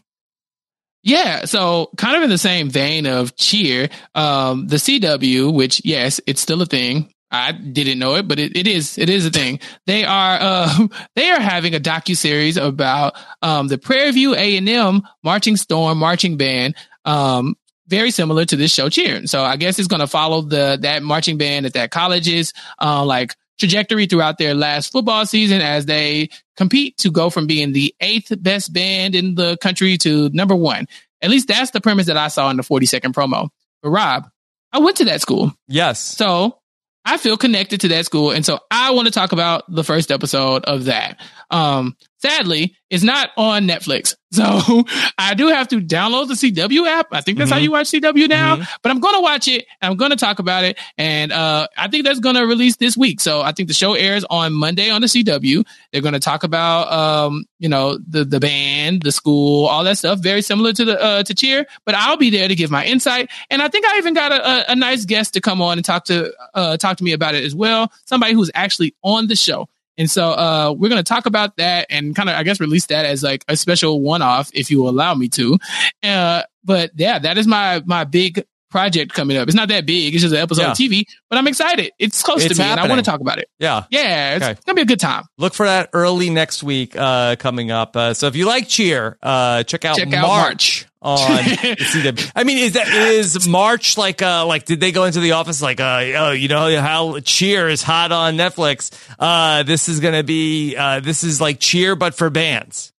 Yeah, 1.05 1.45
so 1.45 1.91
kind 1.97 2.17
of 2.17 2.23
in 2.23 2.31
the 2.31 2.37
same 2.39 2.71
vein 2.71 3.05
of 3.05 3.35
cheer, 3.35 3.89
um, 4.15 4.67
the 4.67 4.77
CW, 4.77 5.53
which 5.53 5.79
yes, 5.85 6.19
it's 6.25 6.41
still 6.41 6.63
a 6.63 6.65
thing. 6.65 7.13
I 7.29 7.51
didn't 7.51 7.99
know 7.99 8.15
it, 8.15 8.27
but 8.27 8.39
it, 8.39 8.57
it 8.57 8.65
is 8.65 8.97
it 8.97 9.07
is 9.07 9.23
a 9.23 9.29
thing. 9.29 9.59
They 9.85 10.03
are 10.03 10.37
uh, 10.41 10.87
they 11.15 11.29
are 11.29 11.39
having 11.39 11.75
a 11.75 11.79
docu 11.79 12.17
series 12.17 12.57
about 12.57 13.13
um, 13.43 13.67
the 13.67 13.77
Prairie 13.77 14.11
View 14.13 14.33
A 14.35 14.57
and 14.57 14.67
M 14.67 15.03
Marching 15.23 15.57
Storm 15.57 15.99
marching 15.99 16.37
band. 16.37 16.75
Um, 17.05 17.55
very 17.87 18.09
similar 18.09 18.45
to 18.45 18.55
this 18.55 18.73
show 18.73 18.89
Cheer. 18.89 19.27
So 19.27 19.43
I 19.43 19.57
guess 19.57 19.77
it's 19.77 19.87
going 19.87 19.99
to 19.99 20.07
follow 20.07 20.41
the 20.41 20.79
that 20.81 21.03
marching 21.03 21.37
band 21.37 21.67
at 21.67 21.73
that 21.73 21.91
college's 21.91 22.51
uh, 22.81 23.05
like 23.05 23.35
trajectory 23.57 24.05
throughout 24.05 24.37
their 24.37 24.53
last 24.53 24.91
football 24.91 25.25
season 25.25 25.61
as 25.61 25.85
they 25.85 26.29
compete 26.57 26.97
to 26.97 27.11
go 27.11 27.29
from 27.29 27.47
being 27.47 27.71
the 27.71 27.93
eighth 27.99 28.31
best 28.41 28.73
band 28.73 29.15
in 29.15 29.35
the 29.35 29.57
country 29.57 29.97
to 29.97 30.29
number 30.29 30.55
one. 30.55 30.87
At 31.21 31.29
least 31.29 31.47
that's 31.47 31.71
the 31.71 31.81
premise 31.81 32.07
that 32.07 32.17
I 32.17 32.27
saw 32.27 32.49
in 32.49 32.57
the 32.57 32.63
40 32.63 32.85
second 32.85 33.15
promo. 33.15 33.49
But 33.81 33.89
Rob, 33.89 34.29
I 34.71 34.79
went 34.79 34.97
to 34.97 35.05
that 35.05 35.21
school. 35.21 35.53
Yes. 35.67 35.99
So 35.99 36.59
I 37.05 37.17
feel 37.17 37.37
connected 37.37 37.81
to 37.81 37.87
that 37.89 38.05
school. 38.05 38.31
And 38.31 38.45
so 38.45 38.59
I 38.71 38.91
want 38.91 39.07
to 39.07 39.11
talk 39.11 39.31
about 39.31 39.63
the 39.73 39.83
first 39.83 40.11
episode 40.11 40.65
of 40.65 40.85
that. 40.85 41.19
Um, 41.51 41.95
sadly, 42.17 42.75
it's 42.89 43.03
not 43.03 43.29
on 43.37 43.67
Netflix. 43.67 44.15
So 44.35 44.83
I 45.17 45.33
do 45.33 45.47
have 45.47 45.69
to 45.69 45.79
download 45.79 46.27
the 46.27 46.33
CW 46.33 46.85
app. 46.87 47.07
I 47.13 47.21
think 47.21 47.37
that's 47.37 47.49
how 47.49 47.57
Mhm. 47.57 47.63
you 47.63 47.71
watch 47.71 47.87
CW 47.87 48.27
now, 48.27 48.57
Mhm. 48.57 48.67
but 48.83 48.91
I'm 48.91 48.99
going 48.99 49.15
to 49.15 49.21
watch 49.21 49.47
it. 49.47 49.65
And 49.81 49.91
I'm 49.91 49.95
going 49.95 50.11
to 50.11 50.17
talk 50.17 50.39
about 50.39 50.65
it. 50.65 50.77
And, 50.97 51.31
uh, 51.31 51.67
I 51.77 51.87
think 51.87 52.03
that's 52.03 52.19
going 52.19 52.35
to 52.35 52.45
release 52.45 52.75
this 52.75 52.97
week. 52.97 53.21
So 53.21 53.41
I 53.41 53.53
think 53.53 53.69
the 53.69 53.73
show 53.73 53.93
airs 53.93 54.25
on 54.29 54.51
Monday 54.51 54.89
on 54.89 54.99
the 54.99 55.07
CW. 55.07 55.63
They're 55.93 56.01
going 56.01 56.15
to 56.15 56.19
talk 56.19 56.43
about, 56.43 56.91
um, 56.91 57.45
you 57.59 57.69
know, 57.69 57.97
the, 58.05 58.25
the 58.25 58.41
band, 58.41 59.03
the 59.03 59.13
school, 59.13 59.67
all 59.67 59.85
that 59.85 59.97
stuff. 59.99 60.19
Very 60.19 60.41
similar 60.41 60.73
to 60.73 60.83
the, 60.83 61.01
uh, 61.01 61.23
to 61.23 61.33
cheer, 61.33 61.65
but 61.85 61.95
I'll 61.95 62.17
be 62.17 62.29
there 62.29 62.49
to 62.49 62.55
give 62.55 62.69
my 62.71 62.83
insight. 62.83 63.29
And 63.49 63.61
I 63.61 63.69
think 63.69 63.85
I 63.85 63.97
even 63.99 64.13
got 64.13 64.33
a, 64.33 64.45
a, 64.45 64.65
a 64.73 64.75
nice 64.75 65.05
guest 65.05 65.35
to 65.35 65.39
come 65.39 65.61
on 65.61 65.77
and 65.77 65.85
talk 65.85 66.03
to, 66.05 66.33
uh, 66.53 66.75
talk 66.75 66.97
to 66.97 67.05
me 67.05 67.13
about 67.13 67.35
it 67.35 67.45
as 67.45 67.55
well. 67.55 67.89
Somebody 68.05 68.33
who's 68.33 68.51
actually 68.53 68.95
on 69.01 69.27
the 69.27 69.37
show. 69.37 69.69
And 69.97 70.09
so 70.09 70.31
uh, 70.31 70.73
we're 70.77 70.89
going 70.89 71.03
to 71.03 71.07
talk 71.07 71.25
about 71.25 71.57
that 71.57 71.87
and 71.89 72.15
kind 72.15 72.29
of, 72.29 72.35
I 72.35 72.43
guess, 72.43 72.59
release 72.59 72.87
that 72.87 73.05
as 73.05 73.23
like 73.23 73.45
a 73.47 73.55
special 73.55 74.01
one-off, 74.01 74.51
if 74.53 74.69
you 74.69 74.87
allow 74.87 75.13
me 75.13 75.29
to. 75.29 75.57
Uh, 76.03 76.43
but 76.63 76.91
yeah, 76.95 77.19
that 77.19 77.37
is 77.37 77.47
my 77.47 77.81
my 77.85 78.03
big 78.03 78.43
project 78.75 79.13
coming 79.13 79.37
up. 79.37 79.47
It's 79.47 79.55
not 79.55 79.69
that 79.69 79.85
big; 79.85 80.13
it's 80.13 80.21
just 80.21 80.33
an 80.35 80.41
episode 80.41 80.63
Yeah. 80.63 80.71
of 80.71 80.77
TV. 80.77 81.05
But 81.29 81.37
I'm 81.39 81.47
excited. 81.47 81.91
It's 81.97 82.21
close 82.21 82.43
It's 82.43 82.55
to 82.57 82.61
me, 82.61 82.67
and 82.69 82.79
I 82.79 82.87
want 82.87 82.99
to 82.99 83.09
talk 83.09 83.21
about 83.21 83.39
it. 83.39 83.47
Yeah. 83.57 83.83
Yeah, 83.89 84.35
it's 84.35 84.45
Okay. 84.45 84.59
gonna 84.65 84.75
be 84.75 84.81
a 84.81 84.85
good 84.85 84.99
time. 84.99 85.23
Look 85.37 85.53
for 85.53 85.65
that 85.65 85.89
early 85.93 86.29
next 86.29 86.61
week 86.63 86.95
uh, 86.97 87.37
coming 87.37 87.71
up. 87.71 87.95
Uh, 87.95 88.13
so 88.13 88.27
if 88.27 88.35
you 88.35 88.45
like 88.45 88.67
cheer, 88.67 89.17
uh, 89.23 89.63
check 89.63 89.85
out 89.85 89.97
Check 89.97 90.11
out 90.13 90.27
March. 90.27 90.85
On 91.01 91.19
CW. 91.19 92.31
I 92.35 92.43
mean, 92.43 92.57
is 92.57 92.73
that 92.73 92.87
is 92.87 93.47
March 93.47 93.95
like 93.95 94.23
uh 94.23 94.47
like 94.47 94.65
did 94.65 94.79
they 94.79 94.91
go 94.91 95.03
into 95.03 95.19
the 95.19 95.33
office 95.33 95.61
like 95.61 95.79
uh 95.79 96.01
oh 96.17 96.31
you 96.31 96.47
know 96.47 96.81
how 96.81 97.19
Cheer 97.19 97.69
is 97.69 97.83
hot 97.83 98.11
on 98.11 98.37
Netflix? 98.37 98.89
Uh, 99.19 99.61
this 99.61 99.87
is 99.87 99.99
gonna 99.99 100.23
be 100.23 100.75
uh 100.75 101.01
this 101.01 101.23
is 101.23 101.39
like 101.39 101.59
Cheer 101.59 101.95
but 101.95 102.15
for 102.15 102.31
bands. 102.31 102.91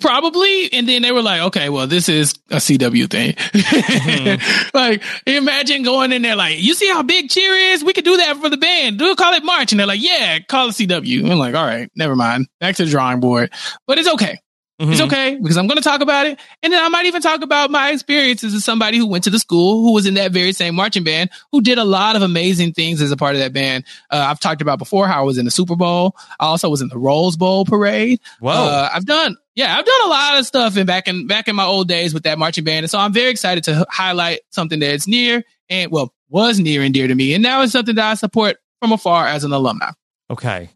Probably, 0.00 0.72
and 0.72 0.88
then 0.88 1.02
they 1.02 1.12
were 1.12 1.22
like, 1.22 1.40
"Okay, 1.42 1.68
well, 1.68 1.86
this 1.86 2.08
is 2.08 2.34
a 2.50 2.56
CW 2.56 3.08
thing." 3.10 3.34
like, 4.74 5.02
imagine 5.26 5.82
going 5.82 6.12
in 6.12 6.22
there 6.22 6.36
like, 6.36 6.58
"You 6.60 6.74
see 6.74 6.88
how 6.88 7.02
big 7.02 7.30
Cheer 7.30 7.54
is? 7.74 7.84
We 7.84 7.92
could 7.92 8.04
do 8.04 8.16
that 8.18 8.36
for 8.38 8.48
the 8.48 8.56
band. 8.56 8.98
Do 8.98 9.14
call 9.14 9.34
it 9.34 9.44
March." 9.44 9.72
And 9.72 9.78
they're 9.80 9.86
like, 9.86 10.02
"Yeah, 10.02 10.38
call 10.40 10.68
it 10.68 10.72
CW." 10.72 11.30
I'm 11.30 11.38
like, 11.38 11.54
"All 11.54 11.64
right, 11.64 11.90
never 11.96 12.16
mind. 12.16 12.48
Back 12.60 12.76
to 12.76 12.84
the 12.84 12.90
drawing 12.90 13.20
board." 13.20 13.50
But 13.86 13.98
it's 13.98 14.08
okay. 14.08 14.38
It's 14.78 15.00
Mhm. 15.00 15.06
okay 15.06 15.38
because 15.40 15.56
I'm 15.58 15.68
going 15.68 15.76
to 15.76 15.82
talk 15.84 16.00
about 16.00 16.26
it, 16.26 16.40
and 16.62 16.72
then 16.72 16.82
I 16.82 16.88
might 16.88 17.06
even 17.06 17.22
talk 17.22 17.42
about 17.42 17.70
my 17.70 17.90
experiences 17.90 18.52
as 18.52 18.64
somebody 18.64 18.98
who 18.98 19.06
went 19.06 19.22
to 19.24 19.30
the 19.30 19.38
school, 19.38 19.82
who 19.82 19.92
was 19.92 20.06
in 20.06 20.14
that 20.14 20.32
very 20.32 20.52
same 20.52 20.74
marching 20.74 21.04
band, 21.04 21.30
who 21.52 21.60
did 21.60 21.78
a 21.78 21.84
lot 21.84 22.16
of 22.16 22.22
amazing 22.22 22.72
things 22.72 23.00
as 23.00 23.12
a 23.12 23.16
part 23.16 23.36
of 23.36 23.40
that 23.42 23.52
band. 23.52 23.84
Uh, 24.10 24.26
I've 24.28 24.40
talked 24.40 24.60
about 24.60 24.78
before 24.80 25.06
how 25.06 25.20
I 25.20 25.24
was 25.24 25.38
in 25.38 25.44
the 25.44 25.52
Super 25.52 25.76
Bowl. 25.76 26.16
I 26.40 26.46
also 26.46 26.68
was 26.68 26.80
in 26.80 26.88
the 26.88 26.98
Rose 26.98 27.36
Bowl 27.36 27.64
parade. 27.64 28.18
Whoa. 28.40 28.50
Uh, 28.50 28.88
I've 28.92 29.06
done, 29.06 29.36
yeah, 29.54 29.76
I've 29.76 29.84
done 29.84 30.00
a 30.04 30.08
lot 30.08 30.38
of 30.38 30.46
stuff 30.46 30.76
in 30.76 30.86
back 30.86 31.08
in 31.08 31.26
back 31.26 31.48
in 31.48 31.56
my 31.56 31.64
old 31.64 31.88
days 31.88 32.14
with 32.14 32.22
that 32.24 32.38
marching 32.38 32.64
band, 32.64 32.84
and 32.84 32.90
so 32.90 32.98
I'm 32.98 33.12
very 33.12 33.30
excited 33.30 33.64
to 33.64 33.80
h- 33.80 33.86
highlight 33.90 34.40
something 34.50 34.78
that's 34.80 35.06
near 35.06 35.42
and 35.68 35.90
well 35.90 36.12
was 36.28 36.58
near 36.58 36.82
and 36.82 36.94
dear 36.94 37.08
to 37.08 37.14
me, 37.14 37.34
and 37.34 37.42
now 37.42 37.62
it's 37.62 37.72
something 37.72 37.94
that 37.96 38.10
I 38.10 38.14
support 38.14 38.56
from 38.80 38.92
afar 38.92 39.26
as 39.26 39.44
an 39.44 39.52
alumni. 39.52 39.90
Okay. 40.30 40.70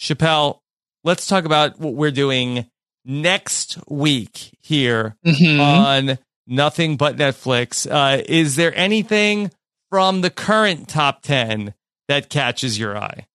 Chappelle, 0.00 0.60
let's 1.04 1.26
talk 1.26 1.44
about 1.44 1.78
what 1.80 1.94
we're 1.94 2.10
doing 2.10 2.66
next 3.04 3.78
week 3.88 4.50
here 4.62 5.16
Mhm. 5.24 5.60
on 5.60 6.18
Nothing 6.48 6.96
But 6.96 7.16
Netflix. 7.16 7.90
Uh, 7.90 8.22
is 8.28 8.56
there 8.56 8.74
anything 8.76 9.50
from 9.90 10.20
the 10.20 10.30
current 10.30 10.88
top 10.88 11.22
10 11.22 11.72
that 12.08 12.28
catches 12.28 12.78
your 12.78 12.96
eye? 12.98 13.26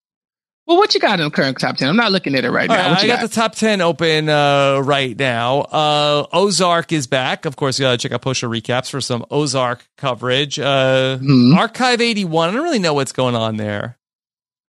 Well, 0.71 0.77
what 0.79 0.93
you 0.93 1.01
got 1.01 1.19
in 1.19 1.25
the 1.25 1.31
current 1.31 1.59
top 1.59 1.75
ten? 1.75 1.89
I'm 1.89 1.97
not 1.97 2.13
looking 2.13 2.33
at 2.33 2.45
it 2.45 2.49
right 2.49 2.69
All 2.69 2.75
now. 2.77 2.83
right, 2.83 2.89
What 2.91 2.99
I 2.99 3.01
you 3.01 3.07
got, 3.09 3.21
the 3.21 3.27
top 3.27 3.55
10 3.55 3.81
open 3.81 4.29
uh, 4.29 4.79
right 4.79 5.19
now. 5.19 5.59
Uh, 5.63 6.25
Ozark 6.31 6.93
is 6.93 7.07
back. 7.07 7.43
Of 7.45 7.57
course, 7.57 7.77
you 7.77 7.83
got 7.83 7.91
to 7.91 7.97
check 7.97 8.13
out 8.13 8.21
Posha 8.21 8.47
Recaps 8.49 8.89
for 8.89 9.01
some 9.01 9.25
Ozark 9.29 9.85
coverage. 9.97 10.59
Uh, 10.59 11.17
Mm-hmm. 11.21 11.57
Archive 11.57 11.99
81. 11.99 12.49
I 12.49 12.53
don't 12.53 12.63
really 12.63 12.79
know 12.79 12.93
what's 12.93 13.11
going 13.11 13.35
on 13.35 13.57
there. 13.57 13.97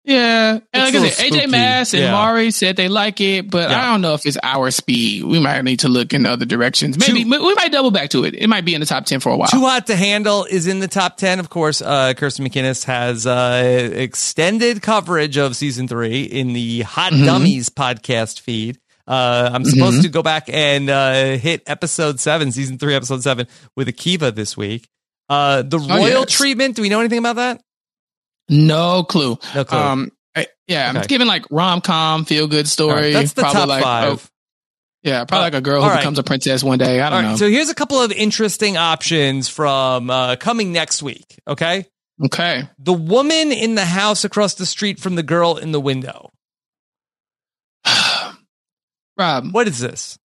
Yeah, 0.09 0.59
and 0.73 0.83
like 0.83 0.95
I 0.95 1.09
said. 1.09 1.31
AJ 1.33 1.49
Mass 1.51 1.93
and 1.93 2.01
Yeah. 2.03 2.11
Mari 2.13 2.49
said 2.49 2.75
they 2.77 2.87
like 2.89 3.21
it, 3.21 3.49
but 3.51 3.69
Yeah. 3.69 3.79
I 3.79 3.91
don't 3.91 4.01
know 4.01 4.15
if 4.15 4.25
it's 4.25 4.37
our 4.41 4.71
speed. 4.71 5.23
We 5.23 5.39
might 5.39 5.61
need 5.63 5.81
to 5.81 5.87
look 5.87 6.13
in 6.13 6.25
other 6.25 6.45
directions. 6.45 6.97
Maybe 6.97 7.23
we 7.25 7.53
might 7.53 7.71
double 7.71 7.91
back 7.91 8.09
to 8.11 8.23
it. 8.23 8.33
It 8.35 8.47
might 8.47 8.65
be 8.65 8.73
in 8.73 8.79
the 8.79 8.87
top 8.87 9.05
ten 9.05 9.19
for 9.19 9.31
a 9.31 9.37
while. 9.37 9.49
Too 9.49 9.59
Hot 9.61 9.85
to 9.87 9.95
Handle 9.95 10.45
is 10.45 10.65
in 10.65 10.79
the 10.79 10.87
top 10.87 11.17
10. 11.17 11.39
Of 11.39 11.49
course, 11.49 11.81
uh, 11.83 12.13
Kirsten 12.15 12.43
McInnes 12.47 12.85
has 12.85 13.27
uh, 13.27 13.89
extended 13.93 14.81
coverage 14.81 15.37
of 15.37 15.55
season 15.55 15.87
three 15.87 16.23
in 16.23 16.53
the 16.53 16.81
Hot 16.81 17.13
Mhm. 17.13 17.25
Dummies 17.25 17.69
podcast 17.69 18.39
feed. 18.39 18.79
Uh, 19.07 19.49
I'm 19.53 19.63
supposed 19.65 19.99
Mhm. 19.99 20.03
to 20.03 20.09
go 20.09 20.23
back 20.23 20.49
and 20.51 20.89
uh, 20.89 21.37
hit 21.37 21.61
episode 21.67 22.19
seven, 22.19 22.51
season 22.51 22.77
three, 22.79 22.95
episode 22.95 23.21
seven 23.23 23.47
with 23.75 23.87
Akiva 23.87 24.33
this 24.33 24.57
week. 24.57 24.87
Uh, 25.29 25.61
the 25.61 25.77
Oh, 25.79 25.87
royal 25.87 26.21
yes. 26.27 26.31
treatment, 26.31 26.75
do 26.75 26.81
we 26.81 26.89
know 26.89 26.99
anything 26.99 27.19
about 27.19 27.35
that? 27.37 27.61
No 28.49 29.03
clue. 29.03 29.37
No 29.55 29.63
clue. 29.63 29.77
Um, 29.77 30.11
I- 30.35 30.47
yeah, 30.67 30.91
I'm 30.95 31.01
giving 31.07 31.27
like 31.27 31.45
rom 31.49 31.81
com, 31.81 32.25
feel 32.25 32.47
good 32.47 32.67
story. 32.67 32.93
Right, 33.01 33.13
that's 33.13 33.33
the 33.33 33.41
probably 33.41 33.59
top 33.61 33.67
like, 33.69 33.83
five. 33.83 34.07
oh, 34.25 34.29
yeah, 35.03 35.23
probably 35.25 35.39
Uh, 35.39 35.45
like 35.47 35.53
a 35.55 35.61
girl 35.61 35.81
who 35.81 35.87
right. 35.89 35.97
becomes 35.97 36.19
a 36.19 36.23
princess 36.23 36.63
one 36.63 36.77
day. 36.77 36.99
I 36.99 37.09
don't 37.09 37.13
All 37.17 37.21
know. 37.23 37.29
right, 37.29 37.37
so 37.39 37.49
here's 37.49 37.69
a 37.69 37.75
couple 37.75 38.01
of 38.01 38.11
interesting 38.11 38.75
options 38.77 39.47
from 39.49 40.09
uh, 40.09 40.35
coming 40.35 40.71
next 40.73 41.01
week. 41.01 41.39
Okay. 41.47 41.85
okay. 42.25 42.67
The 42.79 42.93
woman 42.93 43.51
in 43.51 43.75
the 43.75 43.85
house 43.85 44.23
across 44.25 44.55
the 44.55 44.65
street 44.65 44.99
from 44.99 45.15
the 45.15 45.23
girl 45.23 45.57
in 45.57 45.71
the 45.71 45.79
window. 45.79 46.31
Rob, 49.17 49.51
What 49.53 49.67
is 49.67 49.79
this? 49.79 50.17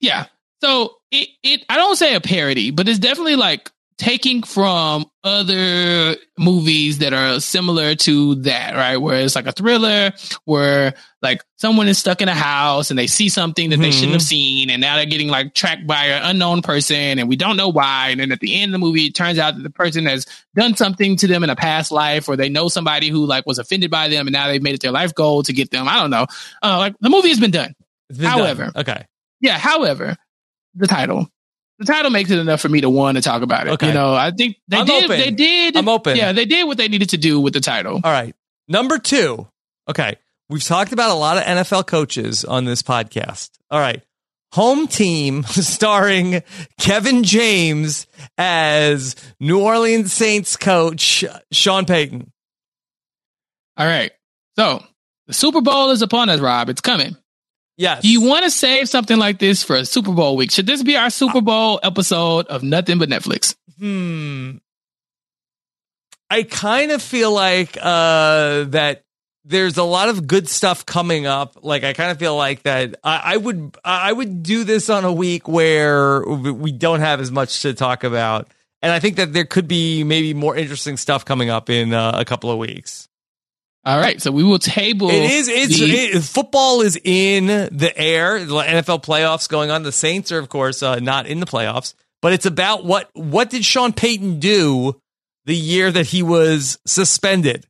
Yeah. 0.00 0.26
So 0.62 0.94
it, 1.10 1.28
it 1.42 1.64
I 1.68 1.76
don't 1.76 1.96
say 1.96 2.14
a 2.14 2.20
parody, 2.20 2.70
but 2.70 2.88
it's 2.88 2.98
definitely 2.98 3.36
like 3.36 3.70
taking 3.98 4.44
from 4.44 5.04
other 5.24 6.16
movies 6.38 6.98
that 6.98 7.12
are 7.12 7.40
similar 7.40 7.96
to 7.96 8.36
that, 8.36 8.74
right? 8.74 8.96
Where 8.96 9.20
it's 9.22 9.34
like 9.34 9.48
a 9.48 9.52
thriller 9.52 10.12
where 10.44 10.94
like 11.20 11.42
someone 11.56 11.88
is 11.88 11.98
stuck 11.98 12.22
in 12.22 12.28
a 12.28 12.34
house 12.34 12.90
and 12.90 12.98
they 12.98 13.08
see 13.08 13.28
something 13.28 13.70
that 13.70 13.78
they 13.78 13.90
shouldn't 13.90 14.12
have 14.12 14.22
seen 14.22 14.70
and 14.70 14.80
now 14.80 14.94
they're 14.96 15.04
getting 15.04 15.28
like 15.28 15.52
tracked 15.52 15.84
by 15.84 16.04
an 16.06 16.22
unknown 16.30 16.62
person 16.62 17.18
and 17.18 17.28
we 17.28 17.34
don't 17.34 17.56
know 17.56 17.68
why. 17.68 18.10
And 18.10 18.20
then 18.20 18.30
at 18.30 18.38
the 18.38 18.60
end 18.60 18.70
of 18.70 18.80
the 18.80 18.86
movie, 18.86 19.06
it 19.06 19.16
turns 19.16 19.38
out 19.38 19.56
that 19.56 19.62
the 19.64 19.70
person 19.70 20.06
has 20.06 20.26
done 20.54 20.76
something 20.76 21.16
to 21.16 21.26
them 21.26 21.42
in 21.42 21.50
a 21.50 21.56
past 21.56 21.90
life 21.90 22.28
or 22.28 22.36
they 22.36 22.48
know 22.48 22.68
somebody 22.68 23.08
who 23.08 23.26
like 23.26 23.46
was 23.46 23.58
offended 23.58 23.90
by 23.90 24.06
them 24.06 24.28
and 24.28 24.32
now 24.32 24.46
they've 24.46 24.62
made 24.62 24.76
it 24.76 24.80
their 24.80 24.92
life 24.92 25.12
goal 25.12 25.42
to 25.42 25.52
get 25.52 25.72
them. 25.72 25.88
I 25.88 25.96
don't 25.96 26.10
know. 26.10 26.26
Uh, 26.62 26.78
like 26.78 26.94
the 27.00 27.10
movie 27.10 27.30
has 27.30 27.40
been 27.40 27.50
done. 27.50 27.74
Been 28.08 28.20
However, 28.20 28.64
done. 28.66 28.72
okay. 28.76 29.06
yeah. 29.40 29.58
However, 29.58 30.16
the 30.76 30.86
title, 30.86 31.26
the 31.78 31.84
title 31.84 32.10
makes 32.10 32.30
it 32.30 32.38
enough 32.38 32.60
for 32.60 32.68
me 32.68 32.80
to 32.80 32.90
want 32.90 33.16
to 33.16 33.22
talk 33.22 33.42
about 33.42 33.66
it. 33.66 33.70
Okay. 33.74 33.88
You 33.88 33.94
know, 33.94 34.14
I 34.14 34.30
think 34.32 34.56
they 34.68 34.78
I'm 34.78 34.86
did. 34.86 35.04
open. 35.04 35.18
They 35.18 35.30
did. 35.30 35.76
I'm 35.76 35.88
open. 35.88 36.16
Yeah, 36.16 36.32
they 36.32 36.44
did 36.44 36.66
what 36.66 36.76
they 36.76 36.88
needed 36.88 37.10
to 37.10 37.18
do 37.18 37.40
with 37.40 37.54
the 37.54 37.60
title. 37.60 38.00
All 38.02 38.12
right. 38.12 38.34
Number 38.66 38.98
two. 38.98 39.46
Okay. 39.88 40.16
We've 40.50 40.64
talked 40.64 40.92
about 40.92 41.10
a 41.10 41.14
lot 41.14 41.36
of 41.36 41.44
NFL 41.44 41.86
coaches 41.86 42.44
on 42.44 42.64
this 42.64 42.82
podcast. 42.82 43.50
All 43.70 43.78
right. 43.80 44.02
Home 44.52 44.88
team 44.88 45.42
starring 45.44 46.42
Kevin 46.80 47.22
James 47.22 48.06
as 48.36 49.14
New 49.38 49.60
Orleans 49.62 50.12
Saints 50.12 50.56
coach 50.56 51.24
Sean 51.52 51.84
Payton. 51.84 52.32
All 53.76 53.86
right. 53.86 54.10
So 54.56 54.82
the 55.26 55.34
Super 55.34 55.60
Bowl 55.60 55.90
is 55.90 56.02
upon 56.02 56.28
us, 56.30 56.40
Rob. 56.40 56.68
It's 56.70 56.80
coming. 56.80 57.16
Yes. 57.78 58.02
Do 58.02 58.10
you 58.10 58.20
want 58.20 58.44
to 58.44 58.50
save 58.50 58.88
something 58.88 59.16
like 59.16 59.38
this 59.38 59.62
for 59.62 59.76
a 59.76 59.84
Super 59.84 60.12
Bowl 60.12 60.36
week? 60.36 60.50
Should 60.50 60.66
this 60.66 60.82
be 60.82 60.96
our 60.96 61.10
Super 61.10 61.40
Bowl 61.40 61.78
episode 61.82 62.48
of 62.48 62.64
Nothing 62.64 62.98
But 62.98 63.08
Netflix? 63.08 63.54
Hmm. 63.78 64.56
I 66.28 66.42
kind 66.42 66.90
of 66.90 67.00
feel 67.00 67.32
like 67.32 67.78
uh, 67.80 68.64
that 68.64 69.04
there's 69.44 69.78
a 69.78 69.84
lot 69.84 70.08
of 70.08 70.26
good 70.26 70.48
stuff 70.48 70.84
coming 70.84 71.26
up. 71.26 71.56
Like 71.62 71.84
I 71.84 71.92
kind 71.92 72.10
of 72.10 72.18
feel 72.18 72.36
like 72.36 72.64
that 72.64 72.96
I, 73.02 73.34
I 73.34 73.36
would 73.36 73.76
I 73.84 74.12
would 74.12 74.42
do 74.42 74.64
this 74.64 74.90
on 74.90 75.04
a 75.04 75.12
week 75.12 75.48
where 75.48 76.22
we 76.26 76.72
don't 76.72 77.00
have 77.00 77.20
as 77.20 77.30
much 77.30 77.62
to 77.62 77.72
talk 77.74 78.04
about, 78.04 78.48
and 78.82 78.92
I 78.92 78.98
think 78.98 79.16
that 79.16 79.32
there 79.32 79.46
could 79.46 79.68
be 79.68 80.04
maybe 80.04 80.34
more 80.34 80.54
interesting 80.54 80.96
stuff 80.96 81.24
coming 81.24 81.48
up 81.48 81.70
in 81.70 81.94
uh, 81.94 82.12
a 82.14 82.24
couple 82.24 82.50
of 82.50 82.58
weeks. 82.58 83.07
All 83.88 83.98
right, 83.98 84.20
so 84.20 84.30
we 84.30 84.44
will 84.44 84.58
table. 84.58 85.08
It 85.08 85.30
is. 85.30 85.48
It's 85.48 85.78
the- 85.78 86.18
it, 86.18 86.22
football 86.22 86.82
is 86.82 86.98
in 87.02 87.46
the 87.46 87.90
air. 87.96 88.44
The 88.44 88.54
NFL 88.54 89.02
playoffs 89.02 89.48
going 89.48 89.70
on. 89.70 89.82
The 89.82 89.92
Saints 89.92 90.30
are, 90.30 90.38
of 90.38 90.50
course, 90.50 90.82
uh, 90.82 90.96
not 90.96 91.26
in 91.26 91.40
the 91.40 91.46
playoffs. 91.46 91.94
But 92.20 92.34
it's 92.34 92.44
about 92.44 92.84
what 92.84 93.08
what 93.14 93.48
did 93.48 93.64
Sean 93.64 93.92
Payton 93.94 94.40
do 94.40 95.00
the 95.46 95.56
year 95.56 95.90
that 95.90 96.06
he 96.06 96.22
was 96.22 96.78
suspended? 96.86 97.64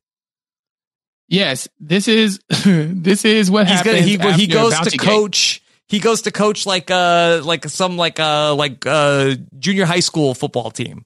yes, 1.29 1.67
this 1.79 2.07
is 2.07 2.39
this 2.65 3.23
is 3.23 3.49
what 3.51 3.67
He's 3.67 3.77
happens. 3.77 4.17
gonna, 4.17 4.33
he 4.33 4.41
he 4.41 4.47
goes 4.47 4.77
to 4.79 4.97
coach. 4.97 5.61
He 5.87 5.99
goes 5.99 6.23
to 6.23 6.31
coach 6.31 6.65
like 6.65 6.91
uh 6.91 7.41
like 7.45 7.65
some 7.69 7.95
like 7.97 8.19
uh 8.19 8.55
like 8.55 8.85
uh 8.85 9.35
junior 9.57 9.85
high 9.85 10.01
school 10.01 10.33
football 10.33 10.71
team. 10.71 11.05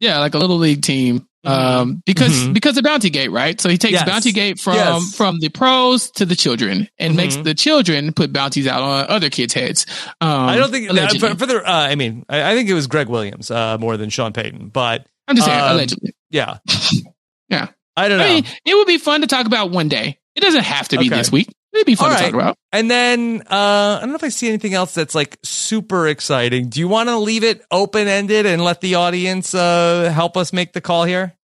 Yeah, 0.00 0.20
like 0.20 0.34
a 0.34 0.38
little 0.38 0.58
league 0.58 0.82
team. 0.82 1.26
Um, 1.48 2.02
because 2.04 2.32
Mhm. 2.32 2.52
because 2.54 2.76
of 2.76 2.84
Bounty 2.84 3.10
Gate, 3.10 3.30
right? 3.30 3.60
So 3.60 3.68
he 3.68 3.78
takes 3.78 3.92
Yes. 3.92 4.04
Bounty 4.08 4.32
Gate 4.32 4.60
from 4.60 4.74
Yes. 4.74 5.14
from 5.16 5.38
the 5.40 5.48
pros 5.48 6.10
to 6.12 6.26
the 6.26 6.36
children, 6.36 6.88
and 6.98 7.16
makes 7.16 7.36
Mhm. 7.36 7.44
the 7.44 7.54
children 7.54 8.12
put 8.12 8.32
bounties 8.32 8.66
out 8.66 8.82
on 8.82 9.06
other 9.08 9.30
kids' 9.30 9.54
heads. 9.54 9.86
Um, 10.20 10.28
I 10.48 10.56
don't 10.56 10.70
think 10.70 10.90
allegedly. 10.90 11.28
for, 11.30 11.36
for 11.38 11.46
the. 11.46 11.58
Uh, 11.66 11.72
I 11.72 11.94
mean, 11.94 12.24
I, 12.28 12.52
I 12.52 12.54
think 12.54 12.68
it 12.68 12.74
was 12.74 12.86
Gregg 12.86 13.08
Williams 13.08 13.50
uh, 13.50 13.78
more 13.78 13.96
than 13.96 14.10
Sean 14.10 14.32
Payton, 14.32 14.68
but 14.72 15.06
I'm 15.26 15.36
just 15.36 15.46
saying 15.46 15.60
um, 15.60 15.72
allegedly. 15.72 16.12
Yeah, 16.30 16.58
Yeah, 17.50 17.68
I 17.96 18.08
don't 18.08 18.18
know. 18.18 18.24
I 18.24 18.28
mean, 18.28 18.44
it 18.64 18.74
would 18.74 18.86
be 18.86 18.98
fun 18.98 19.22
to 19.22 19.26
talk 19.26 19.46
about 19.46 19.70
one 19.70 19.88
day. 19.88 20.18
It 20.36 20.40
doesn't 20.40 20.64
have 20.64 20.88
to 20.88 20.98
be 20.98 21.06
Okay. 21.06 21.16
this 21.16 21.32
week. 21.32 21.48
It'd 21.74 21.86
be 21.86 21.94
fun 21.94 22.10
All 22.10 22.16
to 22.16 22.22
talk 22.24 22.32
about. 22.34 22.56
And 22.72 22.90
then 22.90 23.42
uh, 23.50 23.96
I 23.96 23.98
don't 24.00 24.10
know 24.10 24.14
if 24.16 24.24
I 24.24 24.28
see 24.30 24.48
anything 24.48 24.72
else 24.74 24.94
that's 24.94 25.14
like 25.14 25.36
super 25.44 26.08
exciting. 26.08 26.68
Do 26.70 26.80
you 26.80 26.88
want 26.88 27.08
to 27.08 27.18
leave 27.18 27.44
it 27.44 27.62
open 27.70 28.08
ended 28.08 28.46
and 28.46 28.62
let 28.64 28.80
the 28.80 28.94
audience 28.96 29.54
uh, 29.54 30.10
help 30.14 30.36
us 30.36 30.52
make 30.52 30.72
the 30.72 30.80
call 30.80 31.04
here? 31.04 31.34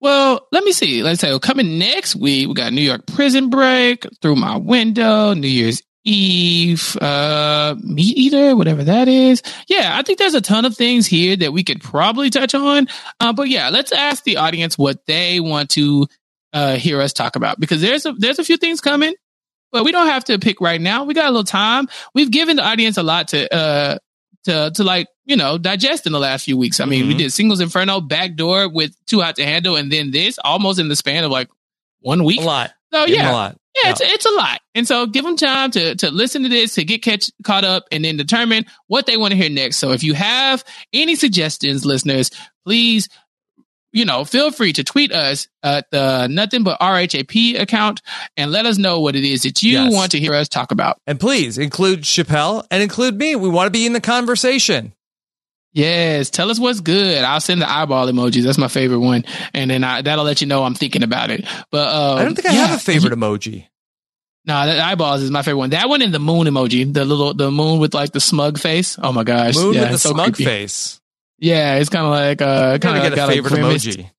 Well, 0.00 0.46
let 0.52 0.64
me 0.64 0.72
see. 0.72 1.02
Let's 1.02 1.20
say 1.20 1.36
coming 1.38 1.78
next 1.78 2.16
week, 2.16 2.48
we 2.48 2.54
got 2.54 2.72
New 2.72 2.82
York 2.82 3.06
Prison 3.06 3.50
Break, 3.50 4.06
Through 4.20 4.36
My 4.36 4.56
Window, 4.56 5.32
New 5.34 5.48
Year's 5.48 5.82
Eve, 6.04 6.96
uh, 6.98 7.74
Meat 7.82 8.16
Eater, 8.16 8.54
whatever 8.54 8.84
that 8.84 9.08
is. 9.08 9.42
Yeah, 9.68 9.96
I 9.98 10.02
think 10.02 10.18
there's 10.18 10.34
a 10.34 10.40
ton 10.40 10.64
of 10.64 10.76
things 10.76 11.06
here 11.06 11.34
that 11.36 11.52
we 11.52 11.64
could 11.64 11.82
probably 11.82 12.30
touch 12.30 12.54
on. 12.54 12.86
Uh, 13.18 13.32
but 13.32 13.48
yeah, 13.48 13.70
let's 13.70 13.90
ask 13.90 14.22
the 14.22 14.36
audience 14.36 14.78
what 14.78 15.04
they 15.06 15.40
want 15.40 15.70
to 15.70 16.06
uh, 16.52 16.76
hear 16.76 17.00
us 17.00 17.12
talk 17.12 17.34
about 17.34 17.58
because 17.58 17.80
there's 17.80 18.06
a 18.06 18.12
there's 18.12 18.38
a 18.38 18.44
few 18.44 18.56
things 18.56 18.80
coming, 18.80 19.14
but 19.72 19.84
we 19.84 19.92
don't 19.92 20.06
have 20.06 20.24
to 20.24 20.38
pick 20.38 20.60
right 20.60 20.80
now. 20.80 21.04
We 21.04 21.12
got 21.12 21.26
a 21.26 21.30
little 21.30 21.44
time. 21.44 21.88
We've 22.14 22.30
given 22.30 22.56
the 22.56 22.64
audience 22.64 22.96
a 22.98 23.02
lot 23.02 23.28
to 23.28 23.52
uh 23.52 23.98
to 24.46 24.72
to 24.74 24.82
like 24.82 25.06
you 25.24 25.36
know 25.36 25.58
digest 25.58 26.06
in 26.06 26.12
the 26.12 26.18
last 26.18 26.44
few 26.44 26.56
weeks. 26.56 26.80
I 26.80 26.86
mean, 26.86 27.06
we 27.06 27.14
Mhm. 27.14 27.18
did 27.18 27.32
Singles 27.32 27.60
Inferno, 27.60 28.00
Backdoor 28.00 28.68
with 28.68 28.96
Too 29.06 29.20
Hot 29.20 29.36
to 29.36 29.44
Handle, 29.44 29.76
and 29.76 29.92
then 29.92 30.10
this 30.10 30.38
almost 30.42 30.80
in 30.80 30.88
the 30.88 30.96
span 30.96 31.22
of 31.24 31.30
like 31.30 31.48
one 32.00 32.24
week. 32.24 32.40
A 32.40 32.44
lot. 32.44 32.70
So 32.92 33.06
Give 33.06 33.16
yeah, 33.16 33.30
a 33.30 33.32
lot. 33.32 33.56
yeah, 33.82 33.90
it's 33.90 34.00
it's 34.00 34.26
a 34.26 34.30
lot, 34.30 34.60
and 34.74 34.86
so 34.88 35.06
give 35.06 35.24
them 35.24 35.36
time 35.36 35.70
to 35.72 35.94
to 35.96 36.10
listen 36.10 36.44
to 36.44 36.48
this, 36.48 36.74
to 36.76 36.84
get 36.84 37.02
catch 37.02 37.30
caught 37.44 37.64
up, 37.64 37.84
and 37.92 38.04
then 38.04 38.16
determine 38.16 38.64
what 38.86 39.06
they 39.06 39.16
want 39.16 39.32
to 39.32 39.36
hear 39.36 39.50
next. 39.50 39.76
So 39.78 39.92
if 39.92 40.02
you 40.04 40.14
have 40.14 40.64
any 40.92 41.14
suggestions, 41.16 41.84
listeners, 41.84 42.30
please. 42.64 43.08
You 43.96 44.04
know, 44.04 44.24
feel 44.26 44.50
free 44.50 44.74
to 44.74 44.84
tweet 44.84 45.10
us 45.10 45.48
at 45.62 45.90
the 45.90 46.26
nothing 46.28 46.64
but 46.64 46.78
RHAP 46.80 47.58
account 47.58 48.02
and 48.36 48.52
let 48.52 48.66
us 48.66 48.76
know 48.76 49.00
what 49.00 49.16
it 49.16 49.24
is 49.24 49.42
that 49.44 49.62
you 49.62 49.72
Yes. 49.72 49.92
want 49.94 50.10
to 50.12 50.18
hear 50.20 50.34
us 50.34 50.48
talk 50.48 50.70
about. 50.70 50.98
And 51.06 51.18
please 51.18 51.56
include 51.56 52.02
Chappelle 52.02 52.66
and 52.70 52.82
include 52.82 53.16
me. 53.16 53.36
We 53.36 53.48
want 53.48 53.68
to 53.68 53.70
be 53.70 53.86
in 53.86 53.94
the 53.94 54.00
conversation. 54.02 54.92
Yes, 55.72 56.30
tell 56.30 56.50
us 56.50 56.58
what's 56.58 56.80
good. 56.80 57.24
I'll 57.24 57.40
send 57.40 57.60
the 57.62 57.70
eyeball 57.70 58.06
emojis. 58.08 58.44
That's 58.44 58.58
my 58.58 58.68
favorite 58.68 59.00
one, 59.00 59.24
and 59.52 59.70
then 59.70 59.84
I, 59.84 60.02
that'll 60.02 60.24
let 60.24 60.40
you 60.40 60.46
know 60.46 60.62
I'm 60.64 60.74
thinking 60.74 61.02
about 61.02 61.30
it. 61.30 61.44
But 61.70 61.88
um, 61.94 62.18
I 62.18 62.24
don't 62.24 62.34
think 62.34 62.48
I 62.48 62.52
yeah, 62.54 62.66
have 62.66 62.78
a 62.78 62.82
favorite 62.82 63.12
emoji. 63.12 63.66
No, 64.46 64.64
that 64.64 64.78
eyeballs 64.78 65.22
is 65.22 65.30
my 65.30 65.42
favorite 65.42 65.58
one. 65.58 65.70
That 65.70 65.88
one 65.88 66.02
and 66.02 66.14
the 66.14 66.18
moon 66.18 66.46
emoji, 66.46 66.92
the 66.92 67.04
little 67.04 67.34
the 67.34 67.50
moon 67.50 67.78
with 67.80 67.94
like 67.94 68.12
the 68.12 68.20
smug 68.20 68.58
face. 68.58 68.98
Oh 69.02 69.12
my 69.12 69.24
gosh, 69.24 69.56
Moon 69.56 69.74
yeah, 69.74 69.80
with 69.82 69.90
the 69.92 69.98
so 69.98 70.10
smug 70.12 70.34
creepy. 70.34 70.44
face. 70.44 71.00
Yeah, 71.38 71.76
it's 71.76 71.90
kind 71.90 72.04
of 72.06 72.10
like 72.12 72.40
uh, 72.42 72.78
kind 72.78 72.96
of 72.96 73.02
get 73.02 73.12
a 73.12 73.16
got 73.16 73.28
favorite 73.28 73.50
grimaced- 73.52 73.86
emoji. 73.86 74.10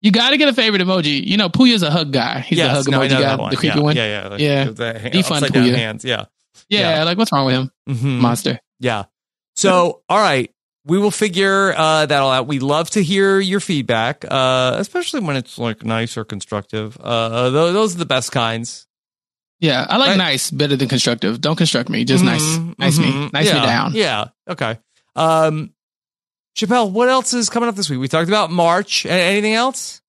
You 0.00 0.12
got 0.12 0.30
to 0.30 0.36
get 0.36 0.48
a 0.48 0.52
favorite 0.52 0.80
emoji. 0.82 1.24
You 1.26 1.36
know, 1.36 1.48
Puya's 1.48 1.82
a 1.82 1.90
hug 1.90 2.12
guy. 2.12 2.40
He's 2.40 2.58
Yes, 2.58 2.84
the 2.84 2.92
hug 2.92 3.08
no, 3.10 3.14
emoji 3.16 3.20
guy, 3.20 3.50
the 3.50 3.56
creepy 3.56 3.76
yeah, 3.78 3.82
one. 3.82 3.96
Yeah, 3.96 4.22
yeah, 4.22 4.28
like, 4.28 4.40
yeah. 4.40 4.64
hand, 4.64 4.76
Defund 4.76 5.40
Puya. 5.48 5.74
hands. 5.74 6.04
Yeah. 6.04 6.26
yeah, 6.68 7.02
like 7.04 7.18
what's 7.18 7.32
wrong 7.32 7.46
with 7.46 7.54
him? 7.56 7.70
Mhm. 7.88 8.20
Monster. 8.20 8.60
Yeah. 8.80 9.04
So, 9.56 10.02
all 10.08 10.18
right, 10.18 10.52
we 10.84 10.98
will 10.98 11.10
figure 11.10 11.74
uh, 11.76 12.06
that 12.06 12.20
all 12.20 12.30
out. 12.30 12.46
We 12.46 12.60
love 12.60 12.90
to 12.90 13.02
hear 13.02 13.40
your 13.40 13.58
feedback, 13.58 14.24
uh, 14.28 14.76
especially 14.78 15.20
when 15.20 15.34
it's 15.36 15.58
like 15.58 15.84
nice 15.84 16.16
or 16.16 16.24
constructive. 16.24 16.96
Uh, 17.00 17.50
those, 17.50 17.72
those 17.74 17.94
are 17.96 17.98
the 17.98 18.06
best 18.06 18.30
kinds. 18.30 18.86
Yeah, 19.58 19.84
I 19.88 19.96
like 19.96 20.10
Right. 20.10 20.16
nice 20.18 20.52
better 20.52 20.76
than 20.76 20.88
constructive. 20.88 21.40
Don't 21.40 21.56
construct 21.56 21.88
me, 21.88 22.04
just 22.04 22.22
nice, 22.22 22.40
Mhm, 22.42 22.78
nice 22.78 22.98
me, 22.98 23.06
mhm. 23.10 23.32
nice 23.32 23.46
yeah, 23.46 23.54
me 23.54 23.66
down. 23.66 23.92
Yeah. 23.94 24.24
Okay. 24.48 24.78
Um, 25.16 25.72
Chappelle, 26.58 26.90
what 26.90 27.08
else 27.08 27.32
is 27.34 27.48
coming 27.48 27.68
up 27.68 27.76
this 27.76 27.88
week? 27.88 28.00
We 28.00 28.08
talked 28.08 28.28
about 28.28 28.50
March. 28.50 29.06
Anything 29.06 29.54
else? 29.54 30.02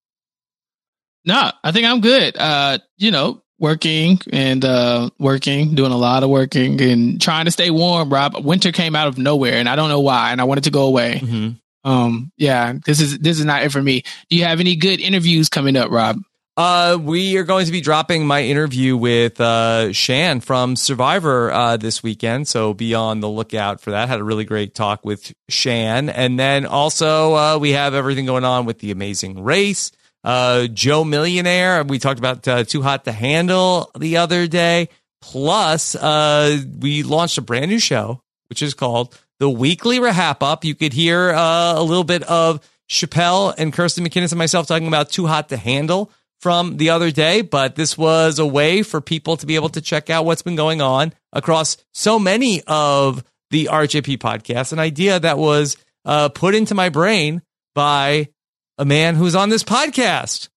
No, 1.26 1.52
I 1.64 1.72
think 1.72 1.86
I'm 1.86 2.02
good. 2.02 2.36
Uh, 2.38 2.80
you 2.98 3.12
know, 3.12 3.44
working 3.60 4.20
and 4.32 4.64
uh 4.66 5.10
working, 5.20 5.76
doing 5.76 5.92
a 5.92 5.98
lot 5.98 6.24
of 6.24 6.30
working 6.30 6.82
and 6.82 7.22
trying 7.22 7.46
to 7.46 7.52
stay 7.52 7.70
warm, 7.70 8.12
Rob. 8.12 8.36
Winter 8.44 8.72
came 8.72 8.96
out 8.96 9.08
of 9.08 9.18
nowhere 9.18 9.56
and 9.56 9.70
I 9.70 9.76
don't 9.76 9.90
know 9.90 10.00
why, 10.00 10.32
and 10.32 10.42
I 10.42 10.46
wanted 10.46 10.64
to 10.64 10.72
go 10.72 10.88
away. 10.88 11.20
Mm-hmm. 11.22 11.90
Um, 11.90 12.32
yeah, 12.38 12.74
this 12.86 13.00
is 13.00 13.20
this 13.20 13.40
is 13.40 13.46
not 13.46 13.64
it 13.64 13.72
for 13.72 13.82
me. 13.82 14.04
Do 14.30 14.36
you 14.36 14.46
have 14.46 14.60
any 14.60 14.76
good 14.76 15.00
interviews 15.00 15.50
coming 15.50 15.78
up, 15.78 15.92
Rob? 15.92 16.18
Uh, 16.60 16.98
we 17.02 17.38
are 17.38 17.46
going 17.46 17.66
to 17.66 17.72
be 17.72 17.80
dropping 17.80 18.28
my 18.28 18.44
interview 18.44 18.98
with 18.98 19.40
uh, 19.40 19.94
Shan 19.94 20.42
from 20.42 20.76
Survivor 20.76 21.50
uh, 21.50 21.78
this 21.78 22.04
weekend, 22.04 22.50
so 22.50 22.74
be 22.74 22.94
on 22.94 23.22
the 23.22 23.30
lookout 23.30 23.80
for 23.80 23.92
that. 23.92 24.10
Had 24.10 24.20
a 24.20 24.26
really 24.26 24.44
great 24.44 24.76
talk 24.76 25.06
with 25.06 25.32
Shan, 25.48 26.10
and 26.10 26.38
then 26.38 26.66
also 26.66 27.34
uh, 27.34 27.58
we 27.60 27.72
have 27.72 27.94
everything 27.94 28.26
going 28.26 28.44
on 28.44 28.66
with 28.66 28.80
the 28.80 28.92
Amazing 28.92 29.42
Race. 29.42 29.94
Uh, 30.22 30.68
Joe 30.68 31.06
Millionaire, 31.06 31.82
we 31.86 31.98
talked 31.98 32.20
about 32.20 32.46
uh, 32.46 32.66
Too 32.66 32.82
Hot 32.82 33.06
to 33.06 33.14
Handle 33.14 33.90
the 33.98 34.18
other 34.18 34.46
day. 34.46 34.90
Plus, 35.22 35.96
we 35.96 37.04
launched 37.04 37.38
a 37.38 37.42
brand 37.42 37.72
new 37.72 37.80
show, 37.80 38.22
which 38.50 38.62
is 38.62 38.74
called 38.74 39.18
the 39.40 39.50
Weekly 39.50 40.00
RHAP 40.00 40.44
Up. 40.44 40.66
You 40.66 40.76
could 40.76 40.92
hear 40.92 41.30
a 41.30 41.82
little 41.82 42.04
bit 42.04 42.24
of 42.24 42.70
Chappelle 42.90 43.56
and 43.58 43.72
Kirsten 43.72 44.04
McKinnis 44.04 44.34
and 44.34 44.40
myself 44.40 44.68
talking 44.68 44.90
about 44.90 45.10
Too 45.10 45.28
Hot 45.28 45.48
to 45.50 45.56
Handle 45.56 46.12
from 46.40 46.78
the 46.78 46.90
other 46.92 47.12
day, 47.12 47.42
but 47.42 47.76
this 47.76 47.98
was 47.98 48.40
a 48.40 48.46
way 48.46 48.82
for 48.84 49.02
people 49.02 49.38
to 49.38 49.46
be 49.46 49.56
able 49.56 49.70
to 49.70 49.82
check 49.82 50.10
out 50.10 50.26
what's 50.26 50.42
been 50.42 50.56
going 50.56 50.82
on 50.82 51.14
across 51.34 51.78
so 51.94 52.18
many 52.18 52.62
of 52.66 53.24
the 53.52 53.66
RHAP 53.72 54.18
podcasts. 54.20 54.72
An 54.72 54.80
idea 54.80 55.20
that 55.20 55.38
was 55.38 55.76
uh, 56.06 56.30
put 56.30 56.56
into 56.56 56.76
my 56.76 56.90
brain 56.90 57.42
by 57.76 58.30
a 58.78 58.86
man 58.86 59.16
who's 59.16 59.36
on 59.36 59.50
this 59.50 59.64
podcast. 59.64 60.50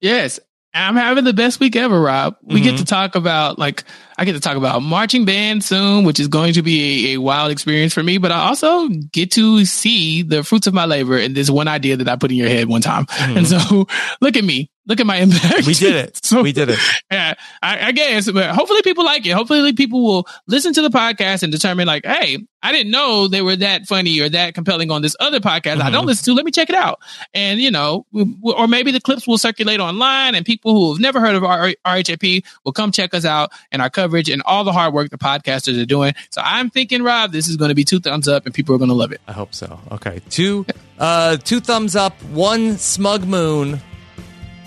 Yes. 0.00 0.40
I'm 0.72 0.96
having 0.96 1.24
the 1.24 1.32
best 1.32 1.58
week 1.60 1.74
ever, 1.76 2.00
Rob. 2.00 2.36
We 2.42 2.56
Mm-hmm. 2.56 2.64
get 2.64 2.78
to 2.78 2.84
talk 2.84 3.16
about 3.16 3.58
like 3.58 3.84
I 4.20 4.24
get 4.26 4.32
to 4.34 4.40
talk 4.40 4.56
about 4.58 4.82
marching 4.82 5.24
band 5.24 5.64
soon, 5.64 6.04
which 6.04 6.20
is 6.20 6.28
going 6.28 6.52
to 6.52 6.62
be 6.62 7.12
a, 7.12 7.14
a 7.14 7.20
wild 7.20 7.50
experience 7.50 7.94
for 7.94 8.02
me. 8.02 8.18
But 8.18 8.30
I 8.32 8.48
also 8.48 8.88
get 8.88 9.30
to 9.32 9.64
see 9.64 10.22
the 10.22 10.44
fruits 10.44 10.66
of 10.66 10.74
my 10.74 10.84
labor 10.84 11.16
in 11.16 11.32
this 11.32 11.48
one 11.48 11.68
idea 11.68 11.96
that 11.96 12.06
I 12.08 12.16
put 12.16 12.30
in 12.30 12.36
your 12.36 12.48
head 12.50 12.68
one 12.68 12.82
time. 12.82 13.06
Mhm. 13.06 13.36
And 13.38 13.48
so, 13.48 13.86
look 14.20 14.36
at 14.36 14.44
me. 14.44 14.70
Look 14.86 14.98
at 14.98 15.06
my 15.06 15.16
impact. 15.16 15.66
We 15.66 15.74
did 15.74 15.94
it. 15.94 16.20
So- 16.24 16.42
we 16.42 16.52
did 16.52 16.68
it. 16.68 16.78
Yeah, 17.10 17.34
I, 17.62 17.88
I 17.88 17.92
guess, 17.92 18.30
but 18.30 18.50
hopefully 18.50 18.82
people 18.82 19.04
like 19.04 19.24
it. 19.26 19.30
Hopefully 19.30 19.72
people 19.72 20.02
will 20.04 20.28
listen 20.48 20.72
to 20.74 20.82
the 20.82 20.88
podcast 20.90 21.42
and 21.42 21.50
determine 21.52 21.86
like, 21.86 22.04
hey, 22.04 22.38
I 22.62 22.72
didn't 22.72 22.90
know 22.90 23.26
they 23.28 23.40
were 23.42 23.56
that 23.56 23.86
funny 23.86 24.20
or 24.20 24.28
that 24.28 24.54
compelling 24.54 24.90
on 24.90 25.00
this 25.02 25.16
other 25.18 25.40
podcast 25.40 25.80
I 25.80 25.90
don't 25.90 26.04
Mhm. 26.04 26.08
listen 26.08 26.24
to. 26.26 26.34
Let 26.34 26.44
me 26.44 26.50
check 26.50 26.68
it 26.70 26.74
out. 26.76 26.98
And 27.34 27.60
you 27.60 27.70
know, 27.70 28.04
or 28.42 28.68
maybe 28.68 28.90
the 28.90 29.00
clips 29.00 29.26
will 29.26 29.38
circulate 29.38 29.80
online 29.80 30.34
and 30.34 30.44
people 30.44 30.72
who 30.74 30.92
have 30.92 31.00
never 31.00 31.20
heard 31.20 31.34
of 31.36 31.44
R- 31.44 31.74
RHAP 31.86 32.44
will 32.64 32.72
come 32.72 32.90
check 32.92 33.14
us 33.14 33.24
out 33.24 33.50
and 33.72 33.80
our 33.80 33.90
coverage 34.10 34.28
and 34.28 34.42
all 34.44 34.64
the 34.64 34.72
hard 34.72 34.92
work 34.92 35.10
the 35.10 35.18
podcasters 35.18 35.80
are 35.80 35.86
doing. 35.86 36.14
So 36.30 36.42
I'm 36.44 36.68
thinking, 36.70 37.02
Rob, 37.02 37.30
this 37.32 37.48
is 37.48 37.56
going 37.56 37.68
to 37.68 37.74
be 37.74 37.84
two 37.84 38.00
thumbs 38.00 38.26
up 38.26 38.44
and 38.44 38.54
people 38.54 38.74
are 38.74 38.78
going 38.78 38.88
to 38.88 38.94
love 38.94 39.12
it. 39.12 39.20
I 39.28 39.32
hope 39.32 39.54
so. 39.54 39.78
Okay, 39.92 40.20
two, 40.28 40.66
uh, 40.98 41.36
two 41.36 41.60
thumbs 41.60 41.94
up, 41.96 42.20
one 42.24 42.76
smug 42.76 43.24
moon. 43.24 43.80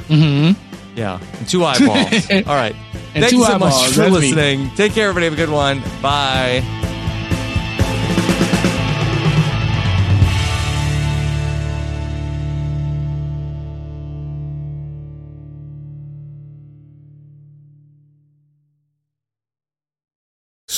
Mm-hmm. 0.07 0.97
Yeah, 0.97 1.19
and 1.39 1.49
two 1.49 1.65
eyeballs. 1.65 2.29
All 2.47 2.55
right. 2.55 2.75
And 3.15 3.23
Thank 3.23 3.29
two 3.29 3.37
you 3.37 3.45
so 3.45 3.59
much 3.59 3.73
for 3.89 4.01
That's 4.01 4.11
me. 4.13 4.33
listening. 4.33 4.69
Take 4.75 4.93
care, 4.93 5.09
everybody. 5.09 5.25
Have 5.25 5.33
a 5.33 5.37
good 5.37 5.49
one. 5.53 5.81
Bye. 6.01 6.61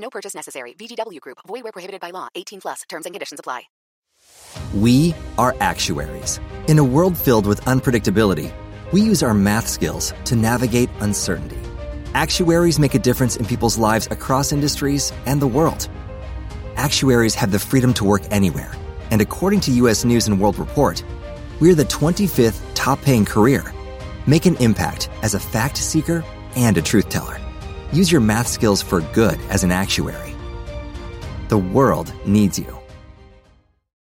No 0.00 0.10
purchase 0.10 0.34
necessary. 0.34 0.74
VGW 0.74 1.20
Group. 1.20 1.38
Void 1.46 1.62
where 1.64 1.72
prohibited 1.72 2.00
by 2.00 2.10
law. 2.10 2.28
18 2.34 2.60
plus. 2.60 2.82
Terms 2.88 3.06
and 3.06 3.14
conditions 3.14 3.40
apply. 3.40 3.62
We 4.74 5.14
are 5.38 5.54
actuaries. 5.60 6.40
In 6.68 6.78
a 6.78 6.84
world 6.84 7.16
filled 7.16 7.46
with 7.46 7.60
unpredictability, 7.62 8.52
we 8.92 9.00
use 9.00 9.22
our 9.22 9.34
math 9.34 9.66
skills 9.66 10.12
to 10.24 10.36
navigate 10.36 10.90
uncertainty. 11.00 11.58
Actuaries 12.14 12.78
make 12.78 12.94
a 12.94 12.98
difference 12.98 13.36
in 13.36 13.46
people's 13.46 13.78
lives 13.78 14.08
across 14.10 14.52
industries 14.52 15.12
and 15.26 15.40
the 15.40 15.46
world. 15.46 15.88
Actuaries 16.76 17.34
have 17.34 17.52
the 17.52 17.58
freedom 17.58 17.94
to 17.94 18.04
work 18.04 18.22
anywhere, 18.30 18.72
and 19.10 19.20
according 19.20 19.60
to 19.60 19.70
US 19.72 20.04
News 20.04 20.26
and 20.28 20.40
World 20.40 20.58
Report, 20.58 21.02
we're 21.60 21.74
the 21.74 21.84
25th 21.84 22.60
top 22.74 23.00
paying 23.02 23.24
career. 23.24 23.72
Make 24.26 24.46
an 24.46 24.56
impact 24.56 25.08
as 25.22 25.34
a 25.34 25.40
fact 25.40 25.76
seeker 25.76 26.24
and 26.56 26.76
a 26.76 26.82
truth 26.82 27.08
teller. 27.08 27.39
Use 27.92 28.10
your 28.10 28.20
math 28.20 28.46
skills 28.46 28.82
for 28.82 29.00
good 29.12 29.38
as 29.50 29.64
an 29.64 29.72
actuary. 29.72 30.34
The 31.48 31.58
world 31.58 32.12
needs 32.26 32.58
you. 32.58 32.79